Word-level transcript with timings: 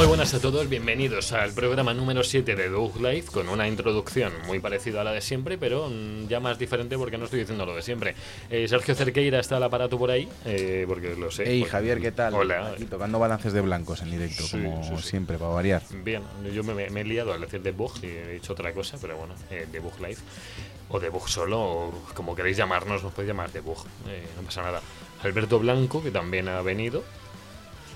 Muy 0.00 0.06
buenas 0.06 0.32
a 0.32 0.40
todos, 0.40 0.66
bienvenidos 0.66 1.30
al 1.32 1.52
programa 1.52 1.92
número 1.92 2.24
7 2.24 2.56
de 2.56 2.70
Doug 2.70 3.02
Life 3.02 3.30
con 3.30 3.50
una 3.50 3.68
introducción 3.68 4.32
muy 4.46 4.58
parecida 4.58 5.02
a 5.02 5.04
la 5.04 5.12
de 5.12 5.20
siempre, 5.20 5.58
pero 5.58 5.90
ya 6.26 6.40
más 6.40 6.58
diferente 6.58 6.96
porque 6.96 7.18
no 7.18 7.26
estoy 7.26 7.40
diciendo 7.40 7.66
lo 7.66 7.76
de 7.76 7.82
siempre. 7.82 8.14
Eh, 8.48 8.66
Sergio 8.66 8.94
Cerqueira 8.94 9.38
está 9.40 9.58
al 9.58 9.62
aparato 9.64 9.98
por 9.98 10.10
ahí, 10.10 10.26
eh, 10.46 10.86
porque 10.88 11.14
lo 11.16 11.30
sé. 11.30 11.44
Hey 11.46 11.60
porque- 11.60 11.72
Javier, 11.72 12.00
¿qué 12.00 12.12
tal? 12.12 12.32
Hola. 12.32 12.68
Aquí 12.70 12.86
tocando 12.86 13.18
balances 13.18 13.52
de 13.52 13.60
blancos 13.60 14.00
en 14.00 14.10
directo, 14.12 14.42
Sí, 14.44 14.52
como 14.62 14.82
sí, 14.82 14.96
sí. 14.96 15.02
siempre, 15.10 15.36
para 15.36 15.50
variar. 15.50 15.82
Bien, 16.02 16.22
yo 16.50 16.64
me, 16.64 16.88
me 16.88 17.00
he 17.02 17.04
liado 17.04 17.34
al 17.34 17.42
decir 17.42 17.60
debug 17.60 17.92
y 18.02 18.06
he 18.06 18.28
dicho 18.32 18.54
otra 18.54 18.72
cosa, 18.72 18.96
pero 19.02 19.18
bueno, 19.18 19.34
eh, 19.50 19.66
debug 19.70 20.00
live 20.00 20.16
o 20.88 20.98
debug 20.98 21.28
solo, 21.28 21.60
o 21.60 21.92
como 22.14 22.34
queréis 22.34 22.56
llamarnos, 22.56 23.02
nos 23.04 23.12
podéis 23.12 23.28
llamar 23.28 23.52
debug, 23.52 23.84
eh, 24.08 24.24
no 24.34 24.42
pasa 24.44 24.62
nada. 24.62 24.80
Alberto 25.22 25.58
Blanco, 25.58 26.02
que 26.02 26.10
también 26.10 26.48
ha 26.48 26.62
venido, 26.62 27.04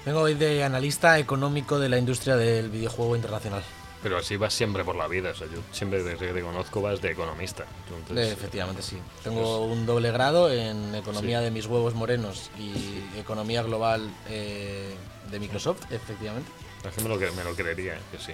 Vengo 0.04 0.20
hoy 0.20 0.34
de 0.34 0.62
analista 0.64 1.18
económico 1.18 1.78
de 1.78 1.88
la 1.88 1.98
industria 1.98 2.36
del 2.36 2.68
videojuego 2.70 3.16
internacional. 3.16 3.62
pero 4.02 4.18
así 4.18 4.36
vas 4.36 4.52
siempre 4.52 4.84
por 4.84 4.96
la 4.96 5.08
vida, 5.08 5.30
o 5.30 5.34
sea, 5.34 5.46
yo 5.46 5.60
siempre 5.72 6.02
desde 6.02 6.26
que 6.26 6.32
te 6.34 6.42
conozco 6.42 6.82
vas 6.82 7.00
de 7.00 7.10
economista. 7.12 7.64
Entonces, 7.98 8.28
Eh, 8.28 8.32
efectivamente, 8.32 8.82
sí. 8.82 8.98
Tengo 9.22 9.64
un 9.64 9.86
doble 9.86 10.10
grado 10.12 10.52
en 10.52 10.94
economía 10.94 11.40
de 11.40 11.50
mis 11.50 11.64
huevos 11.64 11.94
morenos 11.94 12.50
y 12.58 13.18
economía 13.18 13.62
global 13.62 14.10
eh, 14.28 14.94
de 15.30 15.40
Microsoft, 15.40 15.90
efectivamente. 15.90 16.50
Me 17.02 17.08
lo, 17.08 17.18
cre- 17.18 17.32
me 17.32 17.44
lo 17.44 17.54
creería, 17.54 17.94
eh, 17.94 18.00
que 18.12 18.18
sí. 18.18 18.32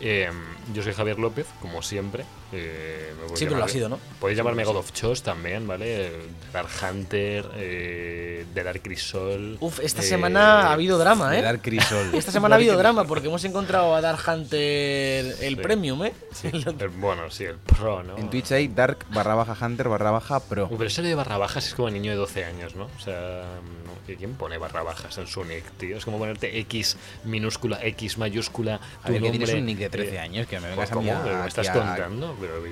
Eh, 0.00 0.28
yo 0.74 0.82
soy 0.82 0.92
Javier 0.92 1.18
López, 1.18 1.46
como 1.62 1.80
siempre. 1.80 2.24
eh, 2.52 3.12
me 3.30 3.36
Siempre 3.36 3.58
lo 3.58 3.64
ha 3.64 3.68
sido, 3.68 3.88
¿no? 3.88 3.98
Podéis 4.20 4.36
llamarme 4.36 4.62
God 4.64 4.76
of 4.76 4.92
Chos 4.92 5.22
también, 5.22 5.66
¿vale? 5.66 6.12
Dark 6.52 6.68
Hunter, 6.82 7.46
eh, 7.56 8.44
The 8.54 8.62
Dark 8.62 8.82
Crisol. 8.82 9.56
Uf, 9.60 9.80
esta 9.80 10.02
eh, 10.02 10.04
semana 10.04 10.68
ha 10.68 10.72
habido 10.74 10.98
drama, 10.98 11.30
De 11.30 11.38
¿eh? 11.38 11.42
Dark 11.42 11.62
Crisol. 11.62 12.14
Esta 12.14 12.30
semana 12.30 12.54
ha 12.54 12.58
habido 12.58 12.76
drama 12.76 13.04
porque 13.04 13.28
hemos 13.28 13.42
encontrado 13.44 13.94
a 13.94 14.00
Dark 14.00 14.20
Hunter 14.28 15.24
el 15.40 15.56
Sí. 15.56 15.56
premium, 15.56 16.04
¿eh? 16.04 16.12
sí, 16.32 16.48
el- 16.52 16.88
bueno, 16.88 17.30
sí, 17.30 17.44
el 17.44 17.56
pro, 17.56 18.02
¿no? 18.02 18.16
En 18.18 18.28
Twitch 18.30 18.52
hay 18.52 18.68
Dark 18.68 19.06
barra 19.10 19.34
baja 19.34 19.56
Hunter 19.64 19.88
barra 19.88 20.10
baja 20.10 20.40
Pro. 20.40 20.68
Pero 20.68 20.84
eso 20.84 21.02
de 21.02 21.14
barra 21.14 21.38
bajas 21.38 21.66
es 21.68 21.74
como 21.74 21.88
niño 21.90 22.10
de 22.10 22.16
12 22.16 22.44
años, 22.44 22.74
¿no? 22.76 22.84
O 22.84 23.00
sea, 23.00 23.44
no, 23.85 23.85
¿que 23.85 23.85
¿quién 24.14 24.34
pone 24.34 24.58
barra 24.58 24.84
bajas 24.84 25.18
en 25.18 25.26
su 25.26 25.44
nick, 25.44 25.64
tío? 25.78 25.96
Es 25.96 26.04
como 26.04 26.18
ponerte 26.18 26.58
X 26.60 26.96
minúscula, 27.24 27.80
X 27.82 28.18
mayúscula. 28.18 28.78
Ver, 29.04 29.18
tu 29.18 29.24
que 29.24 29.30
tienes 29.30 29.48
nombre, 29.48 29.58
un 29.58 29.66
nick 29.66 29.78
de 29.78 29.88
13 29.90 30.14
eh, 30.14 30.18
años, 30.20 30.46
que 30.46 30.60
me 30.60 30.68
Pues, 30.68 30.70
vengas 30.76 30.90
a 30.90 30.94
¿cómo? 30.94 31.02
mí 31.02 31.10
a- 31.10 31.22
¿Me 31.22 31.30
aquí 31.34 31.48
estás 31.48 31.70
contando? 31.70 32.36
Pero, 32.40 32.62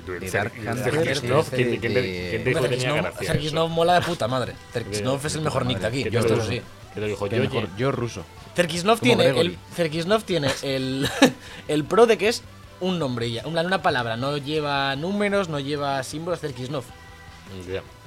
¿Quién, 1.81 1.81
te- 1.93 2.39
dijo 2.45 2.61
que 2.61 2.69
tenía 2.69 2.93
gracia 2.93 3.27
Cerkisnov 3.27 3.65
eso? 3.65 3.75
mola 3.75 3.93
de 3.95 4.01
puta 4.05 4.27
madre. 4.27 4.53
Cerkisnov 4.71 5.25
es 5.25 5.35
el 5.35 5.41
mejor 5.41 5.65
nick 5.65 5.79
de 5.79 5.87
aquí. 5.87 6.03
¿Qué 6.03 6.11
Yo 6.11 6.19
esto 6.21 6.41
sí. 6.45 6.61
¿Qué 6.93 7.01
te 7.01 7.07
dijo? 7.07 7.27
Que 7.27 7.35
Yo, 7.35 7.41
mejor- 7.43 7.69
yo 7.75 7.91
ruso. 7.91 8.23
Cerkisnov 8.55 8.99
Como 8.99 9.17
tiene, 9.17 9.37
el, 9.39 9.57
Cerkisnov 9.75 10.23
tiene 10.23 10.47
el, 10.61 11.09
el 11.67 11.83
pro 11.83 12.05
de 12.05 12.17
que 12.17 12.29
es 12.29 12.41
un 12.79 12.99
nombre 12.99 13.29
ya, 13.31 13.45
una, 13.47 13.61
una 13.61 13.81
palabra, 13.81 14.15
no 14.15 14.37
lleva 14.37 14.95
números, 14.95 15.49
no 15.49 15.59
lleva 15.59 16.01
símbolos, 16.03 16.39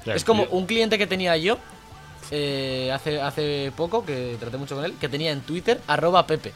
ya, 0.05 0.15
Es 0.15 0.25
como 0.25 0.45
un 0.45 0.67
cliente 0.67 0.99
que 0.99 1.07
tenía 1.07 1.37
yo 1.37 1.59
eh, 2.31 2.91
hace, 2.93 3.21
hace 3.21 3.73
poco, 3.77 4.05
que 4.05 4.37
traté 4.39 4.57
mucho 4.59 4.75
con 4.77 4.85
él, 4.85 4.95
que 5.01 5.09
tenía 5.09 5.33
en 5.33 5.41
Twitter 5.43 5.81
arroba 5.87 6.27
Pepe. 6.27 6.53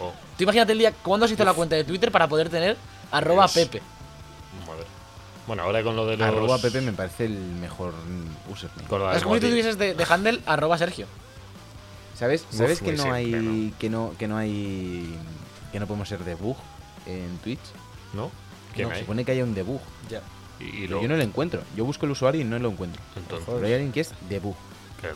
Oh, 0.00 0.12
Tú 0.36 0.44
imagínate 0.44 0.72
el 0.72 0.78
día, 0.78 0.92
¿cuándo 0.92 1.26
se 1.26 1.34
hizo 1.34 1.44
la 1.44 1.54
cuenta 1.54 1.76
de 1.76 1.84
Twitter 1.84 2.10
para 2.12 2.28
poder 2.28 2.48
tener 2.48 2.76
arroba 3.10 3.44
Dios. 3.46 3.54
Pepe? 3.54 3.82
madre. 4.66 4.84
Bueno, 5.46 5.62
ahora 5.62 5.82
con 5.82 5.96
lo 5.96 6.04
de 6.06 6.16
los... 6.18 6.28
Arroba 6.28 6.58
Pepe 6.58 6.80
me 6.82 6.92
parece 6.92 7.24
el 7.24 7.32
mejor 7.38 7.94
username. 8.50 9.16
Es 9.16 9.22
como 9.22 9.34
si 9.36 9.40
tú 9.40 9.48
tuvieses 9.48 9.78
de, 9.78 9.94
de 9.94 10.06
handle 10.08 10.40
arroba 10.46 10.76
Sergio. 10.76 11.06
¿Sabes? 12.14 12.44
Uf, 12.50 12.56
¿Sabes 12.58 12.80
que 12.82 12.92
no 12.92 13.12
hay 13.12 13.26
¿no? 13.30 13.78
que 13.78 13.88
no 13.88 14.12
que 14.18 14.26
no 14.28 14.36
hay 14.36 15.08
que 15.72 15.78
no 15.80 15.86
podemos 15.86 16.08
ser 16.08 16.22
debug 16.24 16.56
en 17.06 17.38
Twitch? 17.38 17.60
¿No? 18.12 18.30
¿Quién 18.74 18.88
No, 18.88 18.94
hay? 18.94 19.00
supone 19.00 19.24
que 19.24 19.32
hay 19.32 19.40
un 19.42 19.54
debug. 19.54 19.80
Ya. 20.10 20.20
Y, 20.60 20.64
y 20.64 20.70
Pero 20.82 20.96
lo- 20.96 21.02
yo 21.02 21.08
no 21.08 21.16
lo 21.16 21.22
encuentro. 21.22 21.62
Yo 21.76 21.84
busco 21.84 22.06
el 22.06 22.12
usuario 22.12 22.40
y 22.40 22.44
no 22.44 22.58
lo 22.58 22.70
encuentro. 22.70 23.00
Entonces, 23.16 23.46
Pero 23.48 23.66
hay 23.66 23.72
alguien 23.72 23.92
que 23.92 24.00
es 24.00 24.12
debug. 24.28 24.56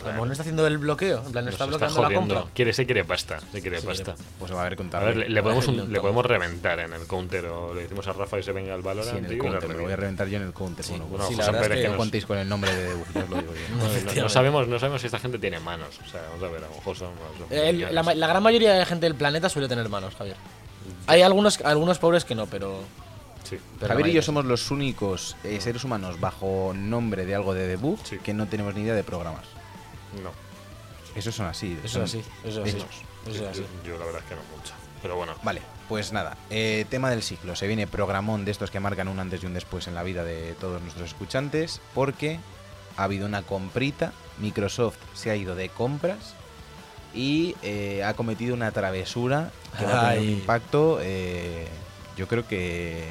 A 0.06 0.12
no 0.12 0.30
está 0.30 0.42
haciendo 0.42 0.66
el 0.66 0.78
bloqueo, 0.78 1.22
en 1.26 1.32
plan, 1.32 1.44
Nos 1.44 1.54
está 1.54 1.64
está 1.64 1.66
bloqueando 1.66 2.00
la 2.02 2.06
jodiendo. 2.08 2.34
compra. 2.36 2.52
Quiere, 2.54 2.72
se 2.72 2.86
quiere 2.86 3.04
pasta, 3.04 3.40
se 3.50 3.60
quiere 3.60 3.80
Sí, 3.80 3.86
pasta. 3.86 4.14
Pues 4.38 4.48
se 4.48 4.54
va 4.54 4.60
a 4.60 4.64
ver 4.64 4.74
A 4.74 4.76
contar. 4.76 5.04
ver, 5.04 5.16
le, 5.16 5.28
le 5.28 5.42
podemos, 5.42 5.66
un- 5.66 5.92
le 5.92 6.00
podemos 6.00 6.24
reventar 6.24 6.78
en 6.80 6.92
el 6.92 7.06
counter 7.06 7.46
o 7.46 7.74
le 7.74 7.82
decimos 7.82 8.06
a 8.06 8.12
Rafa 8.12 8.36
que 8.36 8.42
se 8.44 8.52
venga 8.52 8.74
al 8.74 8.82
Valorant 8.82 9.10
Sí, 9.12 9.18
en 9.18 9.24
el 9.24 9.30
tío, 9.32 9.38
counter, 9.42 9.70
lo 9.70 9.82
voy 9.82 9.92
a 9.92 9.96
reventar 9.96 10.28
yo 10.28 10.36
en 10.36 10.44
el 10.44 10.52
counter. 10.52 10.84
bueno, 10.88 11.06
Bueno, 11.06 11.26
Sí, 11.28 11.34
la 11.34 11.46
verdad 11.46 11.62
es 11.64 11.68
que 11.76 11.82
que 11.82 11.88
no 11.88 11.96
contéis 11.96 12.26
con 12.26 12.38
el 12.38 12.48
nombre 12.48 12.74
de 12.74 12.84
debug, 12.88 13.06
ya 13.12 13.24
os 13.24 13.30
lo 13.30 13.36
digo 13.38 13.52
yo. 13.54 14.14
No, 14.16 14.22
no- 14.22 14.28
sabemos, 14.28 14.68
no 14.68 14.78
sabemos 14.78 15.00
si 15.00 15.06
esta 15.08 15.18
gente 15.18 15.38
tiene 15.38 15.58
manos. 15.58 15.98
O 16.06 16.08
sea, 16.10 16.22
vamos 16.30 16.44
a 16.44 16.52
ver, 16.52 16.64
a 16.64 16.68
lo 16.68 16.74
mejor 16.76 16.96
son. 16.96 17.10
son 17.38 17.46
El- 17.58 17.94
la, 17.94 18.02
la 18.02 18.26
gran 18.28 18.42
mayoría 18.42 18.74
de 18.74 18.86
gente 18.86 19.06
del 19.06 19.14
planeta 19.16 19.48
suele 19.48 19.68
tener 19.68 19.88
manos, 19.88 20.14
Javier. 20.14 20.36
Hay 21.06 21.22
algunos, 21.22 21.60
algunos 21.62 21.98
pobres 21.98 22.24
que 22.24 22.34
no, 22.34 22.46
pero. 22.46 22.80
Sí. 23.44 23.58
pero 23.80 23.88
la 23.88 23.94
Javier 23.94 24.08
y 24.08 24.12
yo 24.14 24.22
sí. 24.22 24.26
somos 24.26 24.44
los 24.44 24.70
únicos 24.70 25.36
eh, 25.44 25.60
seres 25.60 25.82
humanos 25.84 26.20
bajo 26.20 26.72
nombre 26.74 27.26
de 27.26 27.34
algo 27.34 27.52
de 27.54 27.66
debug 27.66 27.98
Sí. 28.04 28.18
que 28.18 28.32
no 28.32 28.46
tenemos 28.46 28.74
ni 28.74 28.82
idea 28.82 28.94
de 28.94 29.02
programas. 29.04 29.44
No. 30.22 30.30
Esos 31.14 31.34
son 31.34 31.46
así. 31.46 31.78
Eso 31.84 31.94
son 31.94 32.02
es 32.04 32.10
así, 32.10 32.24
eso 32.44 32.62
es 32.64 32.68
así. 32.68 32.76
hechos. 32.78 32.96
Eso 33.26 33.44
es 33.44 33.50
así. 33.50 33.66
Yo, 33.84 33.90
yo 33.92 33.98
la 33.98 34.04
verdad 34.06 34.22
es 34.22 34.28
que 34.28 34.34
no 34.34 34.42
mucho. 34.56 34.72
Pero 35.02 35.16
bueno. 35.16 35.34
Vale, 35.42 35.62
pues 35.88 36.12
nada. 36.12 36.36
eh, 36.50 36.86
tema 36.88 37.10
del 37.10 37.22
ciclo. 37.22 37.56
Se 37.56 37.66
viene 37.66 37.86
programón 37.86 38.44
de 38.44 38.50
estos 38.52 38.70
que 38.70 38.80
marcan 38.80 39.08
un 39.08 39.18
antes 39.20 39.42
y 39.42 39.46
un 39.46 39.54
después 39.54 39.86
en 39.88 39.94
la 39.94 40.02
vida 40.02 40.22
de 40.24 40.54
todos 40.60 40.80
nuestros 40.80 41.08
escuchantes 41.08 41.80
porque 41.94 42.38
ha 42.96 43.04
habido 43.04 43.26
una 43.26 43.42
comprita. 43.42 44.12
Microsoft 44.38 44.96
se 45.14 45.30
ha 45.30 45.36
ido 45.36 45.54
de 45.54 45.68
compras 45.68 46.34
y 47.14 47.54
eh, 47.62 48.02
ha 48.04 48.14
cometido 48.14 48.54
una 48.54 48.70
travesura 48.72 49.50
que 49.78 49.84
va 49.84 50.08
a 50.08 50.10
tener 50.14 50.20
un 50.20 50.30
impacto. 50.30 50.98
eh, 51.02 51.66
yo 52.16 52.28
creo 52.28 52.46
que 52.46 53.08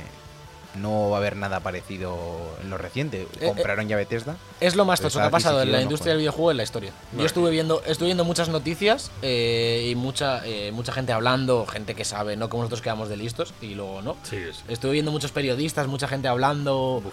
no 0.75 1.09
va 1.09 1.17
a 1.17 1.19
haber 1.19 1.35
nada 1.35 1.59
parecido 1.59 2.17
en 2.63 2.69
lo 2.69 2.77
reciente. 2.77 3.27
Eh, 3.39 3.47
Compraron 3.47 3.87
ya 3.87 3.95
Bethesda. 3.97 4.37
Es 4.59 4.75
lo 4.75 4.85
más 4.85 5.01
tocho 5.01 5.19
que 5.19 5.25
ha 5.25 5.29
pasado 5.29 5.61
en 5.61 5.71
la 5.71 5.81
industria 5.81 6.11
del 6.13 6.19
videojuego 6.19 6.51
en 6.51 6.57
la 6.57 6.63
historia. 6.63 6.91
No, 7.11 7.19
Yo 7.19 7.25
estuve 7.25 7.51
viendo, 7.51 7.83
estuve 7.85 8.07
viendo 8.07 8.23
muchas 8.25 8.49
noticias 8.49 9.11
eh, 9.21 9.87
y 9.91 9.95
mucha, 9.95 10.45
eh, 10.45 10.71
mucha 10.71 10.91
gente 10.91 11.11
hablando, 11.11 11.65
gente 11.65 11.95
que 11.95 12.05
sabe, 12.05 12.37
no 12.37 12.49
como 12.49 12.63
nosotros 12.63 12.81
quedamos 12.81 13.09
de 13.09 13.17
listos 13.17 13.53
y 13.61 13.75
luego 13.75 14.01
no. 14.01 14.15
Sí, 14.23 14.37
sí. 14.53 14.61
Estuve 14.69 14.93
viendo 14.93 15.11
muchos 15.11 15.31
periodistas, 15.31 15.87
mucha 15.87 16.07
gente 16.07 16.27
hablando 16.27 17.03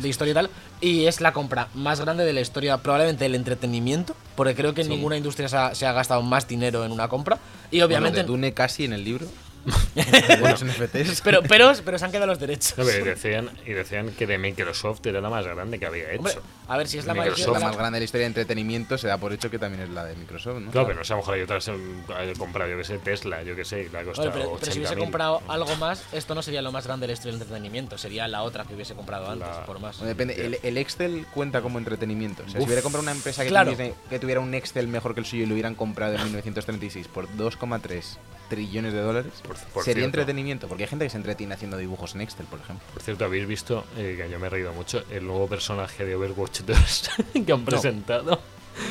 de 0.00 0.08
historia 0.08 0.32
y 0.32 0.34
tal. 0.34 0.50
Y 0.80 1.06
es 1.06 1.20
la 1.20 1.32
compra 1.32 1.68
más 1.74 2.00
grande 2.00 2.24
de 2.24 2.32
la 2.32 2.40
historia, 2.40 2.78
probablemente 2.78 3.24
del 3.24 3.34
entretenimiento, 3.36 4.14
porque 4.36 4.54
creo 4.54 4.74
que 4.74 4.80
en 4.82 4.88
Sí. 4.88 4.92
ninguna 4.94 5.16
industria 5.16 5.48
se 5.48 5.56
ha, 5.56 5.74
se 5.74 5.86
ha 5.86 5.92
gastado 5.92 6.22
más 6.22 6.46
dinero 6.48 6.84
en 6.84 6.92
una 6.92 7.08
compra. 7.08 7.38
Y 7.70 7.76
Bueno, 7.76 7.86
obviamente. 7.86 8.18
de 8.20 8.24
Dune 8.24 8.52
casi 8.52 8.84
en 8.84 8.92
el 8.92 9.04
libro. 9.04 9.26
NFTs. 9.94 11.20
pero, 11.22 11.42
pero, 11.42 11.72
pero 11.84 11.98
se 11.98 12.04
han 12.04 12.10
quedado 12.10 12.26
los 12.26 12.38
derechos. 12.38 12.74
No, 12.76 12.84
pero 12.84 13.04
decían, 13.04 13.50
y 13.66 13.72
decían 13.72 14.10
que 14.10 14.26
de 14.26 14.38
Microsoft 14.38 15.04
era 15.06 15.20
la 15.20 15.30
más 15.30 15.44
grande 15.46 15.78
que 15.78 15.86
había 15.86 16.10
hecho. 16.10 16.18
Hombre, 16.18 16.34
a 16.68 16.76
ver 16.76 16.88
si 16.88 16.98
es 16.98 17.06
la 17.06 17.14
más. 17.14 17.26
Microsoft, 17.26 17.52
la 17.54 17.58
la- 17.60 17.66
más 17.66 17.76
grande 17.76 17.96
de 17.96 18.00
la 18.00 18.04
historia 18.04 18.22
de 18.24 18.28
entretenimiento 18.28 18.98
se 18.98 19.08
da 19.08 19.18
por 19.18 19.32
hecho 19.32 19.50
que 19.50 19.58
también 19.58 19.82
es 19.84 19.90
la 19.90 20.04
de 20.04 20.14
Microsoft, 20.16 20.60
¿no? 20.60 20.70
Claro, 20.70 20.86
pero 20.88 20.98
no 20.98 21.04
sé, 21.04 21.12
a 21.12 21.16
lo 21.16 21.22
mejor 21.22 21.34
hay 21.34 21.42
otras 21.42 21.68
eh, 21.68 21.74
he 22.22 22.38
comprado, 22.38 22.70
yo 22.70 22.76
que 22.76 22.84
sé, 22.84 22.98
Tesla, 22.98 23.42
yo 23.42 23.54
que 23.56 23.64
sé, 23.64 23.82
y 23.82 23.88
le 23.88 23.98
ha 23.98 24.00
Oye, 24.00 24.08
costado 24.08 24.32
pero, 24.32 24.56
pero 24.58 24.72
si 24.72 24.78
hubiese 24.78 24.94
80.000. 24.94 24.98
comprado 24.98 25.42
algo 25.48 25.76
más, 25.76 26.04
esto 26.12 26.34
no 26.34 26.42
sería 26.42 26.62
lo 26.62 26.72
más 26.72 26.86
grande 26.86 27.04
de 27.04 27.08
la 27.08 27.12
historia 27.14 27.32
del 27.32 27.42
entretenimiento, 27.42 27.98
sería 27.98 28.28
la 28.28 28.42
otra 28.42 28.64
que 28.64 28.74
hubiese 28.74 28.94
comprado 28.94 29.30
antes, 29.30 29.48
La- 29.48 29.64
por 29.66 29.78
más. 29.80 29.98
Bueno, 29.98 30.08
Depende, 30.08 30.34
el, 30.46 30.58
el 30.62 30.78
Excel 30.78 31.26
cuenta 31.32 31.60
como 31.62 31.78
entretenimiento. 31.78 32.42
O 32.46 32.48
sea, 32.48 32.58
Uf. 32.60 32.64
si 32.64 32.66
hubiera 32.66 32.82
comprado 32.82 33.02
una 33.02 33.12
empresa 33.12 33.42
que, 33.42 33.48
Claro. 33.48 33.72
tuviese- 33.72 33.94
que 34.10 34.18
tuviera 34.18 34.40
un 34.40 34.54
Excel 34.54 34.88
mejor 34.88 35.14
que 35.14 35.20
el 35.20 35.26
suyo 35.26 35.44
y 35.44 35.46
lo 35.46 35.54
hubieran 35.54 35.74
comprado 35.74 36.14
en 36.14 36.22
1936 36.24 37.08
por 37.08 37.28
2,3 37.36 38.18
trillones 38.48 38.92
de 38.92 39.00
dólares, 39.00 39.32
Por- 39.60 39.68
por 39.72 39.84
sería 39.84 40.02
cierto. 40.02 40.20
entretenimiento. 40.20 40.68
Porque 40.68 40.84
hay 40.84 40.88
gente 40.88 41.04
que 41.04 41.10
se 41.10 41.16
entretiene 41.16 41.54
haciendo 41.54 41.76
dibujos 41.76 42.14
en 42.14 42.20
Excel, 42.22 42.46
por 42.46 42.60
ejemplo. 42.60 42.84
Por 42.92 43.02
cierto, 43.02 43.24
habéis 43.24 43.46
visto, 43.46 43.84
eh, 43.96 44.14
que 44.20 44.30
yo 44.30 44.38
me 44.38 44.46
he 44.46 44.50
reído 44.50 44.72
mucho, 44.72 45.02
el 45.10 45.26
nuevo 45.26 45.46
personaje 45.48 46.04
de 46.04 46.14
Overwatch 46.14 46.60
2 46.66 47.10
que 47.46 47.52
han 47.52 47.64
presentado. 47.64 48.40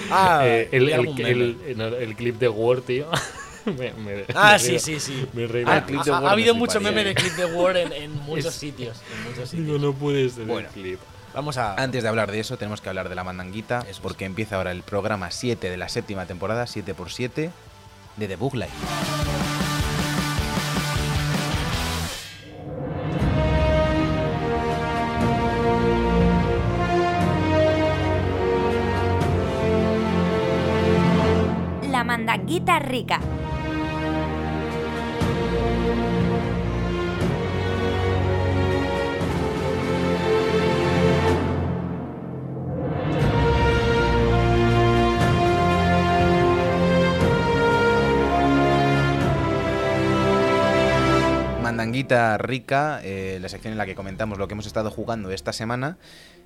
Ah, 0.10 0.42
Eh, 0.45 0.69
el, 0.71 0.89
el- 0.89 1.19
el- 1.25 1.57
el- 1.81 1.94
el 1.94 2.15
clip 2.15 2.39
de 2.39 2.48
Word, 2.50 2.83
tío. 2.83 3.07
me- 3.65 3.92
me- 3.94 4.25
Ah, 4.36 4.54
me 4.54 4.60
sí, 4.60 4.80
sí, 4.80 5.00
sí. 5.00 5.27
Me 5.33 5.44
he 5.44 5.48
reído. 5.48 5.69
Ah, 5.71 5.83
clip 5.86 6.01
de 6.04 6.12
ha- 6.12 6.18
ha 6.18 6.21
me 6.21 6.30
habido 6.30 6.56
mucho 6.56 6.80
meme 6.81 7.04
de 7.04 7.13
clip 7.16 7.33
de 7.33 7.45
Word 7.45 7.77
en, 7.77 7.92
en 7.94 8.12
muchos 8.21 8.45
Es- 8.48 8.54
sitios. 8.56 9.01
En 9.18 9.30
muchos 9.31 9.50
sitios. 9.50 9.80
no 9.81 9.94
puede 9.94 10.30
ser 10.30 10.45
Bueno. 10.45 10.68
el 10.69 10.74
clip. 10.74 11.00
Vamos 11.33 11.57
a. 11.57 11.74
Antes 11.81 12.04
de 12.04 12.09
hablar 12.09 12.31
de 12.31 12.39
eso, 12.39 12.57
tenemos 12.57 12.80
que 12.80 12.89
hablar 12.89 13.09
de 13.09 13.16
la 13.16 13.24
mandanguita, 13.24 13.83
Eso 13.89 14.01
porque 14.04 14.24
empieza 14.25 14.56
ahora 14.57 14.71
el 14.71 14.83
programa 14.83 15.31
7 15.31 15.69
de 15.69 15.77
la 15.77 15.89
séptima 15.89 16.25
temporada, 16.27 16.66
7x7, 16.68 17.50
de 18.18 18.27
The 18.27 18.36
Bug 18.36 18.54
Life. 18.56 18.71
Mandanguita 32.63 32.77
Rica. 32.80 33.52
Rica, 52.38 53.00
eh, 53.03 53.38
la 53.41 53.50
sección 53.50 53.71
en 53.73 53.77
la 53.77 53.85
que 53.85 53.95
comentamos 53.95 54.38
lo 54.38 54.47
que 54.47 54.53
hemos 54.53 54.65
estado 54.67 54.91
jugando 54.91 55.31
esta 55.31 55.53
semana. 55.53 55.97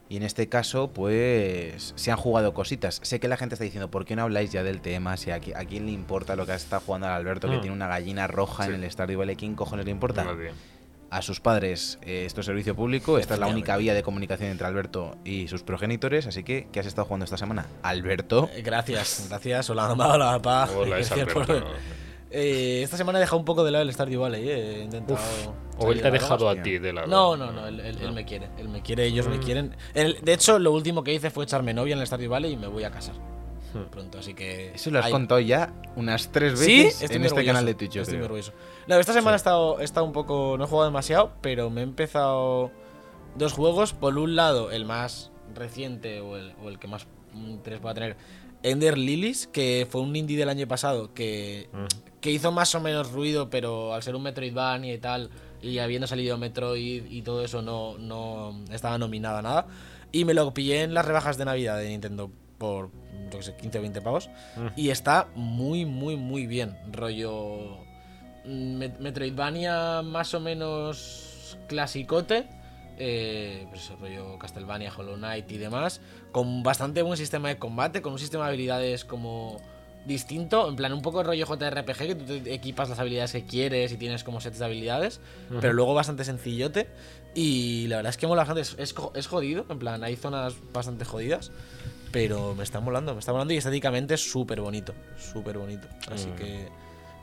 Y 0.09 0.15
en 0.15 0.23
este 0.23 0.47
caso, 0.47 0.93
pues 0.93 1.91
se 1.97 2.11
han 2.11 2.17
jugado 2.17 2.53
cositas. 2.53 2.99
Sé 3.03 3.19
que 3.19 3.27
la 3.27 3.35
gente 3.35 3.55
está 3.55 3.65
diciendo, 3.65 3.91
¿por 3.91 4.05
qué 4.05 4.15
no 4.15 4.21
habláis 4.23 4.51
ya 4.51 4.63
del 4.63 4.79
tema? 4.79 5.17
Si 5.17 5.31
a, 5.31 5.39
qui- 5.41 5.53
a 5.53 5.65
quién 5.65 5.85
le 5.85 5.91
importa 5.91 6.37
lo 6.37 6.45
que 6.45 6.53
está 6.53 6.79
jugando 6.79 7.07
al 7.07 7.13
Alberto, 7.13 7.49
que 7.49 7.57
Mm. 7.57 7.61
tiene 7.61 7.75
una 7.75 7.87
gallina 7.87 8.25
roja 8.27 8.65
Sí. 8.67 8.71
en 8.73 8.83
el 8.83 8.89
Stardew 8.91 9.19
Valley? 9.19 9.35
¿Quién 9.35 9.55
cojones 9.55 9.83
le 9.85 9.91
importa? 9.91 10.23
Nadie. 10.23 10.51
A 11.09 11.21
sus 11.21 11.39
padres, 11.41 11.99
eh, 12.03 12.23
esto 12.25 12.39
es 12.41 12.45
servicio 12.45 12.75
público. 12.75 13.17
Esta 13.17 13.33
es 13.33 13.39
la 13.39 13.47
única 13.47 13.75
vía 13.77 13.93
de 13.93 14.03
comunicación 14.03 14.49
entre 14.49 14.67
Alberto 14.67 15.17
y 15.25 15.47
sus 15.49 15.63
progenitores. 15.63 16.25
Así 16.27 16.43
que, 16.43 16.67
¿qué 16.71 16.79
has 16.81 16.85
estado 16.85 17.05
jugando 17.05 17.23
esta 17.25 17.37
semana? 17.37 17.65
Alberto. 17.83 18.49
Eh, 18.53 18.61
Gracias, 18.61 19.25
gracias. 19.29 19.69
Hola, 19.69 19.87
mamá, 19.89 20.07
hola, 20.15 20.31
papá. 20.41 20.69
Hola, 20.73 20.99
es 20.99 21.11
Alberto. 21.13 21.33
por- 21.45 21.65
Eh, 22.29 22.81
esta 22.83 22.97
semana 22.97 23.19
he 23.19 23.21
dejado 23.21 23.37
un 23.37 23.45
poco 23.45 23.63
de 23.63 23.71
lado 23.71 23.83
el 23.83 23.93
Stardew 23.93 24.21
Valley, 24.21 24.49
eh. 24.49 24.79
He 24.79 24.83
intentado. 24.83 25.19
O 25.79 25.91
él 25.91 26.01
te 26.01 26.07
ha 26.07 26.11
dejado 26.11 26.49
a 26.49 26.61
ti 26.61 26.77
de 26.79 26.91
lado. 26.91 27.07
No, 27.07 27.37
no, 27.37 27.51
no, 27.51 27.67
él, 27.67 27.79
él- 27.79 27.97
él 28.01 28.11
me 28.11 28.25
quiere. 28.25 28.49
Él 28.57 28.67
me 28.69 28.81
quiere, 28.81 29.05
ellos 29.05 29.27
me 29.27 29.39
quieren. 29.39 29.75
Él- 29.93 30.17
de 30.23 30.33
hecho, 30.33 30.57
lo 30.59 30.71
último 30.71 31.03
que 31.03 31.13
hice 31.13 31.29
fue 31.29 31.43
echarme 31.45 31.73
novia 31.73 31.93
en 31.93 31.99
el 31.99 32.07
Stardew 32.07 32.29
Valley 32.31 32.53
y 32.53 32.57
me 32.57 32.67
voy 32.67 32.83
a 32.83 32.91
casar. 32.91 33.15
Pronto, 33.91 34.17
así 34.17 34.33
que. 34.33 34.71
Eso 34.73 34.89
lo 34.89 34.99
has 34.99 35.09
contado 35.11 35.39
ya 35.39 35.71
unas 35.95 36.31
tres 36.31 36.57
Sí, 36.59 36.83
veces 36.85 37.01
estoy 37.03 37.17
en 37.17 37.23
este 37.25 37.33
orgulloso, 37.35 37.47
canal 37.53 37.65
de 37.65 37.73
Twitch. 37.75 37.91
yo 37.91 38.01
Estoy 38.01 38.17
muy 38.17 38.27
creo. 38.27 38.41
No, 38.87 38.95
esta 38.95 39.13
semana 39.13 39.33
he, 39.33 39.37
estado, 39.37 39.79
he 39.79 39.83
estado 39.83 40.05
un 40.05 40.13
poco. 40.13 40.55
No 40.57 40.63
he 40.63 40.67
jugado 40.67 40.85
demasiado, 40.89 41.33
pero 41.41 41.69
me 41.69 41.81
he 41.81 41.83
empezado 41.83 42.71
dos 43.35 43.53
juegos. 43.53 43.93
Por 43.93 44.17
un 44.17 44.35
lado, 44.35 44.71
el 44.71 44.85
más 44.85 45.31
reciente 45.53 46.21
o 46.21 46.37
el, 46.37 46.53
o 46.63 46.69
el 46.69 46.79
que 46.79 46.87
más 46.87 47.05
interés 47.35 47.79
pueda 47.79 47.93
tener, 47.93 48.17
Ender 48.63 48.97
Lilies, 48.97 49.45
que 49.47 49.85
fue 49.89 50.01
un 50.01 50.15
indie 50.15 50.37
del 50.37 50.49
año 50.49 50.67
pasado 50.67 51.13
que, 51.13 51.69
que 52.27 52.33
hizo 52.33 52.51
más 52.51 52.75
o 52.75 52.81
menos 52.81 53.13
ruido, 53.13 53.49
pero 53.49 53.93
al 53.93 54.03
ser 54.03 54.13
un 54.13 54.23
Metroidvania 54.23 54.93
y 54.93 54.97
tal, 54.97 55.29
y 55.61 55.77
habiendo 55.79 56.07
salido 56.07 56.37
Metroid 56.37 57.05
y 57.09 57.21
todo 57.21 57.41
eso, 57.41 57.61
no, 57.61 57.97
no 57.97 58.65
estaba 58.69 58.97
nominado 58.97 59.37
a 59.37 59.41
nada. 59.41 59.67
Y 60.11 60.25
me 60.25 60.33
lo 60.33 60.53
pillé 60.53 60.81
en 60.83 60.93
las 60.93 61.05
rebajas 61.05 61.37
de 61.37 61.45
Navidad 61.45 61.77
de 61.77 61.87
Nintendo 61.87 62.29
por, 62.57 62.89
yo 63.31 63.37
qué 63.37 63.43
sé, 63.43 63.55
15 63.55 63.77
o 63.77 63.81
20 63.81 64.01
pavos. 64.01 64.29
Y 64.75 64.89
está 64.89 65.29
muy, 65.35 65.85
muy, 65.85 66.17
muy 66.17 66.47
bien. 66.47 66.77
Rollo. 66.91 67.77
mm, 68.43 68.77
Met- 68.77 68.99
Metroidvania 68.99 70.01
más 70.01 70.33
o 70.33 70.41
menos 70.41 71.57
clasicote. 71.69 72.45
Eh, 72.99 73.67
pues 73.69 73.89
rollo 74.01 74.37
Castlevania, 74.37 74.91
Hollow 74.93 75.15
Knight 75.15 75.49
y 75.49 75.57
demás. 75.59 76.01
Con 76.33 76.61
bastante 76.61 77.03
buen 77.03 77.15
sistema 77.17 77.47
de 77.47 77.57
combate, 77.57 78.01
con 78.01 78.11
un 78.11 78.19
sistema 78.19 78.43
de 78.45 78.49
habilidades 78.49 79.05
como 79.05 79.61
distinto, 80.07 80.67
en 80.67 80.75
plan 80.75 80.93
un 80.93 81.01
poco 81.01 81.21
rollo 81.21 81.45
JRPG, 81.45 81.97
que 81.97 82.15
tú 82.15 82.25
te 82.25 82.53
equipas 82.53 82.89
las 82.89 82.99
habilidades 82.99 83.33
que 83.33 83.45
quieres 83.45 83.91
y 83.91 83.97
tienes 83.97 84.23
como 84.23 84.41
sets 84.41 84.59
de 84.59 84.65
habilidades, 84.65 85.19
pero 85.61 85.73
luego 85.73 85.93
bastante 85.93 86.23
sencillote. 86.23 86.87
Y 87.35 87.87
la 87.87 87.97
verdad 87.97 88.09
es 88.11 88.17
que 88.17 88.25
mola 88.25 88.43
bastante, 88.43 88.61
es, 88.61 88.75
es 88.79 88.95
es 89.13 89.27
jodido, 89.27 89.65
en 89.69 89.77
plan 89.77 90.03
hay 90.03 90.15
zonas 90.15 90.55
bastante 90.73 91.05
jodidas, 91.05 91.51
pero 92.11 92.55
me 92.55 92.63
está 92.63 92.79
molando, 92.79 93.13
me 93.13 93.19
está 93.19 93.31
molando 93.33 93.53
y 93.53 93.57
estéticamente 93.57 94.15
es 94.15 94.31
súper 94.31 94.61
bonito, 94.61 94.93
súper 95.17 95.57
bonito. 95.57 95.87
Así 96.09 96.29
que 96.31 96.67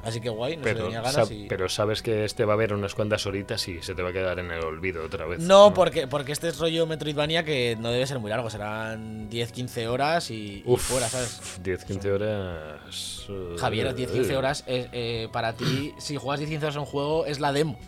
así 0.05 0.21
que 0.21 0.29
guay, 0.29 0.57
no 0.57 0.63
Pero, 0.63 0.85
tenía 0.85 1.01
ganas 1.01 1.31
y... 1.31 1.47
pero 1.49 1.69
sabes 1.69 2.03
que 2.03 2.25
este 2.25 2.45
va 2.45 2.53
a 2.53 2.57
haber 2.57 2.73
unas 2.73 2.95
cuantas 2.95 3.27
horitas 3.27 3.67
y 3.69 3.83
se 3.83 3.95
te 3.95 4.03
va 4.03 4.11
a 4.11 4.13
quedar 4.13 4.39
en 4.39 4.51
el 4.51 4.63
olvido 4.65 5.05
otra 5.05 5.27
vez. 5.27 5.41
No, 5.41 5.75
porque, 5.75 6.07
porque 6.07 6.33
este 6.33 6.49
es 6.49 6.59
rollo 6.59 6.87
Metroidvania 6.87 7.45
que 7.45 7.77
no 7.79 7.91
debe 7.91 8.07
ser 8.07 8.19
muy 8.19 8.31
largo, 8.31 8.51
serán 8.51 9.31
10-15 9.31 9.87
horas 9.87 10.31
y, 10.31 10.35
y 10.35 10.63
Uf, 10.67 10.83
fuera, 10.83 11.09
¿sabes? 11.09 11.61
10-15 11.63 12.13
horas. 12.13 13.27
Javier, 13.59 13.95
10-15 13.95 14.31
eh, 14.31 14.37
horas 14.37 14.65
eh, 14.67 14.89
eh, 14.93 15.29
para 15.33 15.55
ti, 15.55 15.93
si 15.99 16.17
juegas 16.17 16.41
10-15 16.41 16.63
horas 16.63 16.77
a 16.77 16.81
un 16.81 16.87
juego, 16.87 17.27
es 17.27 17.41
la 17.41 17.53
demo. 17.53 17.79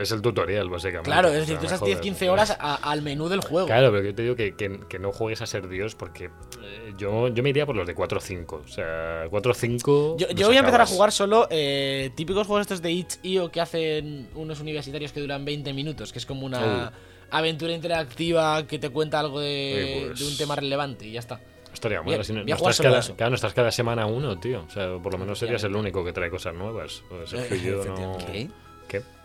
Es 0.00 0.12
el 0.12 0.22
tutorial, 0.22 0.68
básicamente. 0.68 1.10
Claro, 1.10 1.28
es 1.28 1.34
decir, 1.40 1.58
tú 1.58 1.64
estás 1.64 1.80
jodas. 1.80 2.00
10-15 2.00 2.28
horas 2.30 2.56
a- 2.58 2.76
al 2.90 3.02
menú 3.02 3.28
del 3.28 3.40
juego. 3.40 3.66
Claro, 3.66 3.90
pero 3.90 4.04
yo 4.04 4.14
te 4.14 4.22
digo 4.22 4.36
que, 4.36 4.54
que- 4.54 4.80
que 4.88 4.98
no 4.98 5.12
juegues 5.12 5.42
a 5.42 5.46
ser 5.46 5.68
Dios 5.68 5.94
porque 5.96 6.26
eh, 6.62 6.92
yo, 6.96 7.28
yo 7.28 7.42
me 7.42 7.48
iría 7.50 7.66
por 7.66 7.74
los 7.74 7.86
de 7.86 7.94
4 7.94 8.18
o 8.18 8.20
5. 8.20 8.62
O 8.64 8.68
sea, 8.68 9.24
4 9.28 9.50
o 9.50 9.54
5. 9.54 10.16
Yo, 10.18 10.28
yo 10.30 10.46
voy 10.46 10.56
a 10.56 10.60
empezar 10.60 10.80
a 10.80 10.86
jugar 10.86 11.10
solo 11.12 11.48
eh, 11.50 12.10
típicos 12.14 12.46
juegos 12.46 12.62
estos 12.62 12.80
de 12.82 12.92
itch.io 12.92 13.50
que 13.50 13.60
hacen 13.60 14.28
unos 14.34 14.60
universitarios 14.60 15.12
que 15.12 15.20
duran 15.20 15.44
20 15.44 15.72
minutos, 15.72 16.12
que 16.12 16.18
es 16.20 16.26
como 16.26 16.46
una 16.46 16.92
aventura 17.30 17.72
interactiva 17.72 18.66
que 18.66 18.78
te 18.78 18.90
cuenta 18.90 19.18
algo 19.20 19.40
de, 19.40 20.06
pues- 20.08 20.18
de 20.20 20.26
un 20.26 20.36
tema 20.36 20.54
relevante 20.56 21.06
y 21.06 21.12
ya 21.12 21.20
está. 21.20 21.40
Estaría. 21.72 22.00
Si 22.24 22.32
no, 22.32 22.40
estás 22.56 22.76
cada, 22.82 22.98
eso. 22.98 23.14
claro, 23.16 23.30
no 23.30 23.36
estás 23.36 23.54
cada 23.54 23.70
semana 23.70 24.04
uno, 24.06 24.38
tío. 24.40 24.64
O 24.66 24.70
sea, 24.70 24.96
por 25.00 25.12
lo 25.12 25.18
menos 25.18 25.38
serías 25.38 25.62
el 25.64 25.74
único 25.76 26.04
que 26.04 26.12
trae 26.12 26.28
cosas 26.28 26.52
nuevas. 26.54 27.02
O 27.10 27.24
Sergio 27.26 27.56
y 27.56 27.62
yo 27.62 27.84
no. 27.84 28.18
¿Qué? 28.18 28.48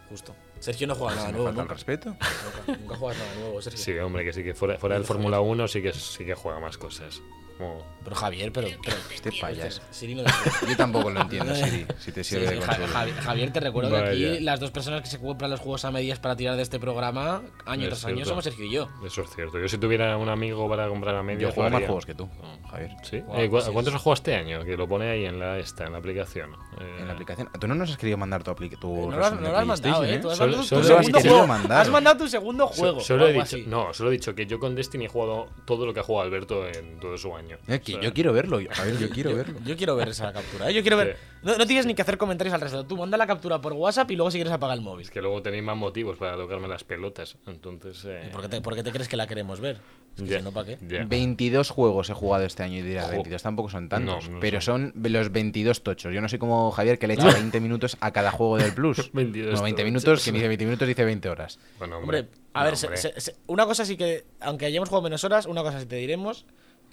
Justo. 0.10 0.36
Sergio 0.60 0.88
no 0.88 0.96
juega 0.96 1.16
nada 1.16 1.28
Me 1.28 1.34
nuevo 1.34 1.48
falta 1.48 1.62
el 1.63 1.69
respeto. 1.69 2.10
Nunca, 2.68 2.80
nunca 2.80 2.96
juegas 2.96 3.18
nada 3.18 3.36
nuevo, 3.36 3.62
Sergio. 3.62 3.84
Sí, 3.84 3.98
hombre, 3.98 4.24
que 4.24 4.34
sí 4.34 4.44
que 4.44 4.54
fuera, 4.54 4.78
fuera 4.78 4.96
del 4.96 5.06
Fórmula 5.06 5.40
1 5.40 5.68
sí 5.68 5.81
que, 5.81 5.94
sí 5.94 6.25
que 6.25 6.36
juega 6.36 6.60
más 6.60 6.78
cosas. 6.78 7.22
Como- 7.57 7.96
Pero 8.04 8.16
Javier, 8.18 8.52
pero. 8.52 8.68
pero 8.84 8.98
Este 9.13 9.31
payaso. 9.40 9.81
Siri 9.90 10.13
no 10.13 10.24
te- 10.24 10.31
Yo 10.69 10.78
tampoco 10.78 11.10
lo 11.10 11.22
entiendo, 11.22 11.56
Siri, 11.56 11.86
si 12.00 12.12
te 12.12 12.24
sirve 12.24 12.48
sí, 12.50 12.54
de 12.56 12.62
Ja- 12.62 12.68
consuelo. 12.68 12.94
Javi- 12.94 13.12
Javier, 13.13 13.52
te 13.54 13.60
recuerdo 13.62 13.90
que 13.92 13.96
Vaya. 14.02 14.10
aquí 14.12 14.40
las 14.42 14.60
dos 14.60 14.72
personas 14.72 15.02
que 15.02 15.07
se 15.07 15.19
compran 15.19 15.50
los 15.50 15.60
juegos 15.62 15.86
a 15.86 15.92
medias 15.92 16.19
para 16.19 16.36
tirar 16.36 16.56
de 16.56 16.62
este 16.62 16.80
programa, 16.80 17.42
año 17.66 17.84
Es 17.84 17.90
tras 17.90 18.06
año, 18.06 18.16
cierto. 18.18 18.30
somos 18.30 18.44
Sergio 18.44 18.66
y 18.66 18.72
yo. 18.72 18.90
Eso 19.06 19.22
es 19.24 19.30
cierto. 19.34 19.57
Yo 19.57 19.68
si 19.69 19.78
tuviera 19.78 20.18
un 20.18 20.30
amigo 20.30 20.69
para 20.69 20.88
comprar 20.88 21.16
a 21.16 21.24
medias 21.24 21.50
Yo 21.50 21.56
juego 21.56 21.69
más 21.72 21.84
juegos 21.84 22.06
que 22.06 22.13
tú, 22.13 22.30
Javier. 22.69 22.92
¿Sí? 23.04 23.19
Guau, 23.22 23.40
Eh, 23.42 23.50
¿cu- 23.50 23.62
sí, 23.62 23.72
¿Cuántos 23.72 23.94
has 23.96 24.01
jugado 24.01 24.13
este 24.16 24.36
año? 24.36 24.63
Que 24.66 24.75
lo 24.78 24.88
pone 24.88 25.10
ahí 25.10 25.25
en 25.25 25.40
la 25.40 25.58
esta, 25.58 25.86
en 25.86 25.94
la 25.94 25.98
aplicación. 25.98 26.51
Eh, 26.79 26.98
En 27.00 27.08
la 27.08 27.13
aplicación. 27.13 27.50
Tú 27.60 27.68
no 27.68 27.74
nos 27.75 27.89
has 27.89 27.98
querido 27.98 28.18
mandar 28.18 28.44
tu, 28.44 28.51
apli- 28.51 28.77
tu 28.77 29.10
No 29.10 29.18
lo 29.18 29.25
has, 29.25 29.34
no 29.34 29.41
lo 29.50 29.58
has 29.58 29.65
mandado, 29.65 30.01
PlayStation, 30.01 30.10
eh. 30.13 30.20
Tú 30.20 30.29
has 30.29 30.38
Solo- 30.38 30.58
mandado 30.58 30.63
tu 30.70 30.84
solo 30.84 30.89
lo 30.89 31.00
has 31.00 31.10
querido 31.24 31.48
mandar. 31.48 31.82
Has 31.82 31.89
mandado 31.89 32.18
tu 32.18 32.27
segundo 32.27 32.68
So- 32.68 32.74
juego. 32.74 33.00
solo 33.00 33.27
he 33.27 33.34
dicho, 33.34 33.58
no, 33.65 33.94
solo 33.94 34.10
he 34.10 34.13
dicho 34.13 34.36
que 34.36 34.46
yo 34.46 34.60
con 34.60 34.75
Destiny 34.75 35.06
he 35.06 35.08
jugado 35.08 35.48
todo 35.65 35.86
lo 35.86 35.94
que 35.94 36.01
ha 36.01 36.03
jugado 36.03 36.25
Alberto 36.27 36.68
en 36.68 37.00
todo 37.00 37.18
su 37.18 37.36
año. 37.36 37.45
Eh, 37.68 37.80
que 37.80 37.94
O 37.94 37.96
sea, 37.96 38.02
yo 38.04 38.14
quiero 38.14 38.34
verlo. 38.34 38.58
A 38.58 38.84
ver, 38.84 38.98
yo 38.98 39.10
quiero 39.10 39.36
verlo. 39.36 39.60
Yo 39.66 39.75
quiero 39.78 39.96
ver 39.96 40.10
esa 40.10 40.32
captura. 40.34 40.70
¿eh? 40.70 40.74
Yo 40.74 40.82
quiero 40.82 40.98
ver. 40.98 41.18
No, 41.44 41.56
no 41.58 41.68
tienes 41.68 41.86
ni 41.86 41.94
que 41.94 42.02
hacer 42.02 42.18
comentarios 42.18 42.54
al 42.56 42.62
resto. 42.62 42.84
Tú 42.86 42.98
manda 42.98 43.18
la 43.18 43.28
captura 43.28 43.62
por 43.62 43.74
WhatsApp 43.74 44.10
y 44.12 44.16
luego 44.16 44.32
si 44.32 44.38
quieres 44.38 44.52
apaga 44.54 44.74
el 44.74 44.82
móvil. 44.82 45.04
Es 45.06 45.12
que 45.12 45.22
luego 45.22 45.42
tenéis 45.44 45.64
más 45.64 45.78
motivos 45.78 46.18
para 46.18 46.36
tocarme 46.36 46.68
las 46.68 46.84
pelotas. 46.84 47.38
Entonces. 47.46 48.04
eh, 48.06 48.25
¿Y 48.28 48.32
¿Por 48.32 48.42
qué, 48.42 48.50
te, 48.50 48.62
por 48.62 48.75
qué 48.75 48.84
te 48.84 48.92
crees 48.92 49.08
que 49.08 49.16
la 49.18 49.28
queremos 49.28 49.60
ver? 49.60 49.78
Es 50.18 50.24
que 50.24 50.30
ya, 50.30 50.38
si 50.40 50.44
no, 50.44 50.52
¿para 50.52 50.66
qué? 50.68 50.78
ya. 50.88 51.04
22 51.06 51.70
juegos 51.70 52.10
he 52.10 52.14
jugado 52.14 52.46
este 52.46 52.64
año 52.64 52.78
y 52.78 52.82
dirás, 52.82 53.06
Jo. 53.08 53.12
22 53.12 53.44
tampoco 53.44 53.70
son 53.70 53.90
tantos, 53.90 54.28
No, 54.30 54.36
no 54.36 54.40
pero 54.40 54.62
son 54.62 54.94
los 54.96 55.32
22 55.32 55.84
tochos. 55.84 56.14
Yo 56.14 56.22
no 56.22 56.30
soy 56.30 56.40
como 56.40 56.72
Javier 56.72 56.98
que 56.98 57.08
le 57.08 57.16
echa 57.16 57.30
20 57.32 57.60
minutos 57.60 57.98
a 58.00 58.12
cada 58.12 58.32
juego 58.32 58.58
del 58.58 58.74
Plus. 58.74 59.10
22 59.14 59.56
no, 59.56 59.64
20 59.64 59.82
tochos. 59.82 59.86
minutos, 59.86 60.24
que 60.25 60.32
dice 60.32 60.48
20 60.48 60.66
minutos 60.66 60.88
dice 60.88 61.06
20 61.06 61.30
horas. 61.30 61.60
Bueno, 61.78 61.98
hombre. 62.00 62.20
Hombre, 62.22 62.32
a 62.54 62.60
no, 62.60 62.66
ver, 62.66 62.78
se- 62.78 62.88
hombre. 62.88 63.02
se- 63.02 63.20
se- 63.22 63.36
una 63.48 63.66
cosa 63.66 63.84
sí 63.86 63.98
que, 63.98 64.24
aunque 64.40 64.66
hayamos 64.66 64.88
jugado 64.90 65.04
menos 65.04 65.24
horas, 65.25 65.46
una 65.46 65.62
cosa 65.62 65.80
sí 65.82 65.86
te 65.86 65.98
diremos. 65.98 66.46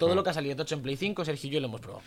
Todo 0.05 0.11
Ah. 0.13 0.15
lo 0.15 0.23
que 0.23 0.29
ha 0.29 0.33
salido 0.33 0.55
tocho 0.55 0.75
en 0.75 0.81
Play 0.81 0.95
5, 0.97 1.25
Sergio 1.25 1.49
y 1.49 1.53
yo 1.53 1.59
lo 1.59 1.67
hemos 1.67 1.81
probado. 1.81 2.03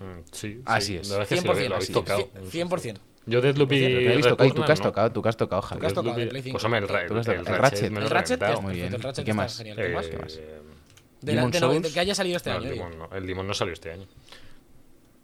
Mm, 0.00 0.20
sí, 0.32 0.60
Así 0.64 0.86
sí, 0.86 0.96
es. 0.96 1.08
La 1.08 1.18
verdad 1.18 1.22
es 1.24 1.28
que 1.28 1.36
sí, 1.36 1.48
100%, 1.48 1.68
lo 1.68 1.74
habéis 1.76 1.92
tocado. 1.92 2.28
100%. 2.50 3.00
Yo 3.26 3.40
Deadloop 3.42 3.72
y. 3.72 3.84
He 3.84 4.16
visto, 4.16 4.36
Kai, 4.36 4.48
tú 4.48 4.62
Returnal, 4.62 4.66
que 4.66 4.72
has 4.72 4.78
no. 4.80 4.84
tocado, 4.86 5.12
tú 5.12 5.22
que 5.22 5.28
has 5.28 5.36
tocado, 5.36 5.62
Javier. 5.62 5.80
que 5.80 5.86
has 5.88 5.94
tocado 5.94 6.14
Play 6.14 6.42
5. 6.42 6.52
Pues 6.54 6.64
hombre, 6.64 6.80
el, 6.80 6.86
Tú 6.86 6.94
el, 6.94 7.06
tocado. 7.06 7.32
El 7.38 7.44
Ratchet, 7.44 7.60
Ratchet. 7.60 7.90
me 7.90 7.96
lo 7.96 8.00
he 8.00 8.04
El 8.04 8.10
Ratchet, 8.10 8.40
que 8.40 8.60
Muy 8.62 8.72
es 8.72 8.76
bien. 8.78 8.94
el 8.94 9.02
Ratchet 9.02 9.22
¿Y 9.22 9.24
qué 9.24 9.30
está 9.30 9.42
más? 9.42 9.56
genial. 9.58 9.76
¿Qué 9.76 9.88
más? 9.90 10.06
Eh, 10.06 10.10
¿Qué 10.10 10.16
más? 10.18 10.36
De, 10.36 11.32
Demon 11.34 11.50
la- 11.50 11.80
de 11.80 11.92
que 11.92 12.00
haya 12.00 12.14
salido 12.14 12.36
este 12.36 12.50
no, 12.50 12.56
año. 12.56 12.68
el. 12.68 12.74
Demon 12.74 12.98
no, 12.98 13.08
el 13.16 13.26
Demon 13.26 13.46
no 13.46 13.54
salió 13.54 13.74
este 13.74 13.90
año. 13.92 14.06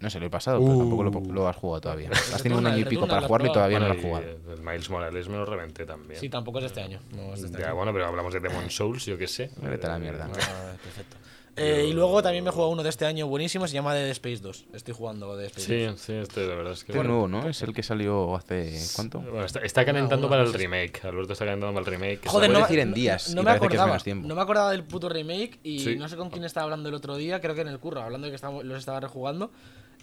No 0.01 0.11
sé, 0.11 0.21
lo 0.21 0.27
he 0.27 0.31
pasado, 0.31 0.59
pero 0.61 0.77
tampoco 0.77 1.03
lo, 1.05 1.33
lo 1.33 1.49
has 1.49 1.57
jugado 1.57 1.81
todavía. 1.83 2.11
Has 2.11 2.43
tenido 2.43 2.59
un 2.59 2.65
Returnal, 2.65 2.73
año 2.73 2.81
y 2.81 2.85
pico 2.85 3.03
Returnal, 3.03 3.17
para 3.17 3.27
jugarlo 3.27 3.47
y 3.49 3.53
todavía 3.53 3.79
no 3.79 3.89
lo 3.89 3.95
Bueno, 3.95 4.17
has 4.17 4.23
jugado. 4.27 4.53
eh, 4.53 4.55
el 4.59 4.63
Miles 4.63 4.91
Morales 4.91 5.29
me 5.29 5.37
lo 5.37 5.47
reventé 5.47 5.87
también. 5.87 6.21
Sí, 6.21 6.29
tampoco 6.29 6.59
es 6.59 6.65
este 6.67 6.83
año. 6.83 7.01
No 7.17 7.33
es 7.33 7.41
de 7.41 7.47
este 7.47 7.59
ya, 7.61 7.67
año. 7.69 7.77
bueno, 7.77 7.93
pero 7.93 8.07
hablamos 8.07 8.35
de 8.35 8.41
Demon 8.41 8.69
Souls, 8.71 9.07
yo 9.07 9.17
qué 9.17 9.29
sé. 9.29 9.51
Vete 9.63 9.87
a 9.87 9.91
la 9.91 9.97
Eh, 9.97 10.01
mierda. 10.01 10.29
Ah, 10.31 10.73
perfecto. 10.83 11.17
Eh, 11.57 11.87
y 11.89 11.93
luego 11.93 12.21
también 12.23 12.43
me 12.43 12.51
he 12.51 12.53
jugado 12.53 12.71
uno 12.73 12.83
de 12.83 12.89
este 12.89 13.07
año 13.07 13.29
buenísimo, 13.29 13.67
se 13.69 13.75
llama 13.75 13.95
Dead 13.95 14.09
Space 14.11 14.39
2. 14.39 14.67
Estoy 14.73 14.93
jugando 14.95 15.37
Dead 15.37 15.47
Space 15.47 15.67
Sí, 15.67 15.85
2. 15.85 16.01
sí, 16.01 16.13
este, 16.15 16.47
la 16.49 16.55
verdad 16.57 16.73
es 16.73 16.83
que. 16.85 16.93
Este 16.93 17.05
nuevo, 17.05 17.29
¿no? 17.29 17.49
Es 17.49 17.63
el 17.63 17.73
que 17.73 17.83
salió 17.85 18.35
hace... 18.35 18.77
¿Cuánto? 18.97 19.21
Bueno, 19.21 19.45
está, 19.45 19.61
está 19.61 19.85
calentando 19.85 20.29
para 20.29 20.43
el 20.43 20.53
remake. 20.53 21.05
Alberto 21.05 21.33
está 21.33 21.45
calentando 21.45 21.73
para 21.81 21.87
el 21.87 22.01
remake. 22.01 22.21
que 22.21 22.29
Joder, 22.29 22.49
puede 22.51 22.61
no, 22.61 22.67
decir 22.67 22.81
en 22.81 22.93
días, 22.93 23.35
no 23.35 23.43
me 23.43 23.47
parece 23.47 23.69
que 23.69 23.75
es 23.77 23.81
acordaba. 23.81 24.05
No 24.27 24.35
me 24.35 24.41
acordaba 24.43 24.71
del 24.73 24.85
puto 24.85 25.09
remake 25.09 25.61
y 25.63 25.79
Sí. 25.79 25.97
no 25.97 26.09
sé 26.09 26.17
con 26.17 26.31
quién 26.31 26.45
estaba 26.45 26.65
hablando 26.65 26.89
el 26.89 26.95
otro 26.97 27.17
día, 27.17 27.41
creo 27.41 27.55
que 27.55 27.61
en 27.61 27.69
el 27.69 27.79
curro, 27.79 28.03
hablando 28.03 28.29
de 28.29 28.37
que 28.37 28.47
los 28.65 28.79
estaba 28.79 28.99
rejugando. 29.01 29.51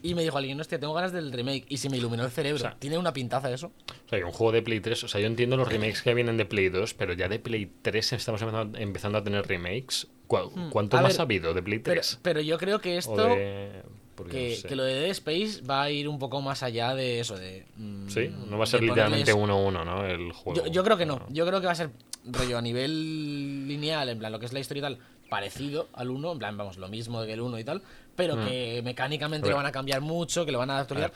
Y 0.04 0.16
me 0.16 0.24
dijo 0.24 0.36
alguien, 0.38 0.60
hostia, 0.60 0.80
tengo 0.80 0.94
ganas 0.96 1.12
del 1.12 1.32
remake. 1.32 1.66
Y 1.70 1.78
se 1.78 1.88
me 1.88 1.98
iluminó 1.98 2.24
el 2.26 2.32
cerebro. 2.32 2.56
O 2.56 2.60
sea, 2.60 2.76
Tiene 2.80 2.98
una 2.98 3.14
pintaza 3.14 3.52
eso. 3.52 3.68
O 3.68 4.10
sea, 4.10 4.18
hay 4.18 4.24
un 4.24 4.32
juego 4.32 4.52
de 4.52 4.64
Play 4.64 4.80
3. 4.80 5.04
O 5.04 5.08
sea, 5.08 5.22
yo 5.22 5.28
entiendo 5.28 5.58
los 5.58 5.68
remakes 5.68 6.02
que 6.02 6.14
vienen 6.16 6.38
de 6.38 6.46
Play 6.46 6.70
2, 6.70 6.96
pero 6.96 7.14
ya 7.14 7.28
de 7.30 7.38
Play 7.38 7.72
3 7.84 8.14
estamos 8.14 8.42
empezando, 8.42 8.80
empezando 8.80 9.18
a 9.20 9.24
tener 9.24 9.46
remakes. 9.46 10.08
¿Cu- 10.40 10.70
¿Cuánto 10.70 10.98
Hmm. 10.98 11.00
A 11.00 11.04
más 11.04 11.14
ver, 11.14 11.20
ha 11.20 11.24
habido 11.24 11.54
de 11.54 11.62
Play 11.64 11.80
Pero, 11.80 12.02
3? 12.02 12.20
pero 12.22 12.42
yo 12.42 12.58
creo 12.58 12.80
que 12.80 12.98
esto. 12.98 13.16
de- 13.16 13.84
que, 14.30 14.50
no 14.50 14.56
sé. 14.56 14.68
que 14.68 14.76
lo 14.76 14.84
de 14.84 14.94
Dead 14.94 15.10
Space 15.12 15.62
va 15.68 15.82
a 15.84 15.90
ir 15.90 16.08
un 16.08 16.20
poco 16.20 16.42
más 16.42 16.62
allá 16.62 16.94
de 16.94 17.20
eso, 17.22 17.36
de... 17.38 17.66
mm, 17.76 18.08
Sí, 18.08 18.30
no 18.50 18.58
va 18.60 18.66
a 18.66 18.68
ser 18.68 18.84
literalmente 18.84 19.34
ponerles- 19.34 19.74
1-1, 19.74 19.84
¿no? 19.86 20.06
El 20.06 20.32
juego. 20.32 20.62
Yo, 20.64 20.72
yo 20.72 20.84
creo 20.84 20.96
que 20.96 21.08
no. 21.08 21.26
Yo 21.30 21.46
creo 21.48 21.60
que 21.60 21.66
va 21.66 21.72
a 21.72 21.76
ser 21.76 21.90
rollo 22.26 22.58
a 22.60 22.62
nivel 22.62 23.68
lineal, 23.68 24.10
en 24.10 24.20
plan 24.20 24.32
lo 24.32 24.38
que 24.40 24.46
es 24.46 24.54
la 24.54 24.60
historia 24.60 24.80
y 24.82 24.84
tal, 24.84 25.00
parecido 25.30 25.88
al 25.94 26.12
1, 26.12 26.34
en 26.34 26.40
plan, 26.40 26.56
vamos, 26.56 26.78
lo 26.78 26.88
mismo 26.88 27.24
que 27.24 27.34
el 27.34 27.42
1 27.42 27.58
y 27.58 27.64
tal, 27.64 27.82
pero 28.16 28.36
que 28.46 28.82
mecánicamente. 28.84 29.48
A 29.48 29.52
lo 29.52 29.58
van 29.58 29.66
a 29.66 29.72
cambiar 29.72 30.02
mucho, 30.02 30.46
que 30.46 30.52
lo 30.52 30.60
van 30.60 30.70
a 30.70 30.78
actualizar. 30.80 31.12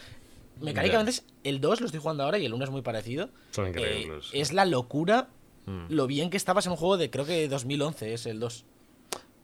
Mecánicamente 0.61 1.11
es- 1.11 1.25
el 1.43 1.61
2 1.61 1.81
lo 1.81 1.85
estoy 1.87 1.99
jugando 2.01 2.23
ahora 2.23 2.39
y 2.39 2.45
el 2.45 2.53
1 2.53 2.63
es 2.63 2.71
muy 2.71 2.81
parecido. 2.81 3.29
Son 3.51 3.65
Eh, 3.65 3.69
increíbles. 3.69 4.29
es 4.33 4.51
la 4.53 4.65
locura 4.65 5.27
Mm. 5.67 5.85
lo 5.89 6.07
bien 6.07 6.29
que 6.29 6.37
estabas 6.37 6.65
en 6.65 6.71
un 6.71 6.77
juego 6.77 6.97
de 6.97 7.09
creo 7.09 7.25
que 7.25 7.47
2011 7.47 8.13
es 8.13 8.25
el 8.25 8.39
2. 8.39 8.65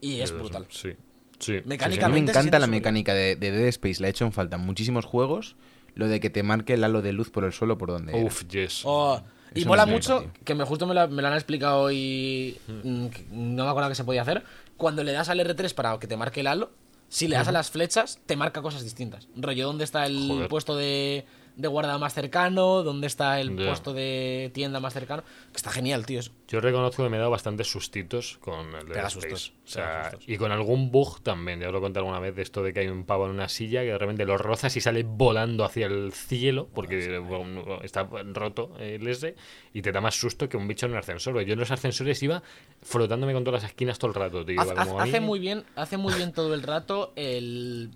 Y 0.01 0.19
es 0.19 0.31
brutal. 0.31 0.65
Sí. 0.69 0.93
Sí. 1.39 1.53
A 1.53 1.55
mí 1.55 1.61
me 1.61 1.69
Mecánicamente 1.69 2.31
encanta 2.31 2.59
la 2.59 2.67
mecánica 2.67 3.13
de, 3.13 3.35
de 3.35 3.51
Dead 3.51 3.67
Space, 3.67 4.01
la 4.01 4.07
he 4.07 4.11
hecho 4.11 4.25
en 4.25 4.31
falta 4.31 4.57
en 4.57 4.63
muchísimos 4.63 5.05
juegos. 5.05 5.55
Lo 5.95 6.07
de 6.07 6.19
que 6.19 6.29
te 6.29 6.43
marque 6.43 6.73
el 6.73 6.83
halo 6.83 7.01
de 7.01 7.13
luz 7.13 7.29
por 7.29 7.43
el 7.43 7.51
suelo 7.51 7.77
por 7.77 7.89
donde. 7.89 8.13
era. 8.13 8.25
Uf, 8.25 8.47
yes. 8.47 8.81
Oh, 8.85 9.21
y 9.53 9.65
mola 9.65 9.85
mucho, 9.85 10.31
que 10.45 10.55
me 10.55 10.63
justo 10.63 10.87
me 10.87 10.93
lo, 10.93 11.07
me 11.09 11.21
lo 11.21 11.27
han 11.27 11.33
explicado 11.33 11.91
y 11.91 12.57
mm, 12.83 13.07
que 13.07 13.25
no 13.31 13.65
me 13.65 13.69
acuerdo 13.69 13.89
que 13.89 13.95
se 13.95 14.03
podía 14.03 14.21
hacer. 14.21 14.43
Cuando 14.77 15.03
le 15.03 15.11
das 15.11 15.29
al 15.29 15.39
R3 15.39 15.73
para 15.73 15.99
que 15.99 16.07
te 16.07 16.15
marque 16.15 16.39
el 16.39 16.47
halo, 16.47 16.71
si 17.09 17.27
le 17.27 17.35
das 17.35 17.49
a 17.49 17.51
las 17.51 17.69
flechas, 17.69 18.19
te 18.25 18.37
marca 18.37 18.61
cosas 18.61 18.83
distintas. 18.83 19.27
Rollo, 19.35 19.65
¿dónde 19.67 19.83
está 19.83 20.05
el 20.05 20.27
Joder. 20.29 20.47
puesto 20.47 20.77
de, 20.77 21.25
de 21.55 21.67
guarda 21.67 21.97
más 21.97 22.13
cercano? 22.13 22.83
¿Dónde 22.83 23.07
está 23.07 23.39
el 23.39 23.55
puesto 23.55 23.93
de 23.93 24.51
tienda 24.53 24.79
más 24.79 24.93
cercano? 24.93 25.23
Que 25.23 25.57
está 25.57 25.71
genial, 25.71 26.05
tío. 26.05 26.19
eso. 26.19 26.31
Yo 26.47 26.59
reconozco 26.59 27.03
que 27.03 27.09
me 27.09 27.17
he 27.17 27.19
dado 27.19 27.31
bastantes 27.31 27.71
sustitos 27.71 28.37
con 28.39 28.75
el 28.75 28.87
Dead 28.87 29.05
Space. 29.05 29.51
O 29.63 29.67
sea, 29.67 30.11
y 30.27 30.37
con 30.37 30.51
algún 30.51 30.91
bug 30.91 31.21
también. 31.21 31.59
Ya 31.59 31.67
os 31.67 31.73
lo 31.73 31.81
conté 31.81 31.99
alguna 31.99 32.19
vez 32.19 32.35
de 32.35 32.41
esto 32.41 32.61
de 32.63 32.73
que 32.73 32.81
hay 32.81 32.87
un 32.87 33.05
pavo 33.05 33.25
en 33.25 33.31
una 33.31 33.47
silla 33.47 33.81
que 33.81 33.87
de 33.87 33.97
repente 33.97 34.25
lo 34.25 34.37
rozas 34.37 34.75
y 34.75 34.81
sale 34.81 35.03
volando 35.03 35.63
hacia 35.63 35.87
el 35.87 36.11
cielo 36.11 36.69
porque 36.73 37.17
bueno, 37.19 37.81
está 37.81 38.03
roto 38.03 38.75
el 38.79 39.07
S 39.07 39.35
y 39.73 39.81
te 39.81 39.91
da 39.91 40.01
más 40.01 40.15
susto 40.15 40.49
que 40.49 40.57
un 40.57 40.67
bicho 40.67 40.85
en 40.85 40.93
un 40.93 40.97
ascensor. 40.97 41.41
Yo 41.41 41.53
en 41.53 41.59
los 41.59 41.71
ascensores 41.71 42.21
iba 42.23 42.43
frotándome 42.81 43.33
con 43.33 43.43
todas 43.43 43.63
las 43.63 43.71
esquinas 43.71 43.97
todo 43.97 44.09
el 44.09 44.15
rato, 44.15 44.45
tío. 44.45 44.59
Hace, 44.59 44.75
como 44.75 44.99
hace 44.99 45.19
muy 45.19 45.39
bien, 45.39 45.63
hace 45.75 45.97
muy 45.97 46.13
bien 46.13 46.33
todo 46.33 46.53
el 46.53 46.63
rato 46.63 47.13
el, 47.15 47.91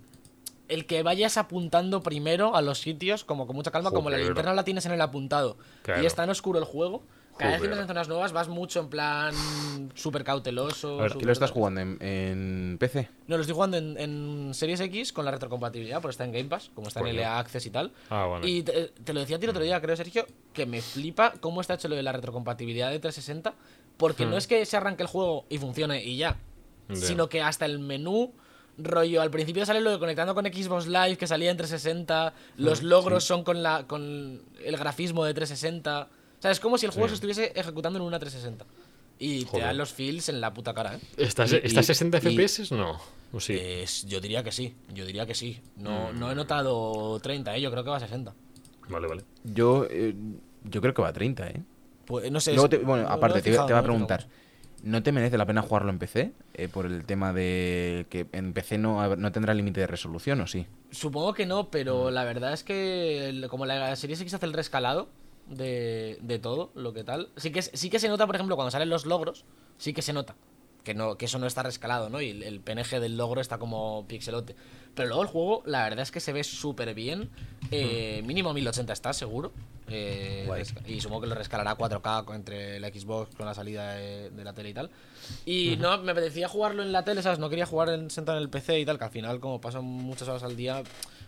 el 0.68 0.86
que 0.86 1.02
vayas 1.02 1.36
apuntando 1.36 2.02
primero 2.02 2.56
a 2.56 2.62
los 2.62 2.80
sitios 2.80 3.24
como 3.24 3.46
con 3.46 3.56
mucha 3.56 3.70
calma, 3.70 3.90
como 3.90 4.10
la 4.10 4.18
linterna 4.18 4.52
la 4.54 4.64
tienes 4.64 4.86
en 4.86 4.92
el 4.92 5.00
apuntado 5.00 5.56
Claro. 5.82 6.02
y 6.02 6.06
está 6.06 6.24
en 6.24 6.30
oscuro 6.30 6.58
el 6.58 6.64
juego. 6.64 7.02
Cada 7.38 7.50
vez 7.52 7.60
que 7.60 7.66
entras 7.66 7.82
en 7.82 7.86
zonas 7.88 8.08
nuevas 8.08 8.32
vas 8.32 8.48
mucho 8.48 8.80
en 8.80 8.88
plan 8.88 9.34
súper 9.94 10.24
cauteloso. 10.24 10.98
A 10.98 11.02
ver, 11.02 11.08
¿Qué 11.10 11.12
súper 11.12 11.26
lo 11.26 11.32
estás 11.32 11.50
jugando 11.50 11.82
en, 11.82 11.98
en 12.00 12.76
PC? 12.80 13.10
No, 13.26 13.36
lo 13.36 13.42
estoy 13.42 13.54
jugando 13.54 13.76
en, 13.76 13.98
en 13.98 14.54
Series 14.54 14.80
X 14.80 15.12
con 15.12 15.26
la 15.26 15.32
retrocompatibilidad, 15.32 16.00
porque 16.00 16.12
está 16.12 16.24
en 16.24 16.32
Game 16.32 16.46
Pass, 16.48 16.70
como 16.74 16.88
está 16.88 17.00
en. 17.00 17.14
LA 17.14 17.38
Access 17.38 17.66
y 17.66 17.70
tal. 17.70 17.92
Ah, 18.08 18.24
vale. 18.24 18.48
Y 18.48 18.62
te, 18.62 18.86
te 19.04 19.12
lo 19.12 19.20
decía 19.20 19.36
a 19.36 19.38
ti 19.38 19.44
el 19.44 19.50
otro 19.50 19.62
día, 19.62 19.78
creo, 19.82 19.94
Sergio, 19.96 20.26
que 20.54 20.64
me 20.64 20.80
flipa 20.80 21.34
cómo 21.40 21.60
está 21.60 21.74
hecho 21.74 21.88
lo 21.88 21.96
de 21.96 22.02
la 22.02 22.12
retrocompatibilidad 22.12 22.90
de 22.90 23.00
360, 23.00 23.52
porque 23.98 24.24
no 24.24 24.38
es 24.38 24.46
que 24.46 24.64
se 24.64 24.78
arranque 24.78 25.02
el 25.02 25.08
juego 25.08 25.44
y 25.50 25.58
funcione 25.58 26.02
y 26.02 26.16
ya, 26.16 26.38
Hmm. 26.88 26.94
Ya. 26.94 27.06
sino 27.06 27.28
que 27.28 27.42
hasta 27.42 27.66
el 27.66 27.80
menú, 27.80 28.32
rollo, 28.78 29.22
al 29.22 29.30
principio 29.30 29.64
sale 29.66 29.80
lo 29.80 29.90
de 29.90 29.98
conectando 29.98 30.34
con 30.34 30.44
Xbox 30.46 30.86
Live, 30.86 31.16
que 31.16 31.26
salía 31.26 31.50
en 31.50 31.56
360, 31.56 32.32
los 32.58 32.82
logros 32.82 33.24
son 33.24 33.42
con, 33.44 33.62
la, 33.62 33.86
con 33.86 34.42
el 34.64 34.76
grafismo 34.76 35.24
de 35.24 35.34
360. 35.34 36.08
O 36.38 36.42
sea, 36.42 36.50
es 36.50 36.60
como 36.60 36.76
si 36.78 36.86
el 36.86 36.92
juego 36.92 37.08
Sí. 37.08 37.10
se 37.10 37.14
estuviese 37.14 37.52
ejecutando 37.58 37.98
en 37.98 38.04
una 38.04 38.18
360. 38.18 38.64
Y 39.18 39.46
te 39.46 39.60
dan 39.60 39.78
los 39.78 39.92
feels 39.94 40.28
en 40.28 40.42
la 40.42 40.52
puta 40.52 40.74
cara, 40.74 40.94
¿eh? 40.96 41.00
¿Estás, 41.16 41.50
y- 41.52 41.56
¿estás 41.62 41.84
y- 41.84 41.94
60 41.94 42.18
y- 42.18 42.20
FPS? 42.20 42.70
No. 42.74 42.98
¿O 43.32 43.40
sí? 43.40 43.54
Es- 43.58 44.04
yo 44.06 44.20
diría 44.20 44.44
que 44.44 44.52
sí, 44.52 44.74
yo 44.92 45.06
diría 45.06 45.24
que 45.26 45.34
sí. 45.34 45.58
No, 45.76 46.12
Mm. 46.12 46.18
no 46.18 46.30
he 46.30 46.34
notado 46.34 47.18
30, 47.20 47.56
¿eh? 47.56 47.60
yo 47.62 47.70
creo 47.70 47.82
que 47.82 47.90
va 47.90 47.96
a 47.96 48.00
60. 48.00 48.34
Vale, 48.88 49.08
vale. 49.08 49.24
Yo, 49.42 49.86
eh, 49.90 50.14
yo 50.64 50.80
creo 50.82 50.92
que 50.92 51.00
va 51.02 51.08
a 51.08 51.12
30, 51.14 51.48
¿eh? 51.48 51.62
Pues 52.04 52.30
no 52.30 52.38
sé. 52.40 52.52
Luego 52.52 52.66
es- 52.66 52.70
te- 52.70 52.78
bueno, 52.78 53.04
no- 53.04 53.08
aparte, 53.08 53.38
no 53.38 53.42
te, 53.44 53.50
te 53.50 53.72
va 53.72 53.78
a 53.78 53.82
preguntar. 53.82 54.26
¿No 54.26 54.45
te 55.02 55.12
merece 55.12 55.38
la 55.38 55.46
pena 55.46 55.62
jugarlo 55.62 55.90
en 55.90 55.98
PC? 55.98 56.32
Eh, 56.54 56.68
por 56.68 56.86
el 56.86 57.04
tema 57.04 57.32
de 57.32 58.06
que 58.10 58.26
en 58.32 58.52
PC 58.52 58.78
no, 58.78 59.16
no 59.16 59.32
tendrá 59.32 59.54
límite 59.54 59.80
de 59.80 59.86
resolución, 59.86 60.40
¿o 60.40 60.46
sí? 60.46 60.66
Supongo 60.90 61.34
que 61.34 61.46
no, 61.46 61.70
pero 61.70 62.10
la 62.10 62.24
verdad 62.24 62.52
es 62.52 62.64
que 62.64 63.46
como 63.50 63.66
la 63.66 63.94
serie 63.96 64.16
X 64.16 64.34
hace 64.34 64.46
el 64.46 64.52
rescalado 64.52 65.08
de, 65.48 66.18
de 66.22 66.38
todo, 66.38 66.70
lo 66.74 66.92
que 66.92 67.04
tal, 67.04 67.30
sí 67.36 67.50
que, 67.50 67.62
sí 67.62 67.90
que 67.90 67.98
se 67.98 68.08
nota, 68.08 68.26
por 68.26 68.36
ejemplo, 68.36 68.56
cuando 68.56 68.70
salen 68.70 68.88
los 68.88 69.06
logros, 69.06 69.44
sí 69.76 69.92
que 69.92 70.02
se 70.02 70.12
nota 70.12 70.36
que, 70.86 70.94
no, 70.94 71.18
que 71.18 71.24
eso 71.24 71.40
no 71.40 71.48
está 71.48 71.64
rescalado, 71.64 72.08
¿no? 72.08 72.22
Y 72.22 72.30
el, 72.30 72.42
el 72.44 72.60
PNG 72.60 73.00
del 73.00 73.16
logro 73.16 73.40
está 73.40 73.58
como 73.58 74.06
pixelote. 74.06 74.54
Pero 74.94 75.08
luego 75.08 75.22
el 75.22 75.28
juego, 75.28 75.62
la 75.66 75.82
verdad 75.82 76.04
es 76.04 76.12
que 76.12 76.20
se 76.20 76.32
ve 76.32 76.44
súper 76.44 76.94
bien. 76.94 77.28
Eh, 77.72 78.22
Mínimo 78.24 78.54
1080 78.54 78.92
está, 78.92 79.12
seguro. 79.12 79.52
Eh, 79.88 80.48
y 80.86 81.00
supongo 81.00 81.22
que 81.22 81.26
lo 81.28 81.34
rescalará 81.36 81.70
a 81.72 81.76
4K 81.78 82.24
con- 82.24 82.36
entre 82.36 82.80
la 82.80 82.88
Xbox 82.88 83.34
con 83.36 83.46
la 83.46 83.54
salida 83.54 83.94
de, 83.94 84.30
de 84.30 84.44
la 84.44 84.52
tele 84.52 84.70
y 84.70 84.74
tal. 84.74 84.90
Y 85.44 85.76
no, 85.78 85.98
me 85.98 86.12
apetecía 86.12 86.48
jugarlo 86.48 86.82
en 86.82 86.92
la 86.92 87.04
tele, 87.04 87.22
¿sabes? 87.22 87.38
No 87.38 87.48
quería 87.48 87.66
jugar 87.66 87.90
en, 87.90 88.10
sentado 88.10 88.38
en 88.38 88.42
el 88.42 88.50
PC 88.50 88.80
y 88.80 88.84
tal, 88.84 88.98
que 88.98 89.04
al 89.04 89.10
final, 89.10 89.38
como 89.40 89.60
paso 89.60 89.82
muchas 89.82 90.28
horas 90.28 90.42
al 90.42 90.56
día, 90.56 90.82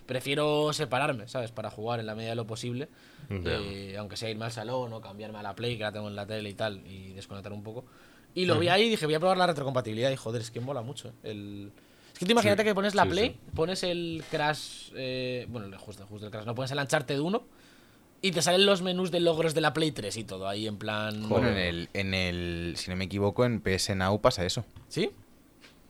prefiero 0.06 0.72
separarme, 0.72 1.28
¿sabes? 1.28 1.50
Para 1.52 1.70
jugar 1.70 2.00
en 2.00 2.06
la 2.06 2.14
medida 2.14 2.30
de 2.30 2.36
lo 2.36 2.46
posible. 2.46 2.88
Ya. 3.30 3.36
Eh, 3.58 3.96
aunque 3.98 4.16
sea 4.16 4.30
irme 4.30 4.46
al 4.46 4.52
salón 4.52 4.92
o 4.92 5.00
cambiarme 5.00 5.38
a 5.38 5.42
la 5.42 5.54
Play, 5.54 5.76
que 5.76 5.82
la 5.84 5.92
tengo 5.92 6.08
en 6.08 6.16
la 6.16 6.26
tele 6.26 6.48
y 6.50 6.54
tal, 6.54 6.84
y 6.86 7.12
desconectar 7.12 7.52
un 7.52 7.62
poco. 7.62 7.84
Y 8.34 8.44
lo 8.46 8.58
vi 8.58 8.68
ahí 8.68 8.84
y 8.84 8.90
dije, 8.90 9.06
voy 9.06 9.14
a 9.14 9.20
probar 9.20 9.36
la 9.38 9.46
retrocompatibilidad. 9.46 10.10
Y 10.10 10.16
joder, 10.16 10.40
es 10.42 10.50
que 10.50 10.60
mola 10.60 10.82
mucho. 10.82 11.12
El... 11.22 11.72
Es 12.12 12.18
que 12.18 12.24
tú 12.26 12.32
imagínate 12.32 12.62
Sí, 12.62 12.68
que 12.68 12.74
pones 12.74 12.94
la 12.94 13.04
sí, 13.04 13.08
Play, 13.10 13.28
sí. 13.30 13.36
pones 13.54 13.82
el 13.82 14.24
Crash. 14.30 14.90
eh, 14.96 15.46
bueno, 15.48 15.76
justo, 15.78 16.06
justo 16.06 16.26
el 16.26 16.32
Crash, 16.32 16.44
no 16.46 16.54
pones 16.54 16.70
el 16.70 16.78
Uncharted 16.78 17.18
1 17.18 17.42
y 18.22 18.32
te 18.32 18.42
salen 18.42 18.66
los 18.66 18.82
menús 18.82 19.10
de 19.10 19.20
logros 19.20 19.54
de 19.54 19.60
la 19.60 19.72
Play 19.72 19.92
3 19.92 20.16
y 20.16 20.24
todo 20.24 20.48
ahí 20.48 20.66
en 20.66 20.76
plan. 20.78 21.28
Bueno, 21.28 21.48
en 21.48 21.56
el, 21.56 21.88
en 21.94 22.14
el, 22.14 22.74
si 22.76 22.90
no 22.90 22.96
me 22.96 23.04
equivoco, 23.04 23.44
en 23.44 23.60
PS 23.60 23.94
Now 23.96 24.20
pasa 24.20 24.44
eso. 24.44 24.64
¿Sí? 24.88 25.10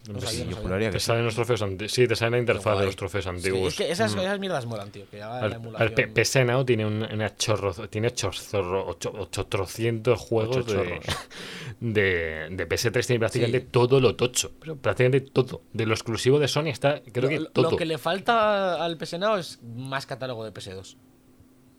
No 0.06 0.14
Pues 0.14 0.24
sabía, 0.30 0.44
Sí, 0.44 0.50
no 0.64 0.78
yo 0.80 0.90
Te 0.90 1.00
sí. 1.00 1.06
salen 1.06 1.24
los 1.26 1.34
trofeos 1.34 1.60
antiguos. 1.60 1.92
Sí, 1.92 2.08
te 2.08 2.16
sale 2.16 2.30
la 2.30 2.38
interfaz 2.38 2.72
guay. 2.74 2.78
de 2.80 2.86
los 2.86 2.96
trofeos 2.96 3.24
Sí, 3.24 3.30
antiguos. 3.30 3.68
es 3.72 3.76
que 3.76 3.90
esas, 3.90 4.14
Mm. 4.14 4.20
esas 4.20 4.38
mierdas 4.40 4.64
molan, 4.64 4.90
tío. 4.90 5.04
Que 5.10 5.18
la 5.18 5.38
Al, 5.38 6.46
Now 6.46 6.64
tiene 6.64 6.86
un, 6.86 7.02
una 7.02 7.36
chorro, 7.36 7.74
tiene 7.88 8.10
chorro, 8.12 8.86
ocho, 8.88 9.12
ochocientos 9.18 10.18
juegos 10.18 10.58
Ocho 10.58 10.82
de, 10.82 11.00
de, 11.80 12.48
de 12.50 12.68
PS3 12.68 13.06
tiene 13.06 13.18
prácticamente 13.20 13.60
Sí. 13.60 13.66
todo 13.70 14.00
lo 14.00 14.16
tocho, 14.16 14.52
pero 14.60 14.76
prácticamente 14.76 15.30
todo. 15.30 15.62
De 15.74 15.84
lo 15.84 15.92
exclusivo 15.94 16.38
de 16.38 16.48
Sony 16.48 16.68
está, 16.68 17.02
creo 17.12 17.24
lo, 17.24 17.28
que 17.44 17.50
todo. 17.52 17.70
lo 17.72 17.76
que 17.76 17.84
le 17.84 17.98
falta 17.98 18.82
al 18.82 18.96
PS 18.96 19.18
Now 19.18 19.36
es 19.36 19.60
más 19.62 20.06
catálogo 20.06 20.44
de 20.44 20.52
PS2. 20.54 20.96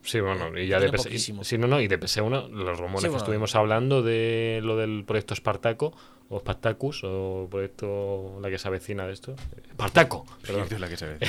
Sí, 0.04 0.20
bueno, 0.22 0.58
y 0.58 0.68
ya 0.68 0.80
de 0.80 0.90
PS, 0.92 1.04
poquísimo. 1.04 1.44
sí, 1.44 1.58
no, 1.58 1.68
no, 1.68 1.82
y 1.82 1.88
de 1.88 2.00
PS1, 2.00 2.50
los 2.50 2.80
rumores 2.80 3.02
Sí, 3.02 3.06
que 3.06 3.10
bueno. 3.10 3.18
estuvimos 3.18 3.56
hablando 3.56 4.02
de 4.02 4.60
lo 4.64 4.78
del 4.78 5.04
proyecto 5.06 5.36
Spartaco, 5.36 5.94
o 6.30 6.40
Spartacus, 6.40 7.02
o 7.04 7.48
proyecto 7.50 8.38
la 8.42 8.50
que 8.50 8.58
se 8.58 8.68
avecina 8.68 9.06
de 9.08 9.14
esto. 9.14 9.36
Spartaco, 9.74 10.26
perdón. 10.46 10.68
Es 10.72 10.80
la 10.80 10.88
que 10.88 10.98
se 10.98 11.06
ve. 11.08 11.18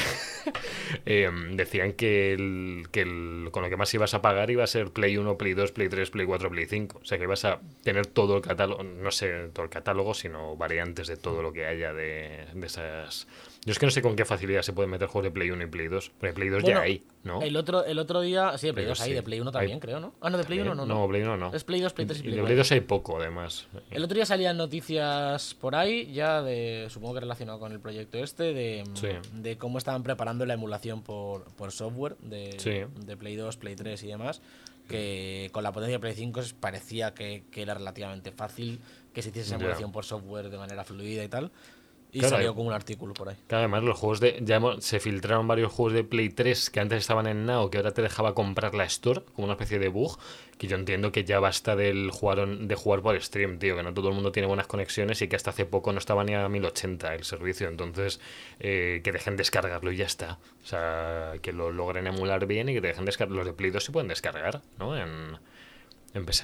Eh, 1.07 1.31
decían 1.53 1.93
que, 1.93 2.33
el, 2.33 2.85
que 2.91 3.03
el- 3.03 3.49
con 3.53 3.63
lo 3.63 3.71
que 3.71 3.77
más 3.77 3.93
ibas 3.95 4.13
a 4.15 4.21
pagar 4.23 4.51
iba 4.51 4.65
a 4.65 4.67
ser 4.67 4.91
Play 4.91 5.17
1, 5.17 5.39
Play 5.39 5.55
2, 5.55 5.71
Play 5.73 5.89
3, 5.89 6.11
Play 6.11 6.27
4, 6.27 6.51
Play 6.51 6.67
5. 6.67 6.99
O 7.01 7.05
sea 7.05 7.17
que 7.17 7.25
ibas 7.25 7.45
a 7.45 7.61
tener 7.85 8.07
todo 8.07 8.37
el 8.37 8.43
catálogo, 8.43 8.83
no 8.83 9.11
sé, 9.13 9.49
todo 9.53 9.65
el 9.65 9.71
catálogo, 9.71 10.15
sino 10.15 10.57
variantes 10.57 11.07
de 11.07 11.17
todo 11.17 11.43
lo 11.43 11.53
que 11.53 11.67
haya 11.67 11.93
de, 11.93 12.45
de 12.53 12.67
esas. 12.67 13.29
Yo 13.67 13.73
es 13.73 13.79
que 13.79 13.85
no 13.85 13.93
sé 13.93 14.01
con 14.01 14.17
qué 14.17 14.25
facilidad 14.25 14.63
se 14.63 14.73
pueden 14.73 14.91
meter 14.91 15.07
juegos 15.07 15.25
de 15.25 15.31
Play 15.33 15.51
1 15.51 15.63
y 15.65 15.67
Play 15.67 15.89
2. 15.89 16.13
Porque 16.19 16.33
Play 16.33 16.49
2 16.49 16.63
Bueno, 16.63 16.79
ya 16.79 16.83
hay, 16.83 17.03
¿no? 17.25 17.43
El 17.43 17.57
otro, 17.57 17.85
el 17.85 17.99
otro 17.99 18.23
día. 18.23 18.57
Sí, 18.57 18.69
de 18.69 18.73
Play 18.73 18.85
Pero 18.87 18.93
2 18.93 19.01
hay, 19.03 19.09
sí. 19.11 19.15
de 19.15 19.23
Play 19.23 19.41
1 19.41 19.53
también, 19.53 19.75
Hay- 19.75 19.81
creo, 19.81 20.01
¿no? 20.01 20.15
Ah, 20.23 20.31
no, 20.31 20.39
de 20.39 20.45
Play 20.45 20.61
1 20.61 20.75
no, 20.75 20.87
no, 20.87 20.95
no. 21.01 21.09
Play 21.09 21.23
1 21.23 21.37
no. 21.37 21.53
Es 21.55 21.63
Play 21.65 21.81
2, 21.83 21.93
Play 21.93 22.07
3 22.07 22.21
y 22.21 22.23
Play 22.23 22.33
de 22.37 22.41
4. 22.41 22.47
Play 22.47 22.57
2 22.57 22.73
hay 22.73 22.81
poco, 22.81 23.19
además. 23.21 23.67
El 23.91 24.03
otro 24.03 24.15
día 24.15 24.25
salían 24.25 24.57
noticias 24.57 25.55
por 25.61 25.75
ahí, 25.75 26.11
ya 26.13 26.41
de, 26.43 26.87
supongo 26.89 27.15
que 27.15 27.21
relacionado 27.21 27.59
con 27.59 27.73
el 27.73 27.81
proyecto 27.81 28.17
este, 28.19 28.55
de, 28.55 28.85
Sí. 28.95 29.09
de 29.35 29.59
cómo 29.59 29.77
estaban 29.77 30.03
preparando 30.03 30.47
la 30.47 30.55
emulación 30.55 31.03
por, 31.03 31.45
por 31.57 31.71
software 31.71 32.17
de, 32.23 32.55
Sí. 32.59 32.81
de 33.05 33.17
Play 33.19 33.37
2, 33.37 33.59
Play 33.59 33.77
3 33.77 34.03
y 34.05 34.07
demás, 34.07 34.41
que 34.89 35.51
con 35.53 35.63
la 35.63 35.73
potencia 35.73 35.97
de 35.97 36.01
Play 36.01 36.15
5 36.15 36.41
es- 36.41 36.55
parecía 36.55 37.13
que, 37.13 37.45
que 37.51 37.61
era 37.63 37.75
relativamente 37.75 38.33
fácil 38.33 38.81
que 39.13 39.21
se 39.23 39.29
hiciese 39.29 39.49
esa 39.49 39.57
emulación 39.57 39.93
por 39.93 40.05
software 40.07 40.49
de 40.49 40.57
manera 40.57 40.83
fluida 40.85 41.23
y 41.23 41.29
tal. 41.29 41.51
Y 42.13 42.19
Claro, 42.21 42.37
salió 42.37 42.49
hay- 42.51 42.55
como 42.57 42.69
un 42.69 42.75
artículo 42.75 43.15
por 43.15 43.29
ahí. 43.29 43.37
Que 43.49 43.55
además 43.55 43.83
los 43.85 43.99
juegos 43.99 44.21
de. 44.21 44.39
Ya 44.43 44.57
hemos- 44.57 44.85
se 44.85 44.99
filtraron 45.01 45.47
varios 45.47 45.73
juegos 45.73 45.93
de 45.93 46.03
Play 46.05 46.29
3 46.31 46.69
que 46.71 46.81
antes 46.81 46.99
estaban 46.99 47.27
en 47.29 47.47
Now, 47.47 47.71
que 47.71 47.77
ahora 47.79 47.93
te 47.93 48.03
dejaba 48.03 48.35
comprar 48.35 48.75
la 48.75 48.85
Store, 48.85 49.23
como 49.35 49.45
una 49.45 49.55
especie 49.55 49.79
de 49.79 49.89
bug. 49.89 50.19
Que 50.59 50.67
yo 50.67 50.77
entiendo 50.77 51.11
que 51.13 51.25
ya 51.25 51.41
basta 51.41 51.75
del 51.77 52.11
jugar 52.11 52.41
on- 52.41 52.69
de 52.69 52.75
jugar 52.75 53.01
por 53.01 53.19
stream, 53.23 53.59
tío. 53.59 53.77
Que 53.77 53.83
no 53.83 53.95
todo 53.95 54.09
el 54.09 54.15
mundo 54.15 54.31
tiene 54.33 54.47
buenas 54.47 54.67
conexiones 54.67 55.23
y 55.23 55.29
que 55.29 55.37
hasta 55.37 55.51
hace 55.51 55.65
poco 55.65 55.93
no 55.93 55.99
estaba 55.99 56.23
ni 56.25 56.35
a 56.35 56.47
1080 56.49 57.15
el 57.15 57.25
servicio. 57.25 57.69
Entonces, 57.69 58.21
eh, 58.59 59.01
que 59.05 59.13
dejen 59.13 59.37
descargarlo 59.37 59.91
y 59.93 59.97
ya 59.97 60.05
está. 60.07 60.39
O 60.63 60.67
sea, 60.67 61.35
que 61.41 61.53
lo 61.53 61.71
logren 61.71 62.07
emular 62.09 62.45
bien 62.47 62.69
y 62.69 62.75
que 62.75 62.81
te 62.83 62.89
dejen 62.89 63.05
descargar. 63.07 63.35
Los 63.37 63.47
de 63.47 63.53
Play 63.55 63.71
2 63.71 63.85
se 63.85 63.93
pueden 63.93 64.09
descargar, 64.09 64.61
¿no? 64.79 64.97
En, 64.99 65.39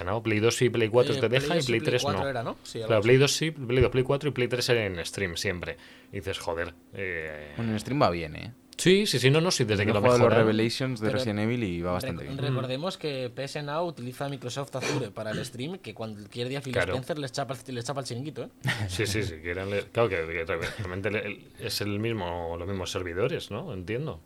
Now. 0.05 0.23
Play 0.23 0.39
2 0.39 0.61
y 0.61 0.69
Play 0.69 0.89
4 0.89 1.15
Eh, 1.15 1.19
te 1.19 1.29
deja 1.29 1.53
y 1.55 1.57
2 1.57 1.65
Play 1.67 1.79
3 1.81 2.01
4 2.03 2.23
no. 2.23 2.29
era, 2.29 2.43
¿no? 2.43 2.55
Sí, 2.63 2.79
Claro. 2.85 3.01
Play 3.01 3.17
2 3.17 3.31
sí, 3.31 3.51
Play 3.51 3.81
2, 3.81 3.91
Play 3.91 4.03
4 4.03 4.29
y 4.29 4.31
Play 4.31 4.47
3 4.47 4.69
en 4.69 5.05
stream 5.05 5.35
siempre. 5.37 5.77
Y 6.11 6.17
dices, 6.17 6.39
joder. 6.39 6.73
eh, 6.93 7.53
Bueno, 7.57 7.73
en 7.73 7.79
stream 7.79 8.01
va 8.01 8.09
bien, 8.09 8.35
¿eh? 8.35 8.53
Sí, 8.77 9.07
sí, 9.07 9.17
sí, 9.17 9.31
no, 9.31 9.41
no, 9.41 9.49
sí, 9.49 9.63
desde 9.63 9.85
que 9.85 9.87
Yo 9.87 9.93
lo 9.93 9.99
he 9.99 10.01
jugado 10.03 10.29
los. 10.29 10.37
Revelations 10.37 10.99
de 10.99 11.07
Pero- 11.07 11.17
Resident 11.17 11.39
Evil 11.39 11.63
y 11.63 11.81
va 11.81 11.93
bastante 11.93 12.23
Rec- 12.23 12.27
bien. 12.27 12.37
Recordemos 12.37 12.95
que 12.99 13.31
PS 13.35 13.63
Now 13.63 13.83
utiliza 13.87 14.29
Microsoft 14.29 14.75
Azure 14.75 15.09
para 15.09 15.31
el 15.31 15.43
stream, 15.43 15.79
que 15.79 15.95
cualquier 15.95 16.47
día 16.47 16.61
Phil 16.61 16.73
Claro. 16.73 16.93
Spencer 16.93 17.17
les 17.17 17.31
chapa, 17.31 17.55
les 17.65 17.83
chapa 17.83 18.01
el 18.01 18.05
chiringuito, 18.05 18.43
¿eh? 18.43 18.49
Sí, 18.87 19.07
sí, 19.07 19.23
sí, 19.23 19.37
quieren 19.41 19.71
leer- 19.71 19.87
Claro 19.91 20.09
que, 20.09 20.15
que 20.27 20.45
realmente 20.77 21.39
es 21.59 21.81
el 21.81 21.99
mismo, 21.99 22.55
los 22.59 22.67
mismos 22.67 22.91
servidores, 22.91 23.49
¿no? 23.49 23.73
Entiendo. 23.73 24.21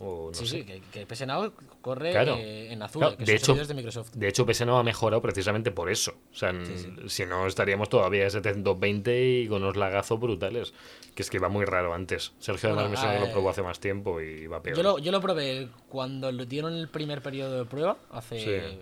O, 0.00 0.28
no 0.28 0.34
sí, 0.34 0.46
sé. 0.46 0.58
sí, 0.58 0.64
que, 0.64 0.80
que 0.92 1.06
PS 1.06 1.26
Now 1.26 1.52
corre 1.80 2.12
Claro. 2.12 2.36
eh, 2.38 2.72
en 2.72 2.80
Azure, 2.82 3.06
Claro, 3.06 3.16
que 3.18 3.24
de 3.24 3.34
hecho- 3.34 3.54
de 3.54 3.74
Microsoft. 3.74 4.12
De 4.14 4.28
hecho, 4.28 4.46
PS 4.46 4.64
no 4.64 4.78
ha 4.78 4.82
mejorado 4.84 5.20
precisamente 5.20 5.70
por 5.72 5.90
eso. 5.90 6.14
O 6.32 6.36
sea, 6.36 6.50
n- 6.50 7.08
si 7.08 7.26
no 7.26 7.46
estaríamos 7.48 7.88
todavía 7.88 8.26
a 8.26 8.30
720 8.30 9.28
y 9.42 9.48
con 9.48 9.62
unos 9.62 9.76
lagazos 9.76 10.20
brutales. 10.20 10.72
Que 11.16 11.22
es 11.22 11.30
que 11.30 11.38
iba 11.38 11.48
muy 11.48 11.64
raro 11.64 11.92
antes. 11.94 12.32
Sergio 12.38 12.68
además 12.68 12.84
Bueno, 12.84 12.90
me 12.90 12.96
suena 12.96 13.14
que 13.14 13.20
lo 13.20 13.26
eh, 13.26 13.32
probó 13.32 13.50
hace 13.50 13.62
más 13.62 13.80
tiempo 13.80 14.20
y 14.20 14.46
va 14.46 14.62
peor. 14.62 14.76
Yo 14.76 14.82
lo, 14.84 14.98
yo 15.00 15.10
lo 15.10 15.20
probé 15.20 15.68
cuando 15.88 16.30
lo 16.30 16.44
dieron 16.44 16.74
el 16.74 16.86
primer 16.88 17.20
periodo 17.20 17.58
de 17.58 17.64
prueba, 17.64 17.96
hace... 18.12 18.78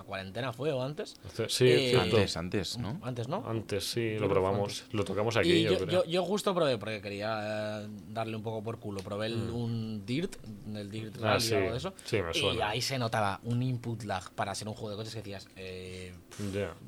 Sí. 0.00 0.04
La 0.04 0.04
cuarentena 0.04 0.52
fue 0.52 0.72
o 0.72 0.82
antes. 0.82 1.16
Sí, 1.48 1.66
eh. 1.68 1.96
Antes, 2.00 2.36
antes, 2.36 2.78
¿no? 2.78 2.98
Antes, 3.02 3.28
¿no? 3.28 3.44
Antes 3.46 3.84
sí, 3.84 4.18
lo 4.18 4.28
probamos. 4.28 4.84
Lo 4.92 5.04
tocamos 5.04 5.36
aquí, 5.36 5.50
Y 5.52 5.62
yo, 5.64 5.72
yo, 5.72 5.78
creo. 5.86 6.04
yo, 6.04 6.10
yo 6.10 6.24
justo 6.24 6.54
probé 6.54 6.78
porque 6.78 7.00
quería 7.02 7.82
eh, 7.82 7.88
darle 8.08 8.36
un 8.36 8.42
poco 8.42 8.62
por 8.62 8.78
culo. 8.78 9.00
Probé 9.02 9.26
el- 9.26 9.50
un 9.50 10.04
Dirt, 10.06 10.36
el 10.74 10.90
Dirt 10.90 11.16
Mm. 11.18 11.24
Ah, 11.24 11.28
Rally 11.34 11.40
sí. 11.42 11.54
o 11.54 11.56
algo 11.58 11.70
de 11.72 11.76
eso. 11.76 11.94
Sí, 12.04 12.22
me 12.22 12.30
Y 12.30 12.34
suena. 12.40 12.68
ahí 12.70 12.80
se 12.80 12.98
notaba 12.98 13.40
un 13.44 13.62
input 13.62 14.02
lag 14.04 14.30
para 14.32 14.54
ser 14.54 14.68
un 14.68 14.74
juego 14.74 14.90
de 14.90 14.96
coches 14.96 15.12
que 15.14 15.20
decías, 15.20 15.48
eh, 15.56 16.12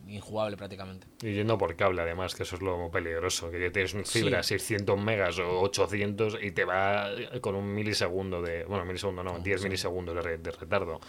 injugable 0.08 0.56
prácticamente. 0.56 1.06
Y 1.22 1.34
yendo 1.34 1.58
por 1.58 1.74
cable, 1.76 2.02
además, 2.02 2.34
que 2.34 2.42
eso 2.42 2.56
es 2.56 2.62
lo 2.62 2.90
peligroso. 2.90 3.50
Que 3.50 3.70
tienes 3.70 3.94
un 3.94 4.04
fibra 4.04 4.42
600 4.42 5.00
megas 5.00 5.38
o 5.38 5.60
800 5.60 6.38
y 6.42 6.52
te 6.52 6.64
va 6.64 7.10
con 7.40 7.54
un 7.54 7.72
milisegundo 7.74 8.42
de. 8.42 8.64
Bueno, 8.64 8.84
milisegundo 8.84 9.22
no, 9.22 9.38
10 9.38 9.62
milisegundos 9.64 10.14
de, 10.14 10.22
re- 10.22 10.38
de 10.38 10.50
retardo. 10.50 11.00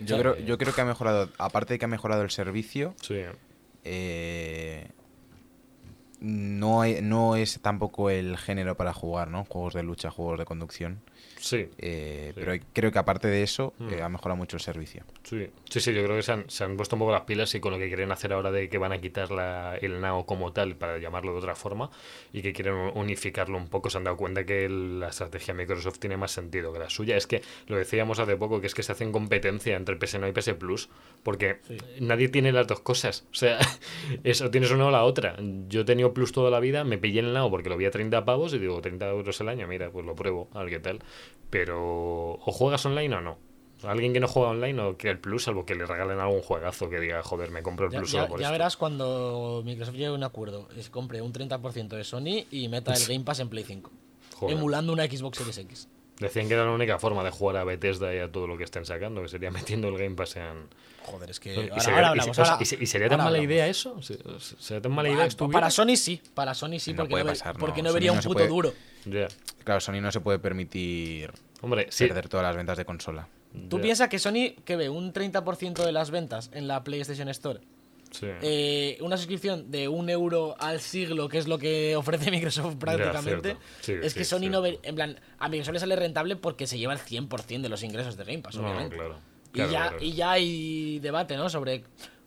Yo 0.00 0.18
creo, 0.18 0.36
yo 0.38 0.58
creo 0.58 0.74
que 0.74 0.80
ha 0.80 0.84
mejorado, 0.84 1.30
aparte 1.38 1.74
de 1.74 1.78
que 1.78 1.84
ha 1.84 1.88
mejorado 1.88 2.22
el 2.22 2.30
servicio, 2.30 2.94
Sí. 3.00 3.20
eh, 3.84 4.88
no, 6.20 6.80
hay- 6.82 7.00
no 7.02 7.36
es 7.36 7.60
tampoco 7.60 8.10
el 8.10 8.36
género 8.38 8.76
para 8.76 8.92
jugar, 8.92 9.28
¿no? 9.28 9.44
Juegos 9.44 9.74
de 9.74 9.82
lucha, 9.82 10.10
juegos 10.10 10.38
de 10.38 10.44
conducción. 10.44 11.00
Sí. 11.44 11.68
Eh, 11.78 12.32
Sí. 12.34 12.40
Pero 12.42 12.64
creo 12.72 12.90
que 12.90 12.98
aparte 12.98 13.28
de 13.28 13.42
eso, 13.42 13.74
Mm. 13.78 13.92
eh, 13.92 14.02
ha 14.02 14.08
mejorado 14.08 14.36
mucho 14.36 14.56
el 14.56 14.62
servicio. 14.62 15.04
Sí, 15.24 15.46
sí, 15.68 15.80
sí, 15.80 15.92
yo 15.92 16.02
creo 16.04 16.16
que 16.16 16.22
se 16.22 16.32
han, 16.32 16.48
se 16.48 16.64
han 16.64 16.76
puesto 16.76 16.96
un 16.96 17.00
poco 17.00 17.12
las 17.12 17.22
pilas 17.22 17.54
y 17.54 17.60
con 17.60 17.72
lo 17.72 17.78
que 17.78 17.88
quieren 17.88 18.10
hacer 18.12 18.32
ahora 18.32 18.50
de 18.50 18.68
que 18.70 18.78
van 18.78 18.92
a 18.92 18.98
quitar 19.00 19.30
la- 19.30 19.76
el 19.76 20.00
NAO 20.00 20.24
como 20.24 20.52
tal, 20.52 20.76
para 20.76 20.96
llamarlo 20.98 21.32
de 21.32 21.38
otra 21.38 21.54
forma, 21.54 21.90
y 22.32 22.40
que 22.40 22.52
quieren 22.54 22.74
unificarlo 22.94 23.58
un 23.58 23.68
poco, 23.68 23.90
se 23.90 23.98
han 23.98 24.04
dado 24.04 24.16
cuenta 24.16 24.44
que 24.44 24.64
el- 24.64 25.00
la 25.00 25.08
estrategia 25.08 25.52
de 25.54 25.58
Microsoft 25.62 25.98
tiene 25.98 26.16
más 26.16 26.30
sentido 26.32 26.72
que 26.72 26.78
la 26.78 26.88
suya. 26.88 27.16
Es 27.16 27.26
que 27.26 27.42
lo 27.66 27.76
decíamos 27.76 28.18
hace 28.18 28.36
poco, 28.36 28.60
que 28.62 28.66
es 28.66 28.74
que 28.74 28.82
se 28.82 28.92
hacen 28.92 29.12
competencia 29.12 29.76
entre 29.76 29.96
PS 29.96 30.18
No 30.18 30.26
y 30.26 30.32
PS 30.32 30.54
Plus, 30.54 30.88
porque 31.22 31.58
nadie 32.00 32.28
tiene 32.28 32.52
las 32.52 32.66
dos 32.66 32.80
cosas. 32.80 33.26
O 33.30 33.34
sea, 33.34 33.58
eso 34.24 34.50
tienes 34.50 34.70
una 34.70 34.86
o 34.86 34.90
la 34.90 35.04
otra. 35.04 35.36
Yo 35.68 35.82
he 35.82 35.84
tenido 35.84 36.14
Plus 36.14 36.32
toda 36.32 36.50
la 36.50 36.60
vida, 36.60 36.84
me 36.84 36.96
pillé 36.98 37.20
el 37.20 37.32
NAO 37.34 37.50
porque 37.50 37.68
lo 37.68 37.76
vi 37.76 37.84
a 37.86 37.90
30 37.90 38.24
pavos 38.24 38.54
y 38.54 38.58
digo, 38.58 38.80
30 38.80 39.08
euros 39.10 39.40
el 39.40 39.48
año, 39.48 39.66
mira, 39.68 39.90
pues 39.90 40.06
lo 40.06 40.14
pruebo, 40.14 40.48
a 40.54 40.60
ver 40.62 40.70
qué 40.70 40.80
tal. 40.80 41.00
Pero, 41.58 42.32
o 42.32 42.52
juegas 42.52 42.84
online 42.84 43.14
o 43.14 43.20
no. 43.20 43.38
Alguien 43.84 44.12
que 44.12 44.18
no 44.20 44.26
juega 44.26 44.48
online 44.50 44.80
o 44.82 44.96
que 44.96 45.08
el 45.08 45.18
Plus, 45.20 45.44
salvo 45.44 45.64
que 45.64 45.74
le 45.76 45.86
regalen 45.86 46.18
algún 46.18 46.40
juegazo 46.42 46.88
que 46.90 46.98
diga, 46.98 47.22
joder, 47.22 47.50
me 47.52 47.62
compro 47.62 47.86
el 47.86 47.92
Ya, 47.92 47.98
Plus 47.98 48.10
ya- 48.12 48.18
solo 48.20 48.28
por 48.30 48.40
ya 48.40 48.46
esto. 48.46 48.52
verás 48.52 48.76
cuando 48.76 49.62
Microsoft 49.64 49.94
llegue 49.94 50.06
a 50.06 50.12
un 50.12 50.24
acuerdo, 50.24 50.68
es 50.76 50.90
compre 50.90 51.20
un 51.22 51.32
30% 51.32 51.88
de 51.96 52.02
Sony 52.02 52.44
y 52.50 52.68
meta 52.68 52.92
el 52.92 53.06
Game 53.06 53.24
Pass 53.24 53.38
en 53.40 53.48
Play 53.50 53.62
5, 53.64 53.90
Joder. 54.36 54.56
emulando 54.56 54.92
una 54.92 55.04
Xbox 55.06 55.38
Series 55.38 55.58
X. 55.58 55.88
Decían 56.18 56.48
que 56.48 56.54
era 56.54 56.64
la 56.64 56.70
única 56.72 56.98
forma 56.98 57.22
de 57.24 57.30
jugar 57.30 57.56
a 57.58 57.64
Bethesda 57.64 58.14
y 58.14 58.18
a 58.18 58.30
todo 58.32 58.46
lo 58.46 58.56
que 58.56 58.64
estén 58.64 58.84
sacando, 58.86 59.20
que 59.22 59.28
sería 59.28 59.50
metiendo 59.50 59.88
el 59.88 59.98
Game 59.98 60.16
Pass 60.16 60.36
en... 60.36 60.68
Joder, 61.04 61.28
es 61.30 61.38
que 61.40 61.54
y, 61.54 61.68
ahora, 61.68 61.80
sería, 61.80 61.96
ahora 61.98 62.06
y 62.06 62.10
hablamos. 62.10 62.36
se- 62.36 62.42
ahora- 62.42 62.56
y 62.60 62.64
se- 62.64 62.78
y 62.82 62.86
sería 62.86 63.08
tan 63.08 63.20
ahora 63.20 63.24
mala 63.32 63.36
hablamos. 63.38 63.52
idea 63.54 63.66
eso? 63.68 64.00
Se- 64.02 64.16
se- 64.40 64.56
¿Sería 64.58 64.80
tan 64.80 64.92
mala 64.92 65.08
idea 65.10 65.28
Ah? 65.30 65.48
Para 65.52 65.70
Sony 65.70 65.96
sí, 65.96 66.22
para 66.32 66.54
Sony 66.54 66.78
sí, 66.78 66.92
No 66.92 66.98
porque, 67.02 67.10
puede 67.10 67.24
no, 67.24 67.52
porque 67.58 67.82
no, 67.82 67.88
no 67.90 67.94
vería 67.94 68.10
Sony 68.10 68.14
no 68.14 68.18
un 68.18 68.22
se 68.22 68.28
puto 68.28 68.38
puede- 68.38 68.48
duro. 68.48 68.72
Claro, 69.64 69.80
Sony 69.80 70.00
no 70.00 70.10
se 70.12 70.20
puede 70.20 70.38
permitir 70.38 71.32
Hombre, 71.62 71.86
sí. 71.90 72.06
perder 72.06 72.28
todas 72.28 72.44
las 72.44 72.56
ventas 72.56 72.76
de 72.78 72.84
consola. 72.84 73.28
Tú 73.68 73.80
piensas 73.80 74.08
que 74.08 74.18
Sony, 74.18 74.54
que 74.64 74.74
ve 74.76 74.88
un 74.88 75.12
30% 75.12 75.84
de 75.84 75.92
las 75.92 76.10
ventas 76.10 76.50
en 76.52 76.66
la 76.66 76.82
PlayStation 76.82 77.28
Store, 77.28 77.60
Sí. 78.10 78.26
eh, 78.42 78.98
una 79.00 79.16
suscripción 79.16 79.70
de 79.72 79.88
un 79.88 80.08
euro 80.10 80.54
al 80.60 80.80
siglo, 80.80 81.28
que 81.28 81.38
es 81.38 81.48
lo 81.48 81.58
que 81.58 81.96
ofrece 81.96 82.30
Microsoft 82.30 82.76
prácticamente. 82.76 83.56
Sí, 83.80 83.92
es 84.00 84.12
sí, 84.12 84.18
que 84.20 84.24
Sony 84.24 84.38
cierto. 84.40 84.56
no 84.58 84.62
ve, 84.62 84.78
en 84.82 84.94
plan, 84.94 85.20
a 85.38 85.48
Microsoft 85.48 85.74
le 85.74 85.80
sale 85.80 85.96
rentable 85.96 86.36
porque 86.36 86.66
se 86.66 86.78
lleva 86.78 86.92
el 86.92 86.98
100% 87.00 87.60
de 87.62 87.68
los 87.68 87.82
ingresos 87.82 88.16
de 88.16 88.24
Game 88.24 88.38
Pass, 88.38 88.56
no, 88.56 88.62
obviamente. 88.64 88.96
claro. 88.96 89.16
Y, 89.52 89.56
Claro, 89.56 89.70
ya, 89.72 89.80
claro. 89.88 89.96
y 90.04 90.12
ya 90.14 90.30
hay 90.32 90.98
debate, 90.98 91.36
¿no? 91.36 91.48
Sobre 91.48 91.84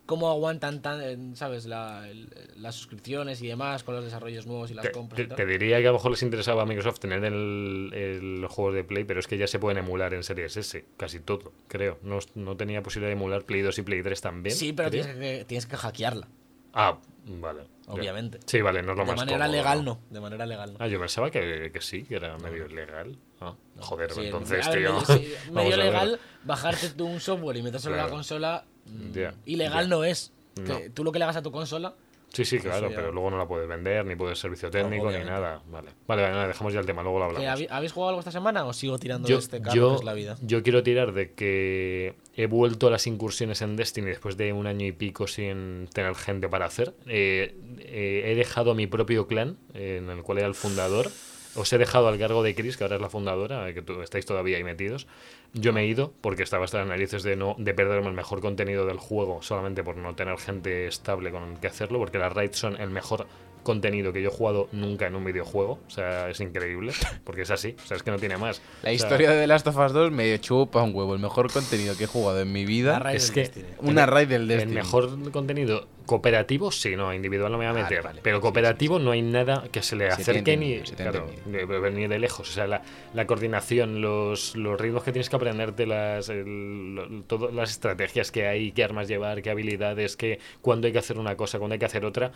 cómo 0.07 0.31
aguantan 0.31 0.81
tan, 0.81 1.01
eh, 1.03 1.35
¿sabes? 1.35 1.67
La- 1.67 2.07
las 2.55 2.73
suscripciones 2.73 3.41
y 3.43 3.47
demás 3.47 3.83
con 3.83 3.93
los 3.93 4.03
desarrollos 4.03 4.47
nuevos 4.47 4.71
y 4.71 4.73
las 4.73 4.85
Te, 4.85 4.91
compras. 4.91 5.17
te- 5.17 5.23
y 5.23 5.27
tal. 5.27 5.35
te 5.37 5.45
diría 5.45 5.77
que 5.79 5.83
a 5.87 5.91
lo 5.91 5.97
mejor 5.97 6.11
les 6.11 6.23
interesaba 6.23 6.63
a 6.63 6.65
Microsoft 6.65 6.99
tener 6.99 7.23
el, 7.25 7.91
el- 7.93 8.41
los 8.41 8.51
juegos 8.51 8.73
de 8.73 8.83
Play, 8.83 9.03
pero 9.03 9.19
es 9.19 9.27
que 9.27 9.37
ya 9.37 9.45
se 9.47 9.59
pueden 9.59 9.77
emular 9.77 10.13
en 10.15 10.23
Series 10.23 10.57
S, 10.57 10.85
casi 10.97 11.19
todo, 11.19 11.51
creo. 11.67 11.99
No, 12.01 12.17
no 12.33 12.57
tenía 12.57 12.81
posibilidad 12.81 13.09
de 13.09 13.13
emular 13.17 13.43
Play 13.43 13.61
2 13.61 13.77
y 13.77 13.81
Play 13.83 14.01
3 14.01 14.19
también. 14.21 14.55
sí, 14.55 14.73
pero 14.73 14.89
tienes 14.89 15.15
que, 15.15 15.45
tienes 15.45 15.65
que 15.67 15.77
hackearla, 15.77 16.27
Ah, 16.73 16.97
vale. 17.25 17.63
obviamente. 17.87 18.39
Sí, 18.45 18.61
vale, 18.61 18.81
no 18.83 18.93
es 18.93 18.97
lo 18.97 19.03
de 19.03 19.09
más 19.11 19.17
manera 19.17 19.37
cómodo, 19.45 19.51
legal 19.57 19.83
no. 19.85 19.99
de 20.09 20.19
manera 20.21 20.45
legal 20.45 20.73
no. 20.73 20.77
Ah, 20.81 20.87
yo 20.87 20.99
pensaba 20.99 21.29
que, 21.29 21.69
que 21.73 21.81
sí, 21.81 22.03
que 22.03 22.15
era 22.15 22.37
medio. 22.37 22.65
Ah, 23.41 23.53
joder, 23.79 24.11
Sí, 24.13 24.21
entonces, 24.25 24.65
a 24.65 24.69
ver, 24.71 24.79
tío. 24.79 24.93
medio- 24.93 25.05
sí, 25.05 25.33
medio 25.51 25.77
legal, 25.77 26.19
bajarte 26.43 26.89
tú 26.91 27.05
un 27.07 27.19
software 27.19 27.57
y 27.57 27.61
metérselo 27.63 27.95
en 27.95 27.97
Claro. 27.99 28.09
la 28.09 28.15
consola, 28.15 28.65
mm, 28.87 29.11
ilegal 29.45 29.89
no 29.89 30.03
es. 30.03 30.31
No. 30.55 30.79
Tú 30.93 31.03
lo 31.03 31.11
que 31.11 31.19
le 31.19 31.25
hagas 31.25 31.37
a 31.37 31.41
tu 31.41 31.51
consola, 31.51 31.93
Sí, 32.33 32.43
sí, 32.43 32.59
claro, 32.59 32.89
ya- 32.89 32.95
pero 32.95 33.11
luego 33.13 33.31
no 33.31 33.37
la 33.37 33.47
puedes 33.47 33.69
vender, 33.69 34.05
ni 34.05 34.15
puedes 34.15 34.37
servicio 34.37 34.69
técnico, 34.69 35.09
ni 35.09 35.19
nada. 35.23 35.61
Vale, 35.71 35.89
vale, 36.07 36.23
vale, 36.23 36.47
dejamos 36.49 36.73
ya 36.73 36.81
el 36.81 36.85
tema, 36.85 37.01
luego 37.01 37.19
lo 37.19 37.29
¿que 37.33 37.47
hablamos. 37.47 37.71
¿habéis 37.71 37.91
jugado 37.93 38.09
algo 38.09 38.19
esta 38.19 38.31
semana 38.33 38.65
o 38.65 38.73
sigo 38.73 38.99
tirando 38.99 39.27
Yo, 39.29 39.37
de 39.37 39.43
este 39.43 39.61
carro 39.61 39.73
yo- 39.75 39.89
que 39.91 39.95
es 39.95 40.03
la 40.03 40.13
vida? 40.13 40.35
yo 40.41 40.61
quiero 40.61 40.83
tirar 40.83 41.13
de 41.13 41.31
que 41.31 42.15
he 42.35 42.47
vuelto 42.47 42.87
a 42.87 42.91
las 42.91 43.07
incursiones 43.07 43.61
en 43.61 43.77
Destiny 43.77 44.07
después 44.07 44.35
de 44.35 44.51
un 44.51 44.67
año 44.67 44.85
y 44.85 44.91
pico 44.91 45.25
sin 45.25 45.87
tener 45.93 46.15
gente 46.15 46.49
para 46.49 46.65
hacer. 46.65 46.93
Eh, 47.07 47.55
eh, 47.79 48.23
he 48.25 48.35
dejado 48.35 48.75
mi 48.75 48.87
propio 48.87 49.25
clan, 49.25 49.57
eh, 49.73 50.01
en 50.03 50.09
el 50.09 50.21
cual 50.21 50.39
era 50.39 50.47
el 50.47 50.55
fundador. 50.55 51.09
Os 51.57 51.73
he 51.73 51.77
dejado 51.77 52.07
al 52.07 52.17
cargo 52.17 52.43
de 52.43 52.55
Chris, 52.55 52.77
que 52.77 52.83
ahora 52.83 52.95
es 52.97 53.01
la 53.01 53.09
fundadora, 53.09 53.73
que 53.73 53.81
tú, 53.81 54.01
estáis 54.01 54.25
todavía 54.25 54.57
ahí 54.57 54.63
metidos. 54.63 55.07
Yo 55.53 55.73
me 55.73 55.81
he 55.81 55.85
ido 55.87 56.13
porque 56.21 56.43
estaba 56.43 56.65
hasta 56.65 56.79
las 56.79 56.87
narices 56.87 57.23
de 57.23 57.35
no 57.35 57.55
de 57.57 57.73
perderme 57.73 58.07
el 58.07 58.13
mejor 58.13 58.41
contenido 58.41 58.85
del 58.85 58.97
juego 58.97 59.41
solamente 59.41 59.83
por 59.83 59.97
no 59.97 60.13
tener 60.15 60.37
gente 60.37 60.87
estable 60.87 61.31
con 61.31 61.57
que 61.57 61.67
hacerlo, 61.67 61.99
porque 61.99 62.17
las 62.19 62.31
raids 62.33 62.57
son 62.57 62.79
el 62.79 62.89
mejor 62.89 63.27
contenido 63.63 64.13
que 64.13 64.21
yo 64.21 64.29
he 64.29 64.31
jugado 64.31 64.69
nunca 64.71 65.07
en 65.07 65.15
un 65.15 65.25
videojuego. 65.25 65.79
O 65.87 65.89
sea, 65.89 66.29
es 66.29 66.39
increíble, 66.39 66.93
porque 67.25 67.41
es 67.41 67.51
así. 67.51 67.75
O 67.83 67.87
sea, 67.87 67.97
es 67.97 68.03
que 68.03 68.11
no 68.11 68.17
tiene 68.17 68.37
más. 68.37 68.59
La 68.59 68.63
O 68.79 68.83
sea, 68.83 68.93
historia 68.93 69.31
de 69.31 69.41
The 69.41 69.47
Last 69.47 69.67
of 69.67 69.77
Us 69.77 69.91
2 69.93 70.11
me 70.11 70.39
chupa 70.39 70.81
un 70.83 70.95
huevo. 70.95 71.15
El 71.15 71.19
mejor 71.19 71.51
contenido 71.51 71.97
que 71.97 72.05
he 72.05 72.07
jugado 72.07 72.39
en 72.39 72.51
mi 72.51 72.65
vida. 72.65 73.01
es 73.13 73.31
que. 73.31 73.51
Una 73.79 74.05
raid 74.05 74.27
del 74.29 74.43
El 74.43 74.47
Destiny. 74.47 74.75
mejor 74.75 75.31
contenido 75.31 75.87
cooperativo, 76.07 76.71
sí, 76.71 76.95
no, 76.95 77.13
individual 77.13 77.51
no 77.51 77.59
me 77.59 77.69
voy 77.69 77.79
a 77.79 77.83
meter. 77.83 78.01
vale. 78.01 78.21
pero 78.23 78.37
Sí, 78.37 78.41
cooperativo 78.41 78.97
no 78.97 79.11
hay 79.11 79.21
nada 79.21 79.67
que 79.71 79.83
se 79.83 79.95
le 79.95 80.07
acerque 80.07 80.57
ni, 80.57 80.79
claro, 80.79 81.29
de, 81.45 81.91
ni 81.91 82.07
de 82.07 82.17
lejos. 82.17 82.49
O 82.49 82.51
sea, 82.53 82.65
la, 82.65 82.81
la 83.13 83.27
coordinación, 83.27 84.01
los, 84.01 84.55
los 84.55 84.81
ritmos 84.81 85.03
que 85.03 85.11
tienes 85.11 85.29
que 85.29 85.35
aprenderte, 85.35 85.85
las, 85.85 86.29
el- 86.29 87.23
todas 87.27 87.53
las 87.53 87.69
estrategias 87.69 88.31
que 88.31 88.47
hay, 88.47 88.71
qué 88.71 88.83
armas 88.83 89.07
llevar, 89.07 89.43
qué 89.43 89.51
habilidades, 89.51 90.17
qué, 90.17 90.39
cuándo 90.61 90.87
hay 90.87 90.93
que 90.93 90.99
hacer 90.99 91.19
una 91.19 91.37
cosa, 91.37 91.59
cuándo 91.59 91.73
hay 91.73 91.79
que 91.79 91.85
hacer 91.85 92.03
otra. 92.05 92.31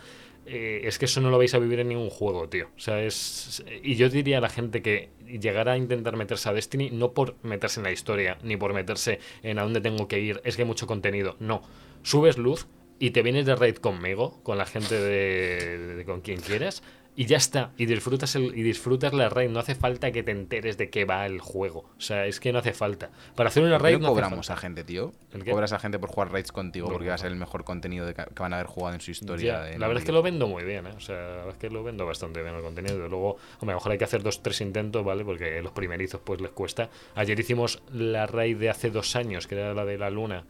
eh, 0.46 0.82
es 0.84 0.98
que 0.98 1.06
eso 1.06 1.20
no 1.20 1.30
lo 1.30 1.38
vais 1.38 1.54
a 1.54 1.58
vivir 1.58 1.80
en 1.80 1.88
ningún 1.88 2.10
juego, 2.10 2.48
tío. 2.48 2.68
O 2.76 2.80
sea, 2.80 3.02
es. 3.02 3.64
Y 3.82 3.96
yo 3.96 4.08
diría 4.08 4.38
a 4.38 4.40
la 4.40 4.48
gente 4.50 4.82
que 4.82 5.08
llegara 5.26 5.72
a 5.72 5.76
intentar 5.76 6.16
meterse 6.16 6.48
a 6.48 6.52
Destiny 6.52 6.90
no 6.90 7.12
por 7.12 7.36
meterse 7.42 7.80
en 7.80 7.84
la 7.84 7.92
historia, 7.92 8.36
ni 8.42 8.56
por 8.56 8.74
meterse 8.74 9.18
en 9.42 9.58
a 9.58 9.62
dónde 9.62 9.80
tengo 9.80 10.06
que 10.08 10.20
ir, 10.20 10.40
es 10.44 10.56
que 10.56 10.62
hay 10.62 10.68
mucho 10.68 10.86
contenido. 10.86 11.36
No. 11.40 11.62
Subes 12.02 12.36
luz 12.36 12.66
y 13.04 13.10
te 13.10 13.22
vienes 13.22 13.46
de 13.46 13.56
raid 13.56 13.76
conmigo, 13.76 14.40
con 14.44 14.58
la 14.58 14.64
gente 14.64 14.94
de, 14.94 15.78
de- 15.96 16.04
con 16.04 16.20
quien 16.20 16.40
quieras, 16.40 16.82
y 17.14 17.26
ya 17.26 17.36
está. 17.36 17.72
Y 17.76 17.84
disfrutas 17.84 18.34
el, 18.36 18.56
y 18.56 18.62
disfrutas 18.62 19.12
la 19.12 19.28
raid. 19.28 19.50
No 19.50 19.60
hace 19.60 19.74
falta 19.74 20.12
que 20.12 20.22
te 20.22 20.30
enteres 20.30 20.78
de 20.78 20.88
qué 20.88 21.04
va 21.04 21.26
el 21.26 21.40
juego. 21.40 21.80
O 21.98 22.00
sea, 22.00 22.24
es 22.24 22.40
que 22.40 22.52
no 22.54 22.60
hace 22.60 22.72
falta. 22.72 23.10
Para 23.34 23.50
hacer 23.50 23.62
una 23.64 23.72
¿Por 23.76 23.82
qué 23.86 23.92
raid 23.92 24.00
no 24.00 24.06
no 24.06 24.14
cobramos 24.14 24.48
a 24.48 24.56
gente, 24.56 24.82
tío? 24.82 25.12
Cobras 25.50 25.72
a 25.74 25.78
gente 25.78 25.98
por 25.98 26.08
jugar 26.08 26.32
raids 26.32 26.52
contigo 26.52 26.86
No, 26.86 26.92
porque 26.94 27.08
va 27.08 27.14
a 27.14 27.16
no. 27.18 27.22
ser 27.22 27.32
el 27.32 27.36
mejor 27.36 27.64
contenido 27.64 28.06
de 28.06 28.14
que 28.14 28.24
van 28.38 28.54
a 28.54 28.56
haber 28.56 28.66
jugado 28.66 28.94
en 28.94 29.02
su 29.02 29.10
historia. 29.10 29.64
Ya, 29.64 29.72
en 29.72 29.80
la 29.80 29.88
verdad 29.88 30.02
es 30.02 30.06
que 30.06 30.12
lo 30.12 30.22
vendo 30.22 30.46
muy 30.46 30.64
bien, 30.64 30.86
¿eh? 30.86 30.92
O 30.96 31.00
sea, 31.00 31.16
la 31.16 31.36
verdad 31.36 31.48
es 31.50 31.58
que 31.58 31.68
lo 31.68 31.82
vendo 31.84 32.06
bastante 32.06 32.42
bien 32.42 32.54
el 32.54 32.62
contenido. 32.62 32.96
Luego, 33.08 33.36
a 33.60 33.64
lo 33.66 33.74
mejor 33.74 33.92
hay 33.92 33.98
que 33.98 34.04
hacer 34.04 34.22
dos, 34.22 34.42
tres 34.42 34.62
intentos, 34.62 35.04
¿vale? 35.04 35.22
Porque 35.22 35.60
los 35.60 35.72
primerizos 35.72 36.22
pues 36.24 36.40
les 36.40 36.52
cuesta. 36.52 36.88
Ayer 37.14 37.38
hicimos 37.38 37.82
la 37.92 38.26
raid 38.26 38.56
de 38.56 38.70
hace 38.70 38.88
dos 38.90 39.16
años, 39.16 39.46
que 39.46 39.56
era 39.56 39.74
la 39.74 39.84
de 39.84 39.98
la 39.98 40.08
luna, 40.08 40.44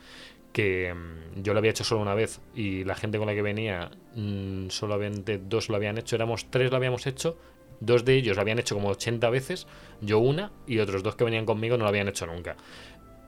que 0.53 0.93
mm, 0.95 1.43
yo 1.43 1.53
lo 1.53 1.59
había 1.59 1.71
hecho 1.71 1.85
solo 1.85 2.03
una 2.03 2.15
vez 2.15 2.41
y 2.55 2.85
la 2.85 2.95
gente 2.95 3.19
con 3.19 3.27
la 3.27 3.35
que 3.35 3.43
venía 3.43 3.91
mm, 4.15 4.69
solamente 4.69 5.39
dos 5.39 5.69
lo 5.69 5.77
habían 5.77 5.99
hecho, 5.99 6.17
éramos 6.17 6.51
tres 6.51 6.71
lo 6.71 6.77
habíamos 6.77 7.07
hecho 7.07 7.37
Dos 7.83 8.05
de 8.05 8.15
ellos 8.15 8.37
lo 8.37 8.43
habían 8.43 8.61
hecho 8.61 8.77
como 8.77 8.91
80 8.91 9.29
veces, 9.31 9.67
yo 10.01 10.21
una, 10.21 10.53
y 10.69 10.79
otros 10.79 11.03
dos 11.03 11.17
que 11.17 11.25
venían 11.25 11.45
conmigo 11.45 11.77
no 11.77 11.83
lo 11.83 11.89
habían 11.89 12.07
hecho 12.07 12.27
nunca. 12.29 12.57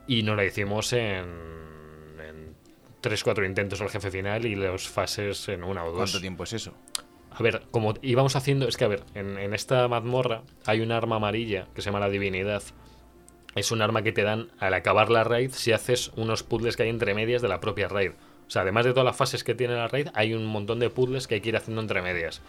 Y 0.07 0.23
nos 0.23 0.37
la 0.37 0.45
hicimos 0.45 0.93
en, 0.93 1.25
en 2.21 2.55
3-4 3.03 3.47
intentos 3.47 3.81
al 3.81 3.91
jefe 3.91 4.13
final 4.13 4.47
y 4.47 4.55
las 4.55 4.87
fases 4.87 5.49
en 5.49 5.65
una 5.65 5.83
o 5.83 5.89
dos. 5.89 5.97
¿Cuánto 5.97 6.21
tiempo 6.21 6.45
es 6.45 6.53
eso? 6.53 6.73
A 7.33 7.43
ver, 7.43 7.63
como 7.73 7.95
íbamos 8.01 8.37
haciendo, 8.37 8.69
es 8.69 8.77
que 8.77 8.85
a 8.85 8.89
ver, 8.89 9.03
en, 9.17 9.39
en 9.39 9.55
esta 9.55 9.89
mazmorra 9.89 10.43
hay 10.67 10.83
un 10.83 10.93
arma 10.93 11.17
amarilla 11.17 11.67
que 11.75 11.83
se 11.83 11.87
llama 11.87 11.99
la 11.99 12.09
divinidad. 12.09 12.63
Es 13.55 13.71
un 13.71 13.83
arma 13.83 14.03
que 14.03 14.13
te 14.13 14.23
dan 14.23 14.49
al 14.59 14.75
acabar 14.75 15.11
la 15.11 15.25
raid 15.25 15.51
si 15.53 15.73
haces 15.73 16.11
unos 16.17 16.43
puzzles 16.43 16.77
que 16.77 16.85
hay 16.85 16.89
entre 16.89 17.15
medias 17.15 17.43
de 17.43 17.49
la 17.49 17.61
propia 17.61 17.89
raid. 17.89 18.13
O 18.47 18.51
sea, 18.51 18.63
además 18.63 18.85
de 18.85 18.93
todas 18.93 19.07
las 19.07 19.17
fases 19.17 19.45
que 19.45 19.55
tiene 19.55 19.75
la 19.75 19.89
raid, 19.89 20.09
hay 20.15 20.35
un 20.35 20.45
montón 20.47 20.79
de 20.79 20.91
puzzles 20.91 21.27
que 21.27 21.37
hay 21.37 21.41
que 21.41 21.49
ir 21.51 21.57
haciendo 21.57 21.81
entre 21.81 22.03
medias. 22.03 22.41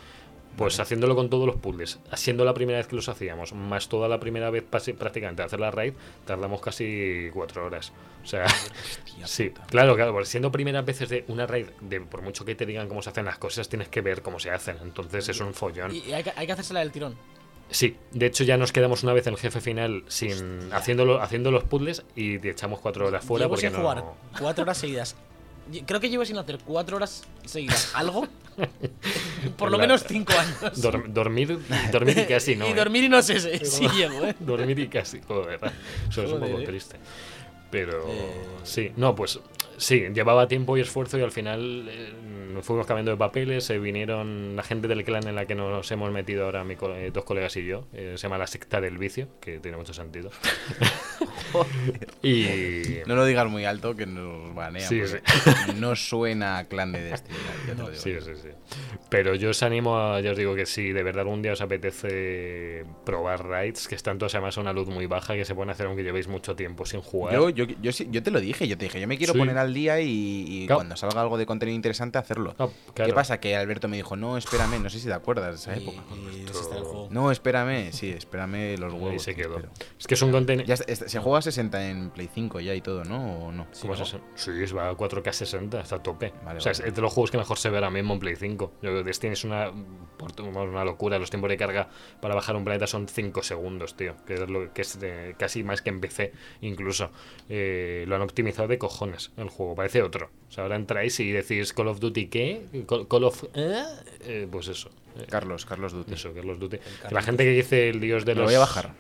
Pues 0.58 0.80
haciéndolo 0.80 1.16
con 1.16 1.30
todos 1.30 1.46
los 1.46 1.58
puzzles, 1.58 2.00
siendo 2.14 2.46
la 2.46 2.54
primera 2.54 2.78
vez 2.78 2.88
que 2.88 2.96
los 2.96 3.10
hacíamos, 3.10 3.52
más 3.52 3.90
toda 3.90 4.08
la 4.08 4.22
primera 4.22 4.50
vez 4.50 4.64
prácticamente 4.64 5.44
hacer 5.44 5.60
la 5.60 5.70
raid, 5.70 5.94
tardamos 6.26 6.62
casi 6.62 7.30
cuatro 7.34 7.66
horas. 7.66 7.92
O 8.24 8.26
sea, 8.26 8.46
sí, 9.26 9.52
claro, 9.68 9.96
claro, 9.96 10.14
porque 10.14 10.28
siendo 10.28 10.54
primeras 10.54 10.86
veces 10.86 11.10
de 11.10 11.26
una 11.28 11.46
raid, 11.46 11.68
de, 11.82 12.00
por 12.00 12.22
mucho 12.22 12.46
que 12.46 12.56
te 12.56 12.66
digan 12.66 12.88
cómo 12.88 13.02
se 13.02 13.10
hacen 13.10 13.26
las 13.26 13.38
cosas, 13.38 13.68
tienes 13.68 13.90
que 13.90 14.00
ver 14.00 14.22
cómo 14.22 14.40
se 14.40 14.50
hacen. 14.50 14.78
Entonces 14.82 15.28
es 15.28 15.42
un 15.42 15.54
follón. 15.54 15.94
Y, 15.94 16.00
y 16.00 16.14
hay, 16.14 16.24
que, 16.24 16.32
hay 16.34 16.48
que 16.48 16.54
hacérsela 16.54 16.80
del 16.80 16.92
tirón. 16.92 17.18
Sí, 17.70 17.98
de 18.12 18.28
hecho 18.28 18.44
ya 18.44 18.58
nos 18.58 18.72
quedamos 18.72 19.04
una 19.04 19.12
vez 19.14 19.26
en 19.28 19.34
el 19.34 19.40
jefe 19.40 19.60
final 19.60 20.04
sin 20.08 20.70
haciéndolo, 20.72 21.22
haciendo 21.22 21.52
los 21.52 21.64
puzzles 21.64 22.04
y 22.16 22.38
te 22.40 22.52
echamos 22.52 22.80
cuatro 22.80 23.08
horas 23.08 23.26
fuera 23.26 23.46
Llevo 23.46 23.56
porque 23.56 23.68
sin 23.68 23.74
no. 23.74 23.80
jugar 23.80 24.04
cuatro 24.40 24.64
horas 24.64 24.78
seguidas. 24.78 25.16
Creo 25.88 26.00
que 26.00 26.10
llevo 26.10 26.24
sin 26.26 26.38
hacer 26.38 26.60
cuatro 26.64 26.98
horas 26.98 27.24
seguidas 27.44 27.92
algo. 27.96 28.28
Por 29.58 29.72
lo 29.72 29.78
La- 29.78 29.84
menos 29.84 30.06
cinco 30.08 30.32
años. 30.34 30.82
Dor- 30.82 31.12
dormir, 31.12 31.60
dormir 31.92 32.18
y 32.20 32.26
casi 32.26 32.56
no. 32.56 32.68
y 32.68 32.72
¿eh? 32.72 32.76
dormir 32.76 33.04
y 33.06 33.10
no 33.10 33.22
sé 33.22 33.40
si 33.40 33.66
sí 33.66 33.88
llego, 33.90 34.24
¿eh? 34.26 34.36
Dormir 34.40 34.78
y 34.80 34.88
casi, 34.88 35.20
joder. 35.28 35.60
Eso 36.10 36.24
es 36.24 36.32
un 36.32 36.38
Joder, 36.40 36.52
poco 36.52 36.62
eh. 36.62 36.66
triste. 36.68 36.98
Pero 37.72 38.06
Eh. 38.08 38.32
sí, 38.64 38.92
no, 38.96 39.16
pues 39.16 39.40
sí, 39.78 40.06
llevaba 40.14 40.48
tiempo 40.48 40.78
y 40.78 40.82
esfuerzo 40.82 41.18
y 41.18 41.22
al 41.22 41.32
final 41.32 41.88
eh, 41.90 42.14
fuimos 42.62 42.86
cambiando 42.88 43.12
de 43.12 43.18
papeles, 43.18 43.64
se 43.66 43.80
vinieron 43.80 44.56
la 44.56 44.64
gente 44.64 44.88
del 44.88 45.04
clan 45.04 45.28
en 45.28 45.36
la 45.36 45.46
que 45.46 45.56
nos 45.56 45.90
hemos 45.92 46.12
metido 46.12 46.46
ahora, 46.46 46.64
mi 46.64 46.76
co- 46.76 46.94
eh, 46.96 47.12
dos 47.12 47.24
colegas 47.26 47.56
y 47.58 47.66
yo, 47.66 47.86
eh, 47.94 48.14
se 48.18 48.24
llama 48.24 48.38
la 48.38 48.48
secta 48.48 48.80
del 48.82 48.98
vicio, 48.98 49.28
que 49.42 49.60
tiene 49.60 49.78
mucho 49.78 49.94
sentido. 49.94 50.32
y 52.24 53.00
No 53.08 53.16
lo 53.16 53.26
digas 53.26 53.48
muy 53.50 53.66
alto 53.66 53.96
que 53.96 54.06
nos 54.06 54.54
banean. 54.56 54.88
Sí, 54.88 55.02
No 55.78 55.96
suena 55.96 56.58
a 56.58 56.64
clan 56.66 56.92
de 56.92 57.02
Destiny. 57.02 57.38
ya 57.68 57.74
te 57.76 57.82
lo 57.82 57.90
digo 57.90 58.02
Sí, 58.02 58.14
sí, 58.22 58.32
sí. 58.42 58.50
Pero 59.10 59.36
yo 59.36 59.50
os 59.52 59.64
animo 59.64 59.98
a, 60.00 60.20
ya 60.22 60.32
os 60.32 60.38
digo 60.38 60.56
que 60.56 60.66
si 60.66 60.92
de 60.92 61.04
verdad 61.04 61.22
algún 61.22 61.42
día 61.42 61.54
os 61.54 61.62
apetece 61.62 62.86
probar 63.06 63.46
raids, 63.46 63.88
que 63.88 63.96
están 63.96 64.18
todas 64.18 64.34
además 64.36 64.58
a 64.58 64.62
una 64.62 64.74
luz 64.74 64.88
muy 64.88 65.06
baja, 65.06 65.36
que 65.36 65.46
se 65.46 65.54
pueden 65.56 65.70
hacer 65.70 65.86
aunque 65.88 66.04
llevéis 66.04 66.28
mucho 66.28 66.56
tiempo 66.56 66.86
sin 66.86 67.02
jugar. 67.02 67.34
Yo, 67.34 67.50
yo, 67.50 67.66
yo, 67.82 67.92
sí- 67.92 68.08
yo 68.12 68.24
te 68.24 68.32
lo 68.32 68.40
dije, 68.40 68.68
yo 68.68 68.78
te 68.78 68.86
dije, 68.86 69.00
yo 69.00 69.08
me 69.08 69.18
quiero 69.18 69.34
Sí. 69.34 69.40
poner 69.40 69.58
al 69.58 69.74
día 69.74 70.00
y, 70.02 70.46
y 70.48 70.66
Claro. 70.68 70.80
cuando 70.80 70.96
salga 70.98 71.22
algo 71.22 71.38
de 71.38 71.46
contenido 71.46 71.76
interesante 71.76 72.18
hacerlo. 72.18 72.56
No, 72.58 72.72
¿Qué 72.94 73.14
pasa? 73.14 73.40
Que 73.40 73.56
Alberto 73.56 73.88
me 73.88 73.98
dijo, 73.98 74.16
no, 74.16 74.38
espérame, 74.38 74.82
no 74.82 74.90
sé 74.90 75.00
si 75.00 75.08
te 75.08 75.14
acuerdas 75.14 75.50
de 75.50 75.56
esa 75.74 75.80
Y- 75.80 75.84
época. 75.84 76.04
y. 76.34 77.14
No, 77.14 77.32
espérame, 77.32 77.92
sí, 77.92 78.10
espérame 78.10 78.78
los 78.78 78.94
Ahí 78.94 79.00
huevos. 79.00 79.24
se 79.24 79.36
que 79.36 79.44
quedó. 79.44 79.62
Es 80.00 80.08
que 80.08 80.16
es 80.16 80.22
un 80.22 80.32
contenido. 80.32 80.72
Está- 80.74 81.08
se 81.08 81.20
juega 81.20 81.35
a 81.38 81.42
60 81.42 81.90
en 81.90 82.10
Play 82.12 82.30
5 82.34 82.60
ya 82.60 82.74
y 82.76 82.82
todo, 82.82 83.04
¿no? 83.04 83.46
¿O 83.48 83.52
no? 83.52 83.68
Sí, 83.72 83.88
es 84.62 84.76
va 84.76 84.90
a 84.90 84.94
4K 84.96 85.32
60, 85.32 85.80
está 85.82 85.96
a 85.98 86.04
tope. 86.04 86.34
Vale, 86.44 86.58
o 86.60 86.62
sea, 86.62 86.72
vale. 86.74 86.88
es 86.90 86.96
de 86.96 87.02
los 87.02 87.14
juegos 87.14 87.32
que 87.32 87.38
mejor 87.38 87.58
se 87.58 87.70
ve 87.70 87.78
ahora 87.78 87.90
mismo 87.90 88.14
en 88.14 88.20
Play 88.20 88.36
5. 88.36 88.74
Yo- 88.82 89.04
Destiny 89.04 89.34
es 89.34 89.44
una, 89.44 89.72
por- 90.18 90.40
una 90.42 90.84
locura. 90.86 91.20
Los 91.20 91.30
tiempos 91.30 91.50
de 91.50 91.58
carga 91.58 91.90
para 92.22 92.36
bajar 92.36 92.56
un 92.56 92.64
planeta 92.64 92.88
son 92.88 93.08
5 93.08 93.44
segundos, 93.44 93.96
tío. 93.96 94.16
Que 94.26 94.36
es, 94.36 94.50
lo, 94.50 94.74
que 94.74 94.82
es 94.82 94.98
casi 95.38 95.64
más 95.64 95.82
que 95.82 95.90
en 95.90 96.02
PC, 96.02 96.32
incluso. 96.62 97.12
Eh, 97.50 98.06
lo 98.08 98.16
han 98.16 98.22
optimizado 98.22 98.68
de 98.68 98.78
cojones 98.78 99.32
el 99.38 99.50
juego, 99.50 99.76
parece 99.76 100.02
otro. 100.02 100.30
O 100.50 100.52
sea, 100.52 100.64
ahora 100.64 100.76
entráis 100.76 101.20
y 101.20 101.32
decís 101.32 101.74
Call 101.74 101.88
of 101.90 102.00
Duty, 102.00 102.28
¿qué? 102.28 102.66
Call, 102.88 103.08
Call 103.08 103.24
of. 103.26 103.44
¿eh? 103.54 103.84
Eh, 104.22 104.48
pues 104.52 104.68
eso. 104.68 104.90
Carlos, 105.30 105.66
Carlos 105.66 105.94
Duty. 105.94 106.14
eso, 106.14 106.34
Call 106.34 106.50
of 106.50 106.60
Duty. 106.60 106.78
La 107.10 107.22
gente 107.22 107.44
que 107.46 107.52
dice 107.52 107.90
el 107.90 108.02
dios 108.02 108.26
de 108.26 108.36
Lo 108.36 108.42
los. 108.42 108.50
voy 108.50 108.56
a 108.56 108.60
bajar. 108.60 108.94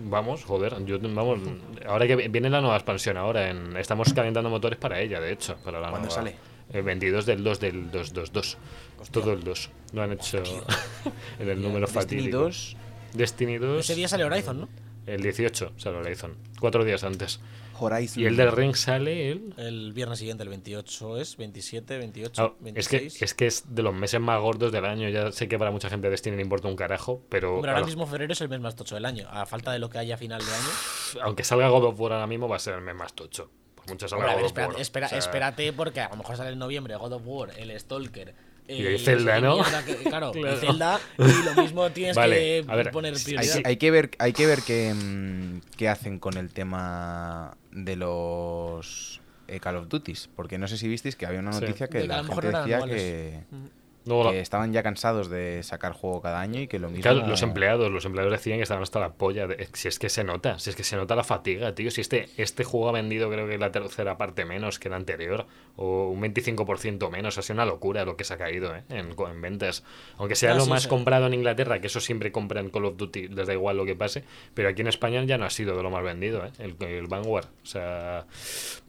Vamos, 0.00 0.44
joder, 0.44 0.84
yo, 0.84 0.98
vamos, 1.00 1.40
ahora 1.86 2.06
que 2.06 2.14
viene 2.28 2.48
la 2.50 2.60
nueva 2.60 2.76
expansión 2.76 3.16
ahora, 3.16 3.50
en, 3.50 3.76
estamos 3.76 4.12
calentando 4.12 4.48
motores 4.48 4.78
para 4.78 5.00
ella, 5.00 5.20
de 5.20 5.32
hecho, 5.32 5.56
para 5.64 5.80
la 5.80 5.90
¿Cuándo 5.90 6.08
nueva- 6.08 6.22
sale? 6.22 6.36
El 6.72 6.82
22 6.82 7.24
del 7.26 7.42
2 7.42 7.60
del 7.60 7.90
222. 7.90 8.58
Todo 9.10 9.32
el 9.32 9.42
2. 9.42 9.70
Lo 9.94 10.02
han 10.02 10.12
hecho 10.12 10.42
en 11.40 11.48
el 11.48 11.62
número 11.62 11.86
Destiny 11.86 12.02
fatídico. 12.02 12.38
2, 12.38 12.76
Destiny 13.14 13.56
2. 13.58 13.80
Ese 13.80 13.94
día 13.94 14.06
sale 14.06 14.24
Horizon, 14.24 14.60
¿no? 14.60 14.68
El 15.06 15.22
18 15.22 15.72
sale 15.78 15.96
Horizon. 15.96 16.34
Cuatro 16.60 16.84
días 16.84 17.02
antes. 17.04 17.40
Horizon. 17.78 18.22
Y 18.22 18.26
el 18.26 18.36
del 18.36 18.52
Ring 18.52 18.74
sale 18.74 19.30
el. 19.30 19.54
El 19.56 19.92
viernes 19.92 20.18
siguiente, 20.18 20.42
el 20.42 20.48
28 20.48 21.18
es, 21.18 21.36
27, 21.36 21.98
28, 21.98 22.42
Ah, 22.42 22.52
es, 22.74 22.88
que, 22.88 22.96
26. 22.98 23.22
es 23.22 23.34
que 23.34 23.46
es 23.46 23.74
de 23.74 23.82
los 23.82 23.94
meses 23.94 24.20
más 24.20 24.40
gordos 24.40 24.72
del 24.72 24.84
año. 24.84 25.08
Ya 25.08 25.30
sé 25.32 25.48
que 25.48 25.58
para 25.58 25.70
mucha 25.70 25.88
gente 25.90 26.10
Destiny 26.10 26.36
le 26.36 26.42
importa 26.42 26.68
un 26.68 26.76
carajo, 26.76 27.22
pero 27.28 27.56
Hombre, 27.56 27.70
ahora 27.70 27.80
lo- 27.80 27.86
mismo 27.86 28.06
febrero 28.06 28.32
es 28.32 28.40
el 28.40 28.48
mes 28.48 28.60
más 28.60 28.74
tocho 28.76 28.94
del 28.94 29.04
año. 29.04 29.26
A 29.30 29.46
falta 29.46 29.72
de 29.72 29.78
lo 29.78 29.88
que 29.90 29.98
haya 29.98 30.14
a 30.14 30.18
final 30.18 30.40
de 30.44 30.52
año. 30.52 31.22
aunque 31.22 31.44
salga 31.44 31.68
God 31.68 31.84
of 31.84 32.00
War 32.00 32.12
ahora 32.12 32.26
mismo, 32.26 32.48
va 32.48 32.56
a 32.56 32.60
ser 32.60 32.74
el 32.74 32.80
mes 32.82 32.94
más 32.94 33.12
tocho. 33.14 33.50
Por 33.74 33.88
mucho 33.88 34.08
salga 34.08 34.24
Hombre, 34.26 34.32
a 34.32 34.36
ver, 34.36 34.42
God 34.42 34.46
of 34.46 34.50
espérate, 34.50 34.72
War. 34.74 34.80
espera- 34.82 35.06
O 35.06 35.08
sea, 35.10 35.18
espérate, 35.18 35.72
porque 35.72 36.00
a 36.00 36.08
lo 36.10 36.16
mejor 36.16 36.36
sale 36.36 36.50
en 36.50 36.58
noviembre 36.58 36.96
God 36.96 37.12
of 37.12 37.22
War, 37.24 37.50
el 37.58 37.78
Stalker. 37.78 38.34
Y 38.70 38.82
eh, 38.84 38.88
hay 38.88 38.98
Zelda, 38.98 39.38
y 39.38 39.40
¿no? 39.42 39.56
que- 39.86 39.96
claro, 40.10 40.30
y 40.34 40.40
Claro. 40.42 40.56
Zelda, 40.58 41.00
y 41.16 41.42
lo 41.56 41.62
mismo 41.62 41.88
tienes 41.90 42.14
Vale, 42.14 42.36
que 42.36 42.62
ver, 42.76 42.90
poner 42.90 43.14
hay 43.14 43.18
Hay, 43.18 43.24
prioridad. 43.24 43.54
que- 43.54 43.62
hay 43.68 43.76
que 43.78 43.90
ver, 43.90 44.10
hay 44.18 44.32
que 44.34 44.46
ver 44.46 44.58
qué, 44.66 44.92
mm, 44.94 45.60
qué 45.78 45.88
hacen 45.88 46.18
con 46.18 46.36
el 46.36 46.50
tema 46.52 47.56
de 47.70 47.96
los 47.96 49.20
eh, 49.46 49.60
Call 49.60 49.76
of 49.76 49.88
Duties. 49.88 50.28
Porque 50.34 50.58
no 50.58 50.68
sé 50.68 50.76
si 50.78 50.88
visteis 50.88 51.16
que 51.16 51.26
había 51.26 51.40
una 51.40 51.52
Sí. 51.52 51.60
noticia 51.62 51.88
que 51.88 51.98
De 51.98 52.02
que 52.04 52.08
la 52.08 52.24
gente 52.24 52.46
decía 52.48 52.76
anuales. 52.76 52.96
que, 53.02 53.44
no, 54.04 54.24
la- 54.24 54.30
que 54.32 54.40
estaban 54.40 54.72
ya 54.72 54.82
cansados 54.82 55.28
de 55.28 55.62
sacar 55.62 55.92
juego 55.92 56.20
cada 56.22 56.40
año 56.40 56.60
y 56.60 56.66
que 56.68 56.78
lo 56.78 56.88
mismo. 56.88 57.02
Claro, 57.02 57.26
los 57.26 57.42
empleados, 57.42 57.90
los 57.90 58.04
empleados 58.04 58.32
decían 58.32 58.58
que 58.58 58.62
estaban 58.62 58.82
hasta 58.82 59.00
la 59.00 59.12
polla. 59.12 59.46
de- 59.46 59.68
si 59.74 59.88
es 59.88 59.98
que 59.98 60.08
se 60.08 60.24
nota, 60.24 60.58
si 60.58 60.70
es 60.70 60.76
que 60.76 60.84
se 60.84 60.96
nota 60.96 61.14
la 61.16 61.24
fatiga, 61.24 61.74
tío. 61.74 61.90
Si 61.90 62.00
este, 62.00 62.28
este 62.36 62.64
juego 62.64 62.88
ha 62.88 62.92
vendido, 62.92 63.30
creo 63.30 63.46
que 63.48 63.58
la 63.58 63.70
tercera 63.72 64.16
parte 64.18 64.44
menos 64.44 64.78
que 64.78 64.88
el 64.88 64.94
anterior, 64.94 65.46
o 65.76 66.08
un 66.08 66.20
25% 66.20 67.10
menos. 67.10 67.36
Ha 67.38 67.42
sido 67.42 67.54
una 67.54 67.66
locura 67.66 68.04
lo 68.04 68.16
que 68.16 68.24
se 68.24 68.34
ha 68.34 68.38
caído 68.38 68.74
¿eh? 68.74 68.82
en, 68.88 69.14
en 69.18 69.40
ventas. 69.42 69.84
Aunque 70.16 70.34
sea 70.34 70.52
Ah, 70.52 70.54
lo 70.54 70.64
sí, 70.64 70.70
más 70.70 70.82
sí. 70.84 70.88
comprado 70.88 71.26
en 71.26 71.34
Inglaterra, 71.34 71.80
que 71.80 71.86
eso 71.88 72.00
siempre 72.00 72.32
compran 72.32 72.70
Call 72.70 72.86
of 72.86 72.96
Duty, 72.96 73.28
les 73.28 73.46
da 73.46 73.52
igual 73.52 73.76
lo 73.76 73.84
que 73.84 73.94
pase. 73.94 74.24
Pero 74.54 74.68
aquí 74.70 74.80
en 74.80 74.88
España 74.88 75.22
ya 75.24 75.38
no 75.38 75.44
ha 75.44 75.50
sido 75.50 75.76
de 75.76 75.82
lo 75.82 75.90
más 75.90 76.02
vendido, 76.02 76.44
¿eh? 76.46 76.50
el, 76.58 76.76
el 76.86 77.06
Vanguard. 77.06 77.46
O 77.62 77.66
sea, 77.66 78.26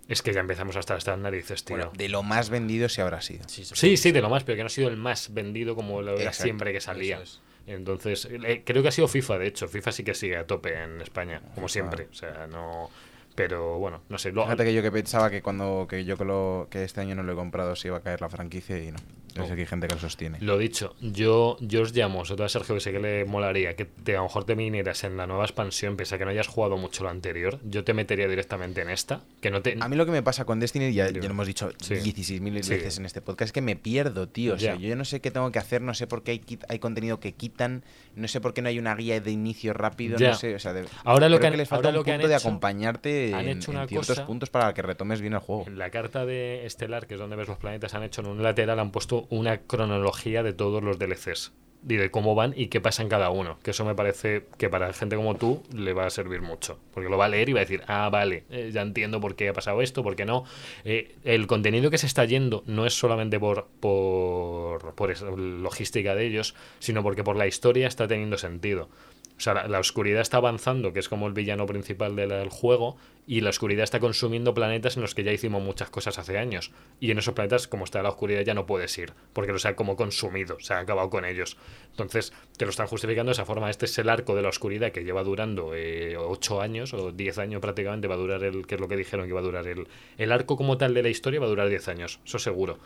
es 0.10 0.22
que 0.22 0.34
ya 0.34 0.42
empezamos 0.42 0.76
hasta 0.76 0.98
estas 0.98 1.18
narices, 1.18 1.64
tío. 1.64 1.78
Bueno, 1.78 1.92
de 1.96 2.10
lo 2.10 2.22
más 2.24 2.50
vendido 2.50 2.90
sí 2.90 3.00
habrá 3.00 3.22
sido. 3.22 3.48
Sí, 3.48 3.64
Sí, 3.96 4.12
de 4.12 4.22
lo 4.22 4.30
más, 4.30 4.44
pero 4.44 4.58
que 4.58 4.64
no 4.64 4.68
ha 4.68 4.70
sido 4.70 4.90
el 4.90 4.98
más 4.98 5.34
vendido 5.34 5.76
como 5.76 6.02
lo 6.02 6.14
era 6.16 6.24
Exacto, 6.24 6.44
siempre 6.44 6.74
que 6.74 6.82
salía. 6.82 7.22
es. 7.22 7.40
Entonces, 7.68 8.28
eh, 8.32 8.64
creo 8.66 8.82
que 8.82 8.90
ha 8.90 8.92
sido 8.92 9.08
FIFA, 9.08 9.38
de 9.38 9.48
hecho. 9.48 9.68
FIFA 9.68 9.92
sí 9.92 10.04
que 10.04 10.14
sigue 10.16 10.36
a 10.38 10.46
tope 10.48 10.74
en 10.76 11.00
España, 11.02 11.40
como 11.56 11.68
FIFA. 11.68 11.70
siempre. 11.70 12.08
O 12.12 12.14
sea, 12.16 12.48
no. 12.48 12.90
Pero 13.36 13.78
bueno, 13.78 14.02
no 14.10 14.18
sé. 14.18 14.32
lo- 14.32 14.44
Fíjate 14.44 14.66
que 14.66 14.74
yo 14.74 14.82
que 14.82 14.92
pensaba 14.92 15.30
que 15.30 15.42
cuando 15.42 15.86
que 15.90 16.04
yo 16.04 16.18
que, 16.18 16.26
lo, 16.26 16.68
que 16.70 16.84
este 16.84 17.00
año 17.02 17.16
no 17.16 17.24
lo 17.24 17.34
he 17.34 17.36
comprado 17.36 17.76
se 17.76 17.88
iba 17.90 17.98
a 17.98 18.02
caer 18.02 18.20
la 18.22 18.30
franquicia 18.30 18.78
y 18.80 18.92
no. 18.92 18.98
Que 19.34 19.42
hay 19.42 19.66
gente 19.66 19.88
que 19.88 19.96
lo 19.96 20.00
sostiene. 20.02 20.38
Lo 20.42 20.58
dicho, 20.58 20.96
yo, 21.02 21.58
yo 21.62 21.82
os 21.82 21.94
llamo, 21.96 22.26
sobre 22.26 22.38
todo 22.38 22.46
a 22.46 22.50
Sergio, 22.50 22.76
que 22.76 22.82
sé 22.82 22.92
que 22.92 23.00
le 23.00 23.26
molaría 23.26 23.76
que 23.76 23.86
te, 23.86 24.14
a 24.16 24.18
lo 24.18 24.24
mejor 24.24 24.44
te 24.46 24.56
vinieras 24.56 25.04
en 25.04 25.18
la 25.18 25.28
nueva 25.28 25.44
expansión, 25.46 25.96
pese 25.98 26.16
a 26.16 26.18
que 26.18 26.26
no 26.26 26.32
hayas 26.32 26.48
jugado 26.48 26.78
mucho 26.78 27.04
lo 27.04 27.10
anterior. 27.10 27.60
Yo 27.64 27.84
te 27.84 27.94
metería 27.94 28.28
directamente 28.28 28.82
en 28.82 28.90
esta. 28.90 29.22
Que 29.42 29.52
no 29.52 29.62
te. 29.62 29.78
A 29.80 29.88
mí 29.88 29.96
lo 29.96 30.06
que 30.06 30.12
me 30.12 30.24
pasa 30.24 30.46
con 30.46 30.60
Destiny, 30.60 30.94
ya, 30.94 31.10
ya 31.10 31.20
lo 31.20 31.26
hemos 31.26 31.48
dicho 31.48 31.72
Sí. 31.82 31.96
16.000 31.96 32.64
Sí. 32.64 32.70
veces 32.72 32.98
en 32.98 33.06
este 33.06 33.22
podcast, 33.22 33.48
es 33.50 33.52
que 33.54 33.62
me 33.62 33.76
pierdo, 33.76 34.28
tío. 34.28 34.54
O 34.56 34.60
sea, 34.60 34.76
yo 34.76 34.96
no 34.96 35.06
sé 35.06 35.20
qué 35.22 35.32
tengo 35.32 35.52
que 35.52 35.60
hacer, 35.60 35.82
no 35.82 35.94
sé 35.94 36.08
por 36.08 36.24
qué 36.24 36.32
hay, 36.32 36.42
hay 36.68 36.80
contenido 36.80 37.20
que 37.20 37.34
quitan, 37.34 37.84
no 38.20 38.28
sé 38.28 38.40
por 38.42 38.54
qué 38.54 38.62
no 38.62 38.70
hay 38.70 38.78
una 38.78 38.94
guía 38.96 39.20
de 39.20 39.32
inicio 39.32 39.74
rápido, 39.74 40.18
no 40.20 40.34
sé. 40.36 40.54
O 40.56 40.60
sea, 40.60 40.74
de- 40.74 40.86
Ahora 41.04 41.28
lo 41.30 41.38
creo 41.38 41.42
que 41.42 41.48
han- 41.48 41.58
les 41.58 41.68
falta 41.70 41.88
ahora 41.88 41.92
lo 41.94 42.00
un 42.02 42.06
que 42.06 42.12
han 42.12 42.18
punto 42.18 42.28
de 42.30 42.36
hecho- 42.36 42.48
acompañarte 42.48 43.34
han 43.34 43.48
en, 43.48 43.58
hecho 43.58 43.72
en 43.72 43.78
una 43.78 43.88
ciertos 43.88 44.08
cosa- 44.10 44.26
puntos 44.28 44.50
para 44.50 44.74
que 44.74 44.82
retomes 44.82 45.22
bien 45.22 45.34
el 45.34 45.40
juego. 45.40 45.66
En 45.68 45.78
la 45.80 45.90
carta 45.90 46.26
de 46.26 46.66
Estelar, 46.66 47.08
que 47.08 47.16
es 47.16 47.20
donde 47.20 47.36
ves 47.36 47.48
los 47.48 47.58
planetas, 47.58 47.94
han 47.96 48.04
hecho 48.04 48.22
en 48.22 48.28
un 48.28 48.44
lateral, 48.44 48.80
han 48.80 48.92
puesto 48.92 49.26
una 49.30 49.60
cronología 49.62 50.44
de 50.44 50.54
todos 50.54 50.84
los 50.84 51.00
DLCs. 51.00 51.54
Y 51.88 52.10
cómo 52.10 52.36
van 52.36 52.54
y 52.56 52.68
qué 52.68 52.82
pasa 52.82 53.02
en 53.02 53.10
cada 53.10 53.30
uno. 53.30 53.58
Que 53.64 53.72
eso 53.72 53.86
me 53.86 53.96
parece 53.96 54.46
que 54.58 54.70
para 54.70 54.92
gente 54.94 55.16
como 55.16 55.36
tú 55.36 55.64
le 55.74 55.94
va 55.94 56.06
a 56.06 56.10
servir 56.10 56.42
mucho. 56.42 56.78
Porque 56.94 57.10
lo 57.10 57.18
va 57.18 57.26
a 57.26 57.30
leer 57.30 57.50
y 57.50 57.54
va 57.54 57.60
a 57.60 57.64
decir, 57.64 57.84
ah, 57.88 58.10
vale, 58.10 58.44
eh, 58.50 58.72
ya 58.74 58.82
entiendo 58.82 59.22
por 59.22 59.36
qué 59.36 59.50
ha 59.50 59.54
pasado 59.54 59.82
esto, 59.82 60.04
por 60.04 60.16
qué 60.16 60.26
no. 60.26 60.44
Eh, 60.84 61.16
el 61.24 61.48
contenido 61.48 61.90
que 61.90 61.98
se 61.98 62.06
está 62.06 62.26
yendo 62.26 62.64
no 62.66 62.86
es 62.86 62.94
solamente 62.94 63.40
por, 63.40 63.68
por, 63.80 64.94
por 64.94 65.40
logística 65.40 66.16
de 66.16 66.26
ellos, 66.28 66.56
sino 66.80 67.02
porque 67.02 67.24
por 67.24 67.38
la 67.38 67.48
historia 67.48 67.88
está 67.88 68.08
teniendo 68.08 68.38
sentido. 68.38 68.90
O 69.40 69.42
sea, 69.42 69.70
la, 69.70 69.80
oscuridad 69.80 70.20
está 70.20 70.36
avanzando, 70.36 70.92
que 70.92 71.00
es 71.00 71.08
como 71.08 71.26
el 71.26 71.32
villano 71.32 71.66
principal 71.66 72.14
del, 72.14 72.28
del 72.28 72.50
juego, 72.50 72.98
y 73.26 73.40
la 73.40 73.52
oscuridad 73.52 73.86
está 73.86 74.02
consumiendo 74.02 74.54
planetas 74.54 74.98
en 74.98 75.02
los 75.02 75.16
que 75.16 75.24
ya 75.24 75.32
hicimos 75.32 75.64
muchas 75.64 75.90
cosas 75.90 76.20
hace 76.20 76.38
años. 76.38 76.72
Y 77.00 77.12
en 77.12 77.20
esos 77.20 77.34
planetas, 77.36 77.70
como 77.70 77.86
está 77.86 78.04
la 78.04 78.10
oscuridad, 78.10 78.42
ya 78.42 78.54
no 78.54 78.66
puedes 78.66 78.98
ir, 78.98 79.14
porque 79.32 79.54
los 79.54 79.66
ha 79.66 79.78
como 79.78 79.96
consumido, 79.96 80.60
se 80.60 80.74
ha 80.74 80.80
acabado 80.80 81.10
con 81.10 81.24
ellos. 81.24 81.56
Entonces, 81.92 82.34
te 82.58 82.66
lo 82.66 82.72
están 82.72 82.88
justificando 82.88 83.30
de 83.30 83.34
esa 83.36 83.46
forma. 83.46 83.70
Este 83.70 83.86
es 83.86 83.98
el 83.98 84.10
arco 84.10 84.36
de 84.36 84.42
la 84.42 84.50
oscuridad 84.50 84.92
que 84.92 85.06
lleva 85.06 85.24
durando 85.24 85.74
eh, 85.74 86.18
8 86.18 86.60
años 86.60 86.94
o 86.94 87.14
10 87.14 87.38
años 87.38 87.62
prácticamente, 87.62 88.10
va 88.10 88.16
a 88.16 88.18
durar 88.18 88.44
el, 88.44 88.68
que 88.68 88.76
es 88.76 88.82
lo 88.82 88.90
que 88.90 88.98
dijeron 88.98 89.26
que 89.26 89.30
iba 89.30 89.40
a 89.40 89.44
durar 89.44 89.68
el, 89.68 89.88
el 90.18 90.32
arco 90.34 90.58
como 90.58 90.78
tal 90.78 90.94
de 90.94 91.02
la 91.02 91.10
historia, 91.10 91.40
va 91.40 91.46
a 91.46 91.50
durar 91.50 91.70
10 91.70 91.88
años, 91.88 92.20
eso 92.26 92.40
seguro. 92.40 92.78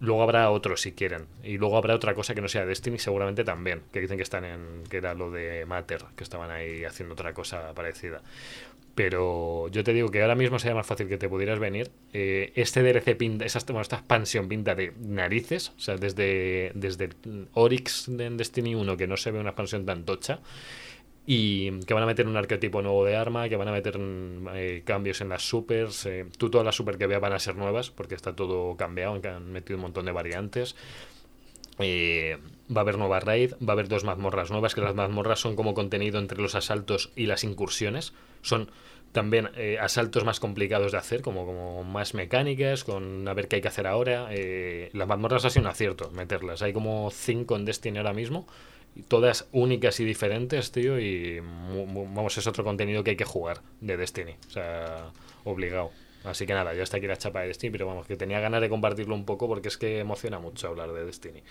Luego 0.00 0.22
habrá 0.22 0.50
otro 0.50 0.76
si 0.76 0.92
quieren. 0.92 1.26
Y 1.42 1.58
luego 1.58 1.76
habrá 1.76 1.94
otra 1.94 2.14
cosa 2.14 2.34
que 2.34 2.40
no 2.40 2.48
sea 2.48 2.64
Destiny, 2.64 2.98
seguramente 2.98 3.44
también. 3.44 3.82
Que 3.92 4.00
dicen 4.00 4.16
que 4.16 4.22
están 4.22 4.44
en. 4.44 4.84
que 4.88 4.98
era 4.98 5.14
lo 5.14 5.30
de 5.30 5.66
Matter, 5.66 6.04
que 6.16 6.24
estaban 6.24 6.50
ahí 6.50 6.84
haciendo 6.84 7.14
otra 7.14 7.34
cosa 7.34 7.74
parecida. 7.74 8.22
Pero 8.94 9.68
yo 9.68 9.84
te 9.84 9.92
digo 9.92 10.08
que 10.08 10.22
ahora 10.22 10.34
mismo 10.34 10.58
sería 10.58 10.74
más 10.74 10.86
fácil 10.86 11.08
que 11.08 11.18
te 11.18 11.28
pudieras 11.28 11.60
venir. 11.60 11.90
Eh, 12.12 12.52
este 12.56 12.82
DLC 12.82 13.16
pinta, 13.16 13.44
esa, 13.44 13.60
bueno, 13.66 13.82
esta 13.82 13.96
expansión 13.96 14.48
pinta 14.48 14.74
de 14.74 14.92
narices. 14.98 15.72
O 15.76 15.80
sea, 15.80 15.96
desde, 15.96 16.72
desde 16.74 17.10
Oryx 17.52 18.08
en 18.08 18.36
Destiny 18.36 18.74
1, 18.74 18.96
que 18.96 19.06
no 19.06 19.16
se 19.16 19.30
ve 19.30 19.38
una 19.38 19.50
expansión 19.50 19.86
tan 19.86 20.04
tocha. 20.04 20.40
Y 21.30 21.80
que 21.80 21.92
van 21.92 22.02
a 22.02 22.06
meter 22.06 22.26
un 22.26 22.38
arquetipo 22.38 22.80
nuevo 22.80 23.04
de 23.04 23.14
arma, 23.14 23.50
que 23.50 23.56
van 23.56 23.68
a 23.68 23.72
meter 23.72 23.98
mm, 23.98 24.48
eh, 24.54 24.82
cambios 24.82 25.20
en 25.20 25.28
las 25.28 25.46
supers. 25.46 26.06
eh, 26.06 26.24
tú 26.38 26.48
todas 26.48 26.64
las 26.64 26.74
super 26.74 26.96
que 26.96 27.06
veas 27.06 27.20
van 27.20 27.34
a 27.34 27.38
ser 27.38 27.54
nuevas, 27.54 27.90
porque 27.90 28.14
está 28.14 28.34
todo 28.34 28.76
cambiado, 28.78 29.20
que 29.20 29.28
han 29.28 29.52
metido 29.52 29.76
un 29.76 29.82
montón 29.82 30.06
de 30.06 30.12
variantes. 30.12 30.74
Eh, 31.80 32.38
va 32.74 32.80
a 32.80 32.84
haber 32.84 32.96
nueva 32.96 33.20
raid, 33.20 33.52
va 33.56 33.68
a 33.68 33.72
haber 33.72 33.88
dos 33.88 34.04
mazmorras 34.04 34.50
nuevas, 34.50 34.74
que 34.74 34.80
las 34.80 34.94
mazmorras 34.94 35.38
son 35.38 35.54
como 35.54 35.74
contenido 35.74 36.18
entre 36.18 36.40
los 36.40 36.54
asaltos 36.54 37.12
y 37.14 37.26
las 37.26 37.44
incursiones. 37.44 38.14
Son 38.40 38.70
también 39.12 39.50
eh, 39.56 39.78
asaltos 39.80 40.24
más 40.24 40.40
complicados 40.40 40.92
de 40.92 40.98
hacer, 40.98 41.20
como, 41.20 41.44
como 41.44 41.84
más 41.84 42.14
mecánicas, 42.14 42.84
con 42.84 43.26
a 43.28 43.34
ver 43.34 43.48
qué 43.48 43.56
hay 43.56 43.62
que 43.62 43.68
hacer 43.68 43.86
ahora. 43.86 44.28
Eh, 44.30 44.90
las 44.92 45.06
mazmorras 45.06 45.44
ha 45.44 45.50
sido 45.50 45.64
un 45.64 45.68
acierto 45.68 46.10
meterlas. 46.10 46.62
Hay 46.62 46.72
como 46.72 47.10
cinco 47.10 47.56
en 47.56 47.64
Destiny 47.66 47.98
ahora 47.98 48.12
mismo, 48.14 48.46
todas 49.08 49.46
únicas 49.52 50.00
y 50.00 50.04
diferentes, 50.04 50.72
tío, 50.72 50.98
y 50.98 51.40
mu- 51.40 51.86
mu- 51.86 52.04
vamos, 52.14 52.36
es 52.38 52.46
otro 52.46 52.64
contenido 52.64 53.04
que 53.04 53.10
hay 53.10 53.16
que 53.16 53.24
jugar 53.24 53.60
de 53.80 53.96
Destiny. 53.96 54.34
O 54.48 54.50
sea, 54.50 55.10
obligado. 55.44 55.90
Así 56.24 56.46
que 56.46 56.52
nada, 56.54 56.74
yo 56.74 56.82
hasta 56.82 56.96
aquí 56.96 57.06
la 57.06 57.16
chapa 57.16 57.40
de 57.42 57.48
Destiny, 57.48 57.70
pero 57.70 57.86
vamos, 57.86 58.06
que 58.06 58.16
tenía 58.16 58.40
ganas 58.40 58.60
de 58.60 58.68
compartirlo 58.68 59.14
un 59.14 59.24
poco 59.24 59.46
porque 59.46 59.68
es 59.68 59.78
que 59.78 60.00
emociona 60.00 60.38
mucho 60.40 60.66
hablar 60.68 60.92
de 60.92 61.04
Destiny. 61.04 61.42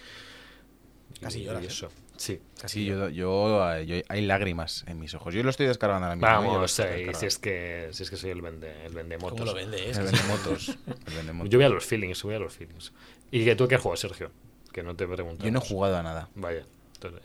Casi 1.22 1.44
lloras, 1.44 1.64
y 1.64 1.66
¿eh? 1.66 1.70
eso. 1.70 1.90
Sí. 2.18 2.40
Sí, 2.66 2.86
yo, 2.86 3.10
yo, 3.10 3.74
eh, 3.74 3.86
yo- 3.88 3.96
hay 4.10 4.22
lágrimas 4.26 4.84
en 4.88 5.00
mis 5.00 5.14
ojos. 5.16 5.34
Yo 5.34 5.42
lo 5.42 5.50
estoy 5.50 5.66
descargando 5.66 6.06
ahora 6.06 6.16
mismo. 6.16 6.28
¿eh? 6.28 6.32
Vamos, 6.32 6.78
descargando. 6.78 7.18
si 7.18 7.26
es 7.26 7.40
que 7.40 7.88
si 7.92 8.04
es 8.04 8.10
que 8.10 8.18
soy 8.18 8.30
el 8.32 8.42
vende 8.42 8.86
el 8.86 8.94
vendemotos. 8.94 9.32
¿Cómo 9.40 9.46
lo 9.46 9.54
vende? 9.56 9.90
Es 9.90 9.98
El 9.98 10.04
vendemotos. 10.06 10.70
El 11.08 11.14
vendemotos. 11.16 11.50
Yo 11.50 11.58
voy 11.58 11.66
a 11.66 11.70
los 11.70 11.86
feelings, 11.86 12.22
voy 12.24 12.36
a 12.36 12.40
los 12.40 12.54
feelings. 12.54 12.92
¿Y 13.32 13.46
que 13.46 13.56
tú 13.56 13.68
qué 13.68 13.78
juegas, 13.78 14.02
Sergio? 14.02 14.32
Que 14.74 14.84
no 14.84 14.96
te 14.96 15.08
pregunto. 15.08 15.44
Yo 15.46 15.52
no 15.52 15.60
he 15.60 15.62
jugado 15.68 15.98
a 15.98 16.04
nada. 16.04 16.30
Vaya, 16.36 16.66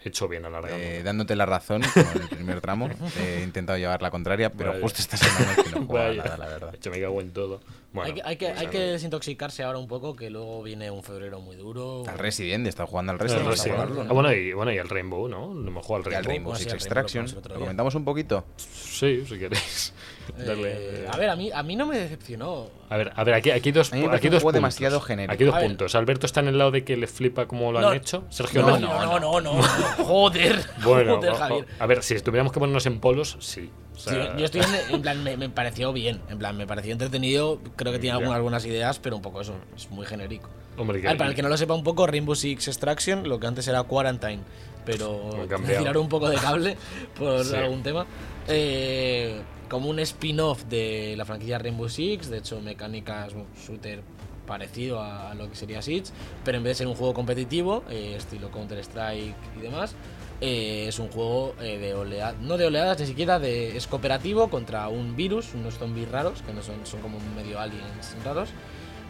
he 0.04 0.08
hecho 0.08 0.28
bien 0.28 0.44
a 0.44 0.50
la 0.50 0.60
Eh, 0.70 1.02
dándote 1.02 1.34
la 1.36 1.46
razón 1.46 1.82
con 1.94 2.22
el 2.22 2.28
primer 2.28 2.60
tramo. 2.60 2.88
He 3.20 3.42
intentado 3.42 3.78
llevar 3.78 4.02
la 4.02 4.10
contraria, 4.10 4.50
pero 4.50 4.70
Vaya. 4.70 4.82
justo 4.82 5.00
esta 5.00 5.16
semana 5.16 5.52
es 5.56 5.64
que 5.64 5.70
no 5.70 5.82
he 5.82 5.86
jugado 5.86 6.06
a 6.06 6.08
Vaya. 6.08 6.22
nada, 6.24 6.36
la 6.38 6.46
verdad. 6.48 6.70
De 6.72 6.76
hecho, 6.76 6.90
me 6.90 7.00
cago 7.00 7.20
en 7.20 7.30
todo. 7.32 7.60
Bueno, 7.92 8.08
hay 8.08 8.14
que, 8.14 8.22
hay 8.24 8.36
que, 8.36 8.46
pues 8.48 8.58
hay 8.60 8.66
que 8.68 8.78
desintoxicarse 8.78 9.62
ahora 9.62 9.78
un 9.78 9.86
poco, 9.88 10.16
que 10.16 10.30
luego 10.30 10.62
viene 10.62 10.90
un 10.90 11.02
febrero 11.02 11.40
muy 11.40 11.56
duro. 11.56 12.04
Al 12.08 12.18
Resident, 12.18 12.66
estado 12.66 12.86
jugando 12.86 13.12
al 13.12 13.20
El 13.20 13.44
Resident. 13.44 13.74
Jugarlo, 13.76 14.02
Ah, 14.08 14.12
bueno, 14.14 14.32
y, 14.32 14.52
bueno, 14.54 14.72
y 14.72 14.78
el 14.78 14.88
Rainbow, 14.88 15.28
¿no? 15.28 15.52
No 15.52 15.82
jugado 15.82 16.06
al 16.06 16.12
Y 16.12 16.14
al 16.16 16.24
Rainbow. 16.24 16.56
Six 16.56 16.72
al 16.72 16.78
Rainbow 16.80 16.94
lo 16.94 17.00
Extraction. 17.10 17.42
¿Lo 17.52 17.60
comentamos 17.60 17.94
un 17.94 18.04
poquito? 18.04 18.44
Sí, 18.56 19.24
si 19.28 19.38
queréis. 19.38 19.92
Eh, 20.38 20.44
Darle- 20.46 21.08
a 21.12 21.16
ver, 21.16 21.30
a 21.30 21.36
mí, 21.36 21.50
a 21.52 21.62
mí 21.62 21.76
no 21.76 21.86
me 21.86 21.98
decepcionó. 21.98 22.68
A 22.88 22.96
ver, 22.96 23.12
a 23.14 23.24
ver, 23.24 23.34
aquí, 23.34 23.50
aquí 23.50 23.72
dos, 23.72 23.92
aquí 23.92 24.28
dos 24.28 24.42
puntos. 24.42 24.52
demasiado 24.54 25.00
genérico. 25.00 25.32
Aquí 25.34 25.44
dos 25.44 25.54
A 25.54 25.58
ver. 25.58 25.66
puntos. 25.68 25.94
Alberto 25.94 26.26
está 26.26 26.40
en 26.40 26.48
el 26.48 26.58
lado 26.58 26.70
de 26.70 26.84
que 26.84 26.96
le 26.96 27.06
flipa 27.06 27.46
cómo 27.46 27.72
lo 27.72 27.80
No. 27.80 27.88
han 27.88 27.96
hecho. 27.96 28.24
Sergio 28.30 28.62
No, 28.62 28.78
no. 28.78 28.88
no, 29.06 29.18
no, 29.20 29.40
no, 29.40 29.40
no, 29.40 29.62
Joder, 30.04 30.64
Bueno, 30.84 31.16
joder, 31.16 31.34
Javier. 31.34 31.66
a 31.78 31.86
ver, 31.86 32.02
si 32.02 32.18
tuviéramos 32.20 32.52
que 32.52 32.60
ponernos 32.60 32.86
en 32.86 33.00
polos, 33.00 33.36
sí. 33.40 33.70
O 33.94 33.98
Sí, 33.98 34.10
sea, 34.10 34.36
yo 34.36 34.44
estoy 34.46 34.62
en, 34.62 34.94
en 34.94 35.02
plan, 35.02 35.22
me, 35.22 35.36
me 35.36 35.48
pareció 35.50 35.92
bien, 35.92 36.20
en 36.30 36.38
plan, 36.38 36.56
me 36.56 36.66
pareció 36.66 36.92
entretenido, 36.92 37.60
creo 37.76 37.92
que 37.92 37.98
tiene 37.98 38.16
algunas, 38.16 38.36
algunas 38.36 38.64
ideas, 38.64 38.98
pero 38.98 39.16
un 39.16 39.22
poco 39.22 39.40
eso, 39.42 39.54
es 39.76 39.90
muy 39.90 40.06
genérico. 40.06 40.48
Hombre, 40.78 41.00
que- 41.00 41.06
A 41.08 41.10
ver, 41.10 41.18
para 41.18 41.30
el 41.30 41.36
que 41.36 41.42
no 41.42 41.50
lo 41.50 41.56
sepa 41.58 41.74
un 41.74 41.84
poco, 41.84 42.06
Rainbow 42.06 42.34
Six 42.34 42.68
Extraction, 42.68 43.28
lo 43.28 43.38
que 43.38 43.46
antes 43.46 43.68
era 43.68 43.82
Quarantine, 43.82 44.40
pero 44.86 45.46
tiraron 45.66 46.04
un 46.04 46.08
poco 46.08 46.28
de 46.30 46.36
cable 46.36 46.76
por 47.18 47.44
Sí. 47.44 47.54
algún 47.54 47.82
tema. 47.82 48.06
Eh, 48.48 49.40
como 49.72 49.88
un 49.88 49.98
spin-off 50.00 50.64
de 50.64 51.14
la 51.16 51.24
franquicia 51.24 51.58
Rainbow 51.58 51.88
Six, 51.88 52.28
de 52.28 52.38
hecho 52.38 52.60
mecánicas 52.60 53.32
shooter 53.66 54.02
parecido 54.46 55.00
a, 55.00 55.32
lo 55.34 55.48
que 55.48 55.56
sería 55.56 55.80
Siege, 55.80 56.12
pero 56.44 56.58
en 56.58 56.64
vez 56.64 56.72
de 56.72 56.74
ser 56.74 56.86
un 56.88 56.94
juego 56.94 57.14
competitivo, 57.14 57.82
eh, 57.88 58.14
estilo 58.18 58.50
Counter-Strike 58.50 59.34
y 59.58 59.60
demás, 59.62 59.94
eh, 60.42 60.84
es 60.88 60.98
un 60.98 61.08
juego 61.08 61.54
eh, 61.58 61.78
de 61.78 61.94
oleadas, 61.94 62.38
no 62.40 62.58
de 62.58 62.66
oleadas 62.66 63.00
ni 63.00 63.06
siquiera, 63.06 63.38
de, 63.38 63.74
es 63.74 63.86
cooperativo 63.86 64.50
contra 64.50 64.90
un 64.90 65.16
virus, 65.16 65.54
unos 65.54 65.78
zombies 65.78 66.10
raros, 66.10 66.42
que 66.42 66.52
no 66.52 66.60
son, 66.60 66.84
son 66.84 67.00
como 67.00 67.18
medio 67.34 67.58
aliens 67.58 68.14
raros, 68.26 68.50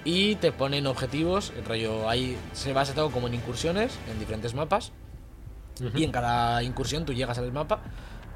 y 0.04 0.36
te 0.36 0.52
ponen 0.52 0.86
objetivos, 0.86 1.52
el 1.58 1.64
rollo 1.64 2.08
ahí 2.08 2.36
se 2.52 2.72
basa 2.72 2.94
todo 2.94 3.10
como 3.10 3.26
en 3.26 3.34
incursiones 3.34 3.98
en 4.08 4.20
diferentes 4.20 4.54
mapas, 4.54 4.92
y 5.96 6.04
en 6.04 6.12
cada 6.12 6.62
incursión 6.62 7.04
tú 7.04 7.12
llegas 7.12 7.38
al 7.38 7.50
mapa 7.50 7.80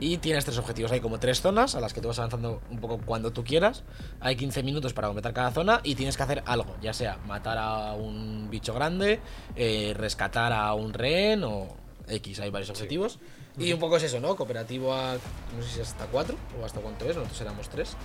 y 0.01 0.19
tienes 0.19 0.45
tres 0.45 0.59
objetivos. 0.59 0.93
Hay 0.93 1.01
como 1.01 1.19
tres 1.19 1.41
zonas 1.41 1.75
a 1.75 1.81
las 1.81 1.93
que 1.95 2.01
tú 2.01 2.09
vas 2.09 2.19
avanzando 2.19 2.61
un 2.71 2.79
poco 2.81 2.99
cuando 2.99 3.33
tú 3.33 3.45
quieras. 3.45 3.83
Hay 4.21 4.37
15 4.37 4.63
minutos 4.63 4.93
para 4.93 5.09
completar 5.09 5.33
cada 5.33 5.51
zona 5.53 5.81
y 5.83 5.95
tienes 5.95 6.17
que 6.17 6.23
hacer 6.23 6.43
algo, 6.47 6.77
ya 6.83 6.93
sea 6.93 7.19
matar 7.27 7.59
a 7.59 7.93
un 7.95 8.49
bicho 8.51 8.75
grande, 8.75 9.21
eh, 9.57 9.95
rescatar 9.97 10.53
a 10.53 10.75
un 10.75 10.93
rehén 10.93 11.45
o 11.45 11.69
X, 12.09 12.41
hay 12.41 12.51
varios 12.51 12.71
objetivos. 12.71 13.19
Y 13.59 13.73
un 13.73 13.81
poco 13.81 13.97
es 13.97 14.03
eso, 14.03 14.21
¿no? 14.21 14.37
Cooperativo 14.37 14.93
a, 14.95 15.15
no 15.15 15.63
sé 15.63 15.71
si 15.77 15.81
hasta 15.81 16.05
cuatro 16.07 16.37
o 16.61 16.65
hasta 16.67 16.81
cuánto 16.81 17.09
es, 17.09 17.17
nosotros 17.17 17.41
éramos 17.41 17.69
tres 17.71 17.97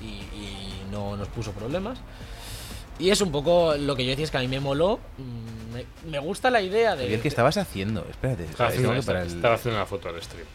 y, 0.00 0.04
y 0.04 0.82
no 0.92 1.16
nos 1.16 1.26
puso 1.28 1.50
problemas. 1.52 1.98
Y 3.00 3.10
es 3.10 3.20
un 3.20 3.32
poco 3.32 3.74
lo 3.74 3.96
que 3.96 4.04
yo 4.04 4.10
decía, 4.10 4.24
es 4.26 4.30
que 4.30 4.36
a 4.36 4.40
mí 4.40 4.48
me 4.48 4.60
moló. 4.60 5.00
mm, 5.18 5.74
Me, 5.74 5.86
me 6.08 6.18
gusta 6.20 6.50
la 6.50 6.60
idea 6.62 6.94
de... 6.94 7.04
Javier, 7.04 7.20
¿qué 7.22 7.28
estabas 7.28 7.56
haciendo? 7.56 8.06
Espérate, 8.08 8.44
que 8.44 8.52
el- 9.22 9.36
estaba 9.36 9.54
haciendo 9.56 9.80
una 9.80 9.86
foto 9.86 10.08
al 10.10 10.22
stream. 10.22 10.46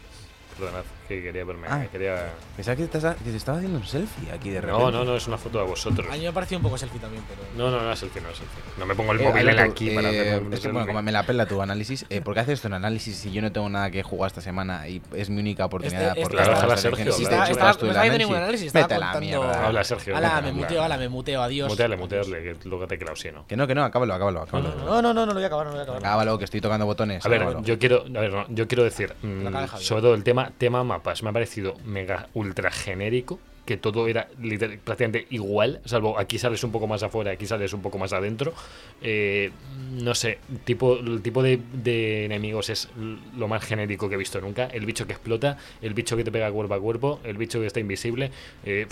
Perdonad, 0.58 0.84
que 1.08 1.22
quería 1.22 1.44
verme. 1.44 1.66
Ah. 1.68 1.84
quería... 1.90 2.32
Pensaba 2.54 2.76
que, 2.76 2.84
estás- 2.84 3.16
que 3.16 3.30
te 3.30 3.36
estaba 3.36 3.58
haciendo 3.58 3.78
un 3.78 3.84
selfie 3.86 4.30
aquí 4.30 4.50
de 4.50 4.60
repente. 4.60 4.82
No, 4.82 4.90
no, 4.90 5.04
no, 5.04 5.16
es 5.16 5.26
una 5.26 5.38
foto 5.38 5.58
de 5.58 5.64
vosotros. 5.64 6.06
A 6.10 6.16
mí 6.16 6.24
me 6.24 6.32
pareció 6.32 6.58
un 6.58 6.62
poco 6.62 6.76
selfie 6.78 7.00
también, 7.00 7.22
pero... 7.28 7.40
No, 7.56 7.70
no, 7.76 7.82
no 7.82 7.92
es 7.92 7.98
selfie, 7.98 8.20
no 8.20 8.28
es 8.28 8.36
selfie. 8.36 8.62
No 8.78 8.86
me 8.86 8.94
pongo 8.94 9.12
el 9.12 9.20
Eh, 9.20 9.24
móvil 9.24 9.48
en 9.48 9.58
aquí 9.58 9.90
para 9.90 10.10
eh, 10.12 10.20
hacer 10.20 10.42
un 10.42 10.52
Es 10.52 10.60
que, 10.60 10.68
bueno, 10.70 10.86
como 10.86 11.02
me 11.02 11.10
la 11.12 11.22
pela 11.24 11.46
tu 11.46 11.60
análisis, 11.62 12.04
eh, 12.10 12.20
¿por 12.20 12.34
qué 12.34 12.40
haces 12.40 12.54
esto 12.54 12.68
en 12.68 12.74
análisis 12.74 13.16
si 13.16 13.30
yo 13.32 13.40
no 13.42 13.50
tengo 13.50 13.68
nada 13.68 13.90
que 13.90 14.02
jugar 14.02 14.28
esta 14.28 14.40
semana 14.40 14.86
y 14.88 15.00
es 15.14 15.30
mi 15.30 15.40
única 15.40 15.64
oportunidad? 15.64 16.08
Este- 16.10 16.22
por 16.22 16.32
este- 16.32 16.42
en 16.42 16.48
Déjala, 16.54 16.68
las 16.68 16.80
Sergio, 16.80 17.00
habla. 17.02 17.18
Y 17.18 17.22
está, 17.22 17.44
está, 17.50 17.64
no 17.86 17.90
está 17.92 18.18
ningún 18.18 18.36
análisis, 18.36 18.66
estaba 18.68 18.84
Vete 18.84 18.94
a 18.94 18.98
la 18.98 19.12
contando... 19.12 19.26
mierda. 19.40 19.66
Habla, 19.66 19.84
Sergio, 19.84 20.16
Ala, 20.16 20.40
me 20.42 20.52
muteo, 20.52 20.82
ala, 20.82 20.96
me 20.98 21.08
muteo, 21.08 21.42
adiós. 21.42 21.68
Muteale, 21.70 21.96
muteale, 21.96 22.42
que 22.42 22.68
luego 22.68 22.86
te 22.86 22.98
clausino. 22.98 23.40
¿no? 23.40 23.46
Que 23.46 23.56
no, 23.56 23.66
que 23.66 23.74
no, 23.74 23.84
acábalo, 23.84 24.14
acábalo, 24.14 24.42
acábalo. 24.42 24.74
No, 24.76 25.02
no, 25.02 25.14
no, 25.14 25.24
no 25.24 25.26
lo 25.26 25.34
voy 25.34 25.44
a 25.44 25.46
acabar, 25.46 25.66
no 25.66 25.70
lo 25.72 25.76
voy 25.76 25.80
a 25.80 25.82
acabar. 25.84 26.00
Acábalo, 26.00 26.38
que 26.38 26.44
estoy 26.44 26.60
tocando 26.60 26.86
botones. 26.86 27.24
A 27.24 27.28
ver, 27.28 27.46
yo 27.62 27.78
quiero, 27.78 28.04
a 28.04 28.20
ver, 28.20 28.32
no, 28.32 28.46
yo 28.48 28.66
quiero 28.68 28.84
decir, 28.84 29.14
mm, 29.22 29.46
sobre 29.78 30.02
todo 30.02 30.14
el 30.14 30.24
tema, 30.24 30.50
tema 30.58 30.82
me 31.22 31.30
ha 31.30 31.32
parecido 31.32 31.76
mega 31.84 32.28
ultra 32.34 32.70
genérico, 32.70 33.38
que 33.68 33.76
todo 33.76 34.08
era 34.08 34.28
literal- 34.40 34.78
prácticamente 34.78 35.26
igual, 35.28 35.82
salvo 35.84 36.18
aquí 36.18 36.38
sales 36.38 36.64
un 36.64 36.72
poco 36.72 36.86
más 36.86 37.02
afuera, 37.02 37.32
aquí 37.32 37.44
sales 37.44 37.74
un 37.74 37.82
poco 37.82 37.98
más 37.98 38.14
adentro. 38.14 38.54
Eh, 39.02 39.50
no 39.92 40.14
sé, 40.14 40.38
tipo, 40.64 40.98
el 40.98 41.20
tipo 41.20 41.42
de, 41.42 42.24
enemigos 42.24 42.70
es 42.70 42.88
lo 43.36 43.46
más 43.46 43.62
genérico 43.62 44.08
que 44.08 44.14
he 44.14 44.18
visto 44.18 44.40
nunca. 44.40 44.68
El 44.68 44.86
bicho 44.86 45.06
que 45.06 45.12
explota, 45.12 45.58
el 45.82 45.92
bicho 45.92 46.16
que 46.16 46.24
te 46.24 46.32
pega 46.32 46.50
cuerpo 46.50 46.74
a 46.74 46.80
cuerpo, 46.80 47.20
el 47.24 47.36
bicho 47.36 47.60
que 47.60 47.66
está 47.66 47.78
invisible. 47.78 48.30
Eh, 48.64 48.86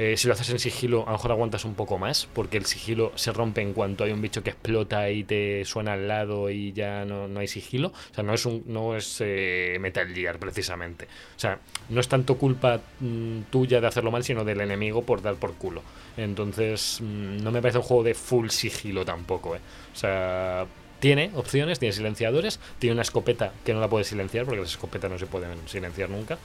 eh, 0.00 0.16
si 0.16 0.28
lo 0.28 0.34
haces 0.34 0.48
en 0.50 0.60
sigilo, 0.60 1.02
a 1.02 1.06
lo 1.06 1.12
mejor 1.16 1.32
aguantas 1.32 1.64
un 1.64 1.74
poco 1.74 1.98
más, 1.98 2.28
porque 2.32 2.56
el 2.56 2.66
sigilo 2.66 3.10
se 3.16 3.32
rompe 3.32 3.62
en 3.62 3.72
cuanto 3.72 4.04
hay 4.04 4.12
un 4.12 4.22
bicho 4.22 4.44
que 4.44 4.50
explota 4.50 5.10
y 5.10 5.24
te 5.24 5.64
suena 5.64 5.94
al 5.94 6.06
lado 6.06 6.50
y 6.50 6.72
ya 6.72 7.04
no, 7.04 7.26
no 7.26 7.40
hay 7.40 7.48
sigilo. 7.48 7.88
O 7.88 8.14
sea, 8.14 8.22
no 8.22 8.32
es, 8.32 8.46
un, 8.46 8.62
no 8.66 8.94
es 8.94 9.16
eh, 9.18 9.76
Metal 9.80 10.06
Gear 10.14 10.38
precisamente. 10.38 11.06
O 11.06 11.40
sea, 11.40 11.58
no 11.88 12.00
es 12.00 12.06
tanto 12.06 12.36
culpa 12.38 12.80
mm, 13.00 13.40
tuya 13.50 13.80
de 13.80 13.88
hacerlo 13.88 14.12
mal, 14.12 14.22
sino 14.22 14.44
del 14.44 14.60
enemigo 14.60 15.02
por 15.02 15.20
dar 15.20 15.34
por 15.34 15.54
culo. 15.54 15.82
Entonces, 16.16 17.00
mm, 17.00 17.42
no 17.42 17.50
me 17.50 17.60
parece 17.60 17.78
un 17.78 17.84
juego 17.84 18.04
de 18.04 18.14
full 18.14 18.50
sigilo 18.50 19.04
tampoco, 19.04 19.56
¿eh? 19.56 19.60
O 19.92 19.96
sea, 19.96 20.64
tiene 21.00 21.30
opciones, 21.34 21.78
tiene 21.78 21.92
silenciadores, 21.92 22.60
tiene 22.78 22.94
una 22.94 23.02
escopeta 23.02 23.52
que 23.64 23.72
no 23.72 23.80
la 23.80 23.88
puedes 23.88 24.08
silenciar, 24.08 24.44
porque 24.44 24.60
las 24.60 24.70
escopetas 24.70 25.10
no 25.10 25.18
se 25.18 25.26
pueden 25.26 25.56
silenciar 25.66 26.10
nunca. 26.10 26.38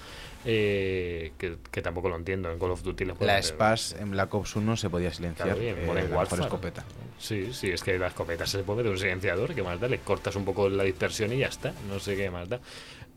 Eh, 0.45 1.34
que, 1.38 1.58
que 1.71 1.82
tampoco 1.82 2.10
lo 2.10 2.15
entiendo. 2.15 2.51
En 2.51 2.60
Call 2.60 2.71
of 2.71 2.84
Duty 2.84 3.06
La 3.19 3.41
Spaz 3.41 3.95
en 3.99 4.12
Black 4.12 4.34
Ops 4.34 4.56
1 4.56 4.77
se 4.77 4.89
podía 4.89 5.12
silenciar. 5.13 5.49
Claro, 5.49 5.62
eh, 5.62 5.86
Modern 5.86 6.41
escopeta. 6.41 6.84
Sí, 7.17 7.53
sí, 7.53 7.71
es 7.71 7.84
que 7.84 7.97
la 7.97 8.08
escopeta 8.08 8.45
se 8.45 8.60
puede 8.63 8.77
meter 8.77 8.91
un 8.91 8.97
silenciador, 8.97 9.56
que 9.56 9.63
más 9.63 9.79
da, 9.79 9.88
le 9.88 9.99
cortas 9.99 10.36
un 10.36 10.45
poco 10.45 10.69
la 10.69 10.84
dispersión 10.84 11.32
y 11.34 11.38
ya 11.38 11.47
está, 11.47 11.73
no 11.88 11.99
sé 11.99 12.15
qué 12.15 12.29
más 12.29 12.49
da. 12.49 12.60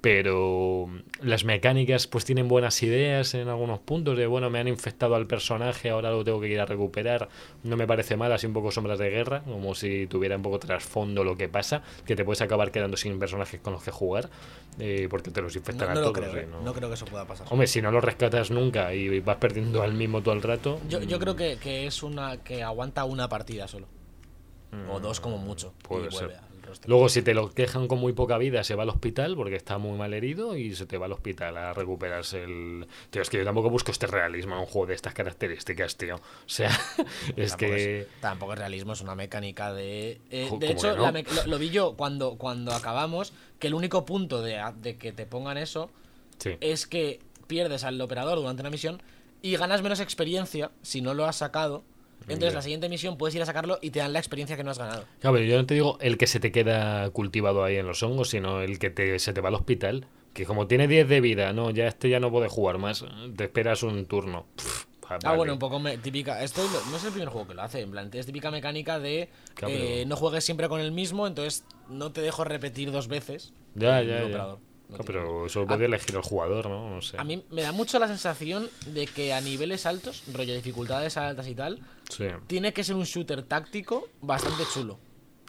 Pero 0.01 0.89
las 1.23 1.45
mecánicas 1.45 2.07
pues 2.07 2.25
tienen 2.25 2.49
buenas 2.49 2.83
ideas 2.83 3.35
en 3.35 3.49
algunos 3.49 3.81
puntos 3.81 4.17
de 4.17 4.27
bueno 4.27 4.51
me 4.51 4.59
han 4.59 4.69
infectado 4.69 5.15
al 5.15 5.27
personaje 5.27 5.91
ahora 5.91 6.11
lo 6.11 6.23
tengo 6.23 6.41
que 6.41 6.49
ir 6.49 6.61
a 6.61 6.67
recuperar 6.67 7.29
no 7.65 7.77
me 7.77 7.87
parece 7.87 8.17
mal 8.17 8.31
así 8.33 8.47
un 8.47 8.53
poco 8.53 8.71
sombras 8.71 8.99
de 8.99 9.11
guerra 9.11 9.43
como 9.43 9.75
si 9.75 10.07
tuviera 10.07 10.37
un 10.37 10.43
poco 10.43 10.59
trasfondo 10.59 11.25
lo 11.25 11.37
que 11.37 11.49
pasa 11.49 11.83
que 12.05 12.15
te 12.15 12.25
puedes 12.25 12.41
acabar 12.43 12.71
quedando 12.71 12.97
sin 12.97 13.19
personajes 13.19 13.61
con 13.61 13.73
los 13.73 13.83
que 13.83 13.91
jugar 13.91 14.29
eh, 14.79 15.09
porque 15.11 15.31
te 15.31 15.41
los 15.43 15.57
infectan 15.57 15.87
No, 15.89 15.93
a 15.93 15.95
no 15.95 16.01
lo 16.03 16.13
todos 16.13 16.29
creo, 16.29 16.37
y 16.41 16.45
eh. 16.45 16.49
no- 16.51 16.63
no 16.63 16.75
creo 16.75 16.89
que 16.89 16.95
eso 16.95 17.07
pueda 17.07 17.25
pasar. 17.27 17.47
hombre 17.51 17.67
si 17.67 17.81
no 17.83 17.91
lo 17.91 18.01
rescatas 18.01 18.51
nunca 18.51 18.93
y 18.95 19.21
vas 19.21 19.37
perdiendo 19.39 19.83
al 19.83 19.95
mismo 19.95 20.23
todo 20.23 20.35
el 20.35 20.43
rato 20.43 20.81
Yo, 20.89 21.03
yo 21.03 21.19
creo 21.19 21.35
que, 21.35 21.57
que 21.59 21.87
es 21.87 22.03
una 22.03 22.37
que 22.45 22.63
aguanta 22.63 23.05
una 23.05 23.29
partida 23.29 23.67
solo. 23.67 23.87
O 24.91 25.01
dos 25.01 25.21
como 25.21 25.39
mucho. 25.39 25.71
Mm, 25.71 25.83
Puede 25.89 26.07
y 26.07 26.11
vuelve 26.11 26.35
ser. 26.35 26.41
Luego, 26.87 27.09
si 27.09 27.23
te 27.23 27.35
lo 27.35 27.51
quejan 27.53 27.89
con 27.89 27.99
muy 27.99 28.13
poca 28.13 28.39
vida, 28.39 28.63
se 28.65 28.75
va 28.75 28.83
al 28.85 28.89
hospital 28.91 29.35
porque 29.37 29.57
está 29.57 29.79
muy 29.79 29.97
mal 29.99 30.13
herido 30.15 30.57
y 30.57 30.75
se 30.75 30.87
te 30.87 30.99
va 30.99 31.07
al 31.07 31.13
hospital 31.13 31.57
a 31.57 31.73
recuperarse 31.75 32.43
el. 32.45 32.87
Tío, 33.11 33.23
es 33.23 33.31
que 33.31 33.39
yo 33.39 33.45
tampoco 33.45 33.71
busco 33.71 33.91
este 33.91 34.07
realismo 34.07 34.55
en 34.55 34.61
un 34.61 34.67
juego 34.67 34.87
de 34.89 34.95
estas 34.95 35.15
características, 35.15 35.97
tío. 35.97 36.17
O 36.17 36.21
sea, 36.47 36.69
es 37.37 37.51
Tampoco 37.51 37.73
que. 37.73 38.07
tampoco 38.21 38.53
es 38.53 38.59
realismo, 38.59 38.93
es 38.93 39.01
una 39.01 39.15
mecánica 39.15 39.73
de. 39.73 40.21
eh, 40.31 40.45
de 40.45 40.49
¿cómo 40.49 40.63
hecho, 40.63 40.97
no? 40.97 41.11
me- 41.13 41.23
lo, 41.25 41.47
lo 41.47 41.59
vi 41.59 41.71
yo 41.71 41.95
cuando, 41.97 42.37
cuando 42.37 42.73
acabamos, 42.73 43.33
que 43.59 43.67
el 43.69 43.75
único 43.75 44.05
punto 44.05 44.43
de, 44.43 44.63
de 44.81 44.97
que 44.97 45.13
te 45.13 45.27
pongan 45.27 45.59
eso 45.59 45.91
Sí. 46.39 46.57
es 46.61 46.87
que 46.87 47.21
pierdes 47.47 47.83
al 47.85 48.01
operador 48.01 48.37
durante 48.39 48.61
una 48.61 48.71
misión 48.71 49.03
y 49.43 49.57
ganas 49.57 49.81
menos 49.83 50.01
experiencia 50.01 50.71
si 50.83 51.01
no 51.01 51.15
lo 51.15 51.25
has 51.25 51.37
sacado. 51.37 51.83
Entonces, 52.29 52.55
la 52.55 52.63
siguiente 52.63 52.89
misión 52.89 53.17
puedes 53.19 53.35
ir 53.35 53.43
a 53.43 53.47
sacarlo 53.47 53.79
y 53.83 53.91
te 53.91 54.01
dan 54.01 54.13
la 54.13 54.19
experiencia 54.19 54.57
que 54.57 54.65
no 54.65 54.71
has 54.73 54.79
ganado. 54.79 55.05
Claro, 55.21 55.37
pero 55.37 55.47
yo 55.49 55.57
no 55.57 55.67
te 55.67 55.75
digo 55.75 55.99
el 56.01 56.19
que 56.19 56.27
se 56.27 56.41
te 56.41 56.51
queda 56.53 57.09
cultivado 57.11 57.63
ahí 57.65 57.77
en 57.77 57.87
los 57.87 58.03
hongos, 58.03 58.31
sino 58.31 58.61
el 58.63 58.79
que 58.79 58.91
te, 58.91 59.19
se 59.19 59.33
te 59.33 59.41
va 59.41 59.49
al 59.49 59.55
hospital. 59.55 60.07
Que 60.33 60.45
como 60.45 60.67
tiene 60.67 60.87
10 60.89 61.09
de 61.09 61.21
vida, 61.21 61.53
no, 61.53 61.71
ya 61.71 61.87
este 61.87 62.11
ya 62.11 62.21
no 62.21 62.31
puede 62.31 62.49
jugar 62.49 62.79
más. 62.79 63.05
Te 63.37 63.45
esperas 63.45 63.83
un 63.83 64.07
turno. 64.07 64.47
Pff, 64.57 64.85
Ah, 65.09 65.19
vale. 65.23 65.37
bueno, 65.37 65.53
un 65.53 65.59
poco 65.61 65.79
me- 65.79 65.99
típica. 65.99 66.43
Esto 66.43 66.63
no 66.91 66.97
es 66.97 67.05
el 67.05 67.11
primer 67.13 67.29
juego 67.29 67.47
que 67.47 67.55
lo 67.55 67.63
hace. 67.63 67.81
En 67.81 67.93
plan, 67.93 68.11
es 68.13 68.27
típica 68.27 68.51
mecánica 68.51 68.99
de 68.99 69.29
Claro, 69.55 69.73
eh, 69.73 69.93
pero- 69.99 70.09
no 70.09 70.17
juegues 70.17 70.43
siempre 70.45 70.69
con 70.69 70.81
el 70.81 70.91
mismo, 70.91 71.29
entonces 71.29 71.65
no 71.89 72.11
te 72.11 72.23
dejo 72.23 72.43
repetir 72.43 72.91
dos 72.91 73.07
veces. 73.07 73.55
Ya, 73.77 74.01
el 74.01 74.09
ya, 74.09 74.19
ya. 74.19 74.25
operador. 74.27 74.59
No 74.89 74.99
pero 74.99 75.47
eso 75.47 75.67
puede 75.67 75.87
elegir 75.87 76.15
el 76.15 76.23
jugador, 76.23 76.69
¿no? 76.69 76.89
No 76.91 77.03
sé. 77.03 77.17
A 77.19 77.25
mí 77.25 77.45
me 77.51 77.63
da 77.63 77.73
mucho 77.73 77.99
la 77.99 78.07
sensación 78.07 78.69
de 78.87 79.07
que 79.07 79.33
a 79.35 79.41
niveles 79.41 79.85
altos, 79.85 80.23
rollo 80.33 80.55
dificultades 80.55 81.17
altas 81.17 81.49
y 81.49 81.55
tal, 81.57 81.81
Sí. 82.09 82.27
tiene 82.47 82.73
que 82.73 82.85
ser 82.85 82.95
un 82.95 83.05
shooter 83.05 83.43
táctico 83.43 84.09
bastante 84.21 84.63
chulo. 84.73 84.99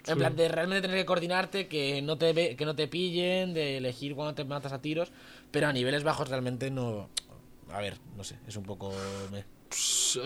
En 0.08 0.18
plan, 0.18 0.36
de 0.38 0.48
realmente 0.48 0.82
tener 0.88 0.98
que 1.02 1.06
coordinarte, 1.06 1.68
que 1.68 2.02
no 2.02 2.18
te 2.18 2.32
ve- 2.32 2.56
que 2.56 2.66
no 2.66 2.76
te 2.76 2.88
pillen, 2.88 3.54
de 3.54 3.78
elegir 3.78 4.16
cuando 4.16 4.34
te 4.34 4.46
matas 4.46 4.72
a 4.72 4.82
tiros, 4.82 5.12
pero 5.52 5.68
a 5.68 5.74
niveles 5.74 6.04
bajos 6.04 6.30
realmente 6.30 6.72
no. 6.72 7.10
A 7.70 7.82
ver, 7.82 7.98
no 8.16 8.24
sé, 8.24 8.38
es 8.48 8.56
un 8.56 8.64
poco. 8.64 8.94
me- 9.32 9.44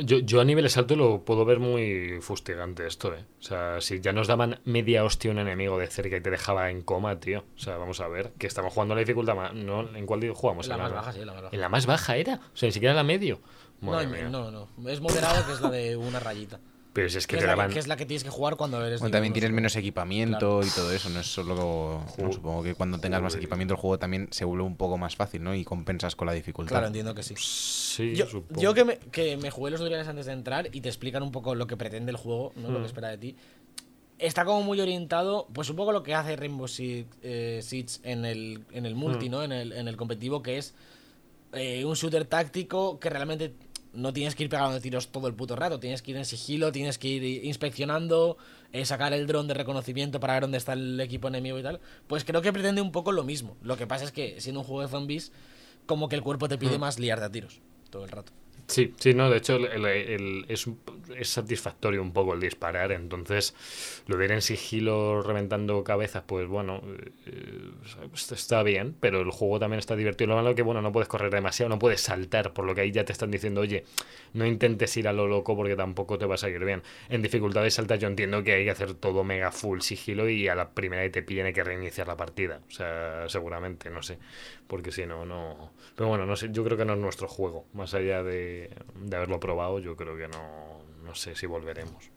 Yo, 0.02 0.20
yo 0.20 0.42
a 0.42 0.46
niveles 0.46 0.78
altos 0.78 0.98
lo 0.98 1.24
puedo 1.24 1.46
ver 1.46 1.60
muy 1.60 2.20
fustigante 2.22 2.86
esto, 2.88 3.14
¿eh? 3.14 3.26
O 3.40 3.44
sea, 3.44 3.82
si 3.82 4.00
ya 4.00 4.14
nos 4.14 4.28
daban 4.28 4.60
media 4.66 5.04
hostia 5.04 5.32
un 5.32 5.40
enemigo 5.40 5.78
de 5.78 5.88
cerca 5.88 6.18
y 6.18 6.22
te 6.22 6.30
dejaba 6.30 6.70
en 6.70 6.82
coma, 6.82 7.20
tío. 7.20 7.44
O 7.56 7.60
sea, 7.60 7.78
vamos 7.78 8.00
a 8.00 8.08
ver, 8.08 8.34
que 8.38 8.48
estamos 8.48 8.74
jugando 8.74 8.96
la 8.96 9.00
dificultad 9.00 9.36
más... 9.36 9.54
¿no? 9.54 9.96
¿En 9.96 10.06
cuál 10.06 10.28
jugamos? 10.30 10.68
La 10.68 10.76
En 10.76 10.82
más 10.82 10.94
baja, 10.94 11.14
sí, 11.14 11.20
la 11.20 11.34
más 11.34 11.42
baja. 11.42 11.56
¿En 11.56 11.62
la 11.62 11.70
más 11.70 11.86
baja 11.86 12.16
era? 12.18 12.36
O 12.54 12.58
sea, 12.58 12.68
ni 12.68 12.74
siquiera 12.74 12.94
la 12.94 13.04
medio. 13.04 13.40
No, 13.82 14.00
mía. 14.06 14.30
no, 14.30 14.52
no. 14.52 14.90
Es 14.90 15.02
moderado, 15.02 15.46
que 15.46 15.54
es 15.54 15.62
la 15.62 15.72
de 15.72 15.98
una 15.98 16.20
rayita. 16.20 16.60
Pero 16.94 17.08
si 17.10 17.20
es 17.20 17.26
que 17.28 17.38
Que 17.38 17.38
te 17.38 17.44
es, 17.46 17.48
la, 17.48 17.56
daban... 17.56 17.72
que 17.72 17.80
es 17.80 17.88
la 17.88 17.96
que 17.96 18.06
tienes 18.06 18.24
que 18.26 18.30
jugar 18.30 18.58
cuando 18.58 18.86
eres. 18.86 19.00
Bueno, 19.00 19.14
también 19.14 19.32
tienes 19.32 19.52
menos 19.52 19.76
equipamiento 19.78 20.62
y 20.62 20.70
todo 20.70 20.92
eso, 20.92 21.10
no 21.10 21.22
es 21.22 21.28
solo... 21.28 22.04
supongo 22.32 22.64
que 22.64 22.76
cuando 22.76 23.00
tengas 23.00 23.22
más 23.22 23.34
equipamiento 23.36 23.76
el 23.76 23.80
juego 23.80 23.98
también 23.98 24.28
se 24.32 24.44
vuelve 24.44 24.64
un 24.66 24.76
poco 24.76 24.98
más 24.98 25.16
fácil, 25.16 25.42
¿no? 25.42 25.56
Y 25.56 25.64
compensas 25.64 26.16
con 26.18 26.26
la 26.28 26.34
dificultad. 26.34 26.72
Claro, 26.74 26.88
entiendo 26.88 27.16
que 27.16 27.24
sí. 27.24 27.36
Sí, 27.38 28.14
Yo, 28.14 28.26
supongo. 28.28 28.60
yo 28.62 28.74
que, 28.74 28.84
me, 28.84 28.98
que 28.98 29.38
me 29.38 29.52
jugué 29.52 29.72
los 29.72 29.80
tutoriales 29.80 30.08
antes 30.08 30.26
de 30.26 30.34
entrar 30.34 30.68
y 30.74 30.82
te 30.82 30.90
explican 30.90 31.24
un 31.24 31.32
poco 31.32 31.56
lo 31.56 31.66
que 31.66 31.78
pretende 31.78 32.12
el 32.12 32.18
juego, 32.18 32.52
¿no? 32.58 32.70
lo 32.72 32.80
que 32.82 32.88
espera 32.88 33.08
de 33.08 33.18
ti. 33.18 33.36
Está 34.20 34.46
como 34.46 34.62
muy 34.62 34.80
orientado, 34.80 35.48
pues 35.54 35.70
un 35.70 35.78
poco 35.78 35.92
lo 35.92 36.04
que 36.04 36.14
hace 36.14 36.36
Rainbow 36.36 36.68
Six, 36.68 37.08
eh, 37.24 37.60
Siege 37.64 38.00
en 38.04 38.24
el, 38.26 38.66
en 38.72 38.86
el 38.86 38.94
multi, 38.96 39.30
Mm. 39.30 39.32
¿no? 39.32 39.44
En 39.44 39.52
el, 39.52 39.72
en 39.74 39.88
el 39.88 39.98
competitivo, 39.98 40.44
que 40.44 40.58
es 40.60 40.76
eh, 41.54 41.84
un 41.86 41.96
shooter 41.96 42.26
táctico 42.26 43.00
que 43.00 43.10
realmente 43.10 43.54
no 43.94 44.14
tienes 44.14 44.36
que 44.36 44.44
ir 44.44 44.50
pegando 44.50 44.80
tiros 44.80 45.10
todo 45.10 45.28
el 45.28 45.34
puto 45.34 45.56
rato, 45.56 45.80
tienes 45.80 46.02
que 46.02 46.12
ir 46.12 46.18
en 46.18 46.26
sigilo, 46.26 46.72
tienes 46.72 46.98
que 46.98 47.08
ir 47.10 47.46
inspeccionando, 47.46 48.38
eh, 48.72 48.86
sacar 48.86 49.14
el 49.14 49.28
dron 49.28 49.48
de 49.48 49.54
reconocimiento 49.54 50.20
para 50.20 50.34
ver 50.34 50.44
dónde 50.44 50.58
está 50.58 50.74
el 50.74 51.00
equipo 51.00 51.28
enemigo 51.28 51.60
y 51.60 51.64
tal. 51.64 51.80
Pues 52.08 52.24
creo 52.24 52.42
que 52.42 52.54
pretende 52.54 52.82
un 52.82 52.92
poco 52.92 53.12
lo 53.12 53.24
mismo. 53.24 53.58
Lo 53.62 53.78
que 53.78 53.88
pasa 53.88 54.06
es 54.06 54.12
que 54.12 54.40
siendo 54.40 54.62
un 54.62 54.66
juego 54.66 54.82
de 54.82 54.88
zombies, 54.88 55.32
como 55.86 56.08
que 56.10 56.16
el 56.16 56.22
cuerpo 56.22 56.48
te 56.48 56.58
pide 56.58 56.78
Mm. 56.78 56.82
más 56.82 57.00
liarte 57.00 57.26
a 57.26 57.32
tiros 57.32 57.60
todo 57.90 58.06
el 58.06 58.12
rato. 58.12 58.32
Sí, 58.68 58.94
sí, 58.98 59.14
no, 59.14 59.30
de 59.30 59.38
hecho 59.38 59.56
el- 59.58 60.46
es, 60.48 60.66
satisfactorio 61.30 62.02
un 62.02 62.14
poco 62.14 62.34
el 62.34 62.40
disparar, 62.40 62.92
entonces 62.94 63.54
lo 64.08 64.16
de 64.18 64.26
ir 64.26 64.32
en 64.32 64.42
sigilo 64.42 65.22
reventando 65.22 65.84
cabezas, 65.84 66.24
pues 66.26 66.48
bueno, 66.48 66.82
eh, 67.26 67.72
está 68.32 68.64
bien, 68.64 68.96
pero 69.00 69.20
el 69.22 69.32
juego 69.32 69.60
también 69.60 69.80
está 69.80 69.96
divertido. 69.96 70.30
Lo 70.30 70.36
malo 70.36 70.50
es 70.52 70.56
que, 70.56 70.62
bueno, 70.62 70.82
no 70.82 70.92
puedes 70.92 71.10
correr 71.10 71.32
demasiado, 71.34 71.70
no 71.70 71.80
puedes 71.80 72.02
saltar, 72.02 72.54
por 72.54 72.66
lo 72.66 72.74
que 72.74 72.82
ahí 72.82 72.92
ya 72.92 73.04
te 73.06 73.12
están 73.12 73.30
diciendo, 73.32 73.62
oye, 73.62 73.84
no 74.34 74.46
intentes 74.46 74.96
ir 74.98 75.08
a 75.08 75.14
lo 75.14 75.28
loco 75.28 75.56
porque 75.56 75.76
tampoco 75.76 76.18
te 76.18 76.26
va 76.26 76.36
a 76.36 76.38
salir 76.38 76.64
bien. 76.64 76.82
En 77.10 77.22
dificultades 77.22 77.78
altas 77.80 78.00
yo 78.00 78.08
entiendo 78.08 78.44
que 78.44 78.54
hay 78.54 78.64
que 78.66 78.72
hacer 78.72 78.94
todo 78.94 79.24
mega 79.24 79.52
full 79.52 79.82
sigilo 79.82 80.30
y 80.30 80.48
a 80.48 80.56
la 80.56 80.70
primera 80.72 81.04
que 81.04 81.10
te 81.10 81.24
pillen 81.24 81.46
hay 81.48 81.54
que 81.54 81.64
reiniciar 81.64 82.08
la 82.08 82.16
partida, 82.18 82.62
o 82.68 82.72
sea, 82.72 83.26
seguramente, 83.28 83.90
no 83.90 84.02
sé, 84.02 84.18
porque 84.72 84.94
si 84.94 85.06
no, 85.06 85.26
no... 85.26 85.74
Pero 85.98 86.08
bueno, 86.08 86.26
no 86.26 86.38
sé, 86.38 86.48
yo 86.50 86.64
creo 86.64 86.78
que 86.78 86.86
no 86.86 86.94
es 86.94 87.00
nuestro 87.00 87.28
juego, 87.28 87.66
más 87.74 87.94
allá 87.94 88.24
de, 88.24 88.74
de 88.96 89.16
haberlo 89.18 89.38
probado, 89.38 89.80
yo 89.80 89.98
creo 89.98 90.16
que 90.16 90.30
no, 90.30 90.80
no 91.04 91.14
sé 91.14 91.36
si 91.36 91.46
volveremos. 91.46 92.10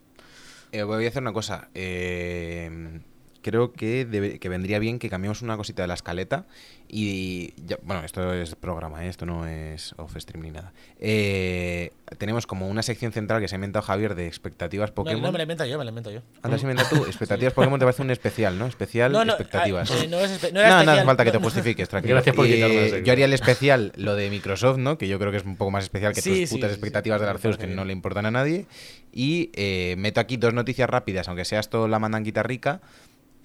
Eh, 0.70 0.84
voy 0.84 1.04
a 1.04 1.08
hacer 1.08 1.20
una 1.20 1.32
cosa. 1.32 1.68
eh, 1.74 3.00
creo 3.44 3.72
que, 3.72 4.06
debe- 4.08 4.38
que 4.40 4.48
vendría 4.48 4.78
bien 4.78 4.98
que 4.98 5.10
cambiemos 5.10 5.42
una 5.42 5.56
cosita 5.56 5.82
de 5.82 5.88
la 5.88 5.94
escaleta. 5.94 6.46
Y 6.88 7.52
ya- 7.66 7.78
bueno, 7.82 8.02
esto 8.04 8.32
es 8.32 8.54
programa, 8.54 9.04
¿eh? 9.04 9.08
esto 9.08 9.26
no 9.26 9.46
es 9.46 9.94
off 9.98 10.16
stream 10.16 10.42
ni 10.44 10.50
nada. 10.50 10.72
Eh, 10.98 11.90
tenemos 12.18 12.46
como 12.46 12.68
una 12.68 12.82
sección 12.82 13.12
central 13.12 13.40
que 13.40 13.48
se 13.48 13.54
ha 13.54 13.58
inventado 13.58 13.82
Javier 13.84 14.14
de 14.14 14.26
expectativas 14.26 14.90
No, 14.90 14.94
Pokémon. 14.94 15.22
No, 15.22 15.32
me 15.32 15.38
lo 15.38 15.42
invento 15.42 15.64
yo, 15.66 15.76
me 15.78 15.84
lo 15.84 15.90
invento 15.90 16.10
yo. 16.10 16.20
¿te 16.42 16.54
has 16.54 16.62
inventado 16.62 16.88
tú? 16.90 17.04
Expectativas 17.06 17.52
Pokémon 17.52 17.78
te 17.78 17.84
parece 17.84 18.02
un 18.02 18.10
especial, 18.10 18.58
¿no? 18.58 18.66
Especial 18.66 19.12
No, 19.12 19.24
no, 19.24 19.32
expectativas. 19.32 19.90
ah, 19.90 20.04
eh, 20.04 20.08
no 20.08 20.18
es 20.20 20.30
espe- 20.42 20.52
no 20.52 20.60
No, 20.60 20.66
era 20.66 20.84
no, 20.84 20.92
hace 20.92 21.04
falta 21.04 21.24
que 21.24 21.30
te 21.30 21.36
no, 21.38 21.40
no. 21.40 21.44
justifiques, 21.46 21.88
tranquilo. 21.88 22.14
Gracias 22.14 22.34
por 22.36 22.46
la 22.46 22.54
eh. 22.54 23.02
Yo 23.04 23.12
haría 23.12 23.24
el 23.26 23.32
especial, 23.32 23.92
lo 23.96 24.14
de 24.14 24.30
Microsoft, 24.30 24.78
¿no? 24.78 24.96
Que 24.98 25.08
yo 25.08 25.18
creo 25.18 25.30
que 25.30 25.38
es 25.38 25.44
un 25.44 25.56
poco 25.56 25.70
más 25.70 25.84
especial 25.84 26.12
que 26.14 26.20
Sí, 26.22 26.30
tus 26.42 26.48
sí, 26.50 26.54
putas 26.56 26.70
sí, 26.70 26.74
sí, 26.74 26.78
expectativas 26.80 27.20
sí, 27.20 27.24
me 27.24 27.30
Arceus 27.30 27.56
que 27.58 27.66
no 27.66 27.84
le 27.84 27.92
importan 27.92 28.26
a 28.26 28.30
nadie. 28.30 28.66
Y 29.12 29.50
eh, 29.54 29.94
meto 29.98 30.20
aquí 30.20 30.36
dos 30.36 30.54
noticias 30.54 30.88
rápidas, 30.88 31.28
aunque 31.28 31.44
sea 31.44 31.60
esto 31.60 31.88
la 31.88 31.98
mandanguita 31.98 32.42
rica. 32.42 32.80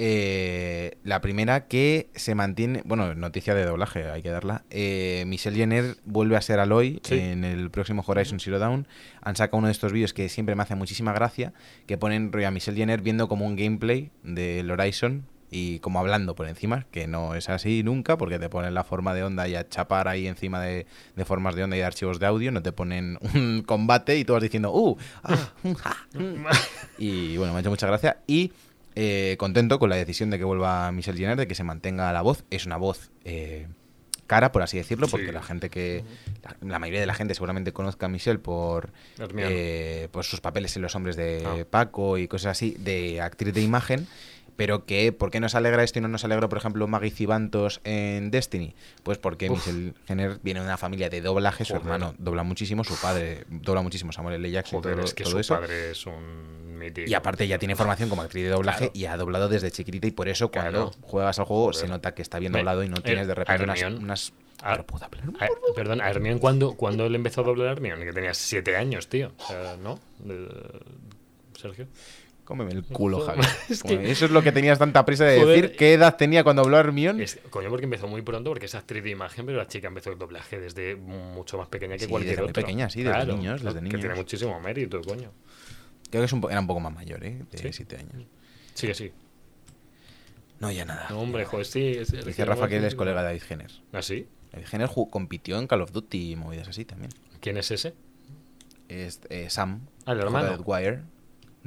Eh, 0.01 0.97
la 1.03 1.19
primera 1.19 1.67
que 1.67 2.09
se 2.15 2.33
mantiene, 2.33 2.81
bueno, 2.85 3.13
noticia 3.15 3.53
de 3.53 3.65
doblaje, 3.65 4.09
hay 4.09 4.21
que 4.21 4.29
darla. 4.29 4.63
Eh, 4.69 5.25
Michelle 5.27 5.57
Jenner 5.57 5.97
vuelve 6.05 6.37
a 6.37 6.41
ser 6.41 6.61
Aloy 6.61 7.01
Sí. 7.03 7.15
en 7.19 7.43
el 7.43 7.69
próximo 7.69 8.01
Horizon 8.07 8.39
Zero 8.39 8.59
Dawn. 8.59 8.87
Han 9.21 9.35
sacado 9.35 9.57
uno 9.57 9.67
de 9.67 9.73
estos 9.73 9.91
vídeos 9.91 10.13
que 10.13 10.29
siempre 10.29 10.55
me 10.55 10.63
hace 10.63 10.75
muchísima 10.75 11.11
gracia, 11.11 11.51
que 11.85 11.97
ponen 11.97 12.31
a 12.45 12.49
Michelle 12.51 12.77
Jenner 12.77 13.01
viendo 13.01 13.27
como 13.27 13.45
un 13.45 13.57
gameplay 13.57 14.09
del 14.23 14.71
Horizon 14.71 15.25
y 15.51 15.79
como 15.79 15.99
hablando 15.99 16.33
por 16.33 16.47
encima, 16.47 16.85
que 16.91 17.07
no 17.07 17.35
es 17.35 17.49
así 17.49 17.83
nunca, 17.83 18.17
porque 18.17 18.39
te 18.39 18.47
ponen 18.47 18.73
la 18.73 18.85
forma 18.85 19.13
de 19.13 19.23
onda 19.23 19.49
y 19.49 19.55
a 19.55 19.67
chapar 19.67 20.07
ahí 20.07 20.27
encima 20.27 20.61
de, 20.61 20.85
de 21.17 21.25
formas 21.25 21.55
de 21.55 21.63
onda 21.65 21.75
y 21.75 21.79
de 21.79 21.85
archivos 21.85 22.19
de 22.19 22.25
audio, 22.27 22.51
no 22.53 22.61
te 22.61 22.71
ponen 22.71 23.17
un 23.35 23.63
combate 23.65 24.17
y 24.17 24.23
tú 24.23 24.31
vas 24.31 24.43
diciendo, 24.43 24.71
¡uh! 24.73 24.97
ah, 25.23 25.53
mm, 25.63 25.71
ah, 25.83 25.97
mm". 26.13 26.45
y 26.99 27.35
bueno, 27.37 27.51
me 27.51 27.57
ha 27.57 27.61
hecho 27.61 27.69
mucha 27.71 27.87
gracia. 27.87 28.19
Y 28.27 28.53
eh, 28.95 29.35
contento 29.39 29.79
con 29.79 29.89
la 29.89 29.95
decisión 29.95 30.29
de 30.29 30.37
que 30.37 30.43
vuelva 30.43 30.91
Michelle 30.91 31.17
Jenner, 31.17 31.37
de 31.37 31.47
que 31.47 31.55
se 31.55 31.63
mantenga 31.63 32.11
la 32.13 32.21
voz. 32.21 32.43
Es 32.49 32.65
una 32.65 32.77
voz 32.77 33.11
eh, 33.25 33.67
cara, 34.27 34.51
por 34.51 34.61
así 34.61 34.77
decirlo, 34.77 35.07
porque 35.07 35.27
Sí. 35.27 35.31
la 35.31 35.41
gente 35.43 35.69
que. 35.69 36.03
La, 36.43 36.55
la 36.61 36.79
mayoría 36.79 36.99
de 37.01 37.05
la 37.07 37.13
gente 37.15 37.33
seguramente 37.33 37.71
conozca 37.73 38.05
a 38.05 38.09
Michelle 38.09 38.39
por, 38.39 38.91
eh, 39.37 40.07
por 40.11 40.23
sus 40.23 40.39
papeles 40.41 40.75
en 40.75 40.81
Los 40.81 40.95
Hombres 40.95 41.15
de 41.15 41.43
Ah. 41.45 41.65
Paco 41.69 42.17
y 42.17 42.27
cosas 42.27 42.51
así, 42.51 42.75
de 42.79 43.21
actriz 43.21 43.53
de 43.53 43.61
imagen. 43.61 44.07
Pero 44.59 44.85
que, 44.85 45.13
¿por 45.13 45.31
qué 45.31 45.39
nos 45.39 45.55
alegra 45.55 45.85
esto 45.85 45.99
y 45.99 46.01
no 46.01 46.09
nos 46.09 46.25
alegra, 46.25 46.49
por 46.49 46.57
ejemplo, 46.57 46.85
Maggie 46.85 47.11
Cibantos 47.11 47.79
en 47.85 48.29
Destiny? 48.29 48.75
Pues 49.03 49.17
porque 49.17 49.49
Uf. 49.49 49.65
Michelle 49.65 49.93
Jenner 50.05 50.37
viene 50.43 50.59
de 50.59 50.65
una 50.65 50.75
familia 50.75 51.09
de 51.09 51.21
doblaje, 51.21 51.63
su 51.63 51.77
hermano 51.77 52.13
dobla 52.17 52.43
muchísimo, 52.43 52.83
su 52.83 52.99
padre 52.99 53.45
dobla 53.49 53.81
muchísimo, 53.81 54.11
Samuel 54.11 54.35
L. 54.35 54.51
Jackson, 54.51 54.81
Joder, 54.81 54.97
todo, 54.97 55.05
es 55.05 55.13
que 55.13 55.23
todo 55.23 55.31
su 55.31 55.39
eso. 55.39 55.55
padre 55.55 55.91
es 55.91 56.05
un 56.05 56.77
mítico. 56.77 57.09
Y 57.09 57.13
aparte 57.13 57.47
ya 57.47 57.57
tiene 57.57 57.77
formación 57.77 58.09
como 58.09 58.21
actriz 58.21 58.43
de 58.43 58.49
doblaje 58.49 58.77
Claro. 58.79 58.91
y 58.93 59.05
ha 59.05 59.15
doblado 59.15 59.47
desde 59.47 59.71
chiquitita 59.71 60.07
y 60.07 60.11
por 60.11 60.27
eso 60.27 60.51
cuando 60.51 60.91
Claro. 60.91 60.91
juegas 61.03 61.39
al 61.39 61.45
juego 61.45 61.63
Joder. 61.67 61.75
se 61.77 61.87
nota 61.87 62.13
que 62.13 62.21
está 62.21 62.37
bien 62.39 62.51
doblado 62.51 62.83
y 62.83 62.89
no 62.89 62.97
eh, 62.97 63.01
tienes 63.01 63.27
de 63.27 63.35
repente 63.35 63.63
unas... 63.63 63.81
Unas- 63.83 64.33
Ah, 64.61 64.71
Pero 64.73 64.85
puedo 64.87 65.05
hablar 65.05 65.29
un 65.29 65.37
A- 65.41 65.47
perdón, 65.73 66.01
a 66.01 66.09
Hermione, 66.09 66.37
¿cuándo, 66.41 66.73
cuándo 66.73 67.05
él 67.05 67.15
empezó 67.15 67.39
a 67.39 67.43
doblar 67.45 67.69
a 67.69 67.71
Hermione? 67.71 68.03
Que 68.03 68.11
tenía 68.11 68.33
siete 68.33 68.75
años, 68.75 69.07
tío. 69.07 69.31
O 69.37 69.47
sea, 69.47 69.77
¿no? 69.81 70.01
De- 70.17 70.49
Sergio. 71.57 71.87
Cómeme 72.49 72.71
el 72.71 72.83
culo, 72.87 73.19
Javi. 73.21 73.41
es 73.69 73.83
que- 73.83 74.09
Eso 74.11 74.25
es 74.25 74.31
lo 74.31 74.41
que 74.41 74.51
tenías 74.51 74.79
tanta 74.79 75.05
prisa 75.05 75.23
de 75.23 75.39
Joder. 75.39 75.61
decir. 75.61 75.77
¿Qué 75.77 75.93
edad 75.93 76.17
tenía 76.17 76.43
cuando 76.43 76.63
habló 76.63 76.79
Hermione? 76.79 77.23
Es- 77.23 77.39
coño, 77.51 77.69
porque 77.69 77.85
empezó 77.85 78.07
muy 78.07 78.23
pronto, 78.23 78.49
porque 78.49 78.65
es 78.65 78.73
actriz 78.73 79.03
de 79.03 79.11
imagen, 79.11 79.45
pero 79.45 79.59
la 79.59 79.67
chica 79.67 79.87
empezó 79.87 80.11
el 80.11 80.17
doblaje 80.17 80.59
desde 80.59 80.95
mucho 80.95 81.59
más 81.59 81.67
pequeña 81.67 81.93
que 81.95 82.05
Sí, 82.05 82.09
cualquier 82.09 82.31
desde 82.31 82.41
muy 82.41 82.49
otro. 82.49 82.63
pequeña, 82.63 82.89
sí, 82.89 83.03
desde 83.03 83.25
niños, 83.27 83.61
desde 83.63 83.77
Que 83.77 83.83
niños. 83.85 83.99
tiene 84.01 84.15
muchísimo 84.15 84.59
mérito, 84.59 84.99
coño. 85.01 85.31
Creo 86.09 86.21
que 86.23 86.25
es 86.25 86.33
un 86.33 86.41
po- 86.41 86.49
era 86.49 86.59
un 86.59 86.65
poco 86.65 86.79
más 86.79 86.91
mayor, 86.93 87.23
¿eh? 87.23 87.43
De 87.51 87.57
Sí. 87.59 87.69
7 87.71 87.97
años. 87.97 88.25
Sí 88.73 88.87
que 88.87 88.95
sí. 88.95 89.11
No, 90.59 90.71
ya 90.71 90.83
nada. 90.85 91.05
No, 91.11 91.21
hombre, 91.21 91.45
joder, 91.45 91.65
sí. 91.67 91.93
es- 91.99 92.11
Dice 92.25 92.45
Rafa 92.45 92.67
que 92.67 92.77
él 92.77 92.83
es 92.85 92.95
colega 92.95 93.19
de 93.21 93.27
David 93.27 93.43
Jenner. 93.47 93.71
¿Ah, 93.93 94.01
sí? 94.01 94.27
David 94.51 94.65
Jenner 94.65 94.89
compitió 95.11 95.59
en 95.59 95.67
Call 95.67 95.83
of 95.83 95.91
Duty 95.91 96.31
y 96.31 96.35
movidas 96.35 96.67
así 96.67 96.83
también. 96.83 97.11
¿Quién 97.39 97.57
es 97.57 97.69
ese? 97.71 97.93
Es 98.89 99.21
eh, 99.29 99.49
Sam, 99.51 99.81
Ah, 100.05 100.13
el 100.13 100.19
hermano. 100.21 100.57
Dwyer, 100.57 101.03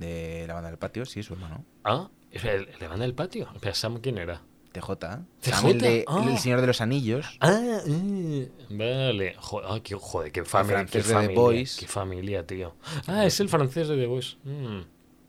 de 0.02 0.44
la 0.46 0.54
banda 0.54 0.68
del 0.68 0.78
patio, 0.78 1.04
sí, 1.06 1.22
su 1.22 1.34
hermano. 1.34 1.64
Ah, 1.84 2.08
¿es 2.30 2.44
el, 2.44 2.68
el 2.68 2.78
de 2.78 2.88
banda 2.88 3.04
del 3.04 3.14
patio? 3.14 3.48
Espera, 3.54 3.74
¿Sam 3.74 3.98
quién 4.00 4.18
era? 4.18 4.42
TJ. 4.72 4.96
TJ, 5.40 5.50
Sam, 5.50 5.66
el, 5.70 5.78
de, 5.80 6.04
ah. 6.08 6.26
el 6.30 6.38
Señor 6.38 6.60
de 6.62 6.66
los 6.66 6.80
Anillos. 6.80 7.26
Ah, 7.40 7.60
eh, 7.86 8.50
vale. 8.70 9.34
Joder, 9.38 9.68
ah, 9.70 9.80
qué, 9.82 9.94
joder, 9.94 10.32
qué 10.32 10.44
familia. 10.44 10.86
Qué 10.86 10.90
francés 10.90 11.02
de 11.04 11.08
The 11.08 11.14
familia, 11.14 11.40
Boys. 11.40 11.76
qué 11.78 11.86
familia, 11.86 12.46
tío. 12.46 12.74
Ah, 13.06 13.26
es 13.26 13.38
el 13.40 13.48
francés 13.50 13.88
de 13.88 13.96
The 13.96 14.06
Voice. 14.06 14.36
Mm, 14.44 14.78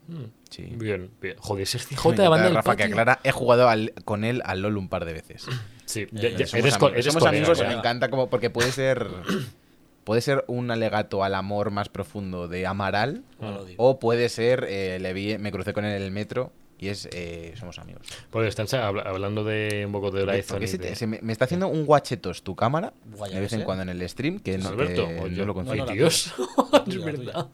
mm. 0.07 0.31
Sí. 0.49 0.63
Bien, 0.75 1.11
bien. 1.21 1.35
Joder, 1.39 1.63
ese 1.63 1.77
es 1.77 1.87
CJ 1.87 2.11
de 2.15 2.27
banda 2.29 2.45
del 2.45 2.55
Rafa 2.55 2.75
que 2.77 2.83
patio. 2.83 2.93
aclara, 2.95 3.19
he 3.23 3.31
jugado 3.31 3.67
al- 3.67 3.93
con 4.05 4.23
él 4.23 4.41
al 4.45 4.61
LOL 4.61 4.77
un 4.77 4.87
par 4.87 5.03
de 5.05 5.13
veces. 5.13 5.45
Sí, 5.85 6.07
ya- 6.13 6.29
ya- 6.29 6.47
somos 6.47 6.53
eres, 6.53 6.73
amigos, 6.75 6.91
eres 6.93 7.05
somos 7.05 7.23
colega, 7.23 7.37
amigos 7.45 7.59
me 7.67 7.73
encanta 7.73 8.09
como 8.09 8.29
porque 8.29 8.49
puede 8.49 8.71
ser 8.71 9.07
puede 10.03 10.21
ser 10.21 10.43
un 10.47 10.69
alegato 10.71 11.23
al 11.23 11.35
amor 11.35 11.71
más 11.71 11.89
profundo 11.89 12.47
de 12.47 12.65
Amaral 12.67 13.23
No 13.39 13.59
o 13.77 13.99
puede 13.99 14.29
ser 14.29 14.65
eh, 14.69 14.99
le 14.99 15.13
vi, 15.13 15.37
me 15.37 15.51
crucé 15.51 15.73
con 15.73 15.85
él 15.85 15.95
en 15.95 16.01
el 16.01 16.11
metro 16.11 16.51
y 16.79 16.89
es 16.89 17.07
eh, 17.13 17.53
somos 17.57 17.79
amigos. 17.79 18.01
Pues 18.29 18.49
están 18.49 18.67
habla- 18.83 19.03
hablando 19.03 19.45
de 19.45 19.83
un 19.85 19.93
poco 19.93 20.11
de 20.11 20.25
¿Por 20.25 20.29
Horizon 20.57 20.59
te- 20.81 20.95
se 20.95 21.07
me, 21.07 21.19
me 21.21 21.31
está 21.31 21.45
haciendo 21.45 21.67
un 21.69 21.85
guachetos 21.85 22.43
tu 22.43 22.55
cámara 22.57 22.91
de 23.31 23.39
vez 23.39 23.53
en 23.53 23.61
cuando 23.61 23.83
en 23.83 23.89
el 23.89 24.09
stream 24.09 24.39
que 24.39 24.57
no, 24.57 24.67
Alberto, 24.69 25.07
que 25.07 25.33
yo. 25.33 25.45
lo 25.45 25.53
consigo. 25.53 25.85
No, 25.85 25.91
Dios, 25.93 26.33
es 26.87 27.03
verdad. 27.05 27.47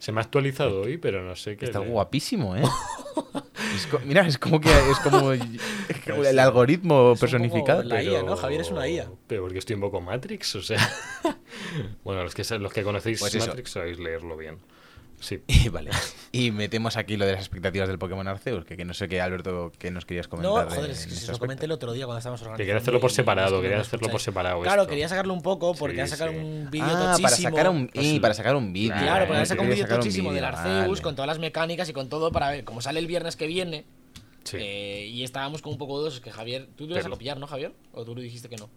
Se 0.00 0.10
me 0.10 0.20
ha 0.20 0.24
actualizado 0.24 0.80
hoy, 0.80 0.98
pero 0.98 1.22
no 1.22 1.36
sé 1.36 1.56
qué. 1.56 1.66
Está 1.66 1.78
le- 1.78 1.88
guapísimo, 1.90 2.56
¿eh? 2.56 2.62
Es 3.74 3.88
mira, 4.04 4.26
es 4.26 4.38
como 4.38 4.60
que 4.60 4.68
es 4.70 4.98
como 5.00 5.32
el 6.24 6.38
algoritmo 6.38 7.14
personificado. 7.18 7.82
la 7.82 7.96
Pero- 7.96 8.12
IA, 8.12 8.22
¿no? 8.22 8.36
Javier 8.36 8.60
es 8.60 8.70
una 8.70 8.88
IA. 8.88 9.08
Pero 9.26 9.42
porque 9.42 9.58
estoy 9.58 9.74
un 9.74 9.80
poco 9.82 10.00
Matrix, 10.00 10.54
o 10.56 10.62
sea. 10.62 10.78
bueno, 12.04 12.22
los 12.22 12.34
que, 12.34 12.44
los 12.58 12.72
que 12.72 12.82
conocéis 12.82 13.20
Pues. 13.20 13.34
Matrix 13.36 13.70
sabéis 13.70 13.98
leerlo 13.98 14.36
bien. 14.36 14.58
Sí. 15.22 15.40
Y 15.46 15.68
vale. 15.68 15.90
Y 16.32 16.50
metemos 16.50 16.96
aquí 16.96 17.16
lo 17.16 17.24
de 17.24 17.32
las 17.32 17.40
expectativas 17.42 17.88
del 17.88 17.98
Pokémon 17.98 18.26
Arceus, 18.26 18.64
que, 18.64 18.76
que 18.76 18.84
no 18.84 18.92
sé 18.92 19.06
qué, 19.06 19.20
Alberto, 19.20 19.70
que 19.78 19.90
nos 19.92 20.04
querías 20.04 20.26
No, 20.26 20.30
comentar. 20.30 20.68
joder, 20.68 20.84
en 20.86 20.90
es 20.90 21.06
que 21.06 21.12
este 21.14 21.26
se 21.26 21.32
lo 21.32 21.38
comenté 21.38 21.66
el 21.66 21.70
otro 21.72 21.92
día 21.92 22.06
cuando 22.06 22.18
estábamos 22.18 22.40
organizando. 22.40 22.56
Que 22.58 22.64
quería 22.66 22.80
hacerlo 22.80 23.00
por 23.00 23.10
y- 23.10 23.14
separado, 23.14 23.60
quería 23.60 23.76
no 23.76 23.82
hacerlo 23.82 24.00
por 24.00 24.06
escucháis. 24.08 24.24
separado. 24.24 24.60
Claro, 24.62 24.82
esto. 24.82 24.90
quería 24.90 25.08
sacarlo 25.08 25.32
un 25.34 25.42
poco 25.42 25.74
porque 25.74 25.96
Sí, 25.96 26.00
ha 26.00 26.06
sacado 26.08 26.32
sí. 26.32 26.38
un 26.38 26.68
vídeo 26.70 26.86
Ah, 26.88 27.16
tochísimo. 27.16 27.22
para 27.22 27.36
sacar 27.36 27.68
un, 27.70 27.88
Pues 27.88 28.06
y 28.06 28.20
para 28.20 28.34
sacar 28.34 28.56
un 28.56 28.72
vídeo. 28.72 28.96
Claro, 28.96 29.28
para 29.28 29.42
eh, 29.42 29.46
sacar 29.46 29.64
un 29.64 29.70
vídeo 29.70 29.84
un 29.84 29.90
tochísimo 29.90 30.32
del 30.32 30.44
Arceus 30.44 30.88
vale. 30.88 31.02
con 31.02 31.14
todas 31.14 31.28
las 31.28 31.38
mecánicas 31.38 31.88
y 31.88 31.92
con 31.92 32.08
todo 32.08 32.32
para 32.32 32.50
ver 32.50 32.64
cómo 32.64 32.80
sale 32.80 32.98
el 32.98 33.06
viernes 33.06 33.36
que 33.36 33.46
viene. 33.46 33.84
Sí. 34.44 34.56
Eh, 34.58 35.06
y 35.06 35.22
estábamos 35.22 35.62
con 35.62 35.72
un 35.72 35.78
poco 35.78 35.98
dudosos 35.98 36.20
que 36.20 36.32
Javier. 36.32 36.66
¿Tú 36.76 36.86
lo 36.86 36.94
ibas 36.94 37.06
a 37.06 37.10
copiar, 37.10 37.38
no, 37.38 37.46
Javier? 37.46 37.72
¿O 37.92 38.04
tú 38.04 38.16
le 38.16 38.22
dijiste 38.22 38.48
que 38.48 38.56
no? 38.56 38.68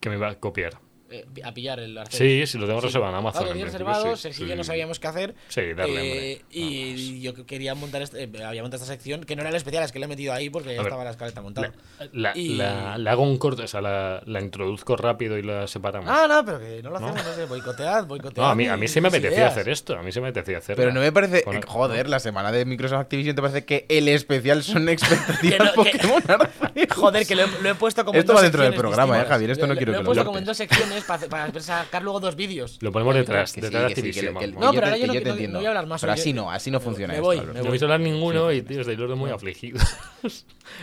Que 0.00 0.10
me 0.10 0.16
iba 0.16 0.28
a 0.28 0.34
copiar. 0.38 0.74
Eh, 1.10 1.26
a 1.44 1.52
pillar 1.52 1.78
el 1.80 1.96
Arceus. 1.98 2.18
Sí, 2.18 2.46
sí, 2.46 2.58
lo 2.58 2.66
tengo 2.66 2.80
reservado 2.80 3.12
en 3.12 3.18
Amazon. 3.18 3.44
Lo 3.44 3.50
principio, 3.50 3.72
reservado, 3.72 4.16
sí, 4.16 4.32
sí. 4.32 4.46
yo 4.46 4.56
no 4.56 4.64
sabíamos 4.64 4.98
qué 4.98 5.06
hacer. 5.06 5.34
Sí, 5.48 5.60
darle, 5.76 6.32
Eh, 6.32 6.42
y 6.50 7.20
yo 7.20 7.34
quería 7.46 7.74
montar 7.74 8.00
este, 8.02 8.22
eh, 8.24 8.30
había 8.44 8.62
montado 8.62 8.82
esta 8.82 8.92
sección, 8.94 9.22
que 9.24 9.36
no 9.36 9.42
era 9.42 9.50
la 9.50 9.58
especial, 9.58 9.84
es 9.84 9.92
que 9.92 9.98
le 9.98 10.06
he 10.06 10.08
metido 10.08 10.32
ahí 10.32 10.48
porque 10.48 10.70
ya 10.70 10.76
ver, 10.78 10.86
estaba 10.86 11.04
la 11.04 11.10
escaleta 11.10 11.42
montada. 11.42 11.72
La, 11.98 12.08
la, 12.32 12.32
Y- 12.38 12.56
la- 12.56 12.96
la 12.98 13.12
hago 13.12 13.22
un 13.22 13.36
corte, 13.36 13.62
o 13.62 13.68
sea, 13.68 13.82
la, 13.82 14.22
la 14.24 14.40
introduzco 14.40 14.96
rápido 14.96 15.36
y 15.38 15.42
la 15.42 15.66
separamos. 15.66 16.08
Ah, 16.10 16.26
no, 16.26 16.44
pero 16.44 16.58
que 16.58 16.82
no 16.82 16.90
lo 16.90 16.96
hacemos, 16.96 17.22
no 17.24 17.34
sé, 17.34 17.44
boicotead, 17.44 18.06
boicotead. 18.06 18.42
no, 18.42 18.48
a 18.50 18.54
mí, 18.54 18.66
a 18.66 18.76
mí 18.78 18.88
sí 18.88 19.00
me 19.02 19.08
apetecía 19.08 19.36
ideas. 19.38 19.52
hacer 19.52 19.68
esto. 19.68 19.96
A 19.98 20.02
mí 20.02 20.10
sí 20.10 20.20
me 20.22 20.28
apetecía 20.28 20.58
hacerlo. 20.58 20.80
Pero 20.80 20.92
no 20.94 21.00
me 21.00 21.12
parece. 21.12 21.42
Bueno, 21.44 21.60
joder, 21.66 22.08
la 22.08 22.18
semana 22.18 22.50
de 22.50 22.64
Microsoft 22.64 23.00
Activision 23.00 23.36
te 23.36 23.42
parece 23.42 23.64
que 23.66 23.84
el 23.90 24.08
especial 24.08 24.62
son 24.62 24.86
Que 24.86 24.92
expectativas 24.92 25.58
no, 25.58 25.72
Pokémon? 25.74 26.22
Joder, 26.94 27.26
que 27.26 27.34
lo 27.34 27.42
he, 27.42 27.62
lo 27.62 27.70
he 27.70 27.74
puesto 27.74 28.04
como 28.04 28.14
en 28.16 28.20
Esto 28.20 28.34
va 28.34 28.42
dentro 28.42 28.62
del 28.62 28.74
programa, 28.74 29.20
eh. 29.20 29.24
Javier, 29.26 29.50
esto 29.50 29.66
no 29.66 29.76
quiero 29.76 29.92
lo 29.92 29.98
que 29.98 30.00
he 30.00 30.02
lo 30.02 30.06
puesto 30.06 30.24
cortes. 30.24 30.26
como 30.26 30.38
en 30.38 30.44
dos 30.44 30.56
secciones 30.56 30.93
para, 31.02 31.26
para 31.28 31.60
sacar 31.60 32.02
luego 32.02 32.20
dos 32.20 32.36
vídeos. 32.36 32.78
Lo 32.80 32.92
ponemos 32.92 33.14
detrás, 33.14 33.52
detrás 33.54 33.88
de 33.88 33.94
que 33.94 33.94
sí, 33.94 34.02
que- 34.02 34.08
Activision. 34.10 34.38
que- 34.38 34.46
vamos. 34.48 34.60
No, 34.60 34.72
pero 34.72 34.86
ahora 34.86 34.96
yo 34.98 35.06
no 35.06 35.14
yo 35.14 35.20
qui- 35.20 35.22
te 35.22 35.28
no- 35.28 35.34
entiendo. 35.34 35.52
no 35.54 35.58
voy 35.60 35.66
a 35.66 35.68
hablar 35.70 35.86
más, 35.86 36.00
Pero 36.00 36.12
así 36.12 36.32
no, 36.32 36.50
así 36.50 36.70
no 36.70 36.80
funciona 36.80 37.12
me 37.12 37.18
esto, 37.18 37.24
voy, 37.24 37.36
Alberto. 37.38 37.52
me 37.54 37.58
No 37.58 37.64
voy. 37.64 37.70
vais 37.70 37.82
a 37.82 37.84
hablar 37.86 38.00
ninguno 38.00 38.52
y, 38.52 38.62
tío, 38.62 38.80
estáis 38.80 38.98
los 38.98 39.08
dos 39.08 39.18
muy 39.18 39.30
afligidos. 39.30 39.82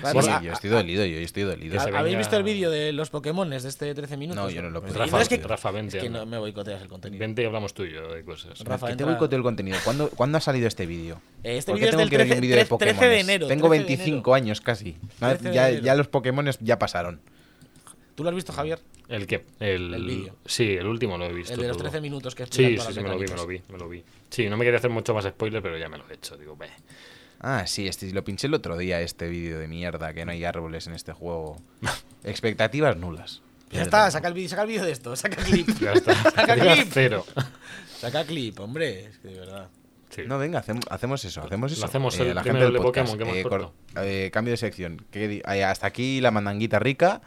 Vale, 0.04 0.22
Sí, 0.22 0.30
a- 0.30 0.42
yo 0.42 0.54
estoy 0.54 0.70
dolido, 0.70 1.06
yo 1.06 1.18
estoy 1.20 1.44
dolido. 1.44 1.80
¿Habéis 1.82 2.18
visto 2.18 2.38
el 2.38 2.44
vídeo 2.44 2.70
de 2.70 2.94
los 2.94 3.10
Pokémon 3.10 3.50
de 3.50 3.58
este 3.58 3.94
13 3.96 4.16
minutos? 4.18 4.44
No, 4.44 4.50
yo 4.50 4.62
no 4.62 4.70
lo 4.70 4.80
he 4.80 4.84
visto. 4.84 5.00
Rafa, 5.00 5.18
no, 5.18 5.22
es 5.22 5.30
que, 5.30 5.38
Rafa, 5.38 5.72
vente. 5.72 5.98
es 5.98 6.04
que 6.04 6.10
no 6.10 6.26
me 6.26 6.38
boicoteas 6.38 6.82
el 6.82 6.88
contenido. 6.88 7.20
Vente 7.20 7.42
y 7.42 7.46
hablamos 7.46 7.74
tú 7.74 7.84
y 7.84 7.94
yo 7.94 8.14
de 8.14 8.24
cosas. 8.24 8.60
Rafa, 8.60 8.88
que 8.90 8.96
te 8.96 9.04
boicoteo 9.04 9.38
el 9.38 9.44
contenido. 9.44 9.78
¿Cuándo, 9.84 10.10
¿Cuándo 10.10 10.38
ha 10.38 10.42
salido 10.42 10.68
este 10.68 10.86
vídeo? 10.86 11.20
Eh, 11.44 11.58
Este 11.58 11.72
¿Por 11.72 11.80
qué 11.80 11.86
vídeo 11.86 11.90
es 11.90 11.92
tengo 11.92 12.00
del 12.02 12.10
que 12.10 12.18
ver 12.18 12.28
13, 12.28 12.36
un 12.36 12.42
vídeo 12.42 12.56
de 12.56 12.62
13 12.66 12.70
Pokémon? 12.70 13.00
de 13.02 13.20
enero. 13.20 13.48
Tengo 13.48 13.68
13 13.70 13.84
de 13.84 13.88
25 13.88 14.34
años 14.36 14.62
casi. 14.62 14.98
No, 15.20 15.30
13 15.30 15.54
ya, 15.54 15.70
enero. 15.70 15.84
ya 15.86 15.96
los 15.96 16.08
Pokémon 16.08 16.50
ya 16.62 16.80
pasaron. 16.80 17.22
¿Tú 18.22 18.26
lo 18.26 18.30
has 18.30 18.36
visto, 18.36 18.54
Javier? 18.54 18.80
¿El 19.08 19.26
qué? 19.26 19.46
El, 19.60 19.92
El 19.96 20.06
vídeo. 20.06 20.36
Sí, 20.46 20.74
el 20.74 20.86
último 20.86 21.18
lo 21.18 21.26
he 21.26 21.34
visto. 21.34 21.56
El 21.56 21.62
de 21.62 21.68
los 21.70 21.78
todo. 21.78 21.90
13 21.90 22.02
minutos 22.02 22.36
que 22.36 22.46
Sí, 22.46 22.78
sí, 22.78 22.94
sí, 22.94 23.00
me 23.00 23.10
lo 23.10 23.18
vi, 23.18 23.26
me 23.28 23.36
lo 23.36 23.48
vi, 23.48 23.62
me 23.68 23.78
lo 23.80 23.90
vi. 23.90 24.04
Sí, 24.30 24.48
no 24.48 24.58
me 24.58 24.64
quería 24.64 24.78
hacer 24.78 24.92
mucho 24.92 25.16
más 25.16 25.26
spoiler, 25.26 25.60
pero 25.64 25.76
ya 25.76 25.90
me 25.90 25.98
lo 25.98 26.08
he 26.08 26.14
hecho. 26.14 26.38
Digo, 26.38 26.56
ve. 26.56 26.70
Ah, 27.40 27.66
sí, 27.66 27.88
este, 27.88 28.12
lo 28.12 28.24
pinché 28.24 28.46
el 28.46 28.54
otro 28.54 28.78
día, 28.78 29.02
este 29.02 29.28
vídeo 29.28 29.58
de 29.58 29.68
mierda, 29.68 30.14
que 30.14 30.24
no 30.24 30.34
hay 30.34 30.44
árboles 30.44 30.86
en 30.86 30.94
este 30.94 31.14
juego. 31.14 31.60
Expectativas 32.24 32.96
nulas. 32.96 33.42
Ya 33.72 33.82
está, 33.82 34.12
saca 34.12 34.28
el 34.28 34.36
vídeo 34.36 34.50
saca 34.50 34.62
el 34.62 34.68
vídeo 34.68 34.86
de 34.86 34.92
esto, 34.92 35.16
saca 35.16 35.38
clip. 35.38 35.68
Ya 35.80 35.94
está. 35.94 36.14
Saca 36.36 36.56
clip. 36.56 36.90
Cero. 36.92 37.26
Saca 37.98 38.24
clip, 38.24 38.60
hombre, 38.60 39.06
es 39.06 39.18
que 39.18 39.30
de 39.30 39.40
verdad. 39.40 39.68
Sí. 40.12 40.24
No, 40.28 40.38
venga, 40.38 40.60
hacemos, 40.60 40.84
hacemos 40.90 41.26
eso, 41.26 41.42
hacemos 41.42 41.72
Lo 41.72 41.78
eso. 41.78 41.86
hacemos 41.86 42.20
Eh, 42.20 42.30
el 42.30 42.36
la 42.36 42.44
gente 42.44 42.60
del 42.66 42.74
de 42.74 42.80
podcast. 42.80 43.12
Pokémon 43.12 43.34
que 43.34 43.40
hemos 43.50 43.72
Eh, 43.96 44.26
eh, 44.26 44.30
cambio 44.32 44.52
de 44.52 44.58
sección. 44.58 45.06
Que 45.10 45.42
eh, 45.48 45.64
hasta 45.64 45.88
aquí 45.88 46.22
la 46.22 46.32
mandanguita 46.32 46.80
rica 46.80 47.22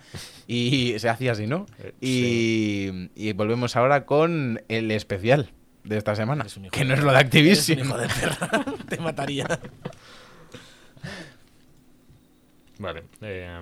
y 0.46 0.94
se 0.98 1.08
hacía 1.08 1.32
así, 1.32 1.46
¿no? 1.46 1.66
Eh, 1.78 1.92
y, 2.00 3.10
y 3.28 3.32
volvemos 3.32 3.74
ahora 3.76 4.04
con 4.04 4.62
el 4.68 4.90
especial 4.90 5.50
de 5.82 5.96
esta 5.98 6.14
semana, 6.14 6.46
que 6.72 6.84
no 6.84 6.94
es 6.94 7.02
lo 7.02 7.12
de 7.12 7.18
Activision. 7.18 7.78
hijo 7.80 7.96
de 7.98 8.08
perra. 8.08 8.48
Te 8.88 8.98
mataría. 8.98 9.46
Vale. 12.78 13.04
eh, 13.22 13.58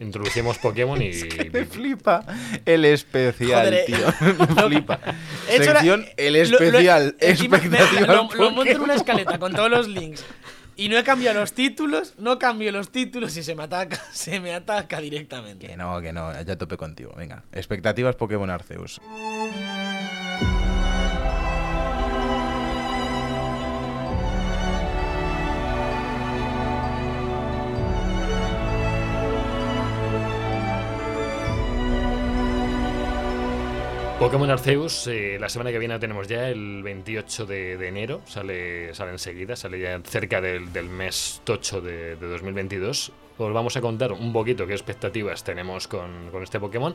introducimos 0.00 0.58
Pokémon 0.58 1.00
y. 1.00 1.10
Me 1.52 1.64
flipa 1.64 2.24
el 2.64 2.84
especial, 2.84 3.66
Joder, 3.66 3.74
eh, 3.74 3.84
tío. 3.86 4.06
Me 4.56 4.62
flipa. 4.68 5.00
He 5.48 5.56
el 6.16 6.32
lo- 6.50 6.58
lo- 6.58 6.64
especial. 6.64 7.16
me- 7.18 7.26
expectativas 7.30 8.06
Lo, 8.06 8.28
lo 8.34 8.50
monto 8.50 8.72
en 8.72 8.80
una 8.80 8.94
escaleta 8.94 9.38
con 9.38 9.52
todos 9.52 9.70
los 9.70 9.88
links. 9.88 10.24
Y 10.76 10.88
no 10.88 10.98
he 10.98 11.04
cambiado 11.04 11.38
los 11.38 11.52
títulos, 11.52 12.14
no 12.18 12.36
cambio 12.40 12.72
los 12.72 12.90
títulos 12.90 13.36
y 13.36 13.44
se 13.44 13.54
me 13.54 13.62
ataca, 13.62 13.96
se 14.12 14.40
me 14.40 14.52
ataca 14.52 15.00
directamente. 15.00 15.68
Que 15.68 15.76
no, 15.76 16.00
que 16.00 16.12
no, 16.12 16.32
ya 16.42 16.56
tope 16.56 16.76
contigo. 16.76 17.12
Venga, 17.16 17.44
expectativas 17.52 18.16
Pokémon 18.16 18.50
Arceus. 18.50 19.00
Pokémon 34.24 34.50
Arceus, 34.50 35.06
eh, 35.08 35.36
la 35.38 35.50
semana 35.50 35.70
que 35.70 35.78
viene 35.78 35.98
tenemos 35.98 36.26
ya, 36.26 36.48
el 36.48 36.82
28 36.82 37.44
de, 37.44 37.76
de 37.76 37.88
enero, 37.88 38.22
sale, 38.24 38.94
sale 38.94 39.10
enseguida, 39.10 39.54
sale 39.54 39.78
ya 39.78 40.00
cerca 40.02 40.40
del, 40.40 40.72
del 40.72 40.88
mes 40.88 41.42
tocho 41.44 41.82
de, 41.82 42.16
de 42.16 42.26
2022. 42.28 43.12
Os 43.36 43.52
vamos 43.52 43.76
a 43.76 43.82
contar 43.82 44.12
un 44.12 44.32
poquito 44.32 44.66
qué 44.66 44.72
expectativas 44.72 45.44
tenemos 45.44 45.88
con, 45.88 46.30
con 46.30 46.42
este 46.42 46.58
Pokémon. 46.58 46.94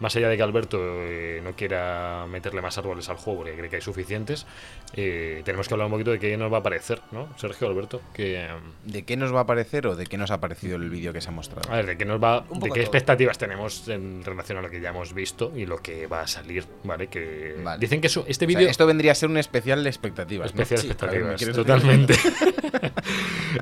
Más 0.00 0.14
allá 0.16 0.28
de 0.28 0.36
que 0.36 0.42
Alberto 0.42 0.78
eh, 0.80 1.40
no 1.42 1.54
quiera 1.54 2.26
meterle 2.28 2.60
más 2.62 2.76
árboles 2.78 3.08
al 3.08 3.16
juego, 3.16 3.40
porque 3.40 3.54
cree 3.54 3.70
que 3.70 3.76
hay 3.76 3.82
suficientes, 3.82 4.46
eh, 4.94 5.42
tenemos 5.44 5.68
que 5.68 5.74
hablar 5.74 5.86
un 5.86 5.92
poquito 5.92 6.10
de 6.10 6.18
qué 6.18 6.36
nos 6.36 6.52
va 6.52 6.58
a 6.58 6.62
parecer, 6.62 7.00
¿no? 7.12 7.28
Sergio, 7.36 7.66
Alberto, 7.68 8.00
que... 8.12 8.48
¿De 8.84 9.04
qué 9.04 9.16
nos 9.16 9.34
va 9.34 9.40
a 9.40 9.46
parecer 9.46 9.86
o 9.86 9.96
de 9.96 10.06
qué 10.06 10.18
nos 10.18 10.30
ha 10.30 10.40
parecido 10.40 10.76
el 10.76 10.90
vídeo 10.90 11.12
que 11.12 11.20
se 11.20 11.28
ha 11.28 11.32
mostrado? 11.32 11.72
A 11.72 11.76
ver, 11.76 11.86
de 11.86 11.96
qué 11.96 12.04
nos 12.04 12.22
va, 12.22 12.44
de 12.50 12.70
qué 12.70 12.80
expectativas 12.80 13.38
tenemos 13.38 13.88
en 13.88 14.24
relación 14.24 14.58
a 14.58 14.62
lo 14.62 14.70
que 14.70 14.80
ya 14.80 14.90
hemos 14.90 15.14
visto 15.14 15.52
y 15.56 15.66
lo 15.66 15.78
que 15.78 16.06
va 16.06 16.22
a 16.22 16.26
salir, 16.26 16.64
¿vale? 16.84 17.08
Que 17.08 17.56
Vale. 17.62 17.78
dicen 17.80 18.00
que 18.00 18.08
eso, 18.08 18.24
este 18.28 18.44
O 18.44 18.48
sea, 18.48 18.58
vídeo 18.58 18.70
esto 18.70 18.86
vendría 18.86 19.12
a 19.12 19.14
ser 19.14 19.28
un 19.28 19.38
especial 19.38 19.82
de 19.82 19.90
expectativas. 19.90 20.54
¿no? 20.54 20.62
especial 20.62 20.80
Sí, 20.80 20.86
expectativas, 20.88 21.24
a 21.24 21.28
ver, 21.28 21.32
¿me 21.32 21.38
quieres 21.38 21.56
totalmente. 21.56 22.14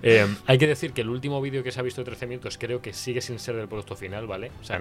Eh, 0.02 0.26
hay 0.46 0.58
que 0.58 0.66
decir 0.66 0.92
que 0.92 1.02
el 1.02 1.08
último 1.08 1.40
vídeo 1.40 1.62
que 1.62 1.70
se 1.70 1.80
ha 1.80 1.82
visto 1.82 2.00
de 2.00 2.06
13 2.06 2.26
minutos 2.26 2.58
creo 2.58 2.82
que 2.82 2.92
sigue 2.92 3.20
sin 3.20 3.38
ser 3.38 3.56
del 3.56 3.68
producto 3.68 3.94
final, 3.96 4.26
¿vale? 4.26 4.50
O 4.60 4.64
sea, 4.64 4.80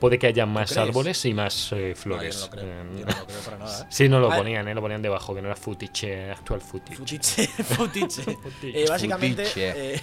puede 0.00 0.18
que 0.18 0.26
haya 0.26 0.46
más? 0.46 0.76
Árboles 0.88 1.24
y 1.24 1.34
más 1.34 1.72
eh, 1.72 1.76
No, 1.76 1.88
yo 1.88 1.94
flores. 1.96 2.36
no 2.36 2.44
lo 2.44 2.50
creo. 2.50 2.64
Eh, 2.64 2.84
Yo 2.98 3.06
no 3.06 3.18
lo 3.18 3.26
creo 3.26 3.40
para 3.44 3.58
nada. 3.58 3.82
¿eh? 3.82 3.86
Sí, 3.90 4.08
no 4.08 4.20
lo 4.20 4.26
A 4.26 4.30
ver. 4.30 4.38
ponían, 4.38 4.68
¿eh? 4.68 4.74
lo 4.74 4.80
ponían 4.80 5.02
debajo, 5.02 5.34
que 5.34 5.40
no 5.42 5.48
era 5.48 5.56
footage, 5.56 6.04
eh, 6.04 6.30
actual 6.32 6.60
footage. 6.60 6.96
Futiche, 6.96 7.46
futiche. 7.64 8.22
Eh, 8.62 8.86
básicamente 8.88 9.44
Futiche. 9.44 9.94
eh, 9.94 10.00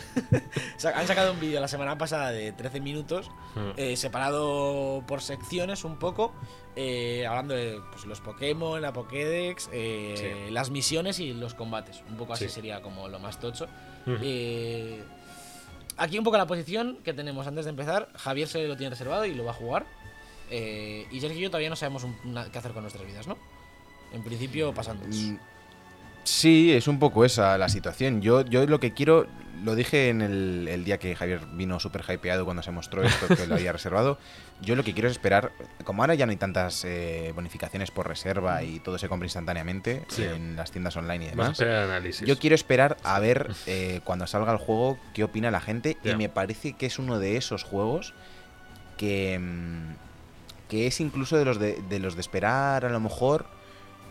sa- 0.78 0.98
han 0.98 1.08
sacado 1.08 1.34
un 1.34 1.40
vídeo 1.40 1.60
la 1.62 1.68
semana 1.68 1.98
pasada 1.98 2.32
de 2.32 2.52
13 2.52 2.80
minutos, 2.80 3.30
Mm. 3.56 3.72
eh, 3.78 3.96
separado 3.98 5.04
por 5.08 5.22
secciones 5.22 5.84
un 5.86 5.98
poco, 5.98 6.34
eh, 6.76 7.26
hablando 7.26 7.54
de 7.54 7.80
pues, 7.92 8.06
los 8.06 8.20
Pokémon, 8.20 8.82
la 8.82 8.92
Pokédex, 8.92 9.70
eh, 9.72 10.44
Sí. 10.48 10.52
las 10.54 10.70
misiones 10.72 11.20
y 11.20 11.34
los 11.34 11.54
combates. 11.54 12.04
Un 12.10 12.18
poco 12.18 12.34
así 12.34 12.46
Sí. 12.50 12.56
sería 12.56 12.82
como 12.82 13.08
lo 13.08 13.18
más 13.20 13.40
tocho. 13.40 13.68
Eh, 14.22 15.02
aquí 15.98 16.18
un 16.18 16.24
poco 16.26 16.38
la 16.38 16.46
posición 16.48 16.98
que 17.04 17.14
tenemos 17.14 17.48
antes 17.48 17.66
de 17.66 17.70
empezar. 17.72 18.10
Javier 18.16 18.48
se 18.48 18.68
lo 18.68 18.76
tiene 18.76 18.90
reservado 18.90 19.26
y 19.26 19.34
lo 19.34 19.46
va 19.46 19.52
a 19.52 19.56
jugar. 19.56 19.86
Eh, 20.50 21.08
y 21.12 21.20
Sergio 21.22 21.40
y 21.40 21.44
yo 21.44 21.50
todavía 21.50 21.70
no 21.70 21.76
sabemos 21.76 22.04
un- 22.04 22.16
qué 22.52 22.58
hacer 22.58 22.72
con 22.72 22.84
nuestras 22.84 23.06
vidas, 23.06 23.28
¿no? 23.28 23.38
En 24.14 24.24
principio 24.24 24.74
pasando. 24.74 25.06
Mm, 25.08 25.38
Sí, 26.24 26.74
es 26.74 26.88
un 26.88 26.98
poco 26.98 27.24
esa 27.24 27.56
la 27.60 27.70
situación. 27.70 28.20
Yo, 28.20 28.42
yo 28.44 28.66
lo 28.66 28.80
que 28.80 28.94
quiero, 28.94 29.28
lo 29.64 29.76
dije 29.76 30.10
en 30.10 30.24
el, 30.24 30.68
el 30.68 30.84
día 30.84 30.98
que 30.98 31.16
Javier 31.16 31.42
vino 31.54 31.80
súper 31.80 32.04
hypeado 32.10 32.46
cuando 32.46 32.64
se 32.64 32.72
mostró 32.72 33.04
esto, 33.04 33.28
que 33.36 33.46
lo 33.46 33.54
había 33.54 33.72
reservado. 33.74 34.18
Yo 34.60 34.76
lo 34.76 34.84
que 34.84 34.94
quiero 34.94 35.08
es 35.08 35.12
esperar, 35.12 35.52
como 35.84 36.02
ahora 36.02 36.16
ya 36.16 36.26
no 36.26 36.32
hay 36.32 36.38
tantas 36.38 36.84
eh, 36.84 37.32
bonificaciones 37.36 37.92
por 37.92 38.08
reserva 38.08 38.64
y 38.64 38.80
todo 38.80 38.98
se 38.98 39.08
compra 39.08 39.28
instantáneamente 39.28 40.04
Sí. 40.08 40.24
en 40.24 40.56
las 40.56 40.72
tiendas 40.72 40.98
online 40.98 41.26
y 41.32 41.36
Vamos 41.36 41.62
a 41.62 41.64
demás. 41.66 42.20
Yo 42.22 42.40
quiero 42.40 42.56
esperar 42.56 42.98
a 43.04 43.20
ver 43.20 43.54
eh, 43.68 44.02
cuando 44.04 44.26
salga 44.26 44.52
el 44.52 44.58
juego 44.58 44.98
qué 45.14 45.24
opina 45.24 45.52
la 45.52 45.62
gente 45.62 45.96
y 46.04 46.16
me 46.16 46.28
parece 46.28 46.74
que 46.74 46.88
es 46.88 46.98
uno 46.98 47.20
de 47.20 47.38
esos 47.38 47.62
juegos 47.64 48.16
que, 48.98 49.38
mm, 49.38 49.94
que 50.70 50.88
es 50.88 51.00
incluso 51.00 51.38
de 51.38 51.46
los 51.46 51.60
de, 51.60 51.82
de 51.90 52.00
los 52.00 52.16
de 52.16 52.22
esperar 52.22 52.86
a 52.86 52.90
lo 52.90 53.00
mejor 53.00 53.46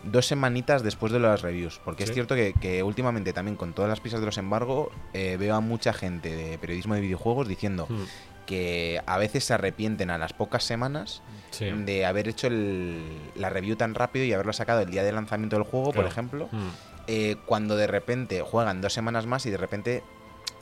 dos 0.03 0.27
semanitas 0.27 0.83
después 0.83 1.11
de 1.11 1.19
las 1.19 1.41
reviews. 1.41 1.79
Porque 1.83 2.03
Sí. 2.05 2.09
es 2.11 2.13
cierto 2.13 2.35
que, 2.35 2.53
que 2.53 2.83
últimamente 2.83 3.33
también 3.33 3.55
con 3.57 3.73
todas 3.73 3.89
las 3.89 3.99
pisas 3.99 4.19
de 4.19 4.25
los 4.27 4.37
embargos 4.37 4.89
eh, 5.13 5.35
veo 5.39 5.55
a 5.55 5.61
mucha 5.61 5.93
gente 5.93 6.35
de 6.35 6.57
periodismo 6.59 6.93
de 6.95 7.01
videojuegos 7.01 7.47
diciendo 7.47 7.87
Mm, 7.89 8.03
que 8.45 9.01
a 9.07 9.17
veces 9.17 9.43
se 9.43 9.55
arrepienten 9.55 10.11
a 10.11 10.19
las 10.19 10.33
pocas 10.33 10.63
semanas 10.63 11.23
sí. 11.49 11.65
de 11.71 12.05
haber 12.05 12.27
hecho 12.27 12.45
el- 12.45 13.31
la 13.35 13.49
review 13.49 13.75
tan 13.75 13.95
rápido 13.95 14.23
y 14.25 14.33
haberlo 14.33 14.53
sacado 14.53 14.81
el 14.81 14.91
día 14.91 15.03
del 15.03 15.15
lanzamiento 15.15 15.55
del 15.55 15.65
juego, 15.65 15.91
por 15.91 16.05
ejemplo 16.05 16.47
Mm, 16.51 16.67
eh, 17.07 17.35
cuando 17.47 17.75
de 17.75 17.87
repente 17.87 18.41
juegan 18.41 18.81
dos 18.81 18.93
semanas 18.93 19.25
más 19.25 19.45
y 19.47 19.49
de 19.49 19.57
repente 19.57 20.03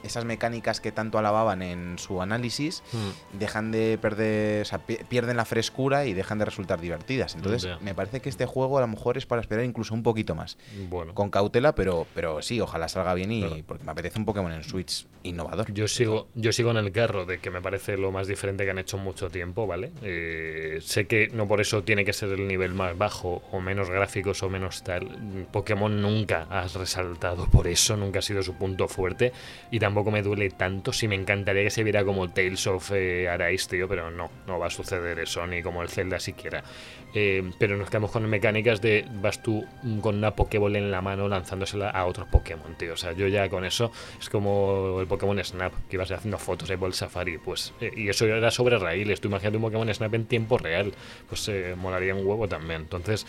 esas 0.04 0.26
mecánicas 0.26 0.80
que 0.82 0.92
tanto 0.92 1.18
alababan 1.18 1.62
en 1.62 1.98
su 1.98 2.22
análisis 2.22 2.84
mm. 2.92 3.38
dejan 3.40 3.72
de 3.72 3.98
perder, 4.02 4.62
o 4.62 4.66
sea, 4.66 4.80
pi- 4.80 5.00
pierden 5.10 5.38
la 5.38 5.46
frescura 5.46 6.06
y 6.06 6.14
dejan 6.14 6.40
de 6.40 6.46
resultar 6.46 6.80
divertidas. 6.82 7.36
Entonces, 7.36 7.70
me 7.82 7.94
parece 7.96 8.20
que 8.20 8.30
este 8.30 8.46
juego 8.46 8.78
a 8.78 8.82
lo 8.82 8.88
mejor 8.88 9.18
es 9.18 9.26
para 9.26 9.42
esperar 9.42 9.66
incluso 9.66 9.94
un 9.94 10.04
poquito 10.04 10.36
más. 10.36 10.58
Bueno. 10.90 11.14
Con 11.14 11.30
cautela, 11.30 11.74
pero, 11.76 12.06
pero 12.14 12.42
sí, 12.42 12.60
ojalá 12.62 12.88
salga 12.88 13.14
bien 13.14 13.32
y 13.32 13.42
Claro. 13.42 13.58
porque 13.66 13.84
me 13.84 13.92
apetece 13.92 14.20
un 14.20 14.26
Pokémon 14.26 14.52
en 14.52 14.64
Switch 14.64 15.06
innovador. 15.24 15.72
Yo 15.74 15.88
sigo, 15.88 16.28
yo 16.36 16.52
sigo 16.52 16.72
en 16.72 16.78
el 16.78 16.92
carro 16.92 17.26
de 17.26 17.40
que 17.40 17.50
me 17.50 17.62
parece 17.62 17.98
lo 17.98 18.12
más 18.12 18.28
diferente 18.28 18.66
que 18.66 18.72
han 18.72 18.80
hecho 18.80 18.98
en 18.98 19.04
mucho 19.04 19.30
tiempo, 19.30 19.66
¿vale? 19.68 19.92
Eh, 20.02 20.80
sé 20.82 21.06
que 21.08 21.30
no 21.30 21.48
por 21.48 21.62
eso 21.62 21.84
tiene 21.84 22.04
que 22.06 22.14
ser 22.14 22.30
el 22.30 22.48
nivel 22.48 22.74
más 22.74 22.98
bajo 22.98 23.42
o 23.52 23.62
menos 23.62 23.90
gráficos 23.90 24.44
o 24.44 24.50
menos 24.50 24.84
tal. 24.84 25.48
Pokémon 25.52 26.02
nunca 26.02 26.48
has 26.50 26.76
resaltado 26.76 27.46
por 27.48 27.68
eso, 27.68 27.96
nunca 27.98 28.20
ha 28.20 28.22
sido 28.22 28.44
su 28.44 28.54
punto 28.56 28.88
fuerte 28.88 29.32
y 29.72 29.80
tampoco 29.94 30.10
me 30.10 30.24
duele 30.24 30.50
tanto. 30.50 30.92
Sí 30.92 31.08
me 31.08 31.14
encantaría 31.14 31.64
que 31.64 31.70
se 31.70 31.84
viera 31.84 32.04
como 32.04 32.28
Tales 32.28 32.66
of 32.66 32.92
eh, 32.94 33.30
Arise, 33.30 33.70
tío, 33.70 33.88
pero 33.88 34.10
no, 34.10 34.32
no 34.48 34.58
va 34.58 34.68
a 34.68 34.70
suceder 34.72 35.20
eso, 35.20 35.46
ni 35.46 35.62
como 35.62 35.84
el 35.84 35.90
Zelda 35.90 36.20
siquiera. 36.20 36.64
Eh, 37.14 37.52
pero 37.60 37.78
nos 37.78 37.90
quedamos 37.90 38.10
con 38.10 38.28
mecánicas 38.28 38.82
de 38.82 39.06
vas 39.22 39.44
tú 39.44 39.64
con 40.02 40.16
una 40.18 40.36
Pokéball 40.36 40.76
en 40.76 40.90
la 40.90 41.02
mano 41.02 41.28
lanzándosela 41.28 41.92
a 41.92 42.06
otros 42.06 42.28
Pokémon, 42.28 42.76
tío. 42.76 42.94
O 42.94 42.98
sea, 42.98 43.12
yo 43.12 43.28
ya 43.28 43.48
con 43.50 43.66
eso 43.66 43.92
es 44.20 44.30
como 44.30 45.00
el 45.00 45.06
Pokémon 45.06 45.42
Snap, 45.44 45.74
que 45.90 45.98
ibas 45.98 46.10
haciendo 46.12 46.40
fotos 46.40 46.72
ahí 46.72 46.78
por 46.78 46.88
el 46.88 46.94
Safari, 46.94 47.38
pues. 47.38 47.74
eh, 47.82 47.92
y 47.96 48.10
eso 48.10 48.26
era 48.26 48.50
sobre 48.50 48.80
raíles. 48.80 49.22
Tú 49.22 49.28
imagínate 49.28 49.58
un 49.58 49.64
Pokémon 49.64 49.94
Snap 49.94 50.14
en 50.16 50.26
tiempo 50.26 50.58
real, 50.58 50.92
pues 51.30 51.48
eh, 51.50 51.76
molaría 51.78 52.16
un 52.16 52.26
huevo 52.26 52.48
también. 52.48 52.82
Entonces, 52.82 53.28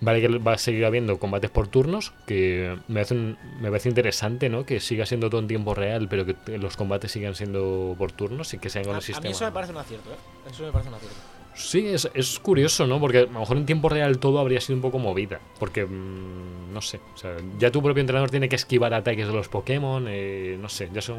vale 0.00 0.20
que 0.20 0.28
va 0.38 0.52
a 0.52 0.58
seguir 0.58 0.84
habiendo 0.84 1.18
combates 1.18 1.50
por 1.50 1.68
turnos, 1.68 2.12
que 2.26 2.76
me 2.88 2.94
parece, 2.94 3.14
me 3.14 3.68
parece 3.70 3.88
interesante, 3.88 4.50
¿no? 4.50 4.66
Que 4.66 4.80
siga 4.80 5.06
siendo 5.06 5.30
todo 5.30 5.40
en 5.40 5.48
tiempo 5.48 5.74
real, 5.74 5.93
pero 6.08 6.26
que 6.26 6.58
los 6.58 6.76
combates 6.76 7.10
sigan 7.12 7.34
siendo 7.34 7.94
por 7.98 8.12
turnos 8.12 8.52
y 8.54 8.58
que 8.58 8.68
sean 8.70 8.84
con 8.84 8.94
A, 8.94 8.98
el 8.98 9.02
a 9.02 9.06
sistema. 9.06 9.22
mí 9.24 9.30
eso 9.30 9.44
me 9.44 9.52
parece 9.52 9.72
un 9.72 9.78
acierto, 9.78 10.10
¿eh? 10.10 10.16
Eso 10.50 10.62
me 10.64 10.72
parece 10.72 10.88
un 10.90 10.94
acierto. 10.96 11.16
Sí, 11.56 11.86
es, 11.86 12.10
es 12.14 12.38
curioso, 12.40 12.86
¿no? 12.86 12.98
Porque 12.98 13.18
a 13.18 13.22
lo 13.22 13.38
mejor 13.40 13.56
en 13.56 13.64
tiempo 13.66 13.88
real 13.88 14.18
todo 14.18 14.40
habría 14.40 14.60
sido 14.60 14.74
un 14.76 14.82
poco 14.82 14.98
movida. 14.98 15.38
Porque, 15.60 15.84
mm, 15.86 16.72
no 16.72 16.80
sé, 16.82 17.00
o 17.14 17.16
sea, 17.16 17.36
ya 17.58 17.70
tu 17.70 17.80
propio 17.80 18.00
entrenador 18.00 18.28
tiene 18.30 18.48
que 18.48 18.56
esquivar 18.56 18.92
ataques 18.92 19.26
de 19.28 19.32
los 19.32 19.48
Pokémon, 19.48 20.06
eh, 20.08 20.58
no 20.60 20.68
sé, 20.68 20.90
ya 20.92 21.00
son. 21.00 21.18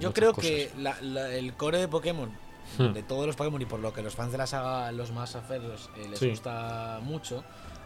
Yo 0.00 0.12
creo 0.12 0.32
cosas. 0.32 0.50
que 0.50 0.70
la- 0.78 1.00
la- 1.00 1.32
el 1.32 1.54
core 1.54 1.78
de 1.78 1.86
Pokémon, 1.88 2.28
Hmm. 2.78 2.92
de 2.92 3.02
todos 3.04 3.24
los 3.26 3.36
Pokémon 3.36 3.62
y 3.62 3.66
por 3.66 3.78
lo 3.78 3.92
que 3.92 4.02
los 4.02 4.16
fans 4.16 4.32
de 4.32 4.38
la 4.38 4.48
saga, 4.48 4.90
los 4.90 5.12
más 5.12 5.36
aferros, 5.36 5.90
eh, 5.96 6.08
les 6.10 6.18
Sí. 6.18 6.28
gusta 6.30 6.98
mucho, 7.02 7.44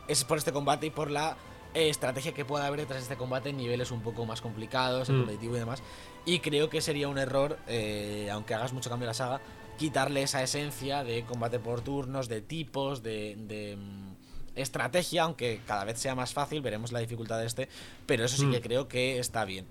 es 0.09 0.25
por 0.25 0.39
este 0.39 0.53
combate 0.53 0.87
y 0.87 0.91
por 0.91 1.11
la 1.11 1.37
estrategia 1.75 2.33
que 2.33 2.45
pueda 2.45 2.67
haber 2.67 2.81
detrás 2.81 2.99
de 3.01 3.03
este 3.05 3.17
combate 3.17 3.51
en 3.51 3.57
niveles 3.57 3.91
un 3.91 4.01
poco 4.03 4.27
más 4.27 4.41
complicados, 4.41 5.09
en 5.09 5.17
Hmm. 5.17 5.19
competitivo 5.21 5.57
y 5.57 5.59
demás. 5.61 5.83
Y 6.27 6.41
creo 6.41 6.69
que 6.69 6.81
sería 6.81 7.09
un 7.09 7.19
error, 7.19 7.59
eh, 7.69 8.29
aunque 8.33 8.55
hagas 8.55 8.73
mucho 8.73 8.91
cambio 8.91 9.07
a 9.07 9.11
la 9.11 9.15
saga, 9.15 9.41
quitarle 9.79 10.23
esa 10.23 10.43
esencia 10.43 11.05
de 11.05 11.23
combate 11.25 11.59
por 11.59 11.81
turnos, 11.81 12.29
de 12.29 12.41
tipos, 12.43 13.03
de, 13.03 13.37
de, 13.37 13.77
mm, 13.77 14.11
estrategia, 14.57 15.23
aunque 15.23 15.61
cada 15.67 15.85
vez 15.85 15.99
sea 15.99 16.15
más 16.15 16.33
fácil, 16.35 16.61
veremos 16.61 16.93
la 16.93 16.99
dificultad 16.99 17.39
de 17.39 17.47
este, 17.47 17.69
pero 18.07 18.25
eso 18.25 18.37
sí 18.37 18.47
Hmm. 18.47 18.51
que 18.51 18.61
creo 18.61 18.89
que 18.89 19.19
está 19.19 19.45
bien. 19.45 19.65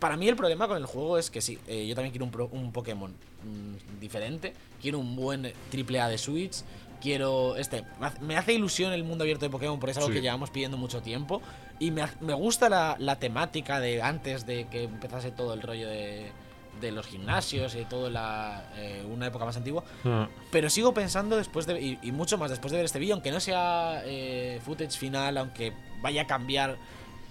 Para 0.00 0.16
mí 0.18 0.28
el 0.28 0.36
problema 0.36 0.68
con 0.68 0.76
el 0.76 0.84
juego 0.84 1.16
es 1.16 1.30
que 1.30 1.40
sí, 1.40 1.58
eh, 1.66 1.86
yo 1.86 1.94
también 1.94 2.10
quiero 2.10 2.26
un, 2.26 2.30
pro- 2.30 2.50
un 2.52 2.72
Pokémon 2.72 3.10
mm, 3.12 4.00
diferente, 4.00 4.52
quiero 4.82 4.98
un 4.98 5.16
buen 5.16 5.50
triple 5.70 6.00
A 6.00 6.08
de 6.08 6.18
Switch, 6.18 6.62
quiero 7.04 7.54
este, 7.56 7.84
me 8.22 8.36
hace- 8.36 8.54
ilusión 8.54 8.92
el 8.94 9.04
mundo 9.04 9.22
abierto 9.24 9.44
de 9.44 9.50
Pokémon 9.50 9.78
porque 9.78 9.92
es 9.92 9.98
algo 9.98 10.08
Sí. 10.08 10.14
que 10.14 10.22
llevamos 10.22 10.48
pidiendo 10.50 10.78
mucho 10.78 11.02
tiempo 11.02 11.42
y 11.78 11.90
me, 11.90 12.04
me 12.20 12.32
gusta 12.32 12.68
la, 12.70 12.96
la 12.98 13.18
temática 13.18 13.78
de 13.78 14.00
antes 14.02 14.46
de 14.46 14.66
que 14.68 14.84
empezase 14.84 15.30
todo 15.30 15.52
el 15.52 15.60
rollo 15.60 15.86
de, 15.86 16.32
de 16.80 16.90
los 16.92 17.06
gimnasios 17.06 17.74
y 17.74 17.84
todo 17.84 18.08
la 18.10 18.64
eh, 18.76 19.04
una 19.08 19.26
época 19.26 19.44
más 19.44 19.56
antigua, 19.56 19.84
Mm, 20.02 20.22
pero 20.50 20.70
sigo 20.70 20.92
pensando 20.94 21.36
después 21.36 21.66
de. 21.66 21.80
Y, 21.80 21.98
y 22.02 22.10
mucho 22.10 22.38
más 22.38 22.50
después 22.50 22.72
de 22.72 22.78
ver 22.78 22.86
este 22.86 22.98
vídeo, 22.98 23.14
aunque 23.14 23.30
no 23.30 23.38
sea 23.40 24.02
eh, 24.06 24.60
footage 24.64 24.96
final, 24.98 25.36
aunque 25.38 25.72
vaya 26.00 26.22
a 26.22 26.26
cambiar 26.26 26.76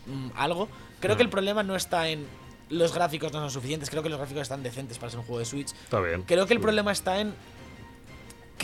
mm, 0.05 0.29
algo. 0.35 0.69
Creo 0.99 1.15
Mm. 1.15 1.17
que 1.17 1.23
el 1.23 1.29
problema 1.29 1.63
no 1.63 1.75
está 1.75 2.07
en. 2.09 2.25
Los 2.69 2.93
gráficos 2.93 3.31
no 3.33 3.39
son 3.39 3.51
suficientes. 3.51 3.89
Creo 3.89 4.01
que 4.01 4.09
los 4.09 4.17
gráficos 4.17 4.43
están 4.43 4.63
decentes 4.63 4.97
para 4.97 5.09
ser 5.09 5.19
un 5.19 5.25
juego 5.25 5.39
de 5.39 5.45
Switch. 5.45 5.71
está 5.73 5.99
bien. 5.99 6.23
Creo 6.23 6.47
que 6.47 6.53
el 6.53 6.59
problema 6.61 6.91
está 6.91 7.19
en. 7.19 7.33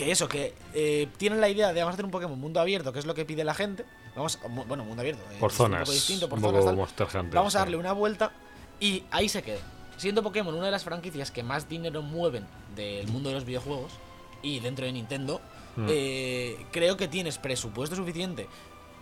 Que 0.00 0.10
eso, 0.10 0.28
que 0.28 0.54
eh, 0.72 1.08
tienen 1.18 1.42
la 1.42 1.50
idea 1.50 1.74
de 1.74 1.80
vamos 1.80 1.92
a 1.92 1.94
hacer 1.94 2.06
un 2.06 2.10
Pokémon 2.10 2.40
mundo 2.40 2.58
abierto, 2.58 2.90
que 2.90 2.98
es 3.00 3.04
lo 3.04 3.14
que 3.14 3.26
pide 3.26 3.44
la 3.44 3.52
gente. 3.52 3.84
Vamos, 4.16 4.38
bueno, 4.66 4.82
mundo 4.82 5.02
abierto. 5.02 5.22
eh, 5.30 5.36
Por 5.38 5.52
zonas. 5.52 5.80
Un 5.80 5.84
poco 5.84 5.92
distinto, 5.92 6.26
por 6.30 6.40
zonas. 6.40 6.64
tal. 6.64 6.78
Hunter, 7.20 7.34
Vamos 7.34 7.54
a 7.54 7.58
darle 7.58 7.76
una 7.76 7.92
vuelta 7.92 8.32
y 8.80 9.04
ahí 9.10 9.28
se 9.28 9.42
queda. 9.42 9.58
Siendo 9.98 10.22
Pokémon 10.22 10.54
una 10.54 10.64
de 10.66 10.70
las 10.72 10.84
franquicias 10.84 11.30
que 11.30 11.42
más 11.42 11.68
dinero 11.68 12.00
mueven 12.00 12.46
del 12.74 13.08
mundo 13.08 13.28
de 13.28 13.34
los 13.34 13.44
videojuegos 13.44 13.92
y 14.40 14.60
dentro 14.60 14.86
de 14.86 14.92
Nintendo, 14.92 15.40
Mm. 15.76 15.86
eh, 15.90 16.66
creo 16.72 16.96
que 16.96 17.06
tienes 17.06 17.36
presupuesto 17.36 17.94
suficiente, 17.94 18.48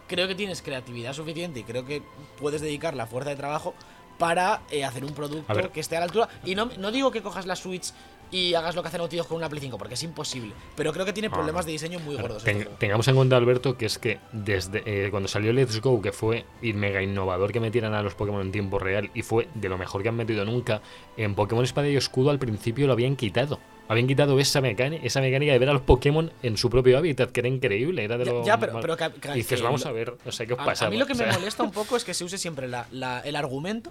creo 0.08 0.26
que 0.26 0.34
tienes 0.34 0.62
creatividad 0.62 1.12
suficiente 1.12 1.60
y 1.60 1.62
creo 1.62 1.86
que 1.86 2.02
puedes 2.40 2.60
dedicar 2.60 2.94
la 2.94 3.06
fuerza 3.06 3.30
de 3.30 3.36
trabajo 3.36 3.72
para 4.18 4.62
eh, 4.72 4.84
hacer 4.84 5.04
un 5.04 5.12
producto 5.14 5.70
que 5.72 5.78
esté 5.80 5.96
a 5.96 6.00
la 6.00 6.06
altura. 6.06 6.28
Y 6.44 6.56
no, 6.56 6.68
no 6.76 6.90
digo 6.90 7.12
que 7.12 7.22
cojas 7.22 7.46
la 7.46 7.54
Switch 7.54 7.92
y 8.30 8.54
hagas 8.54 8.74
lo 8.76 8.82
que 8.82 8.88
hacen 8.88 9.08
tíos 9.08 9.26
con 9.26 9.36
una 9.38 9.48
Play 9.48 9.60
5, 9.60 9.78
porque 9.78 9.94
es 9.94 10.02
imposible. 10.02 10.52
Pero 10.76 10.92
creo 10.92 11.06
que 11.06 11.12
tiene 11.12 11.28
No, 11.28 11.34
problemas 11.34 11.64
de 11.66 11.72
diseño 11.72 11.98
muy 12.00 12.16
gordos. 12.16 12.44
ten- 12.44 12.68
tengamos 12.78 13.06
en 13.08 13.16
cuenta, 13.16 13.36
Alberto, 13.36 13.76
que 13.76 13.86
es 13.86 13.98
que 13.98 14.18
desde 14.32 14.82
eh, 14.86 15.10
cuando 15.10 15.28
salió 15.28 15.52
Let's 15.52 15.80
Go, 15.80 16.02
que 16.02 16.12
fue 16.12 16.44
mega 16.62 17.02
innovador 17.02 17.52
que 17.52 17.60
metieran 17.60 17.94
a 17.94 18.02
los 18.02 18.14
Pokémon 18.14 18.40
en 18.42 18.52
tiempo 18.52 18.78
real 18.78 19.10
y 19.14 19.22
fue 19.22 19.48
de 19.54 19.68
lo 19.68 19.78
mejor 19.78 20.02
que 20.02 20.08
han 20.10 20.16
metido 20.16 20.44
nunca, 20.44 20.82
en 21.16 21.34
Pokémon 21.34 21.64
Espada 21.64 21.88
y 21.88 21.96
Escudo 21.96 22.30
al 22.30 22.38
principio 22.38 22.86
lo 22.86 22.92
habían 22.92 23.16
quitado. 23.16 23.58
Habían 23.90 24.06
quitado 24.06 24.38
esa 24.38 24.60
mecánica, 24.60 25.02
esa 25.06 25.22
mecánica 25.22 25.52
de 25.52 25.58
ver 25.58 25.70
a 25.70 25.72
los 25.72 25.80
Pokémon 25.80 26.30
en 26.42 26.58
su 26.58 26.68
propio 26.68 26.98
hábitat, 26.98 27.30
que 27.32 27.40
era 27.40 27.48
increíble, 27.48 28.04
era 28.04 28.18
de 28.18 28.26
Ya- 28.26 28.32
lo 28.32 28.44
ya, 28.44 28.58
pero- 28.60 28.80
que- 28.80 29.20
que- 29.20 29.28
y 29.30 29.34
dices, 29.36 29.60
que 29.60 29.64
vamos 29.64 29.86
a 29.86 29.92
ver, 29.92 30.14
o 30.26 30.30
sea, 30.32 30.44
¿qué 30.44 30.52
os 30.52 30.58
pasa? 30.58 30.86
A, 30.86 30.90
mí 30.90 30.98
lo 30.98 31.06
que 31.06 31.14
O 31.14 31.16
me 31.16 31.26
molesta 31.32 31.62
un 31.62 31.70
poco 31.70 31.96
es 31.96 32.04
que 32.04 32.12
se 32.12 32.22
use 32.24 32.36
siempre 32.36 32.68
la- 32.68 32.86
la- 32.92 33.20
el 33.20 33.34
argumento, 33.34 33.90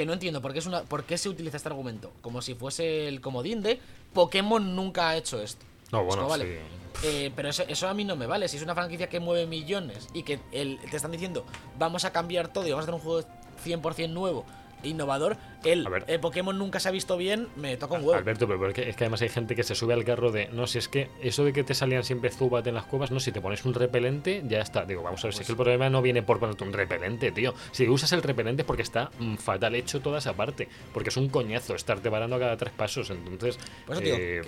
que 0.00 0.06
no 0.06 0.14
entiendo 0.14 0.40
por 0.40 0.54
qué, 0.54 0.60
es 0.60 0.66
una, 0.66 0.80
por 0.84 1.04
qué 1.04 1.18
se 1.18 1.28
utiliza 1.28 1.58
este 1.58 1.68
argumento, 1.68 2.10
como 2.22 2.40
si 2.40 2.54
fuese 2.54 3.06
el 3.06 3.20
comodín 3.20 3.60
de 3.62 3.78
Pokémon 4.14 4.74
nunca 4.74 5.10
ha 5.10 5.16
hecho 5.18 5.42
esto. 5.42 5.62
No, 5.92 6.02
bueno, 6.04 6.22
como, 6.22 6.30
vale, 6.30 6.58
sí. 7.02 7.06
eh, 7.06 7.32
pero 7.36 7.50
eso, 7.50 7.64
eso 7.68 7.86
a 7.86 7.92
mí 7.92 8.04
no 8.04 8.16
me 8.16 8.24
vale. 8.26 8.48
Si 8.48 8.56
es 8.56 8.62
una 8.62 8.74
franquicia 8.74 9.10
que 9.10 9.20
mueve 9.20 9.44
millones 9.46 10.08
y 10.14 10.22
que 10.22 10.40
el- 10.52 10.78
te 10.90 10.96
están 10.96 11.10
diciendo 11.12 11.44
vamos 11.78 12.06
a 12.06 12.12
cambiar 12.12 12.48
todo 12.50 12.66
y 12.66 12.70
vamos 12.70 12.84
a 12.84 12.84
hacer 12.84 12.94
un 12.94 13.00
juego 13.00 13.28
100% 13.62 14.08
nuevo 14.08 14.46
innovador. 14.82 15.36
El 15.64 15.86
A 15.86 15.90
eh, 16.06 16.18
Pokémon 16.18 16.56
nunca 16.58 16.80
se 16.80 16.88
ha 16.88 16.90
visto 16.90 17.16
bien, 17.18 17.48
me 17.56 17.76
toca 17.76 17.94
un 17.94 18.00
huevo. 18.00 18.14
Alberto, 18.14 18.46
pero 18.46 18.58
porque 18.58 18.88
es 18.88 18.96
que 18.96 19.04
además 19.04 19.20
hay 19.22 19.28
gente 19.28 19.54
que 19.54 19.62
se 19.62 19.74
sube 19.74 19.92
al 19.92 20.04
carro 20.04 20.32
de, 20.32 20.48
no, 20.48 20.66
si 20.66 20.78
es 20.78 20.88
que 20.88 21.10
eso 21.20 21.44
de 21.44 21.52
que 21.52 21.64
te 21.64 21.74
salían 21.74 22.02
siempre 22.02 22.30
Zubat 22.30 22.66
en 22.66 22.74
las 22.74 22.84
cuevas, 22.84 23.10
no, 23.10 23.20
si 23.20 23.30
te 23.30 23.40
pones 23.42 23.64
un 23.66 23.74
repelente, 23.74 24.42
ya 24.46 24.60
está. 24.60 24.86
Digo, 24.86 25.02
vamos 25.02 25.22
a 25.22 25.26
ver, 25.26 25.34
si 25.34 25.40
es 25.40 25.46
que 25.46 25.52
el 25.52 25.56
problema 25.56 25.90
no 25.90 26.00
viene 26.00 26.22
por 26.22 26.38
ponerte 26.40 26.64
un 26.64 26.72
repelente, 26.72 27.30
tío. 27.30 27.52
Si 27.72 27.86
usas 27.88 28.10
el 28.12 28.22
repelente 28.22 28.62
es 28.62 28.66
porque 28.66 28.82
está 28.82 29.10
mm, 29.18 29.34
fatal 29.36 29.74
hecho 29.74 30.00
toda 30.00 30.18
esa 30.18 30.32
parte, 30.32 30.66
porque 30.94 31.10
es 31.10 31.16
un 31.18 31.28
coñazo 31.28 31.74
estarte 31.74 32.10
parando 32.10 32.38
cada 32.38 32.56
tres 32.56 32.72
pasos, 32.72 33.10
entonces... 33.10 33.58
Por 33.86 33.96
eso, 33.96 34.02
tío, 34.04 34.14
eh, 34.16 34.42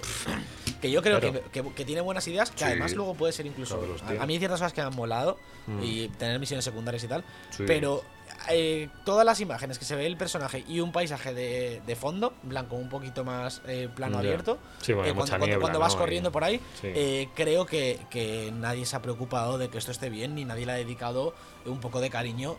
Que 0.80 0.90
yo 0.90 1.02
creo 1.02 1.20
Claro. 1.20 1.42
que, 1.52 1.62
que- 1.62 1.72
que 1.74 1.84
tiene 1.84 2.00
buenas 2.00 2.26
ideas, 2.26 2.50
que 2.50 2.58
Sí. 2.58 2.64
además 2.64 2.94
luego 2.94 3.14
puede 3.14 3.32
ser 3.32 3.44
incluso. 3.46 3.80
A, 4.18 4.22
a 4.22 4.26
mí 4.26 4.32
hay 4.34 4.38
ciertas 4.38 4.60
cosas 4.60 4.72
que 4.72 4.80
me 4.80 4.86
han 4.88 4.96
molado 4.96 5.38
Mm. 5.66 5.80
y 5.84 6.08
tener 6.08 6.40
misiones 6.40 6.64
secundarias 6.64 7.04
y 7.04 7.06
tal. 7.08 7.22
Sí. 7.50 7.62
Pero 7.66 8.02
eh, 8.50 8.88
todas 9.04 9.24
las 9.26 9.40
imágenes 9.40 9.78
que 9.78 9.84
se 9.84 9.96
ve 9.96 10.06
el 10.06 10.16
personaje 10.16 10.64
y 10.68 10.80
un 10.80 10.92
paisaje 10.92 11.32
de, 11.34 11.82
de 11.86 11.96
fondo, 11.96 12.32
blanco, 12.42 12.76
un 12.76 12.88
poquito 12.88 13.24
más 13.24 13.62
eh, 13.66 13.88
plano 13.94 14.18
abierto. 14.18 14.58
Sí, 14.80 14.92
bueno, 14.92 15.10
eh, 15.10 15.14
cuando, 15.14 15.46
niebla, 15.46 15.78
vas 15.78 15.94
¿no? 15.94 15.98
corriendo 16.00 16.32
por 16.32 16.44
ahí, 16.44 16.60
Sí. 16.80 17.28
creo 17.34 17.66
que, 17.66 17.98
que 18.10 18.52
nadie 18.54 18.86
se 18.86 18.96
ha 18.96 19.02
preocupado 19.02 19.58
de 19.58 19.68
que 19.68 19.78
esto 19.78 19.90
esté 19.90 20.10
bien, 20.10 20.34
ni 20.34 20.44
nadie 20.44 20.66
le 20.66 20.72
ha 20.72 20.76
dedicado 20.76 21.34
un 21.66 21.80
poco 21.80 22.00
de 22.00 22.10
cariño. 22.10 22.56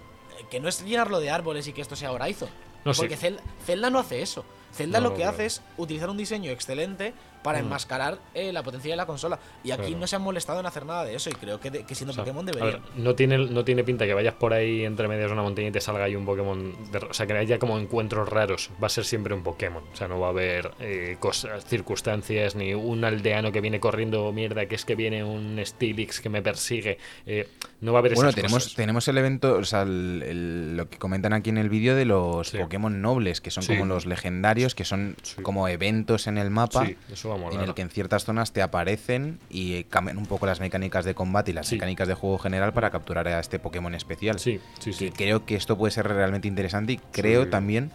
Que 0.50 0.60
no 0.60 0.68
es 0.68 0.84
llenarlo 0.84 1.20
de 1.20 1.30
árboles 1.30 1.68
y 1.68 1.74
que 1.74 1.82
esto 1.82 1.96
sea 1.96 2.12
Horizon. 2.12 2.50
No, 2.86 2.92
porque 2.94 3.18
Zel- 3.18 3.40
Zelda 3.66 3.90
no 3.90 4.00
hace 4.00 4.22
eso. 4.22 4.44
Zelda 4.74 5.00
No, 5.00 5.10
lo 5.10 5.14
que 5.14 5.22
claro. 5.22 5.34
hace 5.34 5.46
es 5.46 5.62
utilizar 5.78 6.10
un 6.10 6.18
diseño 6.18 6.50
excelente 6.52 7.14
para 7.44 7.60
Mm. 7.60 7.66
enmascarar 7.66 8.18
eh, 8.34 8.52
la 8.54 8.64
potencia 8.64 8.92
de 8.92 8.98
la 8.98 9.06
consola. 9.06 9.38
Y 9.64 9.72
aquí 9.72 9.84
Claro. 9.84 9.98
no 10.00 10.08
se 10.08 10.16
han 10.16 10.22
molestado 10.22 10.60
en 10.60 10.66
hacer 10.66 10.86
nada 10.86 11.06
de 11.06 11.16
eso. 11.16 11.30
Y 11.30 11.34
creo 11.34 11.60
que, 11.60 11.70
de- 11.72 11.84
que 11.84 11.94
siendo 11.96 12.12
O 12.12 12.16
sea, 12.16 12.24
Pokémon 12.24 12.48
a 12.48 12.52
deberían. 12.52 12.82
ver, 12.82 12.92
no 13.04 13.16
tiene, 13.16 13.38
no 13.38 13.64
tiene 13.66 13.84
pinta 13.84 14.06
que 14.06 14.14
vayas 14.14 14.34
por 14.36 14.54
ahí 14.54 14.86
entre 14.86 15.08
medias 15.08 15.28
de 15.28 15.34
una 15.34 15.44
montaña 15.44 15.68
y 15.68 15.72
te 15.72 15.82
salga 15.82 16.06
ahí 16.06 16.16
un 16.16 16.26
Pokémon. 16.26 16.92
de- 16.92 16.98
o 17.00 17.14
sea, 17.14 17.28
que 17.28 17.34
haya 17.34 17.60
como 17.60 17.78
encuentros 17.78 18.30
raros. 18.30 18.70
Va 18.82 18.88
a 18.88 18.90
ser 18.90 19.06
siempre 19.06 19.34
un 19.34 19.44
Pokémon. 19.44 19.84
O 19.92 19.96
sea, 19.96 20.08
no 20.08 20.20
va 20.20 20.28
a 20.28 20.30
haber 20.32 20.72
eh, 20.80 21.18
cosas, 21.20 21.66
circunstancias, 21.66 22.56
ni 22.56 22.74
un 22.74 23.04
aldeano 23.06 23.52
que 23.52 23.62
viene 23.62 23.80
corriendo 23.80 24.32
mierda, 24.32 24.66
que 24.68 24.76
es 24.76 24.86
que 24.86 24.96
viene 24.96 25.24
un 25.24 25.60
Steelix 25.64 26.20
que 26.22 26.30
me 26.30 26.42
persigue. 26.42 26.98
eh, 27.26 27.48
no 27.82 27.92
va 27.92 28.00
a 28.00 28.02
haber 28.02 28.14
Bueno, 28.16 28.30
esas 28.30 28.36
tenemos, 28.36 28.64
cosas. 28.64 28.76
tenemos 28.76 29.08
el 29.10 29.18
evento, 29.18 29.56
o 29.56 29.64
sea, 29.66 29.82
el- 29.82 30.24
el- 30.26 30.78
lo 30.78 30.90
que 30.90 30.98
comentan 30.98 31.34
aquí 31.34 31.50
en 31.50 31.58
el 31.58 31.70
vídeo 31.70 31.96
de 31.96 32.06
los 32.06 32.50
Sí. 32.50 32.58
Pokémon 32.58 33.02
nobles, 33.02 33.42
que 33.42 33.52
son 33.52 33.64
Sí. 33.64 33.74
como 33.74 33.86
los 33.86 34.06
legendarios, 34.06 34.74
que 34.76 34.86
son 34.86 35.16
Sí. 35.22 35.42
como 35.42 35.68
eventos 35.68 36.28
en 36.28 36.38
el 36.38 36.50
mapa. 36.50 36.86
Sí, 36.86 36.96
eso 37.12 37.33
va 37.42 37.50
a 37.50 37.54
en 37.54 37.62
el 37.62 37.74
que 37.74 37.82
en 37.82 37.90
ciertas 37.90 38.24
zonas 38.26 38.52
te 38.52 38.62
aparecen 38.62 39.40
y 39.50 39.84
cambian 39.86 40.18
un 40.18 40.26
poco 40.26 40.46
las 40.46 40.60
mecánicas 40.60 41.06
de 41.06 41.16
combate 41.16 41.52
y 41.52 41.54
las 41.54 41.68
Sí. 41.68 41.76
mecánicas 41.76 42.08
de 42.08 42.14
juego 42.14 42.38
general 42.38 42.74
para 42.74 42.90
capturar 42.92 43.28
a 43.28 43.40
este 43.40 43.60
Pokémon 43.60 43.94
especial. 43.96 44.40
Sí, 44.40 44.60
sí, 44.80 44.92
Que 44.92 44.98
sí. 44.98 45.12
creo 45.12 45.46
que 45.46 45.56
esto 45.56 45.78
puede 45.78 45.92
ser 45.92 46.08
realmente 46.08 46.48
interesante 46.48 46.94
y 46.94 46.98
creo 47.12 47.46
Sí. 47.46 47.50
también 47.50 47.92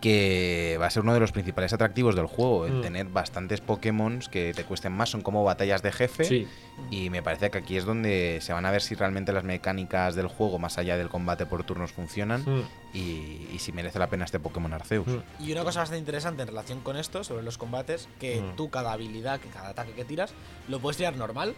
que 0.00 0.76
va 0.80 0.86
a 0.86 0.90
ser 0.90 1.02
uno 1.02 1.12
de 1.14 1.20
los 1.20 1.32
principales 1.32 1.72
atractivos 1.72 2.14
del 2.16 2.26
juego, 2.26 2.66
el 2.66 2.74
Mm. 2.74 2.82
tener 2.82 3.06
bastantes 3.06 3.60
Pokémon 3.60 4.20
que 4.30 4.52
te 4.54 4.64
cuesten 4.64 4.92
más, 4.92 5.10
son 5.10 5.20
como 5.20 5.44
batallas 5.44 5.82
de 5.82 5.92
jefe. 5.92 6.24
Sí, 6.24 6.48
Y 6.90 7.10
me 7.10 7.22
parece 7.22 7.50
que 7.50 7.58
aquí 7.58 7.76
es 7.76 7.84
donde 7.84 8.38
se 8.40 8.54
van 8.54 8.64
a 8.64 8.70
ver 8.70 8.80
si 8.80 8.94
realmente 8.94 9.34
las 9.34 9.44
mecánicas 9.44 10.14
del 10.14 10.28
juego, 10.28 10.58
más 10.58 10.78
allá 10.78 10.96
del 10.96 11.10
combate 11.10 11.44
por 11.44 11.62
turnos, 11.62 11.92
funcionan 11.92 12.40
Mm, 12.42 12.62
y, 12.94 13.48
y 13.52 13.56
si 13.58 13.70
merece 13.72 13.98
la 13.98 14.06
pena 14.08 14.24
este 14.24 14.40
Pokémon 14.40 14.72
Arceus. 14.72 15.06
mm. 15.06 15.42
Y 15.44 15.52
una 15.52 15.62
cosa 15.62 15.80
bastante 15.80 15.98
interesante 15.98 16.40
en 16.40 16.48
relación 16.48 16.80
con 16.80 16.96
esto, 16.96 17.22
sobre 17.22 17.42
los 17.42 17.58
combates, 17.58 18.08
que 18.18 18.40
Mm. 18.40 18.56
tú 18.56 18.70
cada 18.70 18.92
habilidad, 18.92 19.40
que 19.40 19.48
cada 19.48 19.68
ataque 19.68 19.92
que 19.92 20.06
tiras, 20.06 20.32
lo 20.68 20.80
puedes 20.80 20.96
tirar 20.96 21.16
normal, 21.16 21.54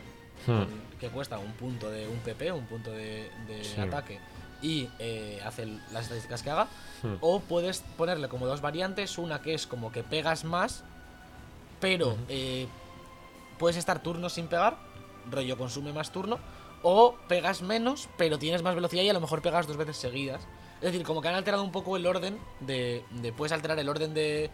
Mm. 0.46 0.50
con- 0.50 0.68
que 0.98 1.08
cuesta 1.08 1.38
un 1.38 1.52
punto 1.52 1.88
de 1.88 2.08
un 2.08 2.18
PP, 2.18 2.50
un 2.50 2.66
punto 2.66 2.90
de, 2.90 3.30
de 3.46 3.62
Sí. 3.62 3.80
ataque, 3.80 4.18
y 4.62 4.88
eh, 4.98 5.42
hace 5.44 5.66
las 5.92 6.04
estadísticas 6.04 6.42
que 6.42 6.50
haga. 6.50 6.68
Mm. 7.02 7.14
O 7.20 7.40
puedes 7.40 7.82
ponerle 7.96 8.28
como 8.28 8.46
dos 8.46 8.60
variantes, 8.60 9.18
una 9.18 9.42
que 9.42 9.54
es 9.54 9.66
como 9.66 9.92
que 9.92 10.02
pegas 10.02 10.44
más, 10.44 10.84
pero 11.80 12.16
eh, 12.28 12.66
puedes 13.58 13.76
estar 13.76 14.02
turnos 14.02 14.34
sin 14.34 14.46
pegar, 14.46 14.76
rollo 15.30 15.58
consume 15.58 15.92
más 15.92 16.12
turno, 16.12 16.38
o 16.82 17.16
pegas 17.28 17.62
menos, 17.62 18.08
pero 18.16 18.38
tienes 18.38 18.62
más 18.62 18.74
velocidad 18.74 19.02
y 19.02 19.08
a 19.10 19.12
lo 19.12 19.20
mejor 19.20 19.42
pegas 19.42 19.66
dos 19.66 19.76
veces 19.76 19.96
seguidas. 19.96 20.42
Es 20.80 20.92
decir, 20.92 21.04
como 21.04 21.22
que 21.22 21.28
han 21.28 21.34
alterado 21.36 21.62
un 21.62 21.70
poco 21.70 21.96
el 21.96 22.06
orden 22.06 22.38
de, 22.60 23.04
de- 23.10 23.32
puedes 23.32 23.52
alterar 23.52 23.78
el 23.78 23.88
orden 23.88 24.14
de, 24.14 24.50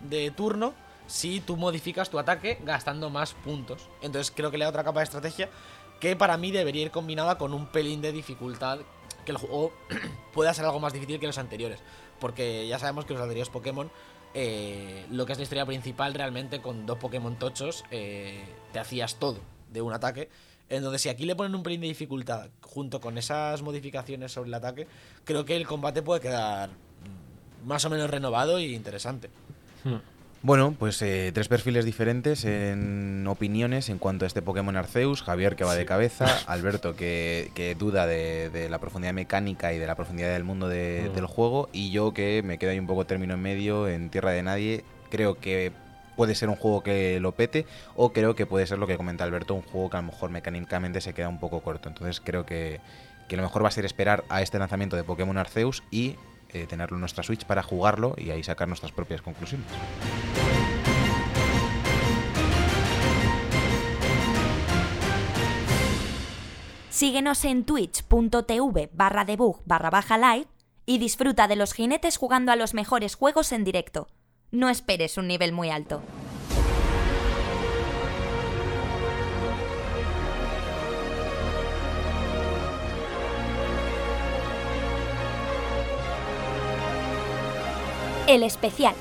de 0.00 0.30
turno 0.30 0.74
si 1.08 1.40
tú 1.40 1.56
modificas 1.56 2.08
tu 2.08 2.20
ataque 2.20 2.60
gastando 2.64 3.10
más 3.10 3.34
puntos. 3.34 3.88
Entonces 4.00 4.32
creo 4.34 4.52
que 4.52 4.58
le 4.58 4.64
da 4.64 4.70
otra 4.70 4.84
capa 4.84 5.00
de 5.00 5.04
estrategia 5.04 5.48
que 5.98 6.14
para 6.14 6.36
mí 6.36 6.52
debería 6.52 6.82
ir 6.82 6.90
combinada 6.92 7.36
con 7.36 7.52
un 7.52 7.66
pelín 7.66 8.00
de 8.00 8.12
dificultad 8.12 8.78
que 9.24 9.32
el 9.32 9.38
juego 9.38 9.72
pueda 10.32 10.52
ser 10.54 10.64
algo 10.64 10.80
más 10.80 10.92
difícil 10.92 11.18
que 11.20 11.26
los 11.26 11.38
anteriores. 11.38 11.80
Porque 12.20 12.66
ya 12.66 12.78
sabemos 12.78 13.04
que 13.04 13.14
los 13.14 13.22
anteriores 13.22 13.50
Pokémon, 13.50 13.90
eh, 14.34 15.06
lo 15.10 15.26
que 15.26 15.32
es 15.32 15.38
la 15.38 15.42
historia 15.42 15.66
principal, 15.66 16.14
realmente 16.14 16.60
con 16.60 16.86
dos 16.86 16.98
Pokémon 16.98 17.36
tochos, 17.36 17.84
eh, 17.90 18.44
te 18.72 18.78
hacías 18.78 19.16
todo 19.16 19.40
de 19.70 19.82
un 19.82 19.92
ataque. 19.92 20.28
Entonces, 20.68 21.02
si 21.02 21.08
aquí 21.08 21.26
le 21.26 21.36
ponen 21.36 21.54
un 21.54 21.62
pelín 21.62 21.80
de 21.82 21.88
dificultad 21.88 22.48
junto 22.62 23.00
con 23.00 23.18
esas 23.18 23.60
modificaciones 23.62 24.32
sobre 24.32 24.48
el 24.48 24.54
ataque, 24.54 24.86
creo 25.24 25.44
que 25.44 25.56
el 25.56 25.66
combate 25.66 26.02
puede 26.02 26.20
quedar 26.20 26.70
más 27.64 27.84
o 27.84 27.90
menos 27.90 28.10
renovado 28.10 28.58
y 28.58 28.74
interesante. 28.74 29.28
Mm. 29.84 29.96
Bueno, 30.44 30.74
pues 30.76 31.00
eh, 31.02 31.30
tres 31.32 31.46
perfiles 31.46 31.84
diferentes 31.84 32.44
en 32.44 33.24
opiniones 33.28 33.88
en 33.88 33.98
cuanto 33.98 34.24
a 34.24 34.28
este 34.28 34.42
Pokémon 34.42 34.76
Arceus. 34.76 35.22
Javier 35.22 35.54
que 35.54 35.62
va 35.62 35.76
de 35.76 35.86
cabeza, 35.86 36.26
Alberto 36.48 36.96
que, 36.96 37.52
que 37.54 37.76
duda 37.76 38.08
de, 38.08 38.50
de 38.50 38.68
la 38.68 38.78
profundidad 38.80 39.12
mecánica 39.14 39.72
y 39.72 39.78
de 39.78 39.86
la 39.86 39.94
profundidad 39.94 40.32
del 40.32 40.42
mundo 40.42 40.68
de- 40.68 41.08
Mm. 41.10 41.14
del 41.14 41.26
juego. 41.26 41.68
Y 41.72 41.92
yo 41.92 42.12
que 42.12 42.42
me 42.44 42.58
quedo 42.58 42.72
ahí 42.72 42.78
un 42.80 42.88
poco 42.88 43.06
término 43.06 43.34
en 43.34 43.40
medio, 43.40 43.86
en 43.88 44.10
tierra 44.10 44.32
de 44.32 44.42
nadie. 44.42 44.84
Creo 45.10 45.38
que 45.38 45.70
puede 46.16 46.34
ser 46.34 46.48
un 46.48 46.56
juego 46.56 46.82
que 46.82 47.20
lo 47.20 47.32
pete 47.32 47.64
o 47.94 48.12
creo 48.12 48.34
que 48.34 48.44
puede 48.44 48.66
ser 48.66 48.78
lo 48.78 48.86
que 48.88 48.96
comenta 48.96 49.22
Alberto, 49.22 49.54
un 49.54 49.62
juego 49.62 49.90
que 49.90 49.96
a 49.96 50.00
lo 50.00 50.06
mejor 50.08 50.30
mecánicamente 50.30 51.00
se 51.00 51.14
queda 51.14 51.28
un 51.28 51.38
poco 51.38 51.60
corto. 51.60 51.88
Entonces 51.88 52.20
creo 52.20 52.44
que, 52.46 52.80
que 53.28 53.36
lo 53.36 53.42
mejor 53.44 53.62
va 53.62 53.68
a 53.68 53.70
ser 53.72 53.84
esperar 53.84 54.24
a 54.28 54.42
este 54.42 54.58
lanzamiento 54.58 54.96
de 54.96 55.04
Pokémon 55.04 55.38
Arceus 55.38 55.84
y 55.92 56.16
eh, 56.52 56.66
tenerlo 56.66 56.96
en 56.96 57.00
nuestra 57.00 57.22
Switch 57.22 57.44
para 57.44 57.62
jugarlo 57.62 58.14
y 58.16 58.30
ahí 58.30 58.42
sacar 58.42 58.68
nuestras 58.68 58.92
propias 58.92 59.22
conclusiones. 59.22 59.66
Síguenos 66.90 67.44
en 67.44 67.64
twitch.tv 67.64 68.90
barra 68.92 69.24
debug 69.24 69.62
barra 69.64 69.90
baja 69.90 70.18
live 70.18 70.46
y 70.86 70.98
disfruta 70.98 71.48
de 71.48 71.56
los 71.56 71.72
jinetes 71.72 72.16
jugando 72.16 72.52
a 72.52 72.56
los 72.56 72.74
mejores 72.74 73.14
juegos 73.14 73.52
en 73.52 73.64
directo. 73.64 74.08
No 74.50 74.68
esperes 74.68 75.16
un 75.16 75.26
nivel 75.26 75.52
muy 75.52 75.70
alto. 75.70 76.02
El 88.32 88.44
especial. 88.44 88.94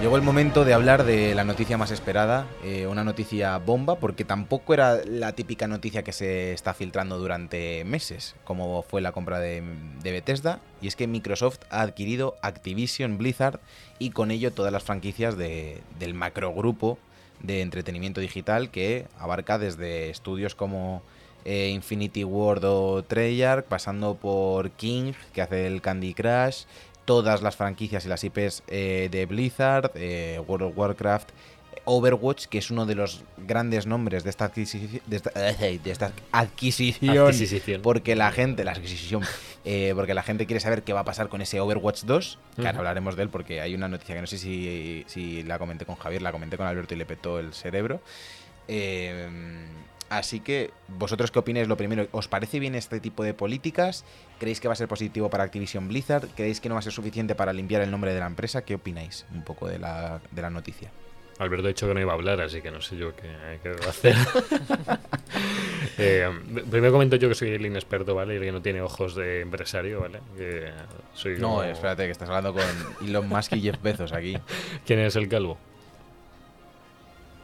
Llegó 0.00 0.16
el 0.16 0.22
momento 0.22 0.64
de 0.64 0.74
hablar 0.74 1.04
de 1.04 1.34
la 1.34 1.44
noticia 1.44 1.78
más 1.78 1.90
esperada, 1.90 2.46
eh, 2.64 2.86
una 2.88 3.04
noticia 3.04 3.56
bomba, 3.58 3.94
porque 4.00 4.24
tampoco 4.24 4.74
era 4.74 4.96
la 5.04 5.32
típica 5.32 5.66
noticia 5.68 6.02
que 6.02 6.12
se 6.12 6.52
está 6.52 6.74
filtrando 6.74 7.18
durante 7.18 7.84
meses, 7.84 8.34
como 8.44 8.82
fue 8.82 9.00
la 9.00 9.12
compra 9.12 9.38
de, 9.38 9.62
Bethesda, 10.02 10.58
y 10.82 10.88
es 10.88 10.96
que 10.96 11.06
Microsoft 11.06 11.60
ha 11.70 11.80
adquirido 11.82 12.36
Activision 12.42 13.16
Blizzard 13.16 13.60
y 14.00 14.10
con 14.10 14.30
ello 14.32 14.52
todas 14.52 14.72
las 14.72 14.82
franquicias 14.82 15.38
de- 15.38 15.80
del 16.00 16.12
macrogrupo 16.12 16.98
de 17.44 17.60
entretenimiento 17.60 18.20
digital 18.20 18.70
que 18.70 19.06
abarca 19.18 19.58
desde 19.58 20.10
estudios 20.10 20.54
como 20.54 21.02
eh, 21.44 21.68
Infinity 21.68 22.24
Ward 22.24 22.64
o 22.64 23.04
Treyarch, 23.04 23.66
pasando 23.66 24.14
por 24.16 24.70
King, 24.70 25.12
que 25.32 25.42
hace 25.42 25.66
el 25.66 25.82
Candy 25.82 26.14
Crush, 26.14 26.64
todas 27.04 27.42
las 27.42 27.56
franquicias 27.56 28.06
y 28.06 28.08
las 28.08 28.24
IPs 28.24 28.62
eh, 28.68 29.08
de 29.10 29.26
Blizzard, 29.26 29.92
eh, 29.94 30.40
World 30.46 30.68
of 30.68 30.78
Warcraft, 30.78 31.30
Overwatch, 31.86 32.46
que 32.46 32.58
es 32.58 32.70
uno 32.70 32.86
de 32.86 32.94
los 32.94 33.22
grandes 33.36 33.86
nombres 33.86 34.24
de 34.24 34.30
esta, 34.30 34.50
adquisici- 34.50 35.00
de 35.06 35.16
esta, 35.16 35.30
de 35.30 35.90
esta 35.90 36.12
adquisición, 36.32 37.18
Adquisición. 37.26 37.82
porque 37.82 38.16
la 38.16 38.32
gente, 38.32 38.64
la 38.64 38.72
adquisición, 38.72 39.22
eh, 39.64 39.92
porque 39.94 40.14
la 40.14 40.22
gente 40.22 40.46
quiere 40.46 40.60
saber 40.60 40.82
qué 40.82 40.92
va 40.92 41.00
a 41.00 41.04
pasar 41.04 41.28
con 41.28 41.40
ese 41.42 41.60
Overwatch 41.60 42.04
2, 42.04 42.38
que 42.56 42.62
ahora 42.66 42.78
hablaremos 42.78 43.16
de 43.16 43.22
él 43.24 43.28
porque 43.28 43.60
hay 43.60 43.74
una 43.74 43.88
noticia 43.88 44.14
que 44.14 44.20
no 44.20 44.26
sé 44.26 44.38
si, 44.38 45.04
si 45.06 45.42
la 45.42 45.58
comenté 45.58 45.84
con 45.84 45.96
Javier, 45.96 46.22
la 46.22 46.32
comenté 46.32 46.56
con 46.56 46.66
Alberto 46.66 46.94
y 46.94 46.96
le 46.96 47.06
petó 47.06 47.38
el 47.38 47.52
cerebro. 47.52 48.00
Eh, 48.68 49.28
así 50.08 50.40
que, 50.40 50.70
¿vosotros 50.88 51.30
qué 51.30 51.38
opináis? 51.38 51.68
Lo 51.68 51.76
primero, 51.76 52.08
¿os 52.12 52.28
parece 52.28 52.58
bien 52.60 52.74
este 52.74 53.00
tipo 53.00 53.22
de 53.24 53.34
políticas? 53.34 54.04
¿Creéis 54.38 54.60
que 54.60 54.68
va 54.68 54.72
a 54.72 54.76
ser 54.76 54.88
positivo 54.88 55.28
para 55.30 55.44
Activision 55.44 55.88
Blizzard? 55.88 56.28
¿Creéis 56.34 56.60
que 56.60 56.68
no 56.68 56.74
va 56.76 56.78
a 56.78 56.82
ser 56.82 56.92
suficiente 56.92 57.34
para 57.34 57.52
limpiar 57.52 57.82
el 57.82 57.90
nombre 57.90 58.14
de 58.14 58.20
la 58.20 58.26
empresa? 58.26 58.62
¿Qué 58.62 58.74
opináis 58.74 59.26
un 59.34 59.42
poco 59.44 59.68
de 59.68 59.78
la, 59.78 60.20
de 60.30 60.42
la 60.42 60.50
noticia? 60.50 60.90
Alberto 61.38 61.66
ha 61.66 61.68
dicho 61.68 61.88
que 61.88 61.94
no 61.94 62.00
iba 62.00 62.12
a 62.12 62.14
hablar, 62.14 62.40
así 62.40 62.60
que 62.62 62.70
no 62.70 62.80
sé 62.80 62.96
yo 62.96 63.14
qué, 63.16 63.58
qué 63.62 63.68
debo 63.70 63.88
hacer. 63.88 64.14
Eh, 65.98 66.28
primero 66.70 66.90
comento 66.92 67.14
yo 67.16 67.28
que 67.28 67.34
soy 67.36 67.50
el 67.50 67.64
inexperto, 67.66 68.14
¿vale? 68.16 68.36
Y 68.36 68.40
que 68.40 68.50
no 68.50 68.60
tiene 68.62 68.80
ojos 68.80 69.14
de 69.14 69.42
empresario, 69.42 70.00
¿vale? 70.00 70.18
Que 70.36 70.70
soy 71.12 71.38
No, 71.38 71.48
como- 71.50 71.62
espérate, 71.64 72.06
que 72.06 72.10
estás 72.10 72.28
hablando 72.28 72.52
con 72.52 72.64
Elon 73.06 73.28
Musk 73.28 73.52
y 73.52 73.60
Jeff 73.60 73.80
Bezos 73.80 74.12
aquí. 74.12 74.36
¿Quién 74.86 74.98
es 75.00 75.14
el 75.14 75.28
calvo? 75.28 75.56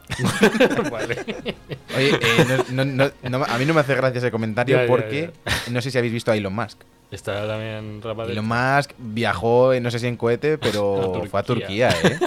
vale. 0.91 1.15
Oye, 1.95 2.09
eh, 2.21 2.57
no- 2.71 2.83
no- 2.85 3.11
no- 3.29 3.43
a 3.45 3.57
mí 3.57 3.65
no 3.65 3.73
me 3.73 3.79
hace 3.81 3.95
gracia 3.95 4.17
ese 4.17 4.31
comentario 4.31 4.75
Ya, 4.75 4.83
ya, 4.83 4.87
porque 4.87 5.31
no 5.69 5.81
sé 5.81 5.91
si 5.91 5.97
habéis 5.97 6.13
visto 6.13 6.31
a 6.31 6.35
Elon 6.35 6.53
Musk. 6.53 6.79
Está 7.11 7.47
también 7.47 8.01
rapadito. 8.01 8.33
Elon 8.33 8.47
Musk 8.47 8.91
viajó, 8.97 9.71
eh, 9.73 9.79
no 9.79 9.91
sé 9.91 9.99
si 9.99 10.07
en 10.07 10.17
cohete, 10.17 10.53
A 10.53 10.57
pero 10.57 11.23
fue 11.29 11.39
a 11.39 11.43
Turquía, 11.43 11.89
¿eh? 12.03 12.19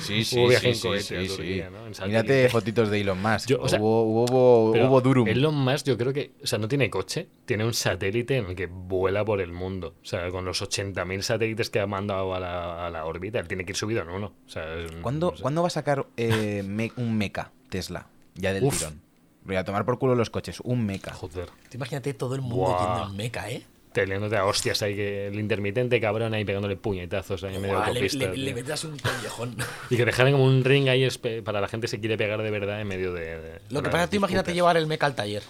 Sí, 0.00 0.24
sí, 0.24 0.36
Hubo 0.38 0.44
sí, 0.46 0.50
viaje 0.50 0.68
en 0.68 0.74
sí, 0.74 0.82
cohete 0.88 1.02
sí, 1.04 1.14
a 1.16 1.20
sí. 1.22 1.26
Turquía, 1.28 1.70
¿no? 1.70 1.86
En 1.86 1.92
Mírate 2.08 2.48
fotitos 2.48 2.90
de 2.90 3.00
Elon 3.00 3.20
Musk. 3.20 3.48
Yo, 3.48 3.60
o 3.60 3.68
sea, 3.68 3.80
hubo, 3.80 4.02
hubo, 4.24 4.70
hubo 4.72 5.00
Durum. 5.00 5.28
Elon 5.28 5.54
Musk 5.54 5.86
yo 5.86 5.96
creo 5.98 6.12
que, 6.12 6.32
o 6.42 6.46
sea, 6.46 6.58
no 6.58 6.68
tiene 6.68 6.88
coche, 6.90 7.28
tiene 7.44 7.64
un 7.64 7.74
satélite 7.74 8.36
en 8.36 8.46
el 8.46 8.54
que 8.56 8.66
vuela 8.66 9.24
por 9.24 9.40
el 9.40 9.52
mundo. 9.52 9.94
O 10.02 10.04
sea, 10.06 10.28
con 10.30 10.44
los 10.44 10.62
80.000 10.62 11.22
satélites 11.22 11.70
que 11.70 11.80
ha 11.80 11.86
mandado 11.86 12.34
a 12.34 12.40
la, 12.40 12.86
a 12.86 12.90
la 12.90 13.04
órbita, 13.04 13.38
él 13.38 13.48
tiene 13.48 13.64
que 13.64 13.72
ir 13.72 13.76
subido 13.76 14.02
en 14.02 14.08
uno. 14.08 14.32
O 14.46 14.48
sea, 14.48 14.74
es- 14.78 14.92
¿Cuándo, 15.02 15.30
no 15.32 15.36
sé. 15.36 15.42
¿cuándo 15.42 15.62
va 15.62 15.66
a 15.68 15.70
sacar 15.70 16.06
eh, 16.16 16.62
me- 16.66 16.92
un 16.96 17.16
meca 17.16 17.52
Tesla? 17.68 18.06
Ya 18.34 18.52
del 18.52 18.64
Uf. 18.64 18.78
tirón. 18.78 19.00
Voy 19.44 19.56
a 19.56 19.64
tomar 19.64 19.84
por 19.84 19.98
culo 19.98 20.14
los 20.14 20.30
coches. 20.30 20.60
Un 20.60 20.86
meca. 20.86 21.12
Joder, 21.14 21.48
imagínate 21.74 22.14
todo 22.14 22.34
el 22.36 22.40
mundo 22.42 22.56
Buah. 22.66 22.94
yendo 22.96 23.10
en 23.10 23.16
meca, 23.16 23.50
¿eh? 23.50 23.64
Teniéndote 23.92 24.36
a 24.36 24.44
hostias 24.46 24.82
ahí, 24.82 24.94
que 24.96 25.26
el 25.28 25.38
intermitente 25.38 26.00
cabrón 26.00 26.34
ahí 26.34 26.44
pegándole 26.44 26.76
puñetazos 26.76 27.44
ahí 27.44 27.56
en 27.56 27.62
medio 27.62 27.80
de 27.80 27.92
le, 27.92 28.08
le- 28.08 28.36
le 28.36 28.54
metas 28.54 28.84
un 28.84 28.98
collejón. 28.98 29.56
Y 29.90 29.96
que 29.96 30.04
dejaran 30.04 30.32
como 30.32 30.44
un 30.44 30.64
ring 30.64 30.88
ahí 30.88 31.06
para 31.44 31.60
la 31.60 31.68
gente 31.68 31.84
que 31.84 31.88
se 31.88 32.00
quiere 32.00 32.16
pegar 32.16 32.42
de 32.42 32.50
verdad 32.50 32.80
en 32.80 32.88
medio 32.88 33.12
de. 33.12 33.40
de- 33.40 33.60
Lo 33.70 33.82
que 33.82 33.90
pasa 33.90 34.04
es 34.04 34.08
que 34.08 34.10
tú 34.12 34.16
imagínate 34.16 34.54
llevar 34.54 34.76
el 34.76 34.86
meca 34.86 35.06
al 35.06 35.14
taller. 35.14 35.42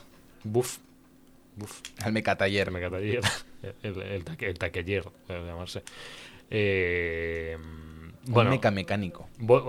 Buf. 0.44 0.78
Buf. 1.56 1.80
Al 2.02 2.12
meca 2.12 2.36
taller. 2.36 2.70
Me 2.70 2.80
taller. 2.88 3.20
El, 3.84 4.02
el, 4.02 4.24
taque- 4.24 4.48
el 4.48 4.58
taqueller, 4.58 5.04
debe 5.28 5.46
llamarse. 5.46 5.82
Eh, 6.50 7.56
Un 8.26 8.32
bueno, 8.32 8.50
meca 8.50 8.70
mecánico. 8.72 9.28
voy, 9.38 9.62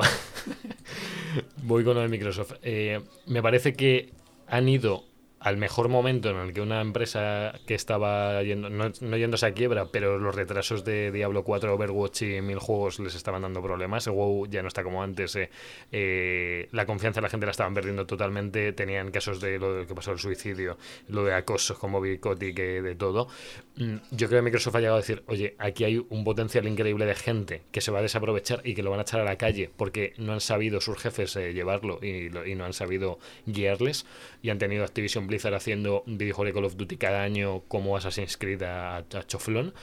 voy 1.57 1.83
con 1.83 1.95
lo 1.95 2.01
de 2.01 2.07
Microsoft. 2.07 2.53
Eh, 2.63 2.99
me 3.27 3.41
parece 3.41 3.73
que 3.73 4.11
han 4.47 4.67
ido 4.67 5.05
al 5.43 5.57
mejor 5.57 5.89
momento 5.89 6.29
en 6.29 6.37
el 6.37 6.53
que 6.53 6.61
una 6.61 6.79
empresa 6.79 7.53
que 7.67 7.75
estaba 7.75 8.41
yendo, 8.43 8.69
no, 8.69 8.91
no 9.01 9.17
yéndose 9.17 9.45
a 9.45 9.53
quiebra, 9.53 9.87
pero 9.91 10.17
los 10.17 10.33
retrasos 10.33 10.85
de 10.85 11.11
Diablo 11.11 11.43
4, 11.43 11.73
Overwatch 11.75 12.21
y 12.21 12.41
mil 12.41 12.59
juegos 12.59 12.99
les 12.99 13.13
estaban 13.13 13.41
dando 13.41 13.61
problemas. 13.61 14.07
El 14.07 14.13
WoW 14.13 14.47
ya 14.47 14.61
no 14.61 14.69
está 14.69 14.83
como 14.83 15.03
antes. 15.03 15.35
eh, 15.35 15.49
eh, 15.91 16.69
la 16.71 16.85
confianza 16.85 17.19
de 17.19 17.23
la 17.23 17.29
gente 17.29 17.45
la 17.45 17.51
estaban 17.51 17.73
perdiendo 17.73 18.05
totalmente. 18.05 18.71
Tenían 18.71 19.11
casos 19.11 19.41
de 19.41 19.59
lo 19.59 19.85
que 19.85 19.93
pasó 19.93 20.13
el 20.13 20.19
suicidio, 20.19 20.77
lo 21.09 21.25
de 21.25 21.33
acosos 21.33 21.77
como 21.77 21.99
Bicotti, 21.99 22.53
que 22.53 22.81
de 22.81 22.95
todo. 22.95 23.27
Mm, 23.75 23.95
Yo 24.11 24.27
creo 24.29 24.39
que 24.39 24.43
Microsoft 24.45 24.75
ha 24.75 24.79
llegado 24.79 24.97
a 24.97 25.01
decir, 25.01 25.23
oye, 25.27 25.55
aquí 25.59 25.83
hay 25.83 26.05
un 26.09 26.23
potencial 26.23 26.65
increíble 26.67 27.05
de 27.05 27.15
gente 27.15 27.63
que 27.71 27.81
se 27.81 27.91
va 27.91 27.99
a 27.99 28.01
desaprovechar 28.01 28.61
y 28.63 28.75
que 28.75 28.83
lo 28.83 28.91
van 28.91 28.99
a 28.99 29.03
echar 29.03 29.19
a 29.19 29.25
la 29.25 29.37
calle 29.37 29.69
porque 29.75 30.13
no 30.17 30.31
han 30.33 30.41
sabido 30.41 30.79
sus 30.79 30.97
jefes 30.97 31.35
eh, 31.35 31.53
llevarlo 31.53 31.99
y, 32.01 32.27
y 32.49 32.55
no 32.55 32.65
han 32.65 32.73
sabido 32.73 33.19
guiarles 33.45 34.05
y 34.43 34.49
han 34.49 34.59
tenido 34.59 34.83
Activision 34.83 35.25
Blizzard 35.25 35.55
haciendo 35.55 36.03
un 36.05 36.19
de 36.19 36.53
Call 36.53 36.65
of 36.65 36.75
Duty 36.75 36.97
cada 36.97 37.23
año 37.23 37.63
como 37.69 37.97
Assassin's 37.97 38.37
Creed 38.37 38.61
a, 38.61 38.97
a 38.97 39.23
choflón. 39.25 39.73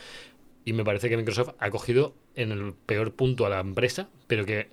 Y 0.66 0.74
me 0.74 0.84
parece 0.84 1.08
que 1.08 1.16
Microsoft 1.16 1.54
ha 1.58 1.70
cogido 1.70 2.14
en 2.34 2.52
el 2.52 2.74
peor 2.74 3.14
punto 3.14 3.46
a 3.46 3.48
la 3.48 3.58
empresa 3.58 4.10
pero 4.30 4.46
que 4.46 4.68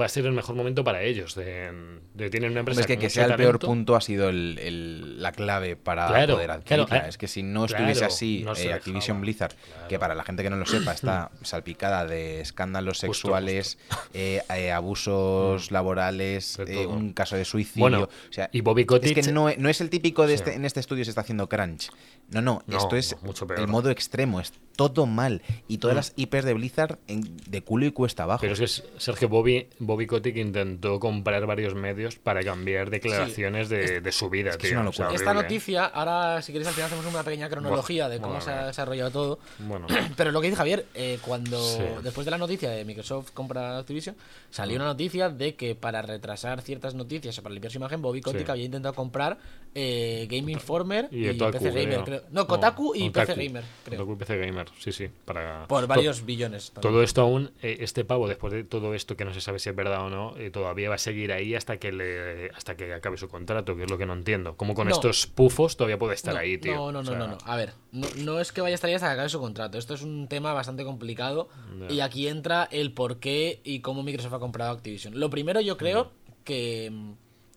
va 0.00 0.06
a 0.06 0.08
ser 0.08 0.24
el 0.24 0.32
mejor 0.32 0.54
momento 0.56 0.84
para 0.84 1.02
ellos 1.02 1.34
de, 1.34 1.70
de 2.14 2.30
tienen 2.30 2.52
una 2.52 2.60
empresa 2.60 2.80
Es 2.80 2.86
que 2.86 2.96
que 2.98 3.10
sea 3.10 3.26
el 3.26 3.34
peor 3.36 3.58
punto 3.58 3.94
ha 3.94 4.00
sido 4.00 4.28
el- 4.30 4.58
el- 4.58 5.20
la 5.22 5.32
clave 5.32 5.76
para 5.76 6.06
Claro, 6.06 6.34
poder 6.36 6.50
adquirirla. 6.50 6.86
claro, 6.86 7.06
es 7.08 7.18
que 7.18 7.28
si 7.28 7.42
no 7.42 7.66
claro, 7.66 7.84
estuviese 7.84 8.04
así, 8.06 8.42
no 8.44 8.54
eh, 8.56 8.72
Activision 8.72 9.20
Blizzard, 9.20 9.54
que 9.88 9.98
para 9.98 10.14
la 10.14 10.24
gente 10.24 10.42
que 10.42 10.48
no 10.50 10.56
lo 10.56 10.64
sepa 10.66 10.92
está 10.94 11.30
salpicada 11.42 12.06
de 12.06 12.40
escándalos 12.40 12.98
Justo, 13.00 13.12
sexuales, 13.12 13.78
eh, 14.14 14.42
eh, 14.54 14.72
abusos 14.72 15.70
laborales, 15.70 16.58
eh, 16.58 16.64
todo. 16.84 16.88
un 16.90 17.12
caso 17.12 17.36
de 17.36 17.44
suicidio. 17.44 17.80
Bueno, 17.82 18.02
o 18.04 18.32
sea, 18.32 18.48
y 18.52 18.60
Bobby 18.62 18.84
Kotick 18.86 19.18
es 19.18 19.26
que 19.26 19.32
no, 19.32 19.48
es- 19.48 19.58
no 19.58 19.68
es 19.68 19.80
el 19.80 19.90
típico 19.90 20.22
de 20.26 20.28
Sí. 20.28 20.34
este, 20.36 20.54
en 20.54 20.64
este 20.64 20.80
estudio 20.80 21.04
se 21.04 21.10
está 21.10 21.20
haciendo 21.20 21.48
crunch. 21.48 21.90
No, 22.30 22.40
no, 22.40 22.62
No, 22.66 22.78
esto 22.78 22.96
es 22.96 23.16
mucho 23.22 23.46
peor. 23.46 23.60
el 23.60 23.68
modo 23.68 23.90
extremo, 23.90 24.40
es 24.40 24.54
todo 24.76 25.04
mal. 25.06 25.42
Y 25.68 25.78
todas 25.78 25.94
Mm. 25.94 25.98
las 25.98 26.12
IPs 26.16 26.44
de 26.44 26.54
Blizzard 26.54 26.98
en- 27.06 27.36
de 27.36 27.62
culo 27.62 27.84
y 27.84 27.92
cuesta 27.92 28.22
abajo. 28.22 28.40
Pero 28.40 28.54
es 28.54 28.60
que 28.60 28.88
Sergio 28.98 29.28
Bobby, 29.28 29.68
Bobby 29.84 30.06
Kotick 30.06 30.36
intentó 30.36 30.98
comprar 31.00 31.44
varios 31.46 31.74
medios 31.74 32.16
para 32.16 32.42
cambiar 32.42 32.88
declaraciones 32.90 33.68
de, 33.68 34.00
de 34.00 34.12
su 34.12 34.30
vida, 34.30 34.50
es 34.50 34.56
que 34.56 34.68
es 34.68 34.72
tío. 34.72 34.80
una 34.80 34.90
O 34.90 34.92
sea, 34.92 35.06
locura. 35.06 35.20
Esta 35.20 35.34
noticia, 35.34 35.84
ahora 35.86 36.40
si 36.42 36.52
queréis 36.52 36.68
al 36.68 36.74
final 36.74 36.86
hacemos 36.86 37.06
una 37.06 37.22
pequeña 37.22 37.48
cronología 37.48 38.08
de 38.08 38.20
cómo 38.20 38.40
se 38.40 38.50
ha 38.50 38.66
desarrollado 38.66 39.10
todo. 39.10 39.38
Bueno, 39.58 39.86
Pero 40.16 40.30
lo 40.32 40.40
que 40.40 40.46
dice 40.48 40.56
Javier, 40.56 40.86
eh, 40.94 41.18
cuando 41.22 41.60
Sí. 41.62 41.82
después 42.02 42.24
de 42.24 42.30
la 42.30 42.38
noticia 42.38 42.70
de 42.70 42.84
Microsoft 42.84 43.30
compra 43.32 43.78
Activision, 43.78 44.16
salió 44.50 44.76
una 44.76 44.86
noticia 44.86 45.28
de 45.28 45.54
que 45.54 45.74
para 45.74 46.02
retrasar 46.02 46.60
ciertas 46.62 46.94
noticias 46.94 47.38
o 47.38 47.42
para 47.42 47.52
limpiar 47.54 47.72
su 47.72 47.78
imagen, 47.78 48.00
Bobby 48.02 48.20
Kotick 48.20 48.46
Sí. 48.46 48.50
había 48.52 48.64
intentado 48.64 48.94
comprar 48.94 49.38
eh, 49.74 50.26
Game 50.30 50.52
Informer 50.52 51.08
y, 51.10 51.32
PC 51.32 51.70
Gamer, 51.70 51.86
creo. 51.88 52.04
creo. 52.04 52.22
No, 52.30 52.46
Kotaku 52.46 52.94
y. 52.94 53.08
PC 53.10 53.34
Gamer, 53.34 53.64
creo. 53.84 54.00
Otaku 54.02 54.12
y 54.12 54.16
PC 54.16 54.36
Gamer, 54.38 54.66
sí, 54.78 54.92
sí. 54.92 55.08
Para... 55.24 55.66
Por 55.66 55.82
to- 55.82 55.86
varios 55.88 56.24
billones. 56.26 56.72
también. 56.72 56.92
Todo 56.92 57.02
esto 57.02 57.22
aún, 57.22 57.50
eh, 57.62 57.78
este 57.80 58.04
pavo, 58.04 58.28
después 58.28 58.52
de 58.52 58.64
todo 58.64 58.94
esto 58.94 59.16
que 59.16 59.24
no 59.24 59.32
se 59.32 59.40
sabe 59.40 59.58
si 59.62 59.68
es 59.70 59.76
verdad 59.76 60.04
o 60.06 60.10
no, 60.10 60.36
eh, 60.38 60.50
todavía 60.50 60.88
va 60.88 60.96
a 60.96 60.98
seguir 60.98 61.32
ahí 61.32 61.54
hasta 61.54 61.76
que 61.76 61.92
le, 61.92 62.50
hasta 62.50 62.76
que 62.76 62.92
acabe 62.92 63.16
su 63.16 63.28
contrato, 63.28 63.76
que 63.76 63.84
es 63.84 63.90
lo 63.90 63.96
que 63.96 64.06
no 64.06 64.12
entiendo. 64.12 64.56
Como 64.56 64.74
con 64.74 64.88
No. 64.88 64.92
estos 64.92 65.28
pufos 65.28 65.76
todavía 65.76 66.00
puede 66.00 66.14
estar 66.14 66.34
no, 66.34 66.40
ahí, 66.40 66.58
tío. 66.58 66.74
No, 66.74 66.90
no, 66.90 66.98
O 66.98 67.02
no, 67.04 67.10
sea, 67.10 67.18
no, 67.18 67.26
no. 67.28 67.38
A 67.44 67.54
ver, 67.54 67.72
no, 67.92 68.40
es 68.40 68.50
que 68.50 68.60
vaya 68.60 68.74
a 68.74 68.76
estar 68.76 68.88
ahí 68.88 68.94
hasta 68.94 69.06
que 69.06 69.12
acabe 69.12 69.28
su 69.28 69.38
contrato. 69.38 69.78
Esto 69.78 69.94
es 69.94 70.02
un 70.02 70.26
tema 70.26 70.52
bastante 70.52 70.82
complicado. 70.84 71.48
Y 71.88 72.00
aquí 72.00 72.26
entra 72.26 72.68
el 72.72 72.92
por 72.92 73.20
qué 73.20 73.60
y 73.62 73.80
cómo 73.82 74.02
Microsoft 74.02 74.32
ha 74.34 74.40
comprado 74.40 74.72
Activision. 74.72 75.20
Lo 75.20 75.30
primero, 75.30 75.60
yo 75.60 75.76
creo 75.76 76.10
que, 76.42 76.92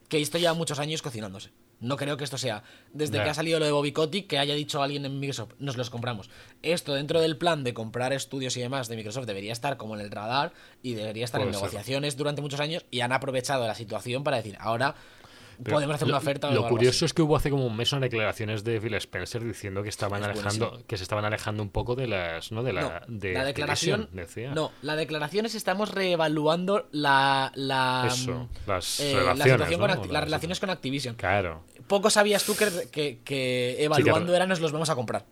que 0.08 0.20
esto 0.20 0.38
lleva 0.38 0.54
muchos 0.54 0.78
años 0.78 1.02
cocinándose. 1.02 1.50
No 1.78 1.96
creo 1.96 2.16
que 2.16 2.24
esto 2.24 2.38
sea, 2.38 2.62
desde 2.92 3.22
que 3.22 3.28
ha 3.28 3.34
salido 3.34 3.58
lo 3.58 3.66
de 3.66 3.72
Bobby 3.72 3.92
Kotick, 3.92 4.26
que 4.26 4.38
haya 4.38 4.54
dicho 4.54 4.82
alguien 4.82 5.04
en 5.04 5.20
Microsoft, 5.20 5.52
nos 5.58 5.76
los 5.76 5.90
compramos. 5.90 6.30
Esto 6.62 6.94
dentro 6.94 7.20
del 7.20 7.36
plan 7.36 7.64
de 7.64 7.74
comprar 7.74 8.14
estudios 8.14 8.56
y 8.56 8.60
demás 8.60 8.88
de 8.88 8.96
Microsoft 8.96 9.26
debería 9.26 9.52
estar 9.52 9.76
como 9.76 9.94
en 9.94 10.00
el 10.00 10.10
radar 10.10 10.52
y 10.82 10.94
debería 10.94 11.24
estar 11.24 11.40
en 11.40 11.48
ser. 11.48 11.56
negociaciones 11.56 12.16
durante 12.16 12.40
muchos 12.40 12.60
años 12.60 12.86
y 12.90 13.00
han 13.00 13.12
aprovechado 13.12 13.66
la 13.66 13.74
situación 13.74 14.24
para 14.24 14.38
decir, 14.38 14.56
ahora 14.58 14.94
Pero 15.62 15.76
podemos 15.76 15.94
hacer 15.96 16.08
lo- 16.08 16.12
una 16.14 16.18
oferta. 16.18 16.50
Lo 16.50 16.68
curioso 16.68 17.04
es 17.04 17.12
que 17.14 17.22
hubo 17.22 17.36
hace 17.36 17.50
como 17.50 17.66
un 17.66 17.76
mes 17.76 17.92
unas 17.92 18.02
declaraciones 18.02 18.64
de 18.64 18.80
Phil 18.80 18.94
Spencer 18.94 19.44
diciendo 19.44 19.82
que 19.82 19.88
estaban 19.88 20.22
Es 20.22 20.28
alejando, 20.28 20.66
buenísimo. 20.66 20.86
que 20.88 20.96
se 20.96 21.02
estaban 21.02 21.24
alejando 21.24 21.62
un 21.62 21.70
poco 21.70 21.94
de 21.94 22.06
las, 22.06 22.52
¿no? 22.52 22.62
De 22.62 22.72
la, 22.72 22.82
No, 23.08 23.14
de 23.18 23.32
la 23.32 23.44
declaración. 23.44 24.08
Decía. 24.12 24.52
No, 24.54 24.72
la 24.82 24.96
declaración 24.96 25.46
es 25.46 25.54
estamos 25.54 25.90
reevaluando 25.92 26.88
la. 26.92 27.52
la 27.54 28.04
Eso, 28.08 28.48
las 28.66 29.00
eh, 29.00 29.14
las 29.36 29.38
relaciones 30.24 30.60
con 30.60 30.70
Activision. 30.70 31.14
Claro. 31.16 31.62
Poco 31.86 32.10
sabías 32.10 32.44
tú 32.44 32.56
que, 32.56 32.66
que, 32.90 33.20
que 33.24 33.84
evaluando 33.84 34.26
claro. 34.26 34.34
era 34.36 34.46
nos 34.46 34.60
los 34.60 34.72
vamos 34.72 34.90
a 34.90 34.94
comprar. 34.94 35.24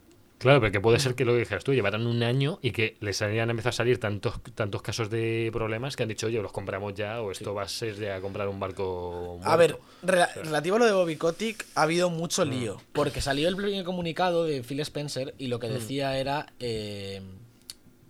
Claro, 0.44 0.60
porque 0.60 0.78
puede 0.78 0.98
ser 0.98 1.14
que 1.14 1.24
lo 1.24 1.32
que 1.32 1.38
dijeras 1.38 1.64
tú, 1.64 1.72
llevaran 1.72 2.06
un 2.06 2.22
año 2.22 2.58
y 2.60 2.72
que 2.72 2.98
les 3.00 3.22
hayan 3.22 3.48
empezado 3.48 3.70
a 3.70 3.72
salir 3.72 3.98
tantos, 3.98 4.34
tantos 4.54 4.82
casos 4.82 5.08
de 5.08 5.48
problemas 5.54 5.96
que 5.96 6.02
han 6.02 6.10
dicho, 6.10 6.26
oye, 6.26 6.42
los 6.42 6.52
compramos 6.52 6.92
ya 6.92 7.22
o 7.22 7.30
esto 7.30 7.54
va 7.54 7.62
a 7.62 7.68
ser 7.68 7.96
ya 7.98 8.20
comprar 8.20 8.48
un 8.48 8.60
barco. 8.60 9.40
A 9.42 9.56
ver, 9.56 9.78
muerto". 10.02 10.06
rela- 10.06 10.34
relativo 10.34 10.76
a 10.76 10.78
lo 10.80 10.84
de 10.84 10.92
Bobby 10.92 11.16
Kotick, 11.16 11.64
ha 11.74 11.82
habido 11.84 12.10
Mm. 12.10 12.14
mucho 12.16 12.44
lío. 12.44 12.78
Porque 12.92 13.22
salió 13.22 13.48
el 13.48 13.56
primer 13.56 13.84
comunicado 13.84 14.44
de 14.44 14.62
Phil 14.62 14.80
Spencer 14.80 15.34
y 15.38 15.46
lo 15.46 15.56
Mm. 15.56 15.60
que 15.60 15.68
decía 15.68 16.18
era 16.18 16.52
eh, 16.60 17.22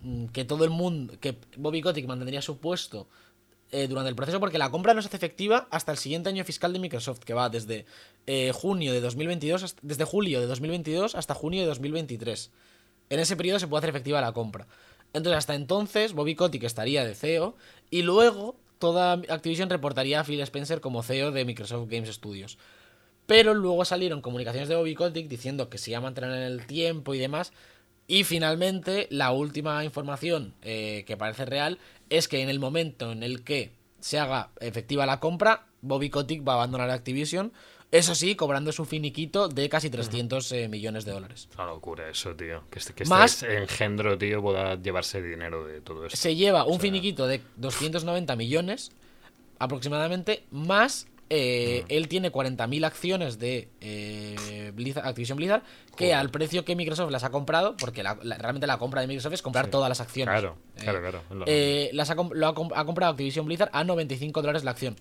mm, 0.03 0.26
que 0.32 0.45
todo 0.45 0.64
el 0.64 0.70
mundo, 0.70 1.14
que 1.20 1.37
Bobby 1.57 1.82
Kotick 1.82 2.07
mantendría 2.09 2.43
su 2.43 2.59
puesto 2.59 3.07
eh, 3.70 3.89
durante 3.89 4.09
el 4.11 4.14
proceso 4.14 4.39
porque 4.39 4.59
la 4.59 4.70
compra 4.70 4.93
no 4.95 5.03
se 5.03 5.09
hace 5.09 5.16
efectiva 5.16 5.66
hasta 5.70 5.91
el 5.91 5.99
siguiente 5.99 6.28
año 6.28 6.45
fiscal 6.45 6.72
de 6.72 6.78
Microsoft, 6.78 7.20
que 7.20 7.32
va 7.35 7.49
desde 7.49 7.87
eh, 8.27 8.53
junio 8.55 8.93
de 8.93 9.01
2022, 9.01 9.62
hasta- 9.62 9.81
desde 9.83 10.05
julio 10.05 10.41
de 10.41 10.47
2022 10.47 11.14
hasta 11.14 11.35
junio 11.35 11.61
de 11.61 11.66
2023. 11.66 12.51
En 13.11 13.20
ese 13.20 13.37
periodo 13.37 13.59
se 13.59 13.66
puede 13.68 13.81
hacer 13.81 13.91
efectiva 13.91 14.20
la 14.20 14.33
compra. 14.33 14.66
Entonces, 15.12 15.39
hasta 15.39 15.55
entonces, 15.55 16.12
Bobby 16.12 16.35
Kotick 16.35 16.64
estaría 16.64 17.05
de 17.05 17.14
CEO 17.14 17.57
y 17.91 18.03
luego 18.03 18.57
toda 18.79 19.12
Activision 19.12 19.70
reportaría 19.70 20.20
a 20.20 20.25
Phil 20.25 20.41
Spencer 20.41 20.81
como 20.81 21.03
CEO 21.03 21.31
de 21.31 21.45
Microsoft 21.45 21.89
Games 21.91 22.09
Studios. 22.14 22.59
Pero 23.27 23.55
luego 23.55 23.85
salieron 23.85 24.20
comunicaciones 24.20 24.68
de 24.68 24.77
Bobby 24.77 24.95
Kotick 24.95 25.29
diciendo 25.29 25.68
que 25.70 25.79
se 25.79 25.91
iba 25.91 25.99
a 25.99 26.03
mantener 26.03 26.31
en 26.33 26.43
el 26.43 26.66
tiempo 26.66 27.14
y 27.14 27.18
demás. 27.18 27.53
Y 28.07 28.25
finalmente, 28.25 29.07
la 29.11 29.31
última 29.33 29.83
información 29.85 30.55
eh, 30.62 31.05
que 31.07 31.16
parece 31.16 31.47
real 31.47 31.79
es 32.11 32.29
que 32.29 32.43
en 32.43 32.51
el 32.51 32.59
momento 32.59 33.12
en 33.12 33.22
el 33.22 33.43
que 33.45 33.72
se 34.01 34.18
haga 34.18 34.51
efectiva 34.61 35.07
la 35.07 35.20
compra, 35.20 35.66
Bobby 35.81 36.11
Kotick 36.11 36.47
va 36.47 36.53
a 36.53 36.57
abandonar 36.57 36.91
Activision. 36.91 37.53
Eso 37.91 38.14
sí, 38.16 38.35
cobrando 38.35 38.72
su 38.72 38.85
finiquito 38.85 39.47
de 39.49 39.68
casi 39.68 39.89
300 39.89 40.51
eh, 40.53 40.68
millones 40.68 41.05
de 41.05 41.12
dólares. 41.12 41.47
Es 41.51 41.57
una 41.57 41.66
locura 41.68 42.09
eso, 42.11 42.35
tío. 42.35 42.64
Que 42.68 42.80
este, 42.80 42.93
que 42.93 43.05
Más- 43.05 43.43
este 43.43 43.57
engendro, 43.59 44.18
tío, 44.18 44.43
pueda 44.43 44.74
llevarse 44.74 45.22
dinero 45.22 45.64
de 45.64 45.80
todo 45.80 46.07
esto. 46.07 46.16
Se 46.16 46.35
lleva 46.35 46.64
un 46.64 46.72
sea- 46.72 46.80
finiquito 46.80 47.26
de 47.28 47.41
290 47.57 48.35
millones 48.35 48.91
aproximadamente, 49.61 50.45
más 50.51 51.07
eh, 51.30 51.85
él 51.89 52.09
tiene 52.09 52.30
40.000 52.30 52.85
acciones 52.85 53.39
de 53.39 53.68
eh, 53.80 54.72
Blizzard- 54.74 55.07
Activision 55.07 55.37
Blizzard 55.39 55.62
que 55.97 56.07
Joder. 56.07 56.14
al 56.16 56.30
precio 56.30 56.64
que 56.64 56.76
Microsoft 56.76 57.11
las 57.11 57.24
ha 57.24 57.30
comprado, 57.30 57.76
porque 57.76 58.03
la- 58.03 58.18
la- 58.22 58.37
realmente 58.37 58.66
la 58.66 58.78
compra 58.78 59.01
de 59.01 59.07
Microsoft 59.07 59.32
es 59.35 59.43
comprar 59.43 59.68
todas 59.68 59.89
las 59.89 60.01
acciones. 60.01 60.32
Claro, 60.32 60.57
Eh, 60.76 60.80
claro, 60.82 61.01
claro. 61.01 61.22
Lo- 61.30 61.45
eh, 61.47 61.91
las 61.93 62.11
ha, 62.11 62.14
lo 62.14 62.47
ha 62.49 62.55
comprado 62.85 63.12
Activision 63.12 63.47
Blizzard 63.47 63.70
a 63.72 63.85
95 63.85 64.43
dólares 64.43 64.64
la 64.64 64.72
acción. 64.72 64.97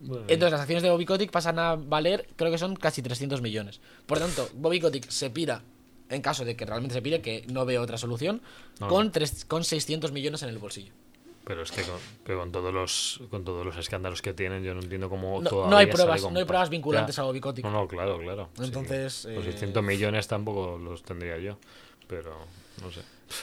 Bueno, 0.00 0.24
Entonces 0.28 0.52
las 0.52 0.60
acciones 0.60 0.82
de 0.82 0.90
Bobby 0.90 1.04
Kotick 1.06 1.30
pasan 1.30 1.58
a 1.58 1.74
valer, 1.74 2.28
creo 2.36 2.50
que 2.52 2.58
son 2.58 2.76
casi 2.76 3.02
300 3.02 3.42
millones. 3.42 3.80
Por 4.06 4.18
tanto, 4.18 4.48
Bobby 4.54 4.80
Kotick 4.80 5.08
se 5.10 5.30
pira, 5.30 5.62
en 6.08 6.22
caso 6.22 6.44
de 6.44 6.56
que 6.56 6.64
realmente 6.64 6.94
se 6.94 7.02
pire, 7.02 7.20
que 7.20 7.44
no 7.52 7.64
veo 7.64 7.82
otra 7.82 7.98
solución, 7.98 8.40
No, 8.80 8.88
con, 8.88 9.06
no. 9.06 9.12
tres- 9.12 9.44
con 9.44 9.64
600 9.64 10.12
millones 10.12 10.42
en 10.44 10.50
el 10.50 10.58
bolsillo. 10.58 10.92
Pero 11.44 11.62
es 11.62 11.72
que 11.72 11.80
con, 11.82 11.98
pero 12.24 12.38
con 12.40 12.52
todos 12.52 12.74
los 12.74 13.20
con 13.30 13.42
todos 13.42 13.64
los 13.64 13.74
escándalos 13.78 14.20
que 14.20 14.34
tienen, 14.34 14.62
yo 14.62 14.74
no 14.74 14.80
entiendo 14.82 15.08
cómo 15.08 15.40
No, 15.40 15.48
todavía 15.48 15.70
no 15.70 15.76
hay 15.78 15.86
pruebas, 15.86 16.22
no 16.30 16.38
hay 16.38 16.44
pruebas 16.44 16.68
vinculantes 16.68 17.16
Ya. 17.16 17.22
a 17.22 17.24
Bobby 17.24 17.40
Kotick. 17.40 17.64
No, 17.64 17.70
no, 17.70 17.88
claro, 17.88 18.18
claro. 18.18 18.50
Entonces, 18.60 19.24
eh, 19.24 19.40
600 19.42 19.82
millones 19.82 20.28
tampoco 20.28 20.76
los 20.78 21.02
tendría 21.02 21.38
yo, 21.38 21.56
pero 22.06 22.36
no 22.82 22.92
sé. 22.92 23.00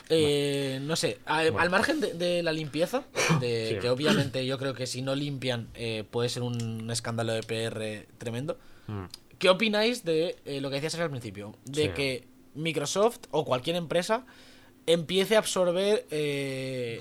Eh, 0.10 0.80
no 0.82 0.96
sé, 0.96 1.20
a- 1.26 1.42
Bueno. 1.44 1.60
al 1.60 1.70
margen 1.70 2.00
de, 2.02 2.14
de 2.14 2.44
la 2.44 2.52
limpieza, 2.52 3.04
de 3.40 3.70
Sí. 3.76 3.80
que 3.80 3.90
obviamente 3.90 4.46
yo 4.46 4.58
creo 4.58 4.74
que 4.74 4.88
si 4.88 5.02
no 5.02 5.16
limpian 5.16 5.68
eh, 5.76 6.04
puede 6.10 6.30
ser 6.30 6.44
un 6.44 6.90
escándalo 6.92 7.34
de 7.34 7.44
PR 7.44 8.08
tremendo. 8.18 8.58
Mm. 8.88 9.06
¿Qué 9.40 9.50
opináis 9.50 10.04
de 10.06 10.36
eh, 10.46 10.62
lo 10.62 10.70
que 10.70 10.76
decías 10.76 10.96
al 10.96 11.10
principio? 11.10 11.56
De 11.66 11.84
Sí. 11.84 11.90
que 11.96 12.28
Microsoft 12.56 13.20
o 13.32 13.44
cualquier 13.46 13.76
empresa 13.76 14.26
empiece 14.88 15.36
a 15.36 15.40
absorber, 15.40 16.06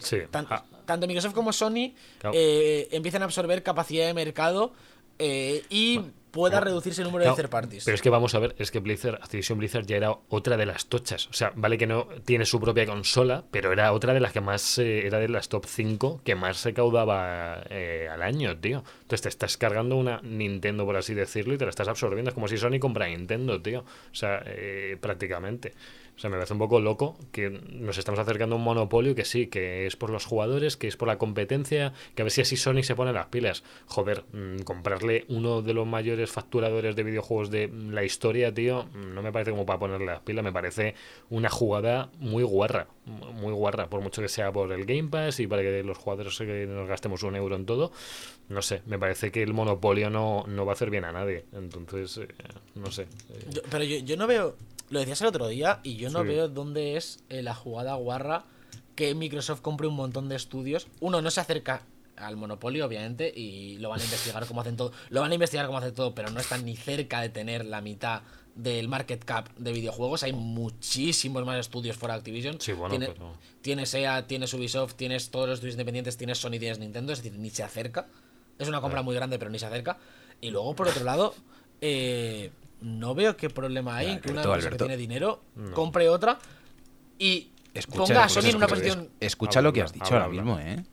Sí. 0.03 0.16
tan- 0.30 0.47
Ah. 0.51 0.64
tanto 0.87 1.07
Microsoft 1.07 1.35
como 1.35 1.53
Sony 1.53 1.95
Claro. 2.18 2.35
empiecen 2.37 3.22
a 3.22 3.26
absorber 3.26 3.62
capacidad 3.62 4.07
de 4.07 4.14
mercado 4.14 4.72
y 5.18 6.01
pueda 6.35 6.61
reducirse 6.61 7.01
el 7.03 7.07
número 7.07 7.30
de 7.30 7.37
third 7.37 7.49
parties. 7.49 7.85
Pero 7.85 7.95
es 7.95 8.03
que 8.03 8.11
vamos 8.11 8.35
a 8.35 8.41
ver, 8.41 8.55
es 8.59 8.70
que 8.70 8.80
Blizzard, 8.80 9.14
Activision 9.14 9.59
Blizzard 9.59 9.87
ya 9.87 9.97
era 9.97 10.11
otra 10.28 10.57
de 10.57 10.66
las 10.66 10.87
tochas. 10.87 11.28
O 11.28 11.32
sea, 11.32 11.53
vale 11.55 11.78
que 11.78 11.87
no 11.87 12.09
tiene 12.24 12.45
su 12.45 12.61
propia 12.61 12.85
consola, 12.87 13.45
pero 13.51 13.72
era 13.72 13.93
otra 13.93 14.12
de 14.12 14.20
las 14.20 14.32
que 14.32 14.41
más, 14.41 14.78
eh, 14.78 15.07
era 15.07 15.18
de 15.20 15.28
las 15.28 15.49
top 15.49 15.66
5 15.66 16.20
que 16.24 16.35
más 16.35 16.64
recaudaba 16.64 17.62
eh, 17.70 18.09
al 18.11 18.22
año, 18.22 18.57
tío. 18.59 18.82
Entonces 19.03 19.22
te 19.22 19.28
estás 19.28 19.57
cargando 19.57 19.97
una 19.97 20.20
Nintendo, 20.22 20.85
por 20.85 20.97
así 20.97 21.14
decirlo, 21.14 21.55
y 21.55 21.59
te 21.59 21.64
la 21.64 21.70
estás 21.70 21.89
absorbiendo. 21.89 22.30
Es 22.30 22.35
como 22.35 22.49
si 22.49 22.57
Sony 22.57 22.78
compra 22.80 23.07
Nintendo, 23.07 23.62
tío. 23.62 23.80
O 23.80 24.14
sea, 24.14 24.43
eh, 24.45 24.97
prácticamente. 25.01 25.72
O 26.16 26.18
sea, 26.20 26.30
me 26.30 26.36
parece 26.36 26.52
un 26.52 26.60
poco 26.60 26.78
loco 26.78 27.18
que 27.32 27.50
nos 27.50 27.98
estamos 27.98 28.20
acercando 28.20 28.54
a 28.54 28.58
un 28.58 28.64
monopolio 28.64 29.16
que 29.16 29.24
sí, 29.24 29.48
que 29.48 29.84
es 29.86 29.96
por 29.96 30.10
los 30.10 30.24
jugadores, 30.26 30.76
que 30.76 30.86
es 30.86 30.96
por 30.96 31.08
la 31.08 31.18
competencia, 31.18 31.92
que 32.14 32.22
a 32.22 32.24
ver 32.24 32.30
si 32.30 32.40
así 32.40 32.56
Sony 32.56 32.84
se 32.84 32.94
pone 32.94 33.12
las 33.12 33.26
pilas. 33.26 33.64
Joder, 33.86 34.24
mm, 34.32 34.60
comprarle 34.60 35.24
uno 35.28 35.60
de 35.60 35.74
los 35.74 35.86
mayores 35.88 36.30
facturadores 36.30 36.94
de 36.94 37.02
videojuegos 37.02 37.50
de 37.50 37.68
la 37.90 38.04
historia, 38.04 38.54
tío, 38.54 38.84
mm, 38.94 39.12
no 39.12 39.22
me 39.22 39.32
parece 39.32 39.50
como 39.50 39.66
para 39.66 39.80
ponerle 39.80 40.06
las 40.06 40.20
pilas, 40.20 40.44
me 40.44 40.52
parece 40.52 40.94
una 41.30 41.50
jugada 41.50 42.10
muy 42.20 42.44
guarra, 42.44 42.86
mu- 43.06 43.32
muy 43.32 43.52
guarra, 43.52 43.88
por 43.90 44.00
mucho 44.00 44.22
que 44.22 44.28
sea 44.28 44.52
por 44.52 44.70
el 44.72 44.84
Game 44.86 45.08
Pass 45.08 45.40
y 45.40 45.48
para 45.48 45.62
que 45.62 45.82
los 45.82 45.98
jugadores 45.98 46.40
nos 46.68 46.88
gastemos 46.88 47.24
un 47.24 47.34
euro 47.34 47.56
en 47.56 47.66
todo. 47.66 47.90
No 48.48 48.62
sé, 48.62 48.82
me 48.86 48.98
parece 49.00 49.32
que 49.32 49.42
el 49.42 49.52
monopolio 49.52 50.10
no, 50.10 50.44
no 50.46 50.64
va 50.64 50.72
a 50.72 50.74
hacer 50.74 50.90
bien 50.90 51.04
a 51.04 51.10
nadie. 51.12 51.44
Entonces, 51.52 52.18
eh, 52.18 52.28
no 52.76 52.90
sé. 52.92 53.02
eh, 53.02 53.62
pero 53.70 53.82
yo, 53.82 53.96
yo 53.98 54.16
no 54.16 54.26
veo. 54.28 54.54
Lo 54.95 55.01
decías 55.01 55.20
el 55.22 55.26
otro 55.26 55.49
día 55.49 55.80
y 55.82 55.97
yo 55.97 56.09
no 56.09 56.20
Sí. 56.22 56.28
veo 56.28 56.49
dónde 56.49 56.97
es 56.97 57.18
eh, 57.28 57.42
la 57.42 57.53
jugada 57.53 57.95
guarra 57.97 58.45
que 58.95 59.12
Microsoft 59.16 59.61
compre 59.61 59.88
un 59.88 59.97
montón 59.97 60.28
de 60.28 60.36
estudios. 60.36 60.86
Uno 61.01 61.20
no 61.20 61.32
se 61.32 61.40
acerca 61.40 61.82
al 62.16 62.36
monopolio, 62.36 62.86
obviamente, 62.86 63.28
y 63.34 63.76
lo 63.78 63.88
van 63.88 64.01
a 64.01 64.05
investigar 64.05 64.47
como 64.47 64.61
hacen 64.61 64.76
todo. 64.76 64.92
Lo 65.11 65.20
van 65.20 65.32
a 65.32 65.34
investigar 65.34 65.66
como 65.66 65.78
hacen 65.78 65.95
todo, 65.95 66.14
pero 66.14 66.30
no 66.30 66.38
están 66.38 66.64
ni 66.64 66.76
cerca 66.76 67.20
de 67.22 67.28
tener 67.28 67.64
la 67.64 67.80
mitad 67.80 68.22
del 68.55 68.86
market 68.86 69.24
cap 69.24 69.49
de 69.59 69.72
videojuegos. 69.72 70.22
Hay 70.22 70.32
muchísimos 70.32 71.45
más 71.45 71.59
estudios 71.59 71.97
fuera 71.97 72.14
de 72.14 72.18
Activision. 72.18 72.61
Sí, 72.61 72.72
bueno, 72.72 72.90
Tiene- 72.90 73.09
pero- 73.09 73.32
Tienes 73.62 73.92
EA, 73.95 74.28
tienes 74.28 74.55
Ubisoft, 74.55 74.95
tienes 74.95 75.30
todos 75.32 75.49
los 75.49 75.55
estudios 75.57 75.74
independientes, 75.74 76.16
tienes 76.16 76.38
Sony, 76.38 76.51
tienes 76.61 76.78
Nintendo, 76.78 77.12
es 77.12 77.20
decir, 77.20 77.36
ni 77.36 77.51
se 77.51 77.64
acerca. 77.64 78.07
Es 78.61 78.68
una 78.68 78.80
compra 78.80 78.99
Claro. 78.99 79.05
muy 79.07 79.16
grande, 79.16 79.40
pero 79.40 79.51
ni 79.51 79.59
se 79.59 79.66
acerca. 79.66 79.99
Y 80.40 80.51
luego, 80.51 80.76
por 80.76 80.86
otro 80.86 81.03
lado, 81.03 81.34
eh, 81.80 82.53
no 82.85 83.14
veo 83.14 83.37
qué 83.37 83.51
problema 83.51 83.97
hay 83.97 84.11
en 84.12 84.20
que 84.20 84.30
una 84.30 84.43
Alberto, 84.43 84.55
empresa 84.55 84.70
que 84.70 84.76
tiene 84.76 84.97
dinero 84.97 85.43
No. 85.57 85.72
compre 85.72 86.09
otra 86.09 86.39
y 87.18 87.51
Escucha, 87.72 87.99
ponga 87.99 88.22
a 88.22 88.26
escucha, 88.26 88.43
Sony 88.43 88.51
en 88.51 88.57
una 88.57 88.66
posición. 88.68 89.01
es- 89.20 89.26
escucha 89.28 89.61
lo 89.62 89.72
que 89.72 89.82
has 89.82 89.93
dicho 89.93 90.07
habla, 90.07 90.24
ahora 90.24 90.28
mismo, 90.32 90.59
¿eh? 90.61 90.85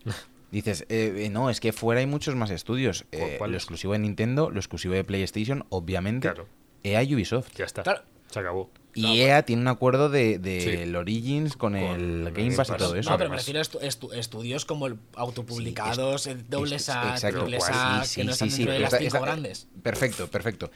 Dices, 0.50 0.84
eh, 0.88 1.28
no, 1.30 1.48
es 1.48 1.60
que 1.60 1.72
fuera 1.72 2.00
hay 2.00 2.06
muchos 2.06 2.34
más 2.34 2.50
estudios. 2.50 3.04
¿Cu- 3.12 3.16
Eh, 3.18 3.38
lo 3.46 3.56
exclusivo 3.56 3.92
de 3.92 4.00
Nintendo, 4.00 4.50
lo 4.50 4.58
exclusivo 4.58 4.94
de 4.94 5.04
PlayStation, 5.04 5.64
obviamente. 5.70 6.28
Claro. 6.28 6.46
EA 6.82 7.02
y 7.04 7.14
Ubisoft. 7.14 7.54
Ya 7.56 7.64
está. 7.64 7.82
Claro. 7.82 8.02
Se 8.30 8.40
acabó. 8.40 8.70
Y 8.94 9.02
No, 9.02 9.12
EA 9.14 9.42
tiene 9.44 9.62
un 9.62 9.68
acuerdo 9.68 10.08
de, 10.10 10.38
de 10.38 10.60
Sí. 10.60 10.68
el 10.70 10.96
Origins 10.96 11.56
con, 11.56 11.76
el 11.76 12.26
el 12.26 12.32
Game 12.32 12.54
Pass 12.56 12.70
y 12.70 12.76
todo 12.76 12.94
eso. 12.96 13.10
No, 13.10 13.16
pero 13.16 13.30
me 13.30 13.36
además. 13.36 13.46
refiero 13.46 13.60
a 13.60 13.62
estu- 13.62 13.80
estu- 13.80 14.14
estudios 14.14 14.64
como 14.66 14.86
el 14.86 14.96
autopublicados, 15.14 16.26
el 16.26 16.48
doble 16.48 16.76
triple 16.76 17.58
pues, 17.58 18.08
sí, 18.08 18.20
que 18.20 18.24
no 18.24 18.32
sí, 18.32 18.34
están 18.34 18.50
sí, 18.50 18.56
dentro 18.58 18.72
de 18.72 18.78
pero 18.78 18.90
las 18.90 18.90
cinco 19.00 19.04
está- 19.16 19.20
grandes. 19.20 19.68
Perfecto, 19.82 20.28
perfecto. 20.28 20.70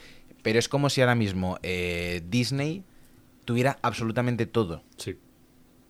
Pero 0.46 0.60
es 0.60 0.68
como 0.68 0.88
si 0.90 1.00
ahora 1.00 1.16
mismo 1.16 1.58
eh, 1.64 2.22
Disney 2.28 2.84
tuviera 3.44 3.78
absolutamente 3.82 4.46
todo. 4.46 4.84
Sí. 4.96 5.18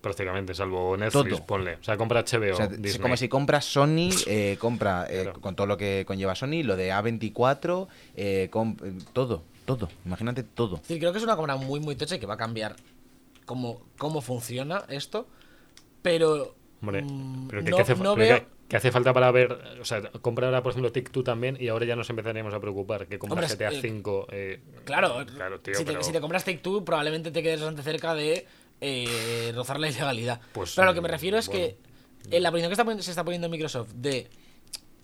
Prácticamente, 0.01 0.55
salvo 0.55 0.97
Netflix, 0.97 1.29
Todo. 1.37 1.45
ponle. 1.47 1.75
O 1.75 1.83
sea, 1.85 1.99
compra 1.99 2.23
HBO. 2.25 2.55
O 2.55 2.57
sea, 2.57 2.67
Disney. 2.69 2.91
es 2.93 2.99
como 2.99 3.19
si 3.19 3.29
compras 3.29 3.67
Sony, 3.67 4.09
eh, 4.27 4.57
compra 4.59 5.07
eh, 5.11 5.25
Claro. 5.25 5.41
con 5.43 5.55
todo 5.57 5.67
lo 5.67 5.77
que 5.77 6.05
conlleva 6.07 6.35
Sony, 6.35 6.63
lo 6.63 6.75
de 6.75 6.91
A24, 6.91 7.87
eh, 8.17 8.49
com- 8.51 8.79
eh, 8.83 8.95
todo, 9.13 9.43
todo. 9.67 9.91
Imagínate 10.07 10.43
todo. 10.43 10.77
Decir, 10.77 11.01
creo 11.01 11.13
que 11.13 11.19
es 11.19 11.25
una 11.25 11.37
compra 11.37 11.57
muy, 11.57 11.81
muy 11.81 11.95
tocha 11.95 12.17
y 12.17 12.19
que 12.19 12.25
va 12.27 12.35
a 12.35 12.39
cambiar 12.39 12.77
cómo, 13.45 13.83
cómo 13.99 14.23
funciona 14.23 14.85
esto. 14.89 15.29
Pero. 16.01 16.55
Hombre, 16.81 17.03
mm, 17.03 17.49
pero 17.49 17.63
que, 17.63 17.71
no, 17.73 17.77
que 17.77 17.83
hace, 17.83 17.95
no 17.97 18.15
pero 18.15 18.35
veo. 18.41 18.47
Que- 18.69 18.77
hace 18.77 18.91
falta 18.93 19.13
para 19.13 19.31
ver. 19.31 19.53
O 19.81 19.85
sea, 19.85 20.03
compra 20.21 20.47
ahora, 20.47 20.63
por 20.63 20.71
ejemplo, 20.73 20.93
Take-Two 20.93 21.23
también 21.23 21.57
y 21.61 21.69
ahora 21.69 21.87
ya 21.87 21.97
nos 21.97 22.09
empezaríamos 22.11 22.53
a 22.55 22.61
preocupar. 22.61 23.07
Que 23.07 23.19
compra 23.19 23.41
Hombre, 23.41 23.49
GTA 23.55 23.71
eh, 23.73 23.79
5. 23.81 24.27
eh, 24.31 24.61
Claro, 24.85 25.25
claro 25.27 25.61
tío, 25.61 25.75
si, 25.75 25.85
te, 25.85 25.93
pero- 25.93 26.03
si 26.05 26.13
te 26.13 26.21
compras 26.21 26.45
Two, 26.63 26.85
probablemente 26.85 27.31
te 27.31 27.43
quedes 27.43 27.61
bastante 27.61 27.83
cerca 27.83 28.15
de 28.15 28.47
eh, 28.81 29.53
rozar 29.55 29.81
la 29.81 29.89
ilegalidad. 29.89 30.41
Pues, 30.53 30.75
Pero 30.75 30.89
a 30.89 30.91
lo 30.91 30.95
que 30.95 31.01
me 31.01 31.09
mm, 31.09 31.11
refiero 31.13 31.39
es 31.39 31.47
bueno. 31.49 31.61
que 32.31 32.37
en 32.37 32.43
la 32.43 32.51
posición 32.51 32.71
que 32.71 32.81
está 32.81 33.03
se 33.03 33.11
está 33.11 33.25
poniendo 33.25 33.49
Microsoft 33.49 33.93
de 33.95 34.29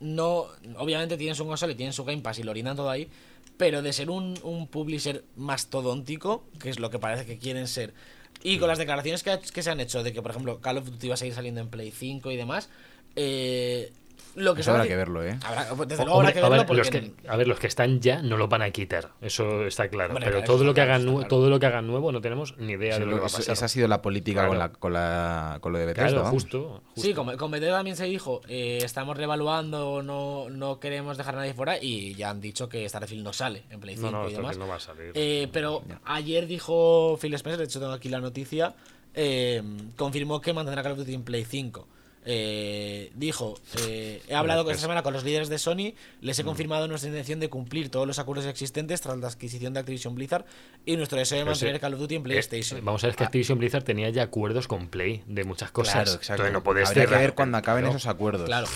no. 0.00 0.46
Obviamente 0.76 1.16
tienen 1.16 1.34
su 1.36 1.46
consola 1.46 1.72
y 1.72 1.76
tienen 1.76 1.92
su 1.92 2.04
Game 2.04 2.22
Pass 2.22 2.38
y 2.38 2.42
lo 2.42 2.50
orientan 2.50 2.76
todo 2.76 2.90
ahí. 2.90 3.08
Pero 3.56 3.80
de 3.82 3.92
ser 3.92 4.10
un, 4.10 4.38
un 4.42 4.66
publisher 4.66 5.24
mastodóntico, 5.36 6.44
que 6.58 6.70
es 6.70 6.80
lo 6.80 6.90
que 6.90 6.98
parece 6.98 7.26
que 7.26 7.38
quieren 7.38 7.68
ser, 7.68 7.94
y 8.42 8.58
con 8.58 8.66
las 8.68 8.78
declaraciones 8.78 9.22
que, 9.22 9.38
que 9.52 9.62
se 9.62 9.70
han 9.70 9.78
hecho 9.78 10.02
de 10.02 10.12
que, 10.12 10.20
por 10.22 10.32
ejemplo, 10.32 10.60
Call 10.60 10.78
of 10.78 10.86
Duty 10.90 11.08
va 11.08 11.14
a 11.14 11.16
seguir 11.16 11.34
saliendo 11.34 11.60
en 11.60 11.68
Play 11.68 11.90
5 11.92 12.30
y 12.32 12.36
demás, 12.36 12.70
eh, 13.16 13.92
lo 14.34 14.54
que 14.54 14.62
Eso 14.62 14.70
son 14.70 14.80
habrá 14.80 14.88
que 14.88 14.96
verlo, 14.96 15.22
¿eh? 15.22 15.38
Habrá- 15.44 15.74
desde 15.84 16.04
luego 16.06 16.20
habrá 16.20 16.32
que 16.32 16.38
a, 16.38 16.42
verlo 16.48 16.56
ver, 16.56 16.66
porque 16.66 16.78
los 16.78 16.88
que, 16.90 17.12
a 17.28 17.36
ver, 17.36 17.46
los 17.46 17.58
que 17.58 17.66
están 17.66 18.00
ya 18.00 18.22
no 18.22 18.38
lo 18.38 18.48
van 18.48 18.62
a 18.62 18.70
quitar. 18.70 19.10
Eso 19.20 19.66
está 19.66 19.88
claro. 19.88 20.14
Hombre, 20.14 20.24
pero 20.24 20.38
claro, 20.38 20.52
todo 20.54 20.64
lo 20.64 20.72
que 20.72 20.76
claro, 20.80 20.94
hagan 20.94 21.12
claro. 21.12 21.28
todo 21.28 21.50
lo 21.50 21.60
que 21.60 21.66
hagan 21.66 21.86
nuevo 21.86 22.12
no 22.12 22.22
tenemos 22.22 22.56
ni 22.56 22.72
idea 22.72 22.98
de 22.98 23.04
lo 23.04 23.16
que 23.16 23.20
va 23.20 23.26
a 23.26 23.30
pasar. 23.30 23.52
esa 23.52 23.64
ha 23.66 23.68
sido 23.68 23.88
la 23.88 24.00
política 24.00 24.48
con, 24.48 24.58
la, 24.58 24.72
con, 24.72 24.94
la, 24.94 25.58
con 25.60 25.72
lo 25.74 25.78
de 25.78 25.84
Bethesda. 25.84 26.08
Claro, 26.08 26.24
justo, 26.30 26.80
justo. 26.94 27.02
Sí, 27.02 27.12
con, 27.12 27.36
con 27.36 27.50
Bethesda 27.50 27.76
también 27.76 27.96
se 27.96 28.06
dijo, 28.06 28.40
eh, 28.48 28.78
estamos 28.82 29.18
reevaluando, 29.18 30.02
no, 30.02 30.48
no 30.48 30.80
queremos 30.80 31.18
dejar 31.18 31.34
a 31.34 31.38
nadie 31.40 31.52
fuera 31.52 31.76
y 31.78 32.14
ya 32.14 32.30
han 32.30 32.40
dicho 32.40 32.70
que 32.70 32.88
Starfield 32.88 33.22
no 33.24 33.34
sale 33.34 33.64
en 33.68 33.80
Play 33.80 33.96
5 33.96 34.10
No, 34.10 34.22
no, 34.22 34.30
y 34.30 34.32
demás. 34.32 34.56
no 34.56 34.66
va 34.66 34.76
a 34.76 34.80
salir. 34.80 35.12
Eh, 35.14 35.48
pero 35.52 35.82
ayer 36.06 36.46
dijo 36.46 37.18
Phil 37.20 37.34
Spencer, 37.34 37.58
de 37.58 37.64
hecho 37.66 37.80
tengo 37.80 37.92
aquí 37.92 38.08
la 38.08 38.20
noticia, 38.20 38.74
eh, 39.12 39.62
confirmó 39.96 40.40
que 40.40 40.54
mantendrá 40.54 40.82
Call 40.82 40.92
of 40.92 40.98
Duty 41.00 41.12
en 41.12 41.22
Play 41.22 41.44
5. 41.44 41.86
Eh, 42.24 43.10
dijo, 43.14 43.58
eh, 43.80 44.22
he 44.28 44.34
hablado 44.34 44.64
Pues- 44.64 44.76
esta 44.76 44.82
semana 44.86 45.02
con 45.02 45.12
los 45.12 45.24
líderes 45.24 45.48
de 45.48 45.58
Sony, 45.58 45.94
les 46.20 46.38
he 46.38 46.44
confirmado 46.44 46.86
nuestra 46.88 47.08
intención 47.08 47.40
de 47.40 47.48
cumplir 47.48 47.88
todos 47.90 48.06
los 48.06 48.18
acuerdos 48.18 48.46
existentes 48.46 49.00
tras 49.00 49.18
la 49.18 49.28
adquisición 49.28 49.72
de 49.74 49.80
Activision 49.80 50.14
Blizzard 50.14 50.44
y 50.86 50.96
nuestro 50.96 51.18
deseo 51.18 51.38
de 51.38 51.44
mantener 51.44 51.80
Call 51.80 51.94
of 51.94 52.00
Duty 52.00 52.14
en 52.16 52.20
eh, 52.20 52.24
PlayStation. 52.24 52.84
vamos 52.84 53.02
a 53.04 53.08
ver 53.08 53.16
que 53.16 53.24
Activision 53.24 53.58
Blizzard 53.58 53.82
tenía 53.84 54.08
ya 54.10 54.22
acuerdos 54.22 54.68
con 54.68 54.88
Play 54.88 55.22
de 55.26 55.44
muchas 55.44 55.70
cosas. 55.72 55.94
Claro, 55.94 56.12
exacto. 56.12 56.32
Entonces 56.44 56.52
no 56.52 56.62
puedes 56.62 56.88
Habría 56.88 57.06
que 57.06 57.14
ver 57.16 57.34
cuando 57.34 57.58
acaben 57.58 57.84
No, 57.84 57.90
esos 57.90 58.06
acuerdos. 58.06 58.46
Claro. 58.46 58.66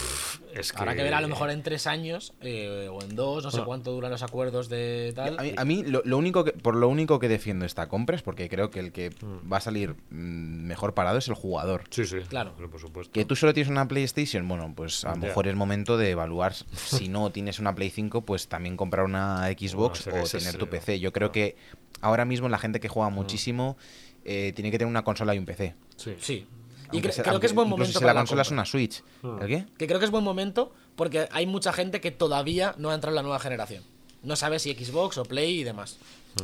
Es 0.54 0.72
que... 0.72 0.78
Habrá 0.78 0.94
que 0.96 1.02
ver 1.02 1.12
a 1.14 1.20
lo 1.20 1.28
mejor 1.28 1.50
en 1.50 1.62
tres 1.62 1.86
años 1.86 2.32
eh, 2.40 2.88
o 2.90 3.02
en 3.02 3.14
dos, 3.14 3.44
no 3.44 3.50
sé 3.50 3.62
cuánto 3.62 3.92
duran 3.92 4.10
los 4.10 4.22
acuerdos 4.22 4.68
de 4.68 5.12
tal. 5.14 5.38
A 5.38 5.42
mí, 5.42 5.52
a 5.56 5.64
mí 5.64 5.82
lo, 5.84 6.02
lo 6.04 6.16
único 6.18 6.44
que, 6.44 6.52
por 6.52 6.74
lo 6.74 6.88
único 6.88 7.18
que 7.18 7.28
defiendo 7.28 7.64
esta 7.66 7.88
compra 7.88 8.16
es 8.16 8.22
porque 8.22 8.48
creo 8.48 8.70
que 8.70 8.80
el 8.80 8.92
que 8.92 9.10
Mm. 9.20 9.52
va 9.52 9.58
a 9.58 9.60
salir 9.60 9.90
mm, 10.10 10.66
mejor 10.66 10.94
parado 10.94 11.18
es 11.18 11.28
el 11.28 11.34
jugador. 11.34 11.84
Sí, 11.90 12.04
sí. 12.06 12.18
Claro. 12.28 12.54
pero 12.56 12.70
por 12.70 12.80
supuesto. 12.80 13.12
Que 13.12 13.24
tú 13.24 13.35
solo 13.36 13.54
tienes 13.54 13.70
una 13.70 13.86
PlayStation, 13.86 14.46
bueno, 14.48 14.72
pues 14.74 15.04
a 15.04 15.10
lo 15.10 15.16
mejor 15.16 15.46
es 15.48 15.54
momento 15.54 15.96
de 15.96 16.10
evaluar. 16.10 16.54
Si 16.54 17.08
no 17.08 17.30
tienes 17.30 17.58
una 17.58 17.74
Play 17.74 17.90
5, 17.90 18.22
pues 18.22 18.48
también 18.48 18.76
comprar 18.76 19.04
una 19.04 19.46
Xbox 19.48 20.06
o 20.08 20.10
tener 20.24 20.56
tu 20.56 20.68
PC. 20.68 20.98
Yo 21.00 21.12
creo 21.12 21.30
que 21.32 21.56
ahora 22.00 22.24
mismo 22.24 22.48
la 22.48 22.58
gente 22.58 22.80
que 22.80 22.88
Mm. 22.88 22.92
juega 22.92 23.10
muchísimo 23.10 23.76
eh, 24.24 24.52
tiene 24.56 24.72
que 24.72 24.78
tener 24.78 24.90
una 24.90 25.04
consola 25.04 25.34
y 25.34 25.38
un 25.38 25.44
PC. 25.46 25.74
Sí. 25.96 26.14
Sí. 26.20 26.32
Y 26.92 26.96
Aunque 26.96 27.08
cre- 27.08 27.12
sea- 27.12 27.24
creo 27.24 27.38
que 27.40 27.46
es 27.46 27.54
buen 27.54 27.68
momento 27.68 27.92
si 27.92 27.94
para 27.94 28.06
la 28.08 28.14
la 28.14 28.20
consola 28.20 28.42
es 28.42 28.50
una 28.50 28.64
Switch. 28.64 29.02
Hmm. 29.22 29.40
¿El 29.42 29.46
qué? 29.48 29.66
Que 29.78 29.86
creo 29.86 29.98
que 30.00 30.04
es 30.04 30.10
buen 30.10 30.24
momento 30.24 30.72
porque 30.96 31.28
hay 31.30 31.46
mucha 31.46 31.72
gente 31.72 32.00
que 32.00 32.10
todavía 32.10 32.74
no 32.78 32.90
ha 32.90 32.94
entrado 32.94 33.12
en 33.12 33.16
la 33.16 33.22
nueva 33.22 33.38
generación. 33.38 33.82
No 34.22 34.34
sabe 34.36 34.58
si 34.58 34.72
Xbox 34.74 35.18
o 35.18 35.24
Play 35.24 35.60
y 35.60 35.64
demás. 35.64 35.98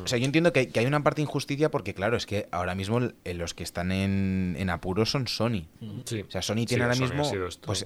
O 0.05 0.07
sea, 0.07 0.19
yo 0.19 0.25
entiendo 0.25 0.53
que, 0.53 0.69
que 0.71 0.81
hay 0.81 0.87
una 0.87 1.03
parte 1.03 1.17
de 1.21 1.23
injusticia 1.25 1.71
porque, 1.71 1.93
claro, 1.95 2.17
es 2.17 2.25
que 2.27 2.49
ahora 2.51 2.75
mismo 2.75 3.01
los 3.25 3.55
que 3.55 3.63
están 3.63 3.93
en, 3.93 4.57
en 4.59 4.71
apuros 4.71 5.11
son 5.11 5.29
Sony. 5.29 5.67
Sí. 6.05 6.23
O 6.27 6.31
sea, 6.31 6.41
Sony 6.43 6.61
Sí, 6.61 6.67
tiene 6.67 6.85
ahora 6.85 6.95
Sony 6.95 7.05
ha 7.05 7.09
mismo. 7.23 7.47
esto. 7.47 7.67
Pues 7.67 7.85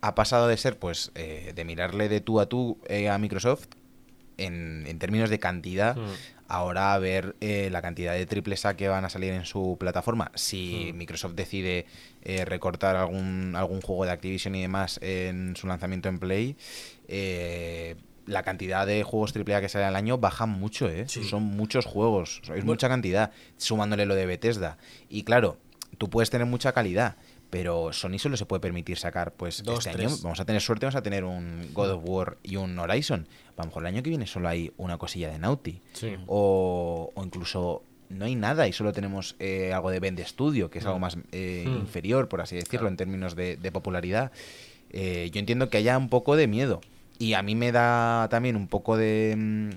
ha 0.00 0.14
pasado 0.14 0.48
de 0.48 0.56
ser, 0.56 0.78
pues, 0.78 1.12
eh, 1.14 1.52
de 1.54 1.64
mirarle 1.64 2.08
de 2.08 2.20
tú 2.20 2.40
a 2.40 2.46
tú 2.46 2.78
eh, 2.88 3.08
a 3.08 3.18
Microsoft 3.18 3.66
en, 4.38 4.84
en 4.86 4.98
términos 4.98 5.30
de 5.30 5.38
cantidad. 5.38 5.96
Mm. 5.96 6.08
Ahora 6.48 6.94
a 6.94 6.98
ver 6.98 7.36
eh, 7.40 7.68
la 7.70 7.80
cantidad 7.80 8.12
de 8.14 8.26
triples 8.26 8.66
A 8.66 8.76
que 8.76 8.88
van 8.88 9.04
a 9.04 9.08
salir 9.08 9.32
en 9.32 9.44
su 9.44 9.76
plataforma. 9.78 10.32
Si 10.34 10.90
Mm. 10.92 10.96
Microsoft 10.96 11.34
decide 11.34 11.86
eh, 12.22 12.44
recortar 12.44 12.96
algún, 12.96 13.54
algún 13.54 13.80
juego 13.82 14.04
de 14.04 14.10
Activision 14.10 14.56
y 14.56 14.62
demás 14.62 14.98
en 15.00 15.54
su 15.54 15.68
lanzamiento 15.68 16.08
en 16.08 16.18
Play, 16.18 16.56
eh, 17.06 17.94
la 18.30 18.42
cantidad 18.42 18.86
de 18.86 19.02
juegos 19.02 19.32
AAA 19.36 19.60
que 19.60 19.68
sale 19.68 19.84
al 19.84 19.96
año 19.96 20.18
baja 20.18 20.46
mucho, 20.46 20.88
¿eh? 20.88 21.06
Son 21.08 21.42
muchos 21.42 21.84
juegos, 21.86 22.40
es 22.54 22.64
mucha 22.64 22.88
cantidad, 22.88 23.32
sumándole 23.56 24.06
lo 24.06 24.14
de 24.14 24.26
Bethesda. 24.26 24.78
Y 25.08 25.24
claro, 25.24 25.56
tú 25.98 26.08
puedes 26.08 26.30
tener 26.30 26.46
mucha 26.46 26.72
calidad, 26.72 27.16
pero 27.50 27.92
Sony 27.92 28.18
solo 28.18 28.36
se 28.36 28.46
puede 28.46 28.60
permitir 28.60 28.96
sacar, 28.96 29.32
pues 29.32 29.62
Dos, 29.64 29.80
este 29.86 29.90
tres. 29.98 30.12
año 30.12 30.22
vamos 30.22 30.38
a 30.40 30.44
tener 30.44 30.62
suerte, 30.62 30.86
vamos 30.86 30.96
a 30.96 31.02
tener 31.02 31.24
un 31.24 31.68
God 31.74 31.90
of 31.90 32.02
War 32.04 32.36
y 32.44 32.56
un 32.56 32.78
Horizon. 32.78 33.26
A 33.56 33.62
lo 33.62 33.66
mejor 33.66 33.82
el 33.82 33.86
año 33.88 34.02
que 34.02 34.10
viene 34.10 34.26
solo 34.26 34.48
hay 34.48 34.72
una 34.76 34.96
cosilla 34.98 35.28
de 35.30 35.38
Naughty. 35.38 35.80
Sí. 35.92 36.14
O, 36.28 37.10
o 37.14 37.24
incluso 37.24 37.82
no 38.08 38.24
hay 38.24 38.34
nada 38.36 38.66
y 38.68 38.72
solo 38.72 38.92
tenemos 38.92 39.36
eh, 39.40 39.72
algo 39.72 39.90
de 39.90 39.98
Bend 40.00 40.20
Studio, 40.24 40.70
que 40.70 40.78
es 40.78 40.86
algo 40.86 40.98
Mm. 40.98 41.02
más 41.02 41.18
eh, 41.32 41.64
Mm. 41.66 41.76
inferior, 41.78 42.28
por 42.28 42.40
así 42.40 42.54
decirlo, 42.56 42.88
en 42.88 42.96
términos 42.96 43.34
de, 43.34 43.56
de 43.56 43.72
popularidad. 43.72 44.30
Eh, 44.92 45.30
yo 45.32 45.38
entiendo 45.40 45.68
que 45.70 45.78
haya 45.78 45.98
un 45.98 46.08
poco 46.08 46.36
de 46.36 46.46
miedo. 46.46 46.80
Y 47.20 47.34
a 47.34 47.42
mí 47.42 47.54
me 47.54 47.70
da 47.70 48.26
también 48.30 48.56
un 48.56 48.66
poco 48.66 48.96
de, 48.96 49.36
mm, 49.36 49.70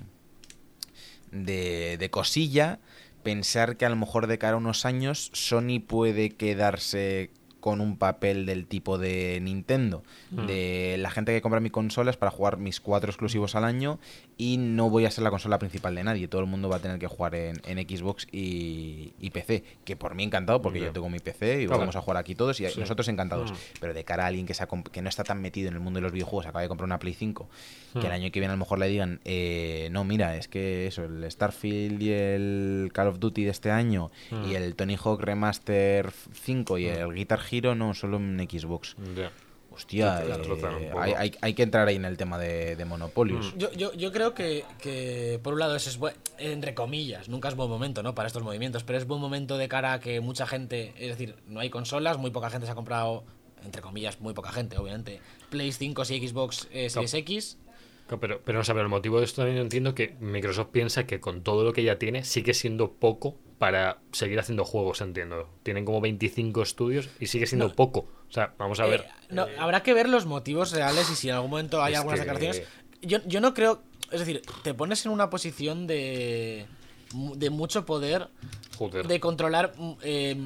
de, 1.44 1.96
de 1.98 2.10
cosilla 2.10 2.78
pensar 3.22 3.76
que 3.76 3.86
a 3.86 3.88
lo 3.90 3.96
mejor 3.96 4.26
de 4.26 4.38
cara 4.38 4.54
a 4.54 4.56
unos 4.56 4.84
años 4.84 5.30
Sony 5.32 5.80
puede 5.86 6.30
quedarse 6.30 7.30
con 7.60 7.80
un 7.80 7.96
papel 7.96 8.44
del 8.44 8.66
tipo 8.66 8.98
de 8.98 9.38
Nintendo, 9.42 10.02
Mm. 10.30 10.46
de 10.46 10.96
la 10.98 11.10
gente 11.10 11.32
que 11.32 11.40
compra 11.40 11.60
mi 11.60 11.70
consola 11.70 12.10
es 12.10 12.16
para 12.18 12.30
jugar 12.30 12.58
mis 12.58 12.80
cuatro 12.80 13.10
exclusivos 13.10 13.54
al 13.54 13.64
año 13.64 13.98
y 14.36 14.56
no 14.56 14.90
voy 14.90 15.04
a 15.06 15.10
ser 15.10 15.22
la 15.24 15.30
consola 15.30 15.58
principal 15.58 15.94
de 15.94 16.02
nadie, 16.04 16.26
todo 16.28 16.40
el 16.40 16.46
mundo 16.48 16.68
va 16.68 16.76
a 16.76 16.78
tener 16.80 16.98
que 16.98 17.06
jugar 17.06 17.34
en, 17.34 17.60
en 17.66 17.78
Xbox 17.88 18.26
y, 18.32 19.12
y 19.20 19.30
PC, 19.30 19.62
que 19.84 19.96
por 19.96 20.14
mí 20.14 20.24
encantado 20.24 20.60
porque 20.60 20.80
yo 20.80 20.92
tengo 20.92 21.08
mi 21.08 21.18
PC 21.20 21.62
y 21.62 21.66
Claro. 21.66 21.80
vamos 21.80 21.96
a 21.96 22.00
jugar 22.00 22.16
aquí 22.18 22.34
todos 22.34 22.58
y 22.60 22.66
Sí. 22.68 22.80
nosotros 22.80 23.06
encantados, 23.08 23.52
Mm. 23.52 23.54
pero 23.80 23.94
de 23.94 24.04
cara 24.04 24.24
a 24.24 24.26
alguien 24.26 24.46
que, 24.46 24.54
se 24.54 24.62
ha 24.64 24.68
que 24.92 25.02
no 25.02 25.08
está 25.08 25.22
tan 25.24 25.40
metido 25.40 25.68
en 25.68 25.74
el 25.74 25.80
mundo 25.80 25.98
de 25.98 26.02
los 26.02 26.12
videojuegos, 26.12 26.46
acaba 26.46 26.62
de 26.62 26.68
comprar 26.68 26.86
una 26.86 26.98
Play 26.98 27.14
5, 27.14 27.48
que 27.92 28.00
el 28.00 28.06
Mm. 28.08 28.10
año 28.10 28.30
que 28.32 28.40
viene 28.40 28.52
a 28.52 28.56
lo 28.56 28.60
mejor 28.60 28.78
le 28.78 28.88
digan, 28.88 29.20
eh, 29.24 29.88
no, 29.92 30.04
mira, 30.04 30.36
es 30.36 30.48
que 30.48 30.86
eso, 30.86 31.04
el 31.04 31.30
Starfield 31.30 32.02
y 32.02 32.10
el 32.12 32.90
Call 32.92 33.08
of 33.08 33.18
Duty 33.20 33.44
de 33.44 33.50
este 33.50 33.70
año 33.70 34.10
Mm. 34.30 34.44
y 34.50 34.54
el 34.56 34.74
Tony 34.74 34.96
Hawk 34.96 35.20
Remaster 35.20 36.10
5 36.32 36.78
y 36.78 36.86
el 36.86 37.12
Guitar 37.14 37.40
Hero 37.50 37.74
no, 37.74 37.94
solo 37.94 38.16
en 38.16 38.38
Xbox. 38.50 38.96
Ya. 39.16 39.30
Hostia, 39.74 40.22
Sí, 40.24 40.32
eh, 40.62 40.90
hay, 40.98 41.12
hay- 41.12 41.32
hay 41.40 41.54
que 41.54 41.62
entrar 41.62 41.86
ahí 41.88 41.96
en 41.96 42.04
el 42.04 42.16
tema 42.16 42.38
de, 42.38 42.76
de 42.76 42.84
monopolios. 42.84 43.54
Mm. 43.54 43.58
Yo, 43.58 43.72
yo, 43.72 43.92
yo 43.94 44.12
creo 44.12 44.34
que, 44.34 44.64
que, 44.80 45.40
por 45.42 45.54
un 45.54 45.60
lado, 45.60 45.74
eso 45.76 45.90
es 45.90 45.98
buen, 45.98 46.14
entre 46.38 46.74
comillas, 46.74 47.28
nunca 47.28 47.48
es 47.48 47.56
buen 47.56 47.68
momento 47.68 48.02
¿no? 48.02 48.14
para 48.14 48.26
estos 48.28 48.42
movimientos, 48.42 48.84
pero 48.84 48.98
es 48.98 49.06
buen 49.06 49.20
momento 49.20 49.58
de 49.58 49.68
cara 49.68 49.94
a 49.94 50.00
que 50.00 50.20
mucha 50.20 50.46
gente, 50.46 50.92
es 50.98 51.08
decir, 51.18 51.36
no 51.46 51.60
hay 51.60 51.70
consolas, 51.70 52.18
muy 52.18 52.30
poca 52.30 52.50
gente 52.50 52.66
se 52.66 52.72
ha 52.72 52.76
comprado, 52.76 53.24
entre 53.64 53.82
comillas, 53.82 54.20
muy 54.20 54.32
poca 54.34 54.52
gente, 54.52 54.78
obviamente, 54.78 55.20
Play 55.50 55.72
5 55.72 56.02
y 56.10 56.28
Xbox 56.28 56.68
eh, 56.72 56.88
Series 56.90 57.14
X. 57.14 57.58
Claro, 58.06 58.20
Pero, 58.20 58.40
pero 58.44 58.58
no 58.58 58.64
sé, 58.64 58.72
pero 58.72 58.82
el 58.82 58.88
motivo 58.90 59.18
de 59.18 59.24
esto 59.24 59.42
también 59.42 59.58
entiendo 59.62 59.94
que 59.94 60.14
Microsoft 60.20 60.68
piensa 60.70 61.06
que 61.06 61.20
con 61.20 61.42
todo 61.42 61.64
lo 61.64 61.72
que 61.72 61.82
ya 61.82 61.98
tiene 61.98 62.22
sigue 62.24 62.52
siendo 62.52 62.92
poco 62.92 63.36
para 63.58 63.98
seguir 64.12 64.38
haciendo 64.38 64.64
juegos, 64.64 65.00
entiendo. 65.00 65.48
Tienen 65.62 65.84
como 65.84 66.00
25 66.00 66.62
estudios 66.62 67.08
y 67.20 67.26
sigue 67.26 67.46
siendo 67.46 67.72
poco. 67.74 68.08
O 68.28 68.32
sea, 68.32 68.54
vamos 68.58 68.80
a 68.80 68.86
ver. 68.86 69.00
Eh, 69.02 69.26
no, 69.30 69.46
habrá 69.58 69.82
que 69.82 69.94
ver 69.94 70.08
los 70.08 70.26
motivos 70.26 70.72
reales 70.72 71.10
y 71.10 71.14
si 71.14 71.28
en 71.28 71.36
algún 71.36 71.50
momento 71.50 71.82
hay 71.82 71.94
algunas 71.94 72.20
que- 72.20 72.26
declaraciones. 72.26 72.68
Yo, 73.02 73.18
yo 73.26 73.40
no 73.40 73.54
creo. 73.54 73.82
Es 74.10 74.20
decir, 74.20 74.42
te 74.62 74.74
pones 74.74 75.04
en 75.06 75.12
una 75.12 75.30
posición 75.30 75.86
de. 75.86 76.66
de 77.14 77.50
mucho 77.50 77.84
poder. 77.86 78.28
Joder. 78.76 79.06
De 79.06 79.20
controlar 79.20 79.72
mm, 79.76 79.92
eh, 80.02 80.36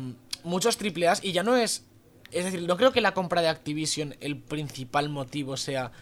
muchos 0.44 0.76
triple 0.76 1.08
A's 1.08 1.24
y 1.24 1.32
ya 1.32 1.42
no 1.42 1.56
es. 1.56 1.86
Es 2.30 2.44
decir, 2.44 2.62
no 2.62 2.76
creo 2.76 2.92
que 2.92 3.00
la 3.00 3.14
compra 3.14 3.40
de 3.40 3.48
Activision 3.48 4.14
el 4.20 4.36
principal 4.38 5.08
motivo 5.08 5.56
sea 5.56 5.92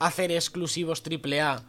hacer 0.00 0.32
exclusivos 0.32 1.02
triple 1.04 1.40
A 1.40 1.62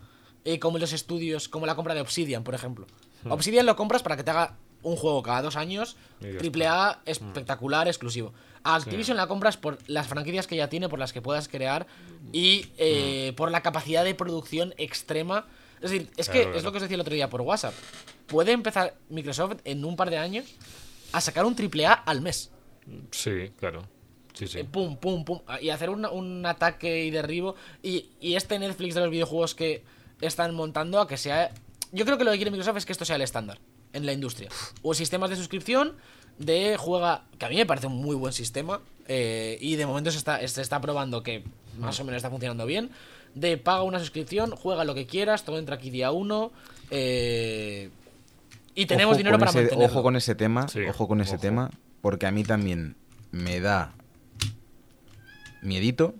eh, 0.43 0.57
como 0.59 0.79
los 0.79 0.91
estudios, 0.91 1.47
como 1.49 1.65
la 1.67 1.75
compra 1.75 1.93
de 1.93 2.01
Obsidian, 2.01 2.43
por 2.43 2.55
ejemplo. 2.55 2.87
Obsidian 3.29 3.65
lo 3.65 3.75
compras 3.75 4.01
para 4.03 4.15
que 4.15 4.23
te 4.23 4.31
haga 4.31 4.57
un 4.83 4.95
juego 4.95 5.23
cada 5.23 5.41
dos 5.41 5.55
años, 5.55 5.97
triple 6.39 6.67
A 6.67 7.01
espectacular, 7.05 7.87
exclusivo. 7.87 8.33
A 8.63 8.75
Activision 8.75 9.15
la 9.17 9.27
compras 9.27 9.55
por 9.57 9.77
las 9.87 10.07
franquicias 10.07 10.47
que 10.47 10.55
ya 10.55 10.67
tiene, 10.69 10.89
por 10.89 10.99
las 10.99 11.13
que 11.13 11.21
puedas 11.21 11.47
crear 11.47 11.87
y 12.33 12.67
eh, 12.77 13.33
por 13.37 13.49
la 13.51 13.61
capacidad 13.61 14.03
de 14.03 14.13
producción 14.13 14.73
extrema. 14.77 15.45
Es 15.81 15.91
decir, 15.91 16.09
es 16.17 16.27
que 16.29 16.41
Claro, 16.43 16.57
es 16.57 16.63
lo 16.63 16.71
que 16.71 16.77
os 16.77 16.81
decía 16.81 16.95
el 16.95 17.01
otro 17.01 17.13
día 17.13 17.29
por 17.29 17.41
WhatsApp. 17.41 17.73
Puede 18.25 18.51
empezar 18.51 18.95
Microsoft 19.09 19.59
en 19.63 19.85
un 19.85 19.95
par 19.95 20.09
de 20.09 20.17
años 20.17 20.45
a 21.13 21.21
sacar 21.21 21.45
un 21.45 21.55
triple 21.55 21.85
A 21.85 21.93
al 21.93 22.21
mes. 22.21 22.51
Sí, 23.11 23.51
claro. 23.57 23.83
Sí, 24.33 24.47
sí. 24.47 24.59
Eh, 24.59 24.63
pum, 24.65 24.97
pum, 24.97 25.23
pum. 25.23 25.39
Y 25.61 25.69
hacer 25.69 25.89
un, 25.89 26.05
un 26.05 26.45
ataque 26.45 27.05
y 27.05 27.09
derribo. 27.11 27.55
Y, 27.81 28.09
y 28.19 28.35
este 28.35 28.59
Netflix 28.59 28.95
de 28.95 29.01
los 29.01 29.09
videojuegos 29.09 29.55
que 29.55 29.83
están 30.19 30.53
montando 30.53 30.99
a 30.99 31.07
que 31.07 31.17
sea. 31.17 31.51
Yo 31.91 32.05
creo 32.05 32.17
que 32.17 32.23
lo 32.23 32.31
que 32.31 32.37
quiere 32.37 32.51
Microsoft 32.51 32.77
es 32.77 32.85
que 32.85 32.91
esto 32.91 33.05
sea 33.05 33.15
el 33.15 33.21
estándar 33.21 33.59
en 33.93 34.05
la 34.05 34.13
industria. 34.13 34.49
O 34.83 34.93
sistemas 34.93 35.29
de 35.29 35.35
suscripción 35.35 35.93
de 36.37 36.75
juega. 36.77 37.23
Que 37.39 37.45
a 37.45 37.49
mí 37.49 37.55
me 37.55 37.65
parece 37.65 37.87
un 37.87 37.97
muy 37.97 38.15
buen 38.15 38.33
sistema. 38.33 38.81
eh, 39.07 39.57
y 39.61 39.75
de 39.77 39.85
momento 39.85 40.11
se 40.11 40.17
está, 40.17 40.45
se 40.47 40.61
está 40.61 40.81
probando 40.81 41.23
que 41.23 41.43
más 41.79 41.97
o 41.99 42.03
menos 42.03 42.17
está 42.17 42.29
funcionando 42.29 42.65
bien. 42.65 42.89
De 43.35 43.57
paga 43.57 43.83
una 43.83 43.99
suscripción, 43.99 44.51
juega 44.55 44.83
lo 44.83 44.95
que 44.95 45.05
quieras, 45.05 45.43
todo 45.45 45.57
entra 45.59 45.75
aquí 45.75 45.89
día 45.89 46.11
uno. 46.11 46.51
eh, 46.91 47.89
y 48.75 48.85
tenemos 48.85 49.13
Ojo 49.13 49.17
dinero 49.17 49.39
para 49.39 49.49
ese- 49.51 49.61
mantenerlo. 49.61 49.85
Ojo 49.91 50.03
con 50.03 50.15
ese 50.15 50.35
tema, 50.35 50.67
Sí, 50.67 50.81
ojo 50.81 51.07
con 51.07 51.21
ese 51.21 51.33
ojo. 51.35 51.41
tema, 51.41 51.71
porque 52.01 52.25
a 52.27 52.31
mí 52.31 52.43
también 52.43 52.95
me 53.31 53.59
da 53.59 53.93
miedito 55.61 56.13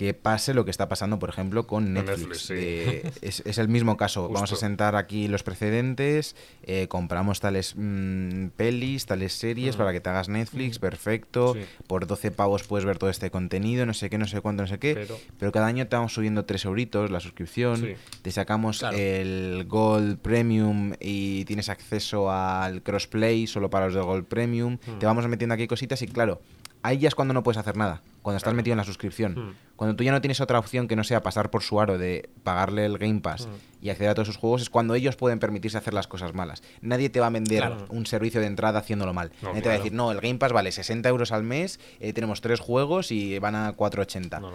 que 0.00 0.14
pase 0.14 0.54
lo 0.54 0.64
que 0.64 0.70
está 0.70 0.88
pasando, 0.88 1.18
por 1.18 1.28
ejemplo, 1.28 1.66
con 1.66 1.92
Netflix. 1.92 2.18
Netflix, 2.20 2.40
sí. 2.46 2.54
De- 2.54 3.12
es, 3.20 3.42
es 3.44 3.58
el 3.58 3.68
mismo 3.68 3.98
caso. 3.98 4.28
Vamos 4.32 4.50
a 4.50 4.56
sentar 4.56 4.96
aquí 4.96 5.28
los 5.28 5.42
precedentes, 5.42 6.36
eh, 6.62 6.88
compramos 6.88 7.40
tales 7.40 7.74
mm, 7.76 8.46
pelis, 8.56 9.04
tales 9.04 9.34
series 9.34 9.76
para 9.76 9.92
que 9.92 10.00
te 10.00 10.08
hagas 10.08 10.30
Netflix, 10.30 10.78
perfecto. 10.78 11.52
Sí. 11.52 11.60
Por 11.86 12.06
12 12.06 12.30
pavos 12.30 12.62
puedes 12.62 12.86
ver 12.86 12.96
todo 12.96 13.10
este 13.10 13.30
contenido, 13.30 13.84
no 13.84 13.92
sé 13.92 14.08
qué, 14.08 14.16
no 14.16 14.26
sé 14.26 14.40
cuánto, 14.40 14.62
no 14.62 14.68
sé 14.68 14.78
qué. 14.78 14.94
Pero- 14.94 15.18
Pero, 15.38 15.52
cada 15.52 15.66
año 15.66 15.86
te 15.86 15.96
vamos 15.96 16.14
subiendo 16.14 16.46
3 16.46 16.64
euritos 16.64 17.10
la 17.10 17.20
suscripción, 17.20 17.76
Sí. 17.76 17.92
te 18.22 18.30
sacamos 18.30 18.78
Claro. 18.78 18.96
el 18.96 19.66
Gold 19.68 20.16
Premium 20.20 20.94
y 20.98 21.44
tienes 21.44 21.68
acceso 21.68 22.30
al 22.30 22.82
crossplay 22.82 23.46
solo 23.46 23.68
para 23.68 23.84
los 23.84 23.94
del 23.94 24.04
Gold 24.04 24.24
Premium. 24.24 24.78
Te 24.98 25.04
vamos 25.04 25.28
metiendo 25.28 25.54
aquí 25.54 25.66
cositas 25.66 26.00
y 26.00 26.06
claro, 26.06 26.40
ahí 26.82 26.98
ya 26.98 27.08
es 27.08 27.14
cuando 27.14 27.34
no 27.34 27.42
puedes 27.42 27.58
hacer 27.58 27.76
nada, 27.76 28.02
cuando 28.22 28.36
estás 28.36 28.48
Claro. 28.50 28.56
metido 28.56 28.72
en 28.74 28.78
la 28.78 28.84
suscripción. 28.84 29.34
Hmm. 29.34 29.54
Cuando 29.76 29.96
tú 29.96 30.04
ya 30.04 30.12
no 30.12 30.20
tienes 30.20 30.42
otra 30.42 30.58
opción 30.58 30.88
que 30.88 30.94
no 30.96 31.04
sea 31.04 31.22
pasar 31.22 31.50
por 31.50 31.62
su 31.62 31.80
aro 31.80 31.96
de 31.96 32.28
pagarle 32.42 32.84
el 32.84 32.98
Game 32.98 33.20
Pass 33.20 33.46
Hmm. 33.46 33.84
y 33.84 33.88
acceder 33.88 34.10
a 34.10 34.14
todos 34.14 34.28
sus 34.28 34.36
juegos, 34.36 34.60
es 34.60 34.68
cuando 34.68 34.94
ellos 34.94 35.16
pueden 35.16 35.38
permitirse 35.38 35.78
hacer 35.78 35.94
las 35.94 36.06
cosas 36.06 36.34
malas. 36.34 36.62
Nadie 36.82 37.08
te 37.08 37.18
va 37.18 37.28
a 37.28 37.30
vender 37.30 37.60
Claro. 37.60 37.86
un 37.88 38.04
servicio 38.04 38.40
de 38.42 38.46
entrada 38.46 38.78
haciéndolo 38.80 39.14
mal. 39.14 39.32
No, 39.40 39.48
Nadie 39.50 39.62
te 39.62 39.68
va 39.70 39.74
a 39.74 39.78
decir, 39.78 39.92
no, 39.94 40.12
el 40.12 40.20
Game 40.20 40.34
Pass 40.38 40.52
vale 40.52 40.70
60 40.70 41.08
euros 41.08 41.32
al 41.32 41.44
mes, 41.44 41.80
eh, 41.98 42.12
tenemos 42.12 42.42
tres 42.42 42.60
juegos 42.60 43.10
y 43.10 43.38
van 43.38 43.54
a 43.56 43.72
4,80. 43.74 44.38
No. 44.40 44.50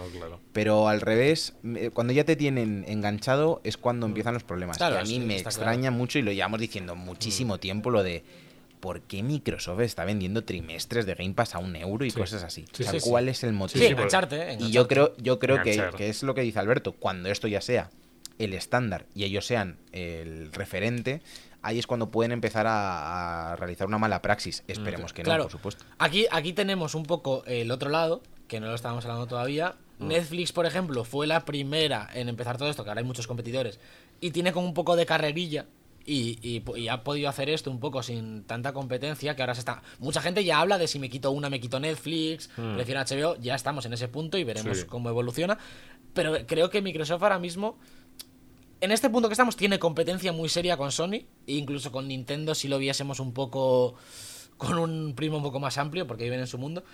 Pero 0.52 0.88
al 0.88 1.00
revés, 1.00 1.54
eh, 1.64 1.90
cuando 1.92 2.12
ya 2.12 2.22
te 2.24 2.36
tienen 2.36 2.84
enganchado 2.86 3.60
es 3.64 3.76
cuando 3.76 4.06
empiezan 4.06 4.34
los 4.34 4.44
problemas. 4.44 4.78
Y 4.78 4.84
a 4.84 5.02
mí 5.02 5.18
me 5.20 5.38
extraña 5.38 5.90
mucho 5.90 6.18
y 6.20 6.22
lo 6.22 6.30
llevamos 6.30 6.60
diciendo 6.60 6.94
muchísimo 6.94 7.58
tiempo 7.58 7.90
lo 7.90 8.04
de 8.04 8.24
por 8.80 9.00
qué 9.02 9.22
Microsoft 9.22 9.80
está 9.80 10.04
vendiendo 10.04 10.44
trimestres 10.44 11.06
de 11.06 11.14
Game 11.14 11.34
Pass 11.34 11.54
a 11.54 11.58
un 11.58 11.74
euro 11.76 12.04
y 12.04 12.10
Sí. 12.10 12.18
cosas 12.18 12.42
así. 12.42 12.64
Sí, 12.72 12.82
o 12.84 12.90
sea, 12.90 13.00
sí. 13.00 13.08
¿cuál 13.10 13.28
es 13.28 13.42
el 13.44 13.52
motivo? 13.52 13.84
sí, 13.84 13.90
engancharte, 13.90 14.36
eh, 14.36 14.38
y 14.38 14.42
engancharte. 14.54 14.72
yo 14.72 14.88
creo, 14.88 15.16
yo 15.16 15.38
creo 15.38 15.62
que, 15.62 16.08
es 16.08 16.22
lo 16.22 16.34
que 16.34 16.42
dice 16.42 16.58
Alberto, 16.58 16.92
cuando 16.92 17.28
esto 17.30 17.48
ya 17.48 17.60
sea 17.60 17.90
el 18.38 18.52
estándar 18.54 19.06
y 19.14 19.24
ellos 19.24 19.46
sean 19.46 19.78
el 19.92 20.52
referente, 20.52 21.22
ahí 21.62 21.78
es 21.78 21.86
cuando 21.86 22.10
pueden 22.10 22.32
empezar 22.32 22.66
a, 22.66 23.52
a 23.52 23.56
realizar 23.56 23.86
una 23.86 23.98
mala 23.98 24.20
praxis. 24.22 24.62
Esperemos 24.68 25.12
que 25.12 25.22
Claro. 25.22 25.44
no, 25.44 25.44
por 25.44 25.52
supuesto. 25.52 25.84
Aquí, 25.98 26.26
aquí 26.30 26.52
tenemos 26.52 26.94
un 26.94 27.04
poco 27.04 27.42
el 27.46 27.70
otro 27.70 27.88
lado, 27.90 28.22
que 28.46 28.60
no 28.60 28.66
lo 28.66 28.74
estábamos 28.74 29.04
hablando 29.04 29.26
todavía. 29.26 29.74
Mm. 29.98 30.08
Netflix, 30.08 30.52
por 30.52 30.66
ejemplo, 30.66 31.04
fue 31.04 31.26
la 31.26 31.44
primera 31.46 32.08
en 32.12 32.28
empezar 32.28 32.58
todo 32.58 32.68
esto, 32.68 32.84
que 32.84 32.90
ahora 32.90 33.00
hay 33.00 33.06
muchos 33.06 33.26
competidores, 33.26 33.80
y 34.20 34.30
tiene 34.30 34.52
como 34.52 34.66
un 34.66 34.74
poco 34.74 34.94
de 34.96 35.06
carrerilla 35.06 35.64
y, 36.06 36.38
y- 36.40 36.62
y 36.80 36.88
ha 36.88 37.02
podido 37.02 37.28
hacer 37.28 37.50
esto 37.50 37.70
un 37.70 37.80
poco 37.80 38.02
sin 38.02 38.44
tanta 38.44 38.72
competencia 38.72 39.34
que 39.34 39.42
ahora 39.42 39.54
se 39.54 39.60
está... 39.60 39.82
Mucha 39.98 40.22
gente 40.22 40.44
ya 40.44 40.60
habla 40.60 40.78
de 40.78 40.86
si 40.86 40.98
me 41.00 41.10
quito 41.10 41.32
una, 41.32 41.50
me 41.50 41.58
quito 41.60 41.80
Netflix, 41.80 42.48
prefiero 42.76 43.00
HBO, 43.00 43.36
ya 43.40 43.54
estamos 43.56 43.84
en 43.86 43.92
ese 43.92 44.06
punto 44.08 44.38
y 44.38 44.44
veremos 44.44 44.78
Sí. 44.78 44.86
cómo 44.86 45.08
evoluciona. 45.08 45.58
Pero 46.14 46.34
creo 46.46 46.70
que 46.70 46.80
Microsoft 46.80 47.22
ahora 47.22 47.38
mismo, 47.40 47.76
en 48.80 48.92
este 48.92 49.10
punto 49.10 49.28
que 49.28 49.32
estamos, 49.32 49.56
tiene 49.56 49.78
competencia 49.78 50.32
muy 50.32 50.48
seria 50.48 50.76
con 50.76 50.92
Sony, 50.92 51.24
e 51.46 51.54
incluso 51.54 51.90
con 51.90 52.06
Nintendo 52.08 52.54
si 52.54 52.68
lo 52.68 52.78
viésemos 52.78 53.20
un 53.20 53.32
poco 53.32 53.94
con 54.56 54.78
un 54.78 55.14
primo 55.14 55.38
un 55.38 55.42
poco 55.42 55.60
más 55.60 55.76
amplio, 55.76 56.06
porque 56.06 56.24
viven 56.24 56.40
en 56.40 56.46
su 56.46 56.56
mundo. 56.58 56.84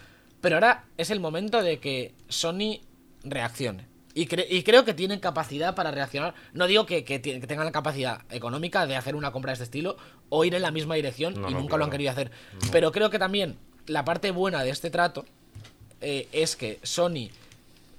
Pero 0.40 0.56
ahora 0.56 0.86
es 0.96 1.10
el 1.10 1.20
momento 1.20 1.62
de 1.62 1.78
que 1.78 2.14
Sony 2.28 2.80
reaccione. 3.24 3.86
Y, 4.14 4.26
cre- 4.26 4.46
y 4.48 4.62
creo 4.62 4.84
que 4.84 4.92
tienen 4.94 5.20
capacidad 5.20 5.74
para 5.74 5.90
reaccionar. 5.90 6.34
No 6.52 6.66
digo 6.66 6.84
que, 6.84 7.02
que 7.04 7.20
que 7.22 7.40
tengan 7.46 7.64
la 7.64 7.72
capacidad 7.72 8.20
económica 8.30 8.86
de 8.86 8.96
hacer 8.96 9.14
una 9.16 9.32
compra 9.32 9.50
de 9.50 9.54
este 9.54 9.64
estilo 9.64 9.96
o 10.28 10.44
ir 10.44 10.54
en 10.54 10.62
la 10.62 10.70
misma 10.70 10.94
dirección 10.96 11.34
No, 11.40 11.48
y 11.48 11.54
no, 11.54 11.60
nunca 11.60 11.76
lo 11.78 11.84
han 11.84 11.90
querido 11.90 12.10
hacer. 12.10 12.30
Pero 12.70 12.92
creo 12.92 13.08
que 13.10 13.18
también 13.18 13.56
la 13.86 14.04
parte 14.04 14.30
buena 14.30 14.62
de 14.62 14.70
este 14.70 14.90
trato 14.90 15.24
eh, 16.02 16.28
es 16.32 16.56
que 16.56 16.78
Sony 16.82 17.30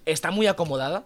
está 0.05 0.29
muy 0.31 0.45
acomodada. 0.47 1.03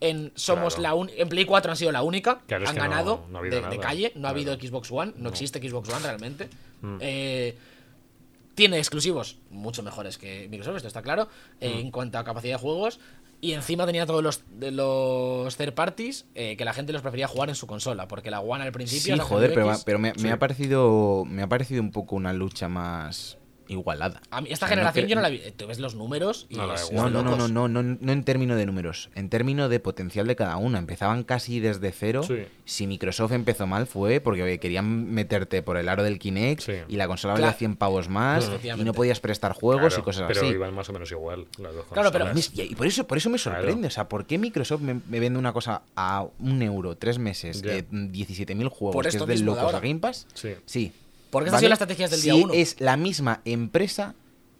En, 0.00 0.32
somos 0.34 0.74
Claro. 0.74 0.82
la 0.82 0.94
un- 1.00 1.10
en 1.16 1.28
Play 1.30 1.46
4 1.46 1.70
han 1.70 1.76
sido 1.78 1.90
la 1.92 2.02
única. 2.02 2.40
Claro, 2.46 2.68
han 2.68 2.74
ganado 2.76 3.26
ha 3.34 3.40
de, 3.70 3.78
calle. 3.78 4.12
No 4.14 4.26
ha 4.28 4.32
habido 4.32 4.54
Xbox 4.54 4.90
One. 4.90 5.14
No, 5.16 5.30
existe 5.30 5.58
Xbox 5.66 5.88
One 5.88 6.00
realmente. 6.02 6.50
Mm. 6.82 6.98
Eh, 7.00 7.56
tiene 8.54 8.76
exclusivos 8.78 9.38
mucho 9.50 9.82
mejores 9.82 10.18
que 10.18 10.46
Microsoft, 10.50 10.76
esto 10.76 10.88
está 10.88 11.00
claro, 11.02 11.28
eh, 11.60 11.70
Mm. 11.76 11.78
en 11.78 11.90
cuanto 11.90 12.18
a 12.18 12.24
capacidad 12.24 12.54
de 12.56 12.60
juegos. 12.60 13.00
Y 13.44 13.52
encima 13.52 13.84
tenía 13.84 14.06
todos 14.06 14.22
los, 14.22 14.42
de 14.58 14.70
los 14.70 15.54
third 15.58 15.74
parties 15.74 16.24
eh, 16.34 16.56
que 16.56 16.64
la 16.64 16.72
gente 16.72 16.94
los 16.94 17.02
prefería 17.02 17.28
jugar 17.28 17.50
en 17.50 17.54
su 17.54 17.66
consola, 17.66 18.08
porque 18.08 18.30
la 18.30 18.40
One 18.40 18.64
al 18.64 18.72
principio... 18.72 19.14
Sí, 19.16 19.20
joder, 19.20 19.52
pero, 19.52 19.70
pero 19.84 19.98
me, 19.98 20.14
me 20.14 20.18
sí. 20.18 20.28
ha 20.30 20.38
parecido 20.38 21.26
me 21.26 21.42
ha 21.42 21.46
parecido 21.46 21.82
un 21.82 21.90
poco 21.90 22.16
una 22.16 22.32
lucha 22.32 22.70
más 22.70 23.36
igualada. 23.68 24.20
a 24.30 24.40
mí 24.40 24.48
esta 24.50 24.66
O 24.66 24.68
sea, 24.68 24.76
no 24.76 24.80
generación 24.82 25.06
yo 25.06 25.16
no 25.16 25.22
la 25.22 25.28
vi. 25.28 25.42
Tú 25.56 25.66
ves 25.66 25.78
los 25.78 25.94
números 25.94 26.46
y 26.48 26.56
No, 26.56 26.72
es 26.74 26.90
No, 26.92 27.08
no, 27.10 27.22
no, 27.22 27.36
no, 27.36 27.48
no, 27.48 27.68
no, 27.68 27.82
no 27.82 28.12
en 28.12 28.24
términos 28.24 28.56
de 28.56 28.66
números, 28.66 29.10
en 29.14 29.28
términos 29.28 29.70
de 29.70 29.80
potencial 29.80 30.26
de 30.26 30.36
cada 30.36 30.56
una. 30.56 30.78
Empezaban 30.78 31.24
casi 31.24 31.60
desde 31.60 31.92
cero. 31.92 32.22
Sí. 32.22 32.44
Si 32.64 32.86
Microsoft 32.86 33.32
empezó 33.32 33.66
mal 33.66 33.86
fue 33.86 34.20
porque 34.20 34.42
oye, 34.42 34.58
querían 34.58 35.12
meterte 35.12 35.62
por 35.62 35.76
el 35.76 35.88
aro 35.88 36.02
del 36.02 36.18
Kinect 36.18 36.62
Sí. 36.62 36.72
y 36.88 36.96
la 36.96 37.06
consola 37.06 37.34
Claro. 37.34 37.46
valía 37.46 37.58
100 37.58 37.76
pavos 37.76 38.08
más 38.08 38.50
y 38.62 38.84
no 38.84 38.92
podías 38.94 39.20
prestar 39.20 39.52
juegos 39.52 39.88
Claro, 39.94 40.02
y 40.02 40.04
cosas 40.04 40.24
pero 40.28 40.40
así. 40.40 40.50
iban 40.50 40.74
más 40.74 40.88
o 40.88 40.92
menos 40.92 41.10
igual 41.10 41.46
las 41.58 41.74
dos 41.74 41.84
Claro, 41.92 42.10
pero. 42.12 42.26
Y 42.54 42.74
por 42.74 42.86
eso, 42.86 43.06
por 43.06 43.18
eso 43.18 43.30
me 43.30 43.38
Claro. 43.38 43.58
sorprende. 43.58 43.88
O 43.88 43.90
sea, 43.90 44.08
¿por 44.08 44.26
qué 44.26 44.38
Microsoft 44.38 44.80
me, 44.80 45.00
me 45.08 45.20
vende 45.20 45.38
una 45.38 45.52
cosa 45.52 45.82
a 45.96 46.26
un 46.38 46.62
euro, 46.62 46.96
tres 46.96 47.18
meses, 47.18 47.62
Ya. 47.62 47.72
de 47.72 47.84
17.000 47.90 48.68
juegos, 48.68 49.02
que 49.02 49.08
es 49.08 49.14
de 49.14 49.20
mismo 49.20 49.28
de 49.28 49.44
locos 49.44 49.62
ahora. 49.64 49.78
a 49.78 49.80
Game 49.80 50.00
Pass? 50.00 50.26
Sí. 50.34 50.50
Sí. 50.64 50.92
Porque 51.34 51.48
esas 51.48 51.58
han 51.58 51.60
sido 51.60 51.68
las 51.70 51.76
estrategias 51.76 52.10
del 52.10 52.20
Sí, 52.20 52.30
día 52.30 52.44
uno. 52.44 52.54
es 52.54 52.80
la 52.80 52.96
misma 52.96 53.40
empresa 53.44 54.14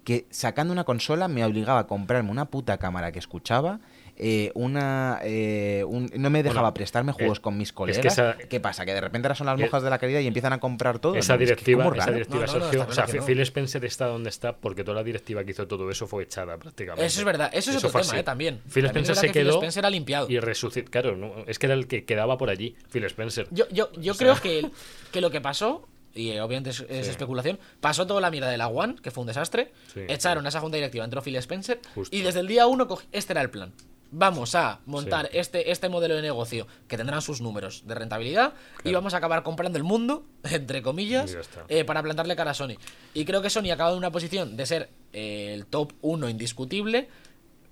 que 0.04 0.26
sacando 0.28 0.70
una 0.70 0.84
consola 0.84 1.28
me 1.28 1.42
obligaba 1.46 1.78
a 1.80 1.86
comprarme 1.86 2.30
una 2.30 2.44
puta 2.50 2.76
cámara 2.76 3.10
que 3.10 3.18
escuchaba, 3.18 3.80
eh, 4.16 4.52
una 4.54 5.18
eh, 5.24 5.82
un- 5.88 6.10
no 6.14 6.28
me 6.30 6.42
dejaba 6.42 6.60
Bueno, 6.68 6.74
prestarme 6.74 7.12
juegos 7.12 7.38
eh, 7.38 7.40
con 7.40 7.56
mis 7.56 7.68
es 7.68 7.72
que 7.72 7.76
colegas. 7.76 8.04
esa- 8.12 8.36
¿Qué 8.36 8.60
pasa? 8.60 8.84
Que 8.84 8.92
de 8.92 9.00
repente 9.00 9.26
ahora 9.26 9.34
son 9.34 9.46
las 9.46 9.58
mojas 9.58 9.82
de 9.82 9.88
la 9.90 9.98
caridad 9.98 10.20
y 10.20 10.26
empiezan 10.26 10.52
a 10.52 10.60
comprar 10.60 10.98
todo. 10.98 11.16
Esa 11.16 11.32
¿no? 11.32 11.36
Es 11.36 11.38
que 11.40 11.44
directiva, 11.46 11.84
como 11.84 11.96
esa 11.96 12.10
directiva 12.12 12.44
No, 12.46 12.52
no, 12.52 12.58
no, 12.58 12.64
surgió. 12.66 12.82
está 12.82 13.04
o 13.04 13.08
sea. 13.08 13.22
Phil 13.22 13.40
Spencer 13.40 13.84
está 13.86 14.06
donde 14.06 14.28
está 14.28 14.54
porque 14.56 14.84
toda 14.84 14.96
la 14.96 15.02
directiva 15.04 15.42
que 15.42 15.52
hizo 15.52 15.66
todo 15.66 15.90
eso 15.90 16.06
fue 16.06 16.24
echada 16.24 16.58
prácticamente. 16.58 17.06
Eso 17.06 17.20
es 17.20 17.24
verdad, 17.24 17.50
eso 17.54 17.70
es 17.70 17.78
otro 17.78 17.88
fue 17.88 18.02
tema, 18.02 18.18
eh, 18.18 18.22
también. 18.22 18.60
Phil 18.68 18.84
También 18.84 19.04
es 19.04 19.08
Spencer 19.08 19.16
se 19.16 19.20
que 19.28 19.32
Phil 19.32 19.42
quedó 19.48 19.54
Spencer 19.56 19.86
ha 19.86 19.90
limpiado. 19.90 20.26
y 20.30 20.38
resucitó. 20.38 20.90
Claro, 20.90 21.16
no, 21.16 21.32
es 21.46 21.58
que 21.58 21.64
era 21.66 21.74
el 21.74 21.86
que 21.88 22.04
quedaba 22.04 22.36
por 22.36 22.50
allí, 22.50 22.76
Phil 22.92 23.04
Spencer. 23.04 23.48
Yo, 23.52 23.64
yo, 23.70 23.90
yo 23.94 24.14
creo 24.16 24.36
que, 24.38 24.70
que 25.10 25.20
lo 25.22 25.30
que 25.30 25.40
pasó, 25.40 25.88
y 26.14 26.30
eh, 26.30 26.40
obviamente 26.40 26.70
es, 26.70 26.80
es 26.88 27.06
Sí. 27.06 27.10
especulación, 27.10 27.58
pasó 27.80 28.06
toda 28.06 28.20
la 28.20 28.30
mierda 28.30 28.48
de 28.48 28.56
la 28.58 28.68
One, 28.68 28.96
que 29.02 29.10
fue 29.10 29.22
un 29.22 29.26
desastre. 29.26 29.72
Sí, 29.92 30.00
echaron 30.08 30.46
a 30.46 30.48
esa 30.48 30.60
junta 30.60 30.76
directiva, 30.76 31.04
entró 31.04 31.22
Phil 31.22 31.36
Spencer. 31.36 31.80
Justo. 31.94 32.14
Y 32.16 32.22
desde 32.22 32.40
el 32.40 32.46
día 32.46 32.66
uno, 32.66 32.86
este 33.12 33.32
era 33.32 33.40
el 33.42 33.50
plan. 33.50 33.72
Vamos 34.16 34.54
a 34.54 34.78
montar 34.86 35.26
Sí. 35.32 35.38
este, 35.38 35.72
este 35.72 35.88
modelo 35.88 36.14
de 36.14 36.22
negocio 36.22 36.68
que 36.86 36.96
tendrán 36.96 37.20
sus 37.20 37.40
números 37.40 37.82
de 37.84 37.96
rentabilidad 37.96 38.52
y 38.84 38.92
vamos 38.92 39.12
a 39.12 39.16
acabar 39.16 39.42
comprando 39.42 39.76
el 39.76 39.82
mundo, 39.82 40.24
entre 40.44 40.82
comillas, 40.82 41.36
eh, 41.68 41.82
para 41.84 42.00
plantarle 42.00 42.36
cara 42.36 42.52
a 42.52 42.54
Sony. 42.54 42.76
Y 43.12 43.24
creo 43.24 43.42
que 43.42 43.50
Sony 43.50 43.70
acaba 43.72 43.90
en 43.90 43.96
una 43.98 44.12
posición 44.12 44.56
de 44.56 44.66
ser 44.66 44.90
eh, 45.12 45.52
el 45.52 45.66
top 45.66 45.94
1 46.02 46.28
indiscutible, 46.28 47.08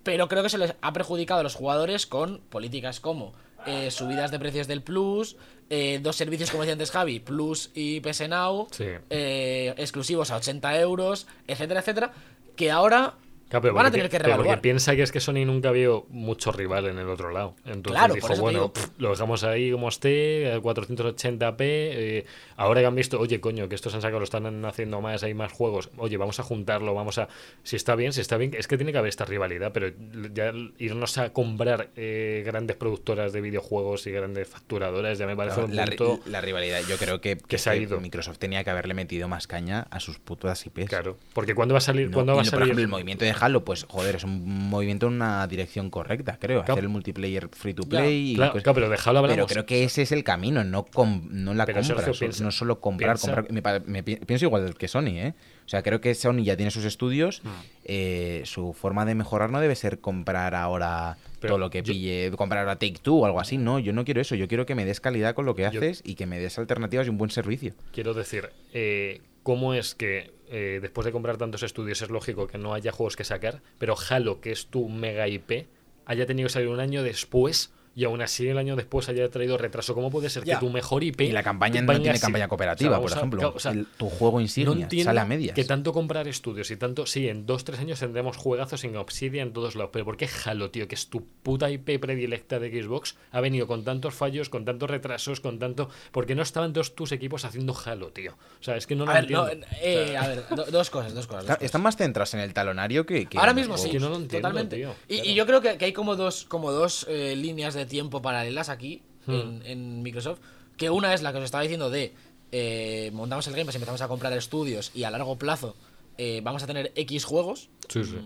pero 0.02 0.26
creo 0.28 0.42
que 0.42 0.48
se 0.48 0.58
les 0.58 0.74
ha 0.80 0.92
perjudicado 0.92 1.38
a 1.40 1.42
los 1.44 1.54
jugadores 1.54 2.06
con 2.06 2.38
políticas 2.48 2.98
como 2.98 3.34
eh, 3.64 3.92
subidas 3.92 4.32
de 4.32 4.40
precios 4.40 4.66
del 4.66 4.82
Plus, 4.82 5.36
eh, 5.70 5.98
dos 6.02 6.16
servicios, 6.16 6.50
como 6.50 6.62
decía 6.62 6.72
antes 6.74 6.90
Javi, 6.90 7.20
Plus 7.20 7.70
y 7.74 8.00
PS 8.00 8.28
Now, 8.28 8.68
Sí. 8.70 8.84
eh, 9.10 9.74
exclusivos 9.78 10.30
a 10.30 10.36
80 10.36 10.78
euros, 10.80 11.26
etcétera, 11.46 11.80
etcétera, 11.80 12.12
que 12.56 12.70
ahora 12.70 13.14
Claro, 13.52 13.62
pero 13.62 13.74
van 13.74 13.86
a 13.86 13.90
tener 13.90 14.06
que 14.08 14.16
pero 14.16 14.24
porque 14.30 14.36
revaluar. 14.38 14.60
piensa 14.62 14.96
que 14.96 15.02
es 15.02 15.12
que 15.12 15.20
Sony 15.20 15.44
nunca 15.44 15.70
vio 15.72 16.06
mucho 16.08 16.52
rival 16.52 16.86
en 16.86 16.96
el 16.98 17.08
otro 17.08 17.30
lado. 17.30 17.54
Entonces 17.66 17.92
Claro, 17.92 18.14
por 18.18 18.30
dijo, 18.30 18.40
bueno, 18.42 18.58
digo. 18.60 18.72
pff, 18.72 18.88
lo 18.98 19.10
dejamos 19.10 19.44
ahí 19.44 19.70
como 19.70 19.88
esté, 19.88 20.52
a 20.52 20.58
480p. 20.58 21.56
eh, 21.60 22.24
ahora 22.56 22.80
que 22.80 22.86
han 22.86 22.94
visto, 22.94 23.20
oye, 23.20 23.40
coño, 23.40 23.68
que 23.68 23.74
estos 23.74 23.94
han 23.94 24.00
sacado, 24.00 24.20
lo 24.20 24.24
están 24.24 24.64
haciendo 24.64 25.00
más, 25.00 25.22
hay 25.22 25.34
más 25.34 25.52
juegos. 25.52 25.90
Oye, 25.98 26.16
vamos 26.16 26.40
a 26.40 26.42
juntarlo, 26.42 26.94
vamos 26.94 27.18
a. 27.18 27.28
Si 27.62 27.76
está 27.76 27.94
bien, 27.94 28.12
si 28.12 28.20
está 28.20 28.36
bien, 28.38 28.52
es 28.56 28.66
que 28.66 28.76
tiene 28.76 28.92
que 28.92 28.98
haber 28.98 29.10
esta 29.10 29.24
rivalidad, 29.24 29.72
pero 29.72 29.88
ya 30.32 30.52
irnos 30.78 31.18
a 31.18 31.32
comprar 31.32 31.90
eh, 31.96 32.42
grandes 32.46 32.76
productoras 32.76 33.32
de 33.32 33.40
videojuegos 33.42 34.06
y 34.06 34.12
grandes 34.12 34.48
facturadoras 34.48 35.18
ya 35.18 35.26
me 35.26 35.36
parece 35.36 35.56
Claro, 35.56 35.68
un 35.68 35.76
la, 35.76 35.84
punto. 35.84 36.20
la 36.26 36.40
rivalidad, 36.40 36.80
yo 36.88 36.96
creo 36.96 37.20
que, 37.20 37.36
que 37.36 37.58
se 37.58 37.68
ha 37.70 37.76
ido. 37.76 38.00
Microsoft 38.00 38.38
tenía 38.38 38.64
que 38.64 38.70
haberle 38.70 38.94
metido 38.94 39.28
más 39.28 39.46
caña 39.46 39.86
a 39.90 40.00
sus 40.00 40.18
putas 40.18 40.64
IPs. 40.66 40.86
Claro, 40.88 41.18
porque 41.34 41.54
cuando 41.54 41.74
va 41.74 41.78
a 41.78 41.82
salir, 41.82 42.08
No, 42.08 42.14
cuando 42.14 42.34
va 42.34 42.42
a 42.42 42.44
salir. 42.44 42.52
Por 42.60 42.62
ejemplo, 42.62 42.82
el 42.82 42.88
movimiento 42.88 43.24
de 43.24 43.34
Halo, 43.44 43.64
pues 43.64 43.84
joder, 43.88 44.16
es 44.16 44.24
un 44.24 44.68
movimiento 44.70 45.06
en 45.08 45.14
una 45.14 45.46
dirección 45.46 45.90
correcta, 45.90 46.38
creo. 46.40 46.60
Claro. 46.60 46.74
Hacer 46.74 46.84
el 46.84 46.90
multiplayer 46.90 47.48
free 47.50 47.74
to 47.74 47.82
play 47.82 48.32
y 48.32 48.34
claro, 48.36 48.52
claro, 48.54 48.74
pero 48.74 48.88
déjalo 48.88 49.18
hablamos. 49.18 49.36
Pero 49.36 49.46
creo 49.46 49.66
que 49.66 49.84
ese 49.84 50.02
es 50.02 50.12
el 50.12 50.22
camino, 50.24 50.62
no, 50.64 50.84
com- 50.84 51.28
no 51.30 51.54
la 51.54 51.66
Pero, 51.66 51.80
compra. 51.80 51.96
Sergio, 51.96 52.14
so- 52.14 52.20
piensa- 52.20 52.44
no 52.44 52.50
solo 52.52 52.80
comprar, 52.80 53.18
comprar. 53.18 53.50
Me, 53.50 53.62
me 53.86 54.02
pienso 54.02 54.44
igual 54.46 54.74
que 54.76 54.86
Sony, 54.88 55.08
¿eh? 55.18 55.34
O 55.64 55.68
sea, 55.68 55.82
creo 55.82 56.00
que 56.00 56.14
Sony 56.14 56.42
ya 56.44 56.56
tiene 56.56 56.70
sus 56.70 56.84
estudios. 56.84 57.42
Mm. 57.44 57.48
eh, 57.84 58.42
su 58.44 58.72
forma 58.74 59.04
de 59.04 59.16
mejorar 59.16 59.50
no 59.50 59.58
debe 59.60 59.74
ser 59.74 59.98
comprar 59.98 60.54
ahora 60.54 61.16
Pero 61.40 61.52
todo 61.54 61.58
lo 61.58 61.70
que 61.70 61.82
yo- 61.82 61.92
pille, 61.92 62.30
comprar 62.36 62.60
ahora 62.60 62.76
Take 62.76 62.98
Two 63.02 63.16
o 63.18 63.26
algo 63.26 63.40
así. 63.40 63.58
No, 63.58 63.80
yo 63.80 63.92
no 63.92 64.04
quiero 64.04 64.20
eso. 64.20 64.36
Yo 64.36 64.46
quiero 64.46 64.66
que 64.66 64.76
me 64.76 64.84
des 64.84 65.00
calidad 65.00 65.34
con 65.34 65.46
lo 65.46 65.56
que 65.56 65.62
Yo- 65.62 65.68
haces 65.68 66.00
y 66.04 66.14
que 66.14 66.26
me 66.26 66.38
des 66.38 66.58
alternativas 66.58 67.06
y 67.08 67.10
un 67.10 67.18
buen 67.18 67.30
servicio. 67.32 67.74
Quiero 67.92 68.14
decir, 68.14 68.50
eh, 68.72 69.20
¿cómo 69.42 69.74
es 69.74 69.96
que 69.96 70.30
eh, 70.52 70.80
después 70.82 71.06
de 71.06 71.12
comprar 71.12 71.38
tantos 71.38 71.62
estudios 71.62 72.02
es 72.02 72.10
lógico 72.10 72.46
que 72.46 72.58
no 72.58 72.74
haya 72.74 72.92
juegos 72.92 73.16
que 73.16 73.24
sacar? 73.24 73.62
Pero 73.78 73.96
Halo, 74.08 74.42
que 74.42 74.52
es 74.52 74.66
tu 74.66 74.90
mega 74.90 75.26
IP, 75.26 75.66
haya 76.04 76.26
tenido 76.26 76.46
que 76.48 76.52
salir 76.52 76.68
un 76.68 76.78
año 76.78 77.02
después 77.02 77.72
y 77.94 78.04
aún 78.04 78.22
así 78.22 78.48
el 78.48 78.56
año 78.58 78.74
después 78.76 79.08
haya 79.08 79.28
traído 79.30 79.58
retraso. 79.58 79.94
¿Cómo 79.94 80.10
puede 80.10 80.30
ser 80.30 80.44
Ya. 80.44 80.54
que 80.54 80.60
tu 80.66 80.70
mejor 80.72 81.04
IP... 81.04 81.20
Y 81.22 81.32
la 81.32 81.42
campaña 81.42 81.82
no 81.82 81.92
tiene 81.94 82.10
así? 82.10 82.20
campaña 82.20 82.44
O 82.44 82.46
sea, 82.46 82.48
cooperativa, 82.48 83.00
por 83.00 83.12
a- 83.12 83.16
ejemplo. 83.16 83.38
claro, 83.40 83.54
o 83.56 83.58
sea, 83.58 83.72
El- 83.72 83.86
tu 83.86 84.08
juego 84.08 84.38
no 84.38 84.40
insignia 84.42 84.82
entiendo 84.82 85.08
sale 85.10 85.20
a 85.20 85.24
medias. 85.24 85.54
que 85.54 85.64
tanto 85.64 85.92
comprar 85.92 86.26
estudios 86.28 86.70
y 86.70 86.76
tanto... 86.76 87.04
Sí, 87.06 87.28
en 87.28 87.44
dos, 87.46 87.64
tres 87.64 87.80
años 87.80 88.00
tendremos 88.00 88.36
juegazos 88.36 88.84
en 88.84 88.96
Obsidian 88.96 89.48
en 89.48 89.52
todos 89.52 89.76
lados. 89.76 89.90
Pero 89.92 90.04
¿por 90.04 90.16
qué 90.16 90.28
Halo, 90.44 90.70
tío, 90.70 90.88
que 90.88 90.94
es 90.94 91.08
tu 91.08 91.26
puta 91.42 91.70
IP 91.70 91.98
predilecta 92.00 92.58
de 92.58 92.70
Xbox, 92.82 93.16
ha 93.30 93.40
venido 93.40 93.66
con 93.66 93.84
tantos 93.84 94.14
fallos, 94.14 94.48
con 94.48 94.64
tantos 94.64 94.88
retrasos, 94.90 95.40
con 95.40 95.58
tanto... 95.58 95.90
¿Por 96.12 96.24
qué 96.26 96.34
no 96.34 96.42
estaban 96.42 96.72
todos 96.72 96.94
tus 96.94 97.12
equipos 97.12 97.44
haciendo 97.44 97.76
Halo, 97.84 98.08
tío? 98.12 98.32
O 98.60 98.62
sea, 98.64 98.76
es 98.76 98.86
que 98.86 98.96
no 98.96 99.04
lo 99.04 99.10
A 99.10 99.14
ver, 99.20 99.30
no, 99.30 99.48
entiendo. 99.48 99.66
eh, 99.82 100.04
O 100.04 100.08
sea, 100.12 100.22
a 100.22 100.28
ver, 100.28 100.44
do- 100.56 100.64
dos 100.70 100.88
cosas, 100.90 101.14
dos 101.14 101.26
cosas. 101.26 101.42
dos 101.42 101.50
Está- 101.50 101.54
cosas. 101.56 101.64
están 101.66 101.82
más 101.82 101.96
centrados 101.96 102.32
en 102.34 102.40
el 102.40 102.54
talonario 102.54 103.04
que. 103.04 103.26
que 103.26 103.38
Ahora 103.38 103.52
mismo 103.54 103.76
sí, 103.76 103.90
que 103.90 103.98
no 104.00 104.08
lo 104.08 104.16
entiendo, 104.16 104.48
totalmente. 104.48 104.76
tío. 104.76 104.94
Y, 105.08 105.14
Claro. 105.16 105.30
y 105.30 105.34
yo 105.34 105.46
creo 105.46 105.60
que, 105.60 105.76
que 105.78 105.84
hay 105.86 105.92
como 105.92 106.16
dos, 106.16 106.44
como 106.44 106.72
dos 106.72 107.06
eh, 107.08 107.34
líneas 107.36 107.74
de 107.74 107.81
tiempo 107.86 108.22
paralelas 108.22 108.68
aquí 108.68 109.02
Hmm. 109.26 109.32
en, 109.34 109.62
en 109.66 110.02
Microsoft. 110.02 110.40
Que 110.76 110.90
una 110.90 111.14
es 111.14 111.22
la 111.22 111.30
que 111.32 111.38
os 111.38 111.44
estaba 111.44 111.62
diciendo 111.62 111.90
de 111.90 112.12
eh, 112.50 113.10
montamos 113.14 113.46
el 113.46 113.52
Game 113.52 113.66
Pass 113.66 113.76
empezamos 113.76 114.00
a 114.02 114.08
comprar 114.08 114.32
estudios 114.32 114.90
y 114.94 115.04
a 115.04 115.10
largo 115.10 115.38
plazo 115.38 115.76
eh, 116.18 116.40
vamos 116.42 116.62
a 116.64 116.66
tener 116.66 116.92
X 116.96 117.24
juegos. 117.24 117.70
Sí, 117.88 118.04
sí. 118.04 118.16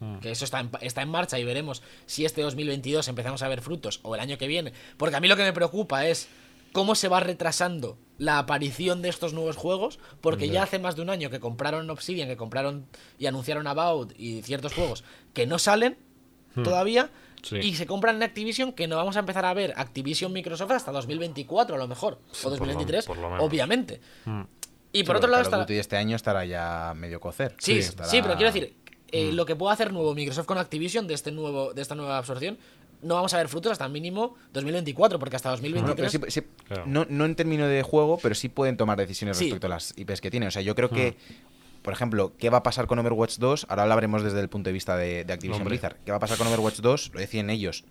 Mm, 0.00 0.18
Que 0.20 0.30
eso 0.30 0.44
está 0.44 0.60
en, 0.60 0.70
está 0.80 1.02
en 1.02 1.08
marcha 1.08 1.38
y 1.40 1.44
veremos 1.44 1.82
si 2.06 2.24
este 2.24 2.42
2022 2.42 3.08
empezamos 3.08 3.42
a 3.42 3.48
ver 3.48 3.62
frutos 3.62 3.98
o 4.04 4.14
el 4.14 4.20
año 4.20 4.38
que 4.38 4.46
viene. 4.46 4.72
Porque 4.96 5.16
a 5.16 5.20
mí 5.20 5.26
lo 5.28 5.36
que 5.36 5.42
me 5.42 5.52
preocupa 5.52 6.06
es 6.06 6.28
cómo 6.72 6.94
se 6.94 7.08
va 7.08 7.18
retrasando 7.20 7.98
la 8.18 8.38
aparición 8.38 9.02
de 9.02 9.08
estos 9.08 9.32
nuevos 9.32 9.56
juegos. 9.56 9.98
Porque 10.20 10.48
ya 10.48 10.62
hace 10.62 10.78
más 10.78 10.94
de 10.96 11.02
un 11.02 11.10
año 11.10 11.30
que 11.30 11.40
compraron 11.40 11.90
Obsidian, 11.90 12.28
que 12.28 12.36
compraron 12.36 12.86
y 13.18 13.26
anunciaron 13.26 13.66
About 13.66 14.12
y 14.16 14.42
ciertos 14.42 14.72
juegos 14.72 15.02
que 15.32 15.46
no 15.46 15.58
salen 15.58 15.98
todavía. 16.62 17.10
Sí. 17.44 17.56
Y 17.58 17.74
se 17.76 17.86
compran 17.86 18.16
en 18.16 18.22
Activision, 18.22 18.72
que 18.72 18.88
no 18.88 18.96
vamos 18.96 19.16
a 19.16 19.20
empezar 19.20 19.44
a 19.44 19.52
ver 19.54 19.74
Activision 19.76 20.32
Microsoft 20.32 20.70
hasta 20.72 20.90
2024 20.92 21.76
a 21.76 21.78
lo 21.78 21.86
mejor. 21.86 22.18
Sí, 22.32 22.40
o 22.40 22.42
por 22.42 22.52
lo- 22.52 22.58
2023, 22.58 23.04
por 23.06 23.18
lo 23.18 23.28
menos. 23.30 23.44
obviamente. 23.44 24.00
Mm. 24.24 24.42
Y 24.92 25.02
por 25.04 25.16
Sí, 25.16 25.18
otro 25.18 25.30
lado 25.30 25.42
está... 25.42 25.64
Este 25.74 25.96
año 25.96 26.16
estará 26.16 26.44
ya 26.44 26.94
medio 26.96 27.20
cocer. 27.20 27.54
Sí, 27.58 27.74
sí, 27.82 27.88
estará- 27.90 28.08
pero 28.10 28.34
quiero 28.36 28.52
decir, 28.52 28.74
eh, 29.12 29.30
Mm. 29.32 29.34
lo 29.34 29.44
que 29.46 29.56
puede 29.56 29.72
hacer 29.74 29.92
nuevo 29.92 30.14
Microsoft 30.14 30.46
con 30.46 30.56
Activision 30.58 31.06
de 31.06 31.14
este 31.14 31.32
nuevo, 31.32 31.74
de 31.74 31.82
esta 31.82 31.94
nueva 31.94 32.16
absorción, 32.18 32.58
no 33.02 33.16
vamos 33.16 33.34
a 33.34 33.36
ver 33.36 33.48
frutos 33.48 33.70
hasta 33.72 33.86
mínimo 33.88 34.34
2024, 34.54 35.18
porque 35.18 35.36
hasta 35.36 35.50
No, 35.50 35.56
pero 35.60 35.72
2023... 35.74 36.12
sí- 36.12 36.40
sí- 36.40 36.46
Claro. 36.66 36.84
no, 36.86 37.04
no 37.10 37.26
en 37.26 37.34
términos 37.36 37.68
de 37.68 37.82
juego, 37.82 38.18
pero 38.22 38.34
sí 38.34 38.48
pueden 38.48 38.78
tomar 38.78 38.96
decisiones 38.96 39.36
Sí. 39.36 39.44
respecto 39.44 39.66
a 39.66 39.70
las 39.70 39.92
IPs 39.98 40.20
que 40.22 40.30
tienen. 40.30 40.46
O 40.48 40.50
sea, 40.50 40.62
yo 40.62 40.74
creo 40.74 40.88
que, 40.88 41.10
Hmm. 41.10 41.43
Por 41.84 41.92
ejemplo, 41.92 42.32
¿qué 42.38 42.48
va 42.50 42.58
a 42.58 42.62
pasar 42.62 42.86
con 42.86 42.98
Overwatch 42.98 43.36
2? 43.36 43.66
Ahora 43.68 43.82
hablaremos 43.82 44.22
desde 44.24 44.40
el 44.40 44.48
punto 44.48 44.68
de 44.70 44.72
vista 44.72 44.96
de, 44.96 45.24
de 45.24 45.32
Activision 45.34 45.60
Hombre. 45.62 45.74
Blizzard. 45.76 45.96
¿Qué 46.04 46.10
va 46.10 46.16
a 46.16 46.20
pasar 46.20 46.38
con 46.38 46.46
Overwatch 46.46 46.80
2? 46.80 47.10
Lo 47.12 47.20
decían 47.20 47.50
ellos. 47.50 47.84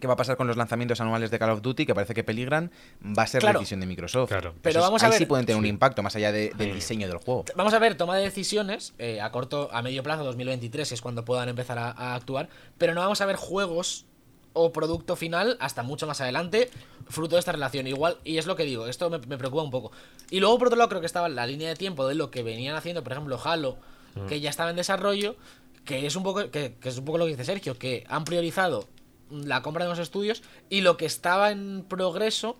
¿Qué 0.00 0.06
va 0.06 0.14
a 0.14 0.16
pasar 0.16 0.38
con 0.38 0.46
los 0.46 0.56
lanzamientos 0.56 0.98
anuales 1.02 1.30
de 1.30 1.38
Call 1.38 1.50
of 1.50 1.60
Duty? 1.60 1.84
Que 1.84 1.94
parece 1.94 2.14
que 2.14 2.24
peligran. 2.24 2.70
Va 3.06 3.24
a 3.24 3.26
ser 3.26 3.42
Claro. 3.42 3.58
decisión 3.58 3.80
de 3.80 3.86
Microsoft. 3.86 4.30
Claro. 4.30 4.54
Pero 4.62 4.80
vamos 4.80 5.02
a 5.02 5.06
ahí 5.06 5.10
ver- 5.10 5.18
sí 5.18 5.26
pueden 5.26 5.44
tener 5.44 5.58
un 5.58 5.66
impacto 5.66 6.02
más 6.02 6.16
allá 6.16 6.32
de- 6.32 6.52
del 6.56 6.72
diseño 6.72 7.06
del 7.06 7.18
juego. 7.18 7.44
Vamos 7.54 7.74
a 7.74 7.78
ver, 7.78 7.94
toma 7.96 8.16
de 8.16 8.22
decisiones 8.22 8.94
eh, 8.98 9.20
a 9.20 9.30
corto, 9.30 9.68
a 9.70 9.82
medio 9.82 10.02
plazo, 10.02 10.24
2023 10.24 10.90
es 10.92 11.02
cuando 11.02 11.26
puedan 11.26 11.50
empezar 11.50 11.78
a, 11.78 11.90
a 11.90 12.14
actuar, 12.14 12.48
pero 12.78 12.94
no 12.94 13.02
vamos 13.02 13.20
a 13.20 13.26
ver 13.26 13.36
juegos 13.36 14.06
o 14.52 14.72
producto 14.72 15.16
final 15.16 15.56
hasta 15.60 15.82
mucho 15.82 16.06
más 16.06 16.20
adelante, 16.20 16.70
fruto 17.08 17.36
de 17.36 17.40
esta 17.40 17.52
relación. 17.52 17.86
Igual, 17.86 18.18
y 18.24 18.38
es 18.38 18.46
lo 18.46 18.56
que 18.56 18.64
digo, 18.64 18.86
esto 18.86 19.10
me, 19.10 19.18
me 19.18 19.38
preocupa 19.38 19.62
un 19.62 19.70
poco. 19.70 19.92
Y 20.30 20.40
luego, 20.40 20.58
por 20.58 20.68
otro 20.68 20.78
lado, 20.78 20.88
creo 20.88 21.00
que 21.00 21.06
estaba 21.06 21.26
en 21.26 21.36
la 21.36 21.46
línea 21.46 21.68
de 21.68 21.76
tiempo 21.76 22.06
de 22.06 22.14
lo 22.14 22.30
que 22.30 22.42
venían 22.42 22.76
haciendo, 22.76 23.02
por 23.02 23.12
ejemplo, 23.12 23.38
Halo, 23.42 23.76
que 24.28 24.40
ya 24.40 24.50
estaba 24.50 24.70
en 24.70 24.76
desarrollo, 24.76 25.36
que 25.84 26.06
es 26.06 26.16
un 26.16 26.24
poco, 26.24 26.50
que, 26.50 26.74
que 26.80 26.88
es 26.88 26.98
un 26.98 27.04
poco 27.04 27.18
lo 27.18 27.26
que 27.26 27.32
dice 27.32 27.44
Sergio, 27.44 27.78
que 27.78 28.04
han 28.08 28.24
priorizado 28.24 28.88
la 29.30 29.62
compra 29.62 29.84
de 29.84 29.90
los 29.90 29.98
estudios 29.98 30.42
y 30.68 30.80
lo 30.80 30.96
que 30.96 31.06
estaba 31.06 31.50
en 31.50 31.84
progreso 31.88 32.56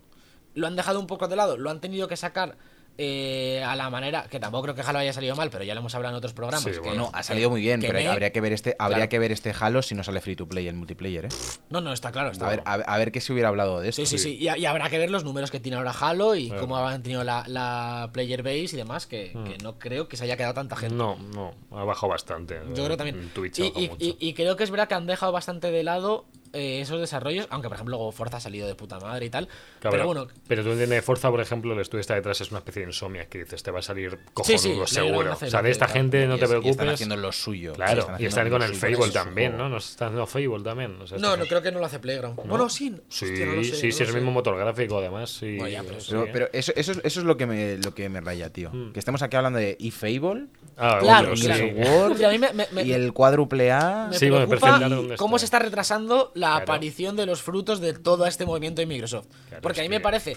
lo 0.54 0.66
han 0.66 0.76
dejado 0.76 1.00
un 1.00 1.06
poco 1.06 1.28
de 1.28 1.36
lado, 1.36 1.56
lo 1.56 1.70
han 1.70 1.80
tenido 1.80 2.08
que 2.08 2.16
sacar 2.16 2.56
eh, 3.02 3.64
a 3.64 3.74
la 3.76 3.88
manera, 3.88 4.26
que 4.28 4.38
tampoco 4.38 4.64
creo 4.64 4.74
que 4.74 4.82
Halo 4.82 4.98
haya 4.98 5.12
salido 5.14 5.34
mal, 5.34 5.48
pero 5.50 5.64
ya 5.64 5.72
lo 5.74 5.80
hemos 5.80 5.94
hablado 5.94 6.12
en 6.14 6.18
otros 6.18 6.34
programas. 6.34 6.62
Sí, 6.64 6.70
que- 6.72 6.80
bueno. 6.80 7.04
No, 7.04 7.10
ha 7.14 7.22
salido 7.22 7.48
muy 7.48 7.62
bien, 7.62 7.80
que 7.80 7.86
pero 7.86 7.98
me- 7.98 8.08
habría 8.08 8.30
que 8.30 8.40
ver 8.42 8.52
este, 8.52 8.76
habría 8.78 8.96
Claro. 8.98 9.08
que 9.08 9.18
ver 9.18 9.32
este 9.32 9.54
Halo 9.58 9.80
si 9.80 9.94
no 9.94 10.04
sale 10.04 10.20
free 10.20 10.36
to 10.36 10.46
play 10.46 10.68
en 10.68 10.76
multiplayer, 10.76 11.24
¿eh? 11.24 11.28
No, 11.70 11.80
no, 11.80 11.92
está 11.94 12.12
claro. 12.12 12.30
Está 12.30 12.46
A 12.46 12.50
ver, 12.50 12.62
a, 12.66 12.76
ver- 12.76 12.86
a 12.88 12.98
ver 12.98 13.10
qué 13.10 13.20
se 13.22 13.32
hubiera 13.32 13.48
hablado 13.48 13.80
de 13.80 13.88
esto. 13.88 14.04
Sí, 14.04 14.18
sí, 14.18 14.18
sí. 14.18 14.36
Y, 14.38 14.48
y 14.60 14.66
habrá 14.66 14.90
que 14.90 14.98
ver 14.98 15.10
los 15.10 15.24
números 15.24 15.50
que 15.50 15.60
tiene 15.60 15.78
ahora 15.78 15.92
Halo 15.98 16.34
y 16.34 16.48
Claro. 16.48 16.60
cómo 16.60 16.76
han 16.76 17.02
tenido 17.02 17.24
la, 17.24 17.44
la 17.46 18.10
player 18.12 18.42
base 18.42 18.58
y 18.72 18.76
demás, 18.76 19.06
que, 19.06 19.32
que 19.46 19.56
no 19.62 19.78
creo 19.78 20.06
que 20.08 20.18
se 20.18 20.24
haya 20.24 20.36
quedado 20.36 20.52
tanta 20.54 20.76
gente. 20.76 20.94
No, 20.94 21.16
no, 21.34 21.54
ha 21.70 21.84
bajado 21.84 22.08
bastante. 22.08 22.60
Yo 22.74 22.84
creo 22.84 22.96
también. 22.98 23.18
En 23.18 23.28
Twitch 23.30 23.58
y, 23.58 23.62
ha 23.62 23.64
bajado 23.66 23.80
y- 23.84 23.88
mucho. 23.88 24.04
y- 24.04 24.16
y 24.20 24.34
creo 24.34 24.56
que 24.56 24.64
es 24.64 24.70
verdad 24.70 24.88
que 24.88 24.94
han 24.94 25.06
dejado 25.06 25.32
bastante 25.32 25.70
de 25.70 25.82
lado 25.82 26.26
eh, 26.52 26.80
esos 26.80 27.00
desarrollos, 27.00 27.46
aunque 27.50 27.68
por 27.68 27.76
ejemplo 27.76 27.96
luego 27.96 28.12
Forza 28.12 28.38
ha 28.38 28.40
salido 28.40 28.66
de 28.66 28.74
puta 28.74 28.98
madre 29.00 29.26
y 29.26 29.30
tal. 29.30 29.46
Claro, 29.80 29.92
pero 29.92 30.06
bueno, 30.06 30.26
pero 30.48 30.62
tú 30.62 30.70
entiendes, 30.70 31.04
Forza, 31.04 31.30
por 31.30 31.40
ejemplo, 31.40 31.72
el 31.74 31.80
estudio 31.80 32.00
está 32.00 32.14
detrás, 32.14 32.40
es 32.40 32.50
una 32.50 32.58
especie 32.58 32.82
de 32.82 32.88
insomnia 32.88 33.26
que 33.28 33.38
dices, 33.38 33.62
te 33.62 33.70
va 33.70 33.78
a 33.80 33.82
salir 33.82 34.18
cojonudo 34.34 34.86
sí, 34.86 34.94
seguro. 34.94 35.32
O 35.32 35.36
sea, 35.36 35.62
de 35.62 35.70
esta 35.70 35.88
gente 35.88 36.26
no 36.26 36.36
Y 36.36 36.38
te 36.38 36.44
es- 36.44 36.50
y 36.50 36.52
preocupes. 36.52 36.70
están 36.72 36.88
haciendo 36.88 37.16
lo 37.16 37.32
suyo. 37.32 37.72
Claro, 37.74 38.02
Sí, 38.02 38.22
y 38.24 38.26
están 38.26 38.50
con 38.50 38.62
el 38.62 38.74
Fable 38.74 39.10
también. 39.12 39.56
¿no? 39.56 39.68
Nos 39.68 39.90
están 39.90 40.08
haciendo 40.08 40.26
Fable 40.26 40.62
también. 40.64 41.00
o 41.00 41.06
sea, 41.06 41.18
no, 41.18 41.36
no 41.36 41.46
creo 41.46 41.62
que 41.62 41.72
no 41.72 41.78
lo 41.78 41.86
hace 41.86 41.98
Playground. 41.98 42.36
Bueno, 42.46 42.68
sí. 42.68 42.94
Sí, 43.08 43.24
hostia, 43.26 43.46
no 43.46 43.52
lo 43.54 43.64
sé, 43.64 43.74
sí, 43.76 43.86
no 43.88 43.92
sí, 43.92 44.02
es 44.02 44.08
el 44.08 44.14
mismo 44.14 44.30
motor 44.32 44.56
gráfico, 44.58 44.98
además. 44.98 45.30
Sí, 45.30 45.56
Bueno, 45.56 45.68
ya, 45.72 45.82
pero 45.82 46.00
sí. 46.00 46.08
Pero, 46.10 46.26
pero 46.32 46.48
eso, 46.52 46.72
eso, 46.76 46.92
es- 46.92 47.00
eso 47.04 47.20
es 47.20 47.26
lo 47.26 47.36
que 47.36 47.46
me, 47.46 47.76
lo 47.78 47.94
que 47.94 48.08
me 48.08 48.20
raya, 48.20 48.50
tío. 48.52 48.70
Mm. 48.72 48.92
Que 48.92 48.98
estemos 48.98 49.22
aquí 49.22 49.36
hablando 49.36 49.58
de 49.58 49.76
eFable 49.80 50.46
Ah, 50.76 50.98
Claro, 51.00 51.36
sí. 51.36 51.44
claro. 51.46 51.60
Y 52.20 52.24
a 52.24 52.30
mí 52.30 52.38
me- 52.38 52.52
me- 52.52 52.66
me- 52.72 52.82
y 52.84 52.92
el 52.92 53.12
cuádruple 53.12 53.70
A. 53.70 54.08
Me 54.10 54.16
Sí, 54.18 54.30
bueno, 54.30 54.46
preocupa 54.48 54.70
perfecto, 54.78 54.94
¿dónde 54.96 55.16
cómo 55.16 55.38
se 55.38 55.44
está 55.44 55.58
retrasando 55.58 56.32
la 56.40 56.48
Claro. 56.48 56.62
aparición 56.64 57.14
de 57.16 57.26
los 57.26 57.42
frutos 57.42 57.80
de 57.80 57.92
todo 57.92 58.26
este 58.26 58.44
movimiento 58.46 58.80
de 58.80 58.86
Microsoft. 58.86 59.26
Claro, 59.48 59.62
Porque 59.62 59.80
a 59.80 59.82
mí 59.84 59.88
me 59.88 60.00
parece 60.00 60.36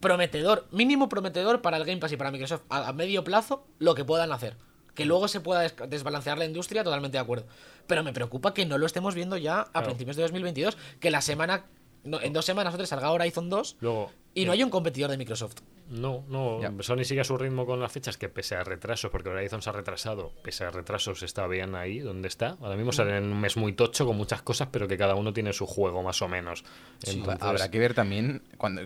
prometedor, 0.00 0.66
mínimo 0.70 1.08
prometedor 1.08 1.60
para 1.60 1.76
el 1.76 1.84
Game 1.84 1.98
Pass 1.98 2.12
y 2.12 2.16
para 2.16 2.30
Microsoft 2.30 2.62
a, 2.68 2.88
a 2.88 2.92
medio 2.92 3.24
plazo 3.24 3.66
lo 3.78 3.94
que 3.94 4.04
puedan 4.04 4.30
hacer. 4.32 4.56
Que 4.94 5.04
luego 5.04 5.28
se 5.28 5.40
pueda 5.40 5.60
des- 5.60 5.74
desbalancear 5.88 6.38
la 6.38 6.44
industria, 6.44 6.84
totalmente 6.84 7.16
de 7.18 7.22
acuerdo. 7.22 7.46
Pero 7.86 8.02
me 8.04 8.12
preocupa 8.12 8.52
que 8.54 8.66
no 8.66 8.78
lo 8.78 8.86
estemos 8.86 9.14
viendo 9.14 9.36
ya 9.36 9.60
a 9.60 9.64
Claro. 9.70 9.86
principios 9.88 10.16
de 10.16 10.22
2022. 10.22 10.76
Que 11.00 11.10
la 11.10 11.20
semana, 11.20 11.66
no, 12.04 12.20
en 12.20 12.32
dos 12.32 12.44
semanas 12.44 12.74
o 12.74 12.76
tres 12.76 12.88
salga 12.88 13.10
Horizon 13.10 13.48
2 13.48 13.76
Luego, 13.80 14.10
y 14.34 14.44
no 14.44 14.52
hay 14.52 14.62
un 14.62 14.70
competidor 14.70 15.10
de 15.10 15.16
Microsoft. 15.16 15.56
No, 15.90 16.24
no, 16.28 16.60
Ya. 16.60 16.70
Sony 16.80 17.04
sigue 17.04 17.22
a 17.22 17.24
su 17.24 17.36
ritmo 17.38 17.64
con 17.64 17.80
las 17.80 17.90
fechas, 17.90 18.16
que 18.18 18.28
pese 18.28 18.54
a 18.56 18.62
retrasos, 18.64 19.10
porque 19.10 19.30
Horizon 19.30 19.62
se 19.62 19.70
ha 19.70 19.72
retrasado, 19.72 20.32
pese 20.42 20.64
a 20.64 20.70
retrasos 20.70 21.22
está 21.22 21.46
bien 21.46 21.74
ahí 21.74 21.98
donde 22.00 22.28
está. 22.28 22.56
Ahora 22.60 22.76
mismo 22.76 22.92
sale 22.92 23.16
en 23.16 23.24
un 23.24 23.40
mes 23.40 23.56
muy 23.56 23.72
tocho 23.72 24.04
con 24.04 24.16
muchas 24.16 24.42
cosas, 24.42 24.68
pero 24.70 24.86
que 24.86 24.98
cada 24.98 25.14
uno 25.14 25.32
tiene 25.32 25.52
su 25.54 25.66
juego 25.66 26.02
más 26.02 26.20
o 26.20 26.28
menos. 26.28 26.62
Entonces, 27.06 27.42
Habrá 27.42 27.70
que 27.70 27.78
ver 27.78 27.94
también 27.94 28.42
cuando 28.58 28.82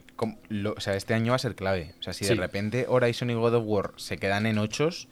lo- 0.49 0.75
o 0.75 0.81
sea, 0.81 0.95
este 0.95 1.15
año 1.15 1.33
va 1.33 1.37
a 1.37 1.41
ser 1.41 1.55
clave. 1.57 1.95
O 1.99 2.03
sea, 2.03 2.13
si 2.13 2.25
Sí. 2.25 2.35
de 2.35 2.41
repente 2.41 2.87
Horizon 2.89 3.31
y 3.31 3.35
God 3.35 3.55
of 3.55 3.65
War 3.67 3.93
se 3.97 4.17
quedan 4.19 4.47
en 4.47 4.59
ochos, 4.59 5.09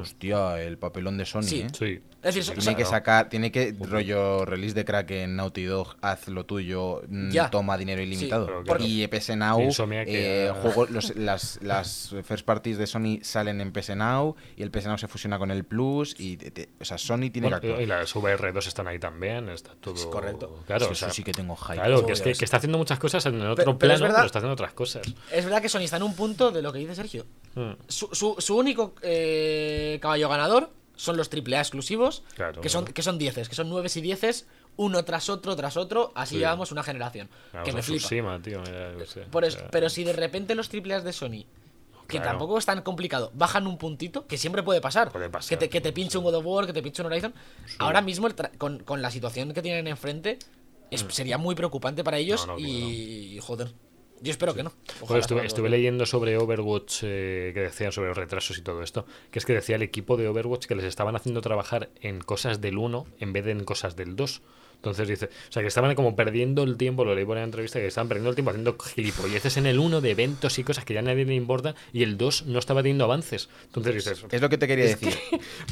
hostia, 0.00 0.60
el 0.62 0.78
papelón 0.78 1.16
de 1.18 1.24
Sony, 1.26 1.42
Sí. 1.42 1.60
¿eh? 1.60 1.66
Sí. 1.72 2.00
Es 2.26 2.34
decir, 2.34 2.54
Tiene 2.58 2.76
que 2.76 2.84
sacar, 2.84 3.28
tiene 3.28 3.52
que 3.52 3.74
rollo 3.78 4.44
release 4.44 4.74
de 4.74 4.84
Kraken, 4.84 5.36
Naughty 5.36 5.64
Dog, 5.64 5.96
haz 6.00 6.26
lo 6.28 6.44
tuyo, 6.44 7.02
mm, 7.08 7.30
Ya. 7.30 7.50
toma 7.50 7.78
dinero 7.78 8.02
ilimitado. 8.02 8.48
Y 8.80 9.06
PS 9.06 9.36
Now, 9.36 9.60
eh, 10.06 10.52
juego- 10.60 10.86
los- 10.86 11.14
las, 11.14 11.58
las 11.62 12.14
first 12.24 12.44
parties 12.44 12.78
de 12.78 12.86
Sony 12.86 13.20
salen 13.22 13.60
en 13.60 13.70
PS 13.72 13.94
Now 13.94 14.34
y 14.56 14.62
el 14.64 14.70
PS 14.70 14.88
Now 14.88 14.98
se 14.98 15.06
fusiona 15.08 15.38
con 15.38 15.50
el 15.50 15.64
Plus 15.64 16.14
y, 16.18 16.36
te- 16.36 16.50
te- 16.50 16.68
o 16.80 16.84
sea, 16.84 16.98
Sony 16.98 17.30
tiene 17.32 17.42
Bueno, 17.48 17.60
que 17.60 17.68
actuar. 17.68 17.82
y 17.82 17.86
las 17.86 18.14
VR2 18.16 18.66
están 18.66 18.88
ahí 18.88 18.98
también, 18.98 19.48
está 19.48 19.70
todo. 19.80 20.10
correcto. 20.10 20.62
Claro, 20.66 20.86
Sí, 20.86 20.90
o 20.90 20.92
eso 20.92 21.04
sea, 21.06 21.10
sí 21.14 21.22
que 21.22 21.32
tengo 21.32 21.54
hype. 21.56 21.74
Claro, 21.74 22.04
que 22.04 22.12
es 22.12 22.20
que, 22.22 22.30
está 22.30 22.56
haciendo 22.56 22.78
muchas 22.78 22.98
cosas 22.98 23.24
en 23.26 23.36
el 23.36 23.42
otro 23.42 23.56
Pero- 23.64 23.78
pero 23.78 23.92
es 23.92 23.98
plano, 24.00 24.08
verdad- 24.08 24.18
pero 24.22 24.26
está 24.26 24.38
haciendo 24.40 24.52
otras 24.54 24.72
cosas. 24.72 25.02
Es 25.32 25.44
verdad 25.44 25.62
que 25.62 25.68
Sony 25.68 25.82
está 25.82 25.96
en 25.98 26.02
un 26.02 26.14
punto 26.14 26.50
de 26.50 26.60
lo 26.62 26.72
que 26.72 26.80
dice 26.80 26.94
Sergio. 26.96 27.24
Mm. 27.54 27.72
Su, 27.86 28.08
su- 28.12 28.34
su 28.38 28.56
único 28.56 28.94
eh, 29.02 29.98
caballo 30.02 30.28
ganador 30.28 30.70
son 30.96 31.16
los 31.16 31.28
AAA 31.32 31.60
exclusivos, 31.60 32.22
Claro, 32.34 32.60
que 32.60 32.68
son 32.68 32.84
claro. 32.84 32.94
que 32.94 33.02
son 33.02 33.18
10, 33.18 33.48
que 33.48 33.54
son 33.54 33.68
9 33.68 33.88
y 33.94 34.00
10, 34.00 34.46
uno 34.76 35.04
tras 35.04 35.28
otro, 35.30 35.54
tras 35.56 35.76
otro, 35.76 36.10
así 36.14 36.34
Sí. 36.34 36.38
llevamos 36.40 36.72
una 36.72 36.82
generación. 36.82 37.28
Vamos 37.52 37.68
que 37.68 37.72
me 37.74 37.82
flipa. 37.82 38.40
Tío, 38.42 38.60
mira, 38.60 39.06
sé, 39.06 39.20
Por 39.22 39.44
o 39.44 39.46
eso, 39.46 39.58
sea, 39.58 39.70
pero 39.70 39.88
si 39.88 40.04
de 40.04 40.12
repente 40.12 40.54
los 40.54 40.68
AAA 40.68 41.00
de 41.02 41.12
Sony, 41.12 41.44
que 42.08 42.18
Claro. 42.18 42.26
tampoco 42.30 42.58
es 42.58 42.66
tan 42.66 42.82
complicado, 42.82 43.30
bajan 43.34 43.66
un 43.66 43.78
puntito, 43.78 44.26
que 44.26 44.38
siempre 44.38 44.62
puede 44.62 44.80
pasar. 44.80 45.10
Puede 45.12 45.28
pasar, 45.28 45.48
que 45.48 45.56
te, 45.56 45.68
que 45.68 45.80
te 45.80 45.92
pinche 45.92 46.18
un 46.18 46.24
God 46.24 46.34
of 46.36 46.46
War, 46.46 46.66
que 46.66 46.72
te 46.72 46.82
pinche 46.82 47.02
un 47.02 47.06
Horizon. 47.06 47.34
Ahora 47.78 48.00
mismo, 48.00 48.26
el 48.26 48.34
con, 48.58 48.78
con 48.84 49.02
la 49.02 49.10
situación 49.10 49.52
que 49.52 49.62
tienen 49.62 49.86
enfrente, 49.88 50.38
es- 50.90 51.04
sería 51.08 51.36
muy 51.36 51.54
preocupante 51.56 52.04
para 52.04 52.18
ellos 52.18 52.44
Mm. 52.44 52.48
No, 52.48 52.52
no, 52.54 52.58
y, 52.60 53.38
joder. 53.42 53.72
Yo 54.20 54.30
espero 54.30 54.54
que 54.54 54.62
no. 54.62 54.72
Estuve, 55.44 55.68
leyendo 55.68 56.06
sobre 56.06 56.38
Overwatch, 56.38 57.00
eh, 57.02 57.50
que 57.54 57.60
decían 57.60 57.92
sobre 57.92 58.08
los 58.08 58.16
retrasos 58.16 58.58
y 58.58 58.62
todo 58.62 58.82
esto, 58.82 59.06
que 59.30 59.38
es 59.38 59.44
que 59.44 59.52
decía 59.52 59.76
el 59.76 59.82
equipo 59.82 60.16
de 60.16 60.28
Overwatch 60.28 60.66
que 60.66 60.74
les 60.74 60.84
estaban 60.84 61.16
haciendo 61.16 61.40
trabajar 61.40 61.90
en 62.00 62.20
cosas 62.20 62.60
del 62.60 62.78
1 62.78 63.06
en 63.18 63.32
vez 63.32 63.44
de 63.44 63.52
en 63.52 63.64
cosas 63.64 63.96
del 63.96 64.16
2. 64.16 64.42
Entonces 64.76 65.08
dice, 65.08 65.24
o 65.26 65.52
sea, 65.52 65.62
que 65.62 65.68
estaban 65.68 65.92
como 65.96 66.14
perdiendo 66.14 66.62
el 66.62 66.76
tiempo, 66.76 67.04
lo 67.04 67.14
leí 67.14 67.24
por 67.24 67.36
una 67.36 67.44
entrevista, 67.44 67.80
que 67.80 67.86
estaban 67.88 68.06
perdiendo 68.08 68.30
el 68.30 68.36
tiempo 68.36 68.50
haciendo 68.50 68.76
gilipolleces 68.78 69.56
en 69.56 69.66
el 69.66 69.80
1 69.80 70.00
de 70.00 70.10
eventos 70.12 70.58
y 70.60 70.64
cosas 70.64 70.84
que 70.84 70.94
ya 70.94 71.00
a 71.00 71.02
nadie 71.02 71.24
le 71.24 71.34
importa 71.34 71.74
y 71.92 72.04
el 72.04 72.16
2 72.16 72.46
no 72.46 72.58
estaba 72.60 72.82
teniendo 72.82 73.02
avances. 73.04 73.48
Entonces 73.66 73.94
dices, 73.96 74.24
Es 74.30 74.40
lo 74.40 74.48
que 74.48 74.58
te 74.58 74.68
quería 74.68 74.84
decir. 74.84 75.12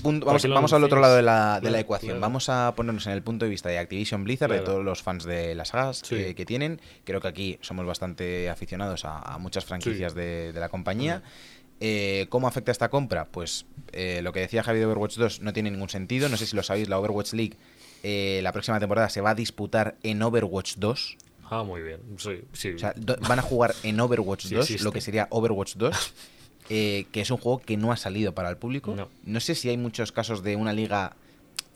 Punto- 0.03 0.27
vamos 0.27 0.49
vamos 0.49 0.73
al 0.73 0.83
otro 0.85 0.99
lado 1.01 1.15
de 1.17 1.23
la, 1.23 1.55
de 1.57 1.61
Claro, 1.61 1.73
la 1.73 1.81
ecuación. 1.81 2.09
claro. 2.13 2.21
Vamos 2.23 2.49
a 2.49 2.73
ponernos 2.75 3.07
en 3.07 3.13
el 3.13 3.23
punto 3.23 3.45
de 3.45 3.51
vista 3.51 3.69
de 3.69 3.79
Activision 3.79 4.25
Blizzard, 4.25 4.51
de 4.51 4.61
todos 4.61 4.85
los 4.85 5.03
fans 5.03 5.25
de 5.25 5.55
las 5.55 5.69
sagas 5.69 6.03
Sí. 6.05 6.17
eh, 6.17 6.35
que 6.35 6.45
tienen. 6.45 6.81
Creo 7.05 7.21
que 7.21 7.29
aquí 7.29 7.59
somos 7.61 7.87
bastante 7.87 8.51
aficionados 8.51 9.05
a, 9.05 9.19
a 9.19 9.39
muchas 9.39 9.65
franquicias 9.65 10.15
de, 10.15 10.53
de 10.53 10.59
la 10.61 10.69
compañía. 10.71 11.23
Eh, 11.81 12.27
¿Cómo 12.31 12.47
afecta 12.49 12.71
esta 12.73 12.89
compra? 12.89 13.27
Pues 13.27 13.67
eh, 13.93 14.21
lo 14.23 14.33
que 14.33 14.41
decía 14.41 14.63
Javi 14.63 14.79
de 14.79 14.87
Overwatch 14.87 15.17
2 15.17 15.41
no 15.41 15.53
tiene 15.53 15.71
ningún 15.71 15.89
sentido. 15.89 16.29
No 16.29 16.37
sé 16.37 16.47
si 16.47 16.57
lo 16.57 16.63
sabéis, 16.63 16.89
la 16.89 16.99
Overwatch 16.99 17.33
League 17.33 17.57
eh, 18.05 18.39
la 18.43 18.53
próxima 18.53 18.79
temporada 18.79 19.09
se 19.09 19.21
va 19.21 19.31
a 19.31 19.35
disputar 19.35 19.97
en 20.05 20.23
Overwatch 20.23 20.75
2. 20.77 21.17
ah, 21.51 21.63
muy 21.65 21.83
bien, 21.83 22.01
sí, 22.19 22.41
sí. 22.53 22.69
O 22.75 22.79
sea, 22.79 22.93
do- 22.97 23.17
van 23.29 23.39
a 23.39 23.43
jugar 23.43 23.75
en 23.83 23.99
Overwatch 23.99 24.45
Sí 24.47 24.55
2, 24.55 24.65
existe. 24.65 24.85
lo 24.85 24.93
que 24.93 25.01
sería 25.01 25.27
Overwatch 25.31 25.75
2, 25.77 26.13
eh, 26.71 27.07
que 27.13 27.21
es 27.23 27.31
un 27.31 27.39
juego 27.39 27.59
que 27.61 27.77
no 27.77 27.91
ha 27.93 27.97
salido 27.97 28.33
para 28.35 28.49
el 28.51 28.57
público. 28.57 28.95
No. 29.25 29.41
sé 29.41 29.55
si 29.55 29.69
hay 29.71 29.77
muchos 29.79 30.13
casos 30.13 30.43
de 30.43 30.55
una 30.57 30.73
liga 30.73 31.17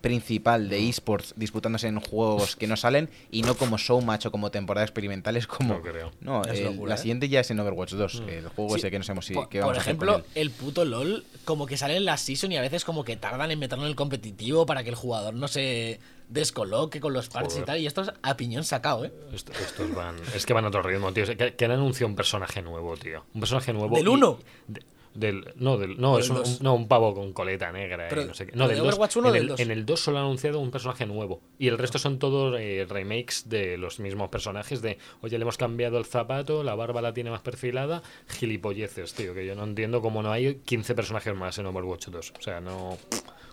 principal 0.00 0.68
de 0.68 0.88
esports 0.88 1.34
disputándose 1.36 1.88
en 1.88 1.98
juegos 1.98 2.55
que 2.55 2.68
no 2.68 2.76
salen 2.76 3.10
y 3.32 3.42
no 3.42 3.56
como 3.56 3.78
showmatch 3.78 4.26
o 4.26 4.30
como 4.30 4.48
temporada 4.52 4.84
experimentales 4.86 5.48
como 5.48 5.74
No 5.74 5.82
creo. 5.82 6.12
no 6.20 6.44
Es 6.44 6.60
el- 6.60 6.66
locura, 6.66 6.90
la 6.90 6.94
¿eh? 6.94 6.98
siguiente 6.98 7.28
ya 7.28 7.40
es 7.40 7.50
en 7.50 7.59
Overwatch 7.59 7.94
2 7.94 8.20
Mm. 8.20 8.28
el 8.28 8.48
juego 8.48 8.74
Sí, 8.74 8.78
ese 8.78 8.90
que 8.92 8.98
no 8.98 9.05
sabemos 9.05 9.26
si 9.26 9.34
por, 9.34 9.48
qué 9.48 9.59
por 9.59 9.66
vamos 9.70 9.78
a 9.78 9.80
hacer 9.80 9.96
con 9.96 10.09
ejemplo, 10.09 10.26
él. 10.36 10.40
el 10.42 10.50
puto 10.52 10.84
LOL, 10.84 11.24
como 11.44 11.66
que 11.66 11.76
sale 11.76 11.96
en 11.96 12.05
la 12.05 12.16
season 12.16 12.52
y 12.52 12.56
a 12.56 12.60
veces 12.60 12.84
como 12.84 13.02
que 13.02 13.16
tardan 13.16 13.50
en 13.50 13.59
meterlo 13.59 13.84
en 13.84 13.90
el 13.90 13.96
competitivo 13.96 14.66
para 14.66 14.84
que 14.84 14.90
el 14.90 14.94
jugador 14.94 15.34
no 15.34 15.48
se 15.48 15.98
descoloque 16.28 17.00
con 17.00 17.12
los 17.12 17.28
parches 17.28 17.59
y 17.59 17.62
tal. 17.62 17.78
Y 17.78 17.86
esto 17.86 18.02
es 18.02 18.12
a 18.22 18.36
piñón 18.36 18.64
sacado, 18.64 19.05
¿eh? 19.05 19.12
Esto- 19.32 19.52
estos 19.52 19.94
van, 19.94 20.16
es 20.34 20.44
que 20.46 20.52
van 20.52 20.64
a 20.64 20.68
otro 20.68 20.82
ritmo, 20.82 21.12
tío. 21.12 21.24
Que, 21.26 21.55
que 21.55 21.64
han 21.64 21.70
anunciado 21.72 22.09
un 22.09 22.16
personaje 22.16 22.62
nuevo, 22.62 22.96
tío. 22.96 23.24
Un 23.34 23.40
personaje 23.40 23.72
nuevo. 23.72 23.94
¿Del 23.96 24.05
y- 24.06 24.09
uno? 24.09 24.38
de- 24.66 24.82
del, 25.14 25.52
no, 25.56 25.78
del, 25.78 25.98
no, 26.00 26.12
¿O 26.12 26.18
es 26.20 26.30
un, 26.30 26.42
no, 26.60 26.74
un 26.74 26.86
pavo 26.86 27.12
con 27.12 27.32
coleta 27.32 27.72
negra. 27.72 28.09
y 28.12 28.24
no 28.26 28.34
sé 28.34 28.46
qué. 28.46 28.52
¿pero 28.52 28.62
No, 28.64 28.68
de 28.68 28.74
del 28.74 28.84
2. 28.84 28.88
Overwatch 28.94 29.16
uno 29.16 29.28
o 29.28 29.30
en, 29.30 29.32
del 29.34 29.42
el, 29.42 29.48
dos? 29.48 29.60
en 29.60 29.70
el 29.72 29.86
2 29.86 30.00
solo 30.00 30.18
han 30.18 30.24
anunciado 30.26 30.60
un 30.60 30.70
personaje 30.70 31.06
nuevo. 31.06 31.40
Y 31.59 31.66
el 31.66 31.76
resto 31.76 31.98
son 31.98 32.20
todos 32.20 32.55
eh, 32.60 32.86
remakes 32.88 33.48
de 33.48 33.78
los 33.78 33.98
mismos 33.98 34.28
personajes. 34.28 34.80
De, 34.80 34.98
oye, 35.22 35.36
le 35.36 35.42
hemos 35.42 35.56
cambiado 35.56 35.98
el 35.98 36.05
zapato, 36.05 36.62
la 36.62 36.76
barba 36.76 37.02
la 37.02 37.12
tiene 37.14 37.30
más 37.30 37.40
perfilada. 37.40 38.00
Gilipolleces, 38.28 39.12
tío. 39.14 39.34
Que 39.34 39.44
yo 39.44 39.56
no 39.56 39.64
entiendo 39.64 40.00
cómo 40.02 40.22
no 40.22 40.30
hay 40.30 40.56
15 40.56 40.94
personajes 40.94 41.34
más 41.34 41.59
en 41.59 41.66
Overwatch 41.66 42.09
2. 42.09 42.34
O 42.38 42.42
sea, 42.42 42.60
no. 42.60 42.96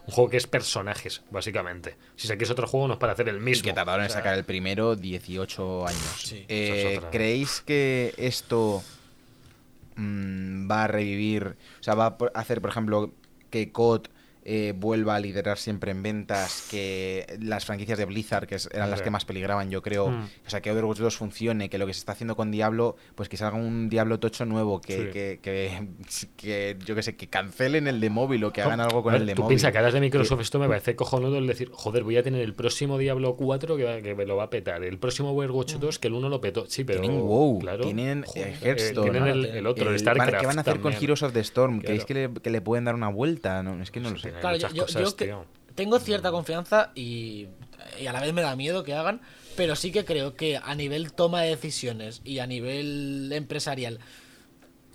Un 0.07 0.14
juego 0.14 0.30
que 0.30 0.38
es 0.38 0.45
personajes, 0.48 1.23
básicamente. 1.32 1.95
Si 2.15 2.27
saquéis 2.27 2.49
otro 2.52 2.68
juego, 2.68 2.88
no 2.88 2.94
es 2.94 2.99
para 2.99 3.14
hacer 3.14 3.27
el 3.30 3.38
Y 3.38 3.40
mismo. 3.40 3.64
que 3.64 3.73
tardaron 3.73 4.02
en 4.02 4.07
O 4.07 4.10
sea, 4.10 4.19
sacar 4.19 4.38
el 4.38 4.44
primero 4.44 4.95
18 4.95 5.88
años. 5.88 6.22
Sí, 6.23 6.45
Eh, 6.48 6.69
esa 6.80 6.90
es 6.91 6.98
otra. 6.98 7.10
¿Creéis 7.11 7.61
que 7.61 8.14
esto 8.18 8.84
mm, 9.95 10.69
va 10.69 10.84
a 10.84 10.88
revivir? 10.88 11.56
O 11.80 11.84
sea, 11.84 11.95
va 11.95 12.18
a 12.34 12.40
hacer, 12.40 12.61
por 12.61 12.69
ejemplo, 12.69 13.14
que 13.49 13.72
COD 13.72 14.07
eh, 14.47 14.73
vuelva 14.76 15.15
a 15.15 15.19
liderar 15.19 15.57
siempre 15.57 15.89
en 15.91 16.03
ventas, 16.03 16.67
que 16.69 17.26
las 17.41 17.65
franquicias 17.65 17.97
de 17.97 18.05
Blizzard, 18.05 18.45
que 18.45 18.57
eran 18.72 18.91
las 18.91 19.01
que 19.01 19.09
más 19.09 19.26
peligraban, 19.26 19.72
yo 19.72 19.81
creo, 19.81 20.09
Mm. 20.09 20.23
o 20.45 20.49
sea, 20.49 20.61
que 20.61 20.72
Overwatch 20.72 20.99
2 20.99 21.17
funcione, 21.17 21.67
que 21.69 21.77
lo 21.80 21.88
que 21.88 21.93
se 21.93 21.99
está 21.99 22.11
haciendo 22.11 22.35
con 22.35 22.51
Diablo, 22.51 22.95
pues 23.15 23.27
que 23.27 23.38
salga 23.38 23.57
un 23.57 23.89
Diablo 23.89 24.19
tocho 24.19 24.45
nuevo, 24.45 24.80
que, 24.81 24.97
Sí. 24.97 25.03
que, 25.11 25.39
que, 25.41 25.88
que, 26.38 26.77
yo 26.85 26.93
que 26.95 27.01
sé, 27.03 27.15
que 27.15 27.27
cancelen 27.27 27.88
el 27.88 27.99
de 27.99 28.09
móvil 28.09 28.43
o 28.43 28.53
que 28.53 28.61
hagan 28.61 28.80
algo 28.80 29.01
con 29.03 29.13
ver, 29.13 29.22
el 29.22 29.27
de 29.27 29.34
tú 29.35 29.41
móvil. 29.41 29.53
piensas 29.55 29.72
que 29.72 29.77
ahora 29.80 29.91
de 29.91 29.99
Microsoft 29.99 30.41
esto 30.41 30.59
me 30.59 30.67
parece 30.67 30.95
cojonudo 30.95 31.38
el 31.39 31.47
decir, 31.47 31.69
joder, 31.73 32.03
voy 32.03 32.17
a 32.17 32.23
tener 32.23 32.41
el 32.41 32.53
próximo 32.53 32.97
Diablo 32.99 33.35
4 33.35 33.77
que, 33.77 33.84
va- 33.84 34.01
que 34.01 34.13
me 34.13 34.26
lo 34.27 34.35
va 34.35 34.43
a 34.43 34.49
petar, 34.51 34.84
el 34.84 34.99
próximo 34.99 35.31
Overwatch 35.31 35.73
2 35.77 35.97
que 35.99 36.07
el 36.07 36.13
1 36.13 36.30
lo 36.30 36.39
petó. 36.39 36.65
Sí, 36.67 36.84
pero 36.84 37.01
Tienen 37.01 37.19
WoW, 37.22 37.59
claro, 37.59 37.84
tienen, 37.84 38.19
eh, 38.19 38.27
joder, 38.27 38.57
Hearthstone, 38.61 39.11
tienen 39.11 39.27
el, 39.27 39.45
el 39.45 39.65
otro, 39.65 39.88
el, 39.88 39.93
El- 39.95 39.99
StarCraft. 39.99 40.39
¿Qué 40.39 40.45
van 40.45 40.57
a 40.59 40.61
hacer 40.61 40.80
con. 40.80 40.93
Heroes 40.93 41.23
of 41.23 41.34
the 41.34 41.39
Storm? 41.39 41.80
¿Creéis 41.81 42.05
Claro. 42.05 42.30
que 42.30 42.35
le, 42.35 42.41
que 42.41 42.49
le 42.51 42.61
pueden 42.61 42.85
dar 42.85 42.93
una 42.95 43.09
vuelta? 43.09 43.63
No, 43.63 43.81
es 43.81 43.89
que 43.89 43.99
no 43.99 44.11
lo 44.11 44.17
sé. 44.17 44.35
Hay 44.36 44.41
Claro, 44.41 44.56
muchas 44.57 44.72
yo, 44.72 44.78
yo- 44.78 44.86
cosas, 44.86 45.02
yo 45.03 45.16
que- 45.16 45.26
tío. 45.26 45.45
tengo 45.76 45.99
cierta 45.99 46.32
confianza 46.32 46.91
y, 46.95 47.48
y 47.99 48.07
a 48.07 48.14
la 48.14 48.22
vez 48.22 48.34
me 48.34 48.41
da 48.41 48.56
miedo 48.56 48.84
que 48.84 48.94
hagan, 48.94 49.22
pero 49.56 49.76
sí 49.76 49.91
que 49.91 50.06
creo 50.06 50.36
que 50.36 50.57
a 50.57 50.76
nivel 50.76 51.14
toma 51.14 51.41
de 51.41 51.49
decisiones 51.49 52.22
y 52.24 52.40
a 52.40 52.48
nivel 52.48 53.32
empresarial 53.34 53.99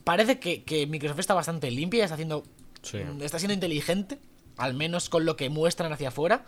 parece 0.05 0.39
que, 0.39 0.62
que 0.65 0.87
Microsoft 0.87 1.21
está 1.21 1.35
bastante 1.35 1.71
limpia 1.71 1.99
y 1.99 2.03
está 2.03 2.15
haciendo 2.15 2.43
Sí. 2.83 2.99
mm, 2.99 3.23
está 3.23 3.39
siendo 3.39 3.55
inteligente, 3.55 4.19
al 4.57 4.75
menos 4.75 5.09
con 5.09 5.25
lo 5.27 5.37
que 5.37 5.51
muestran 5.51 5.93
hacia 5.93 6.09
afuera. 6.09 6.45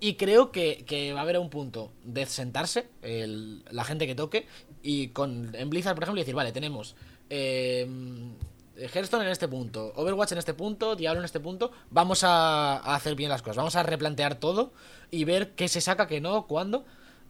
Y 0.00 0.14
creo 0.14 0.50
que, 0.50 0.84
que 0.86 1.12
va 1.12 1.20
a 1.20 1.22
haber 1.22 1.38
un 1.38 1.48
punto 1.48 1.92
de 2.04 2.26
sentarse 2.26 2.88
el- 3.02 3.62
la 3.70 3.84
gente 3.84 4.06
que 4.06 4.14
toque 4.14 4.46
y 4.82 5.08
con 5.08 5.54
en 5.54 5.70
Blizzard, 5.70 5.94
por 5.94 6.02
ejemplo, 6.02 6.20
decir, 6.20 6.34
vale, 6.34 6.52
tenemos 6.52 6.96
eh, 7.30 7.86
Hearthstone 8.76 9.24
en 9.24 9.30
este 9.30 9.48
punto, 9.48 9.92
Overwatch 9.96 10.32
en 10.32 10.38
este 10.38 10.54
punto, 10.54 10.96
Diablo 10.96 11.20
en 11.20 11.24
este 11.24 11.40
punto, 11.40 11.72
vamos 11.90 12.24
a, 12.24 12.76
hacer 12.94 13.14
bien 13.14 13.28
las 13.28 13.42
cosas, 13.42 13.56
vamos 13.56 13.76
a 13.76 13.82
replantear 13.82 14.36
todo 14.36 14.72
y 15.10 15.24
ver 15.24 15.52
qué 15.54 15.68
se 15.68 15.80
saca, 15.80 16.06
qué 16.06 16.20
no, 16.20 16.46
cuándo. 16.46 16.84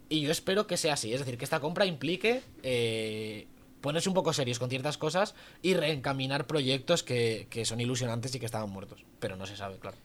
Y 0.08 0.20
yo 0.20 0.30
espero 0.30 0.66
que 0.66 0.76
sea 0.76 0.94
así, 0.94 1.12
es 1.12 1.20
decir, 1.20 1.38
que 1.38 1.44
esta 1.44 1.60
compra 1.60 1.86
implique 1.86 2.42
eh, 2.62 3.46
ponerse 3.80 4.08
un 4.08 4.14
poco 4.14 4.32
serios 4.32 4.58
con 4.58 4.68
ciertas 4.68 4.98
cosas 4.98 5.34
y 5.62 5.74
reencaminar 5.74 6.46
proyectos 6.46 7.02
que, 7.02 7.46
que 7.50 7.64
son 7.64 7.80
ilusionantes 7.80 8.34
y 8.34 8.38
que 8.38 8.46
estaban 8.46 8.70
muertos. 8.70 9.04
Pero 9.20 9.36
no 9.36 9.46
se 9.46 9.56
sabe, 9.56 9.78
claro. 9.78 9.96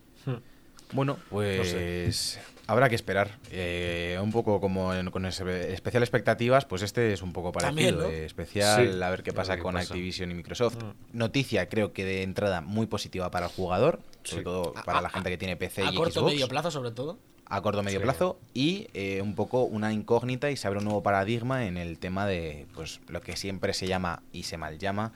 Bueno, 0.93 1.17
pues 1.29 2.39
habrá 2.67 2.89
que 2.89 2.95
esperar. 2.95 3.37
Eh, 3.51 4.17
un 4.21 4.31
poco 4.31 4.59
como 4.61 4.93
en- 4.93 5.09
con 5.11 5.25
especial 5.25 6.03
expectativas, 6.03 6.65
pues 6.65 6.81
este 6.81 7.13
es 7.13 7.21
un 7.21 7.33
poco 7.33 7.51
parecido. 7.51 7.75
También, 7.75 7.97
¿no? 7.97 8.05
eh, 8.09 8.25
especial, 8.25 8.93
Sí, 8.97 9.01
a 9.03 9.09
ver 9.09 9.23
qué 9.23 9.33
pasa 9.33 9.53
ver 9.53 9.59
qué 9.59 9.63
con 9.63 9.73
pasa. 9.75 9.93
Activision 9.93 10.31
y 10.31 10.33
Microsoft. 10.33 10.75
Mm. 10.81 11.17
Noticia, 11.17 11.67
creo 11.69 11.93
que 11.93 12.05
de 12.05 12.23
entrada 12.23 12.61
muy 12.61 12.85
positiva 12.87 13.31
para 13.31 13.47
el 13.47 13.51
jugador, 13.51 13.99
sobre 14.23 14.43
todo 14.43 14.73
A- 14.75 14.83
para 14.83 14.99
a- 14.99 15.01
la 15.01 15.09
gente 15.09 15.29
que 15.29 15.37
tiene 15.37 15.55
PC 15.57 15.83
A 15.83 15.91
y 15.91 15.95
corto 15.95 16.19
Xbox. 16.21 16.33
medio 16.33 16.47
plazo, 16.47 16.71
sobre 16.71 16.91
todo. 16.91 17.17
a 17.49 17.61
corto 17.61 17.81
medio 17.81 17.99
Sí. 17.99 18.03
plazo 18.03 18.37
y 18.53 18.89
eh, 18.93 19.21
un 19.21 19.33
poco 19.33 19.63
una 19.63 19.93
incógnita 19.93 20.51
y 20.51 20.57
se 20.57 20.67
abre 20.67 20.79
un 20.79 20.83
nuevo 20.83 21.01
paradigma 21.01 21.65
en 21.65 21.77
el 21.77 21.97
tema 21.97 22.25
de 22.27 22.65
pues 22.75 22.99
lo 23.07 23.21
que 23.21 23.37
siempre 23.37 23.73
se 23.73 23.87
llama 23.87 24.21
y 24.33 24.43
se 24.43 24.57
mal 24.57 24.77
llama 24.79 25.13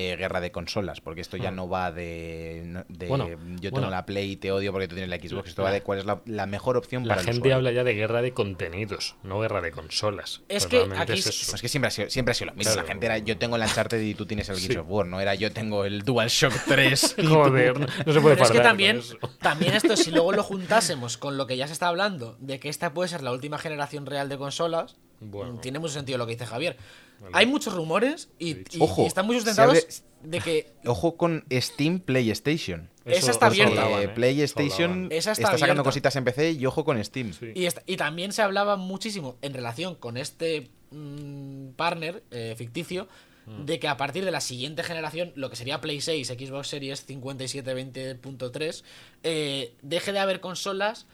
eh, 0.00 0.16
guerra 0.16 0.40
de 0.40 0.52
consolas, 0.52 1.00
porque 1.00 1.20
esto 1.20 1.36
ya 1.36 1.50
Hmm. 1.50 1.56
no 1.56 1.68
va 1.68 1.90
de, 1.90 2.62
no- 2.66 2.84
de 2.88 3.06
Bueno, 3.08 3.28
yo 3.28 3.36
tengo 3.70 3.70
bueno. 3.80 3.90
la 3.90 4.06
Play 4.06 4.32
y 4.32 4.36
te 4.36 4.52
odio 4.52 4.70
porque 4.70 4.86
tú 4.86 4.94
tienes 4.94 5.10
la 5.10 5.16
Xbox, 5.16 5.48
esto 5.48 5.62
La- 5.62 5.68
va 5.68 5.72
de 5.72 5.82
cuál 5.82 5.98
es 5.98 6.04
la, 6.04 6.20
la 6.26 6.46
mejor 6.46 6.76
opción 6.76 7.06
La 7.06 7.14
para 7.16 7.22
el 7.28 7.34
gente 7.34 7.52
habla 7.52 7.72
ya 7.72 7.82
de 7.84 7.94
guerra 7.94 8.22
de 8.22 8.32
contenidos, 8.32 9.16
no 9.24 9.40
guerra 9.40 9.60
de 9.60 9.72
consolas. 9.72 10.42
Es 10.48 10.64
Pues 10.64 10.66
que 10.66 10.76
realmente 10.78 11.02
aquí 11.12 11.18
es 11.20 11.26
eso. 11.26 11.50
Pues 11.50 11.62
que 11.62 11.68
siempre 11.68 11.88
ha 11.88 11.90
sido, 11.90 12.10
siempre 12.10 12.32
ha 12.32 12.34
sido 12.34 12.50
lo 12.50 12.56
mismo. 12.56 12.72
Claro. 12.72 12.86
La 12.86 12.92
gente 12.92 13.06
era 13.06 13.18
yo 13.18 13.36
tengo 13.38 13.56
el 13.56 13.62
Uncharted 13.62 14.00
y 14.00 14.14
tú 14.14 14.24
tienes 14.26 14.48
el 14.48 14.56
Sí. 14.56 14.66
Gears 14.68 14.80
of 14.82 14.86
War, 14.88 15.06
no 15.06 15.20
era 15.20 15.34
yo 15.34 15.52
tengo 15.52 15.84
el 15.84 16.02
DualShock 16.02 16.52
3. 16.68 17.14
y 17.18 17.22
tú- 17.22 17.28
Joder, 17.34 17.80
no 17.80 17.86
se 18.12 18.20
puede 18.20 18.36
Pero 18.36 18.44
es 18.44 18.50
que 18.52 18.60
también, 18.60 19.00
también 19.40 19.74
esto, 19.74 19.96
si 19.96 20.10
luego 20.10 20.32
lo 20.32 20.42
juntásemos 20.44 21.16
con 21.18 21.36
lo 21.36 21.46
que 21.46 21.56
ya 21.56 21.66
se 21.66 21.72
está 21.72 21.88
hablando, 21.88 22.36
de 22.40 22.60
que 22.60 22.68
esta 22.68 22.92
puede 22.94 23.08
ser 23.08 23.22
la 23.22 23.32
última 23.32 23.58
generación 23.58 24.06
real 24.06 24.28
de 24.28 24.38
consolas, 24.38 24.96
Bueno. 25.20 25.54
mm, 25.54 25.60
tiene 25.60 25.78
mucho 25.80 25.94
sentido 25.94 26.18
lo 26.18 26.26
que 26.26 26.32
dice 26.34 26.46
Javier. 26.46 26.76
Vale. 27.20 27.32
Hay 27.34 27.46
muchos 27.46 27.74
rumores 27.74 28.28
y, 28.38 28.54
Sí. 28.54 28.64
y- 28.72 28.80
Ojo, 28.82 29.02
y 29.02 29.06
están 29.06 29.26
muy 29.26 29.36
sustentados 29.36 29.76
abre- 29.76 30.02
de 30.22 30.40
que 30.40 30.72
Ojo 30.86 31.16
con 31.16 31.44
Steam 31.52 32.00
PlayStation. 32.00 32.88
Esa 33.04 33.30
está 33.30 33.46
abierta. 33.46 33.82
hablaban, 33.84 34.02
Eh. 34.04 34.08
PlayStation 34.08 35.06
Esa 35.10 35.32
está 35.32 35.42
está 35.44 35.46
sacando 35.58 35.64
abierta. 35.80 35.82
cositas 35.84 36.16
en 36.16 36.24
PC 36.24 36.52
y 36.52 36.66
ojo 36.66 36.84
con 36.84 37.02
Steam. 37.02 37.32
Sí. 37.32 37.52
Y, 37.54 37.64
esta- 37.66 37.82
y 37.86 37.96
también 37.96 38.32
se 38.32 38.42
hablaba 38.42 38.76
muchísimo 38.76 39.36
en 39.42 39.54
relación 39.54 39.94
con 39.94 40.16
este 40.16 40.68
mm, 40.90 41.70
partner 41.76 42.22
eh, 42.30 42.54
ficticio 42.56 43.08
Mm. 43.46 43.64
de 43.66 43.78
que 43.78 43.88
a 43.88 43.96
partir 43.96 44.24
de 44.24 44.30
la 44.30 44.40
siguiente 44.40 44.82
generación, 44.82 45.32
lo 45.36 45.48
que 45.50 45.56
sería 45.56 45.80
Play 45.80 46.00
6, 46.00 46.28
Xbox 46.28 46.68
Series 46.68 47.04
5720.3, 47.06 48.84
eh, 49.22 49.74
deje 49.82 50.12
de 50.12 50.18
haber 50.18 50.40
consolas 50.40 51.06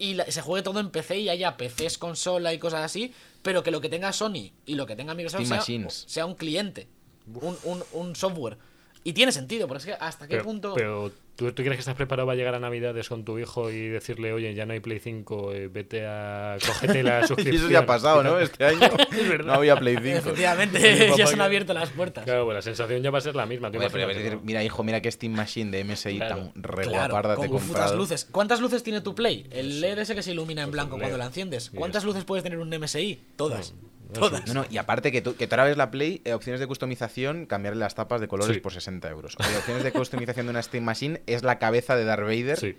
y 0.00 0.14
la- 0.14 0.24
se 0.30 0.40
juegue 0.42 0.64
todo 0.64 0.80
en 0.80 0.90
PC 0.90 1.20
y 1.20 1.28
haya 1.28 1.56
PCs, 1.56 1.98
consola 1.98 2.52
y 2.52 2.58
cosas 2.58 2.80
así, 2.84 3.12
pero 3.42 3.62
que 3.62 3.70
lo 3.70 3.80
que 3.80 3.88
tenga 3.88 4.12
Sony 4.12 4.50
y 4.66 4.74
lo 4.74 4.86
que 4.86 4.96
tenga 4.96 5.14
Microsoft 5.14 5.42
sea, 5.46 5.58
sea 6.08 6.26
un 6.26 6.34
cliente, 6.34 6.88
un, 7.34 7.56
un- 7.62 7.84
un 7.92 8.16
software. 8.16 8.58
Y 9.02 9.12
tiene 9.14 9.32
sentido, 9.32 9.66
porque 9.66 9.78
es 9.78 9.86
que 9.86 9.92
hasta 10.04 10.26
qué 10.26 10.32
Pero, 10.34 10.44
punto... 10.44 10.74
pero 10.74 11.10
¿tú, 11.34 11.46
tú 11.52 11.62
crees 11.62 11.76
que 11.76 11.80
estás 11.80 11.94
preparado 11.94 12.26
para 12.26 12.36
llegar 12.36 12.54
a 12.54 12.58
Navidades 12.60 13.08
con 13.08 13.24
tu 13.24 13.38
hijo 13.38 13.70
y 13.70 13.88
decirle, 13.88 14.34
oye, 14.34 14.52
ya 14.54 14.66
no 14.66 14.74
hay 14.74 14.80
Play 14.80 14.98
5, 14.98 15.52
eh, 15.54 15.68
vete 15.68 16.04
a. 16.06 16.58
cógete 16.66 17.02
la 17.02 17.20
Y 17.24 17.26
suscripción? 17.28 17.56
eso 17.56 17.70
ya 17.70 17.78
ha 17.78 17.86
pasado, 17.86 18.20
y 18.20 18.24
¿no? 18.24 18.38
Este 18.38 18.62
año 18.66 18.78
verdad. 19.28 19.46
no 19.46 19.52
había 19.54 19.76
Play 19.76 19.94
5. 19.94 20.04
Mi 20.04 20.10
Efectivamente, 20.10 21.12
ya 21.16 21.26
se 21.26 21.32
han 21.32 21.40
abierto 21.40 21.72
las 21.72 21.88
puertas. 21.88 22.24
Claro, 22.24 22.44
pues 22.44 22.56
la 22.56 22.62
sensación 22.62 23.02
ya 23.02 23.10
va 23.10 23.18
a 23.18 23.22
ser 23.22 23.34
la 23.34 23.46
misma. 23.46 23.70
pero 23.70 23.86
es 23.86 24.16
decir, 24.18 24.38
mira, 24.42 24.62
hijo, 24.62 24.82
mira 24.84 25.00
que 25.00 25.10
Steam 25.10 25.32
Machine 25.32 25.70
de 25.70 25.82
MSI 25.84 26.16
Claro. 26.16 26.36
tan 26.36 26.62
re 26.62 26.82
Claro, 26.82 27.36
con 27.48 27.96
luces. 27.96 28.28
¿Cuántas 28.30 28.60
luces 28.60 28.82
tiene 28.82 29.00
tu 29.00 29.14
Play? 29.14 29.46
El 29.50 29.80
LED 29.80 30.00
ese 30.00 30.14
que 30.14 30.22
se 30.22 30.32
ilumina 30.32 30.60
en 30.60 30.66
Pues 30.68 30.72
blanco 30.74 30.98
cuando 30.98 31.16
LED. 31.16 31.18
la 31.20 31.26
enciendes. 31.26 31.70
Y 31.72 31.76
¿Cuántas 31.76 32.04
luces 32.04 32.24
puedes 32.24 32.42
tener 32.42 32.58
un 32.58 32.68
MSI? 32.68 33.18
Todas. 33.36 33.72
No, 33.72 33.99
Todas. 34.12 34.46
No, 34.46 34.54
no, 34.54 34.66
y 34.70 34.76
aparte 34.78 35.12
que 35.12 35.22
tú, 35.22 35.36
que 35.36 35.46
tú 35.46 35.54
ahora 35.54 35.64
ves 35.64 35.76
la 35.76 35.90
Play, 35.90 36.22
eh, 36.24 36.32
opciones 36.34 36.60
de 36.60 36.66
customización, 36.66 37.46
cambiarle 37.46 37.80
las 37.80 37.94
tapas 37.94 38.20
de 38.20 38.28
colores 38.28 38.54
Sí. 38.56 38.60
por 38.60 38.72
60 38.72 39.08
euros. 39.10 39.36
O 39.38 39.58
opciones 39.58 39.82
de 39.84 39.92
customización 39.92 40.46
de 40.46 40.50
una 40.50 40.62
Steam 40.62 40.84
Machine 40.84 41.22
es 41.26 41.42
la 41.42 41.58
cabeza 41.58 41.96
de 41.96 42.04
Darth 42.04 42.22
Vader 42.24 42.58
Sí. 42.58 42.76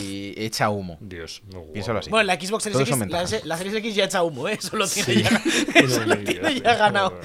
y 0.00 0.34
echa 0.36 0.70
humo. 0.70 0.98
Dios, 1.00 1.42
no. 1.52 1.62
Piénsalo 1.72 1.98
así. 2.00 2.10
Bueno, 2.10 2.24
la 2.24 2.34
Xbox 2.40 2.64
Series 2.64 2.88
X, 2.88 2.98
la, 3.08 3.26
la 3.44 3.56
Series 3.56 3.74
X 3.76 3.94
ya 3.94 4.04
echa 4.04 4.22
humo, 4.22 4.48
¿eh? 4.48 4.54
Eso 4.58 4.76
lo 4.76 4.86
tiene 4.88 5.14
Sí. 5.14 5.22
ya, 5.22 5.28
eso 5.74 6.04
lo 6.04 6.16
Tiene 6.16 6.24
tiene 6.32 6.48
un 6.48 6.62
ya 6.62 6.74
ganado. 6.76 7.18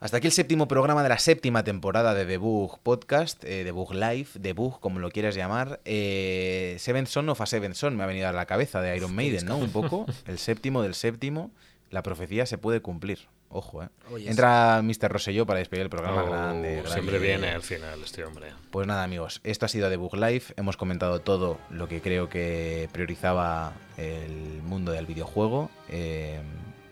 Hasta 0.00 0.18
aquí 0.18 0.28
el 0.28 0.32
séptimo 0.32 0.68
programa 0.68 1.02
de 1.02 1.08
la 1.08 1.18
séptima 1.18 1.64
temporada 1.64 2.14
de 2.14 2.24
Debug 2.24 2.78
Podcast, 2.84 3.42
eh, 3.42 3.64
Debug 3.64 3.94
Live, 3.94 4.28
Debug, 4.34 4.78
como 4.78 5.00
lo 5.00 5.10
quieras 5.10 5.34
llamar. 5.34 5.80
Eh, 5.84 6.76
Seven 6.78 7.08
Son 7.08 7.28
of 7.28 7.40
a 7.40 7.46
Seven 7.46 7.74
Son 7.74 7.96
me 7.96 8.04
ha 8.04 8.06
venido 8.06 8.28
a 8.28 8.32
la 8.32 8.46
cabeza 8.46 8.80
de 8.80 8.96
Iron 8.96 9.12
Maiden, 9.12 9.46
¿no? 9.46 9.56
Un 9.58 9.70
poco. 9.70 10.06
El 10.28 10.38
séptimo 10.38 10.82
del 10.84 10.94
séptimo. 10.94 11.50
La 11.90 12.02
profecía 12.02 12.46
se 12.46 12.58
puede 12.58 12.80
cumplir. 12.80 13.28
Ojo, 13.50 13.82
¿eh? 13.82 13.88
Oh. 14.10 14.18
Entra 14.18 14.82
Mr. 14.82 15.10
Rosselló 15.10 15.46
para 15.46 15.58
despedir 15.58 15.84
el 15.84 15.90
programa. 15.90 16.22
Oh, 16.22 16.26
grande, 16.26 16.72
grande. 16.72 16.90
Siempre 16.90 17.18
viene 17.18 17.48
al 17.48 17.62
final 17.62 18.02
este 18.04 18.24
hombre. 18.24 18.52
Pues 18.70 18.86
nada, 18.86 19.04
amigos, 19.04 19.40
esto 19.42 19.64
ha 19.64 19.68
sido 19.68 19.88
Debug 19.88 20.14
Live. 20.16 20.44
Hemos 20.56 20.76
comentado 20.76 21.20
todo 21.20 21.58
lo 21.70 21.88
que 21.88 22.02
creo 22.02 22.28
que 22.28 22.90
priorizaba 22.92 23.72
el 23.96 24.62
mundo 24.62 24.92
del 24.92 25.06
videojuego. 25.06 25.70
Eh, 25.88 26.40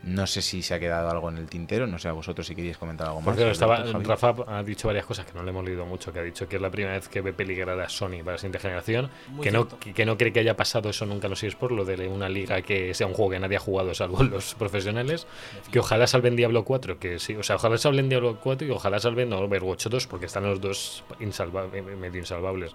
no 0.06 0.26
sé 0.26 0.40
si 0.40 0.62
se 0.62 0.72
ha 0.74 0.80
quedado 0.80 1.10
algo 1.10 1.28
en 1.28 1.36
el 1.38 1.46
tintero. 1.48 1.86
No 1.86 1.98
sé 1.98 2.08
a 2.08 2.12
vosotros 2.12 2.46
si 2.46 2.54
queréis 2.54 2.78
comentar 2.78 3.08
algo 3.08 3.20
más. 3.20 3.26
Porque 3.36 3.50
estaba, 3.50 3.76
Alberto, 3.76 3.92
Javi. 3.92 4.04
Rafa 4.04 4.34
ha 4.58 4.62
dicho 4.62 4.86
varias 4.88 5.04
cosas 5.04 5.26
que 5.26 5.32
no 5.34 5.42
le 5.42 5.50
hemos 5.50 5.64
leído 5.64 5.84
mucho, 5.84 6.12
que 6.12 6.20
ha 6.20 6.22
dicho 6.22 6.48
que 6.48 6.56
es 6.56 6.62
la 6.62 6.70
primera 6.70 6.94
vez 6.94 7.08
que 7.08 7.20
ve 7.20 7.32
peligrada 7.32 7.84
a 7.84 7.88
Sony 7.88 8.18
para 8.20 8.32
la 8.32 8.38
siguiente 8.38 8.58
generación, 8.60 9.10
Muy 9.28 9.42
que 9.44 9.50
no, 9.50 9.68
que, 9.68 9.92
que 9.92 10.06
no 10.06 10.16
cree 10.16 10.32
que 10.32 10.40
haya 10.40 10.56
pasado 10.56 10.88
eso 10.90 11.04
nunca 11.06 11.26
en 11.26 11.30
los 11.30 11.42
eSports, 11.42 11.74
lo 11.76 11.84
de 11.84 12.06
una 12.08 12.28
liga 12.28 12.62
que 12.62 12.94
sea 12.94 13.06
un 13.06 13.14
juego 13.14 13.32
que 13.32 13.40
nadie 13.40 13.56
ha 13.56 13.60
jugado 13.60 13.92
salvo 13.94 14.22
los 14.22 14.54
profesionales, 14.54 15.26
que 15.72 15.80
ojalá 15.80 16.06
salven 16.06 16.36
Diablo 16.36 16.64
4, 16.64 16.98
que 16.98 17.18
sí, 17.18 17.34
o 17.34 17.42
sea, 17.42 17.56
ojalá 17.56 17.76
salven 17.76 18.08
Diablo 18.08 18.38
4 18.42 18.68
y 18.68 18.70
ojalá 18.70 18.98
salven 19.00 19.32
Overwatch 19.32 19.86
2, 19.88 20.06
porque 20.06 20.26
están 20.26 20.44
los 20.44 20.60
dos 20.60 21.02
insalva- 21.20 21.66
medio 21.70 22.20
insalvables. 22.20 22.72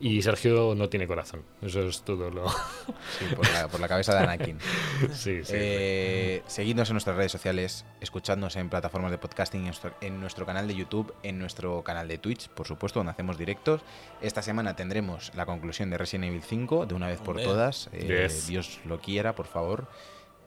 Y 0.00 0.22
Sergio 0.22 0.74
no 0.74 0.88
tiene 0.88 1.06
corazón, 1.06 1.42
eso 1.60 1.82
es 1.82 2.02
todo 2.02 2.30
lo... 2.30 2.48
Sí, 2.48 3.24
por 3.36 3.50
la, 3.52 3.68
por 3.68 3.80
la 3.80 3.88
cabeza 3.88 4.14
de 4.14 4.20
Anakin. 4.20 4.58
sí, 5.12 5.40
sí. 5.44 5.52
Eh, 5.54 6.42
seguidnos 6.70 6.88
en 6.90 6.94
nuestras 6.94 7.16
redes 7.16 7.32
sociales, 7.32 7.84
escuchadnos 8.00 8.54
en 8.54 8.70
plataformas 8.70 9.10
de 9.10 9.18
podcasting, 9.18 9.62
en 9.62 9.66
nuestro, 9.66 9.92
en 10.00 10.20
nuestro 10.20 10.46
canal 10.46 10.68
de 10.68 10.76
YouTube, 10.76 11.12
en 11.24 11.36
nuestro 11.36 11.82
canal 11.82 12.06
de 12.06 12.16
Twitch, 12.18 12.48
por 12.50 12.64
supuesto, 12.68 13.00
donde 13.00 13.10
hacemos 13.10 13.36
directos. 13.36 13.80
Esta 14.20 14.40
semana 14.40 14.76
tendremos 14.76 15.32
la 15.34 15.46
conclusión 15.46 15.90
de 15.90 15.98
Resident 15.98 16.26
Evil 16.26 16.44
5, 16.44 16.86
de 16.86 16.94
una 16.94 17.08
vez 17.08 17.18
por 17.18 17.30
Hombre. 17.30 17.44
todas. 17.44 17.90
Eh, 17.92 18.06
Yes. 18.28 18.46
Dios 18.46 18.78
lo 18.84 19.00
quiera, 19.00 19.34
por 19.34 19.46
favor. 19.48 19.88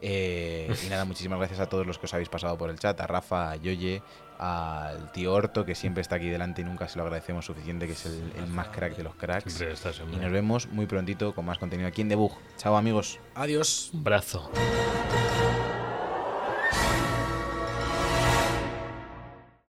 Eh, 0.00 0.74
y 0.86 0.88
nada, 0.88 1.04
muchísimas 1.04 1.38
gracias 1.38 1.60
a 1.60 1.68
todos 1.68 1.86
los 1.86 1.98
que 1.98 2.06
os 2.06 2.14
habéis 2.14 2.30
pasado 2.30 2.56
por 2.56 2.70
el 2.70 2.78
chat, 2.78 2.98
a 3.02 3.06
Rafa, 3.06 3.50
a 3.50 3.56
Yoye, 3.56 4.00
al 4.38 5.12
tío 5.12 5.30
Horto, 5.34 5.66
que 5.66 5.74
siempre 5.74 6.00
está 6.00 6.16
aquí 6.16 6.30
delante 6.30 6.62
y 6.62 6.64
nunca 6.64 6.88
se 6.88 6.96
lo 6.96 7.04
agradecemos 7.04 7.44
suficiente, 7.44 7.86
que 7.86 7.92
es 7.92 8.06
el, 8.06 8.32
el 8.38 8.46
más 8.46 8.68
crack 8.68 8.96
de 8.96 9.02
los 9.02 9.14
cracks. 9.16 9.60
Estás, 9.60 10.00
Y 10.10 10.16
nos 10.16 10.32
vemos 10.32 10.68
muy 10.68 10.86
prontito 10.86 11.34
con 11.34 11.44
más 11.44 11.58
contenido 11.58 11.86
aquí 11.86 12.00
en 12.00 12.08
Debug. 12.08 12.32
Chao 12.56 12.78
amigos. 12.78 13.18
Adiós. 13.34 13.90
Un 13.92 14.04
brazo. 14.04 14.50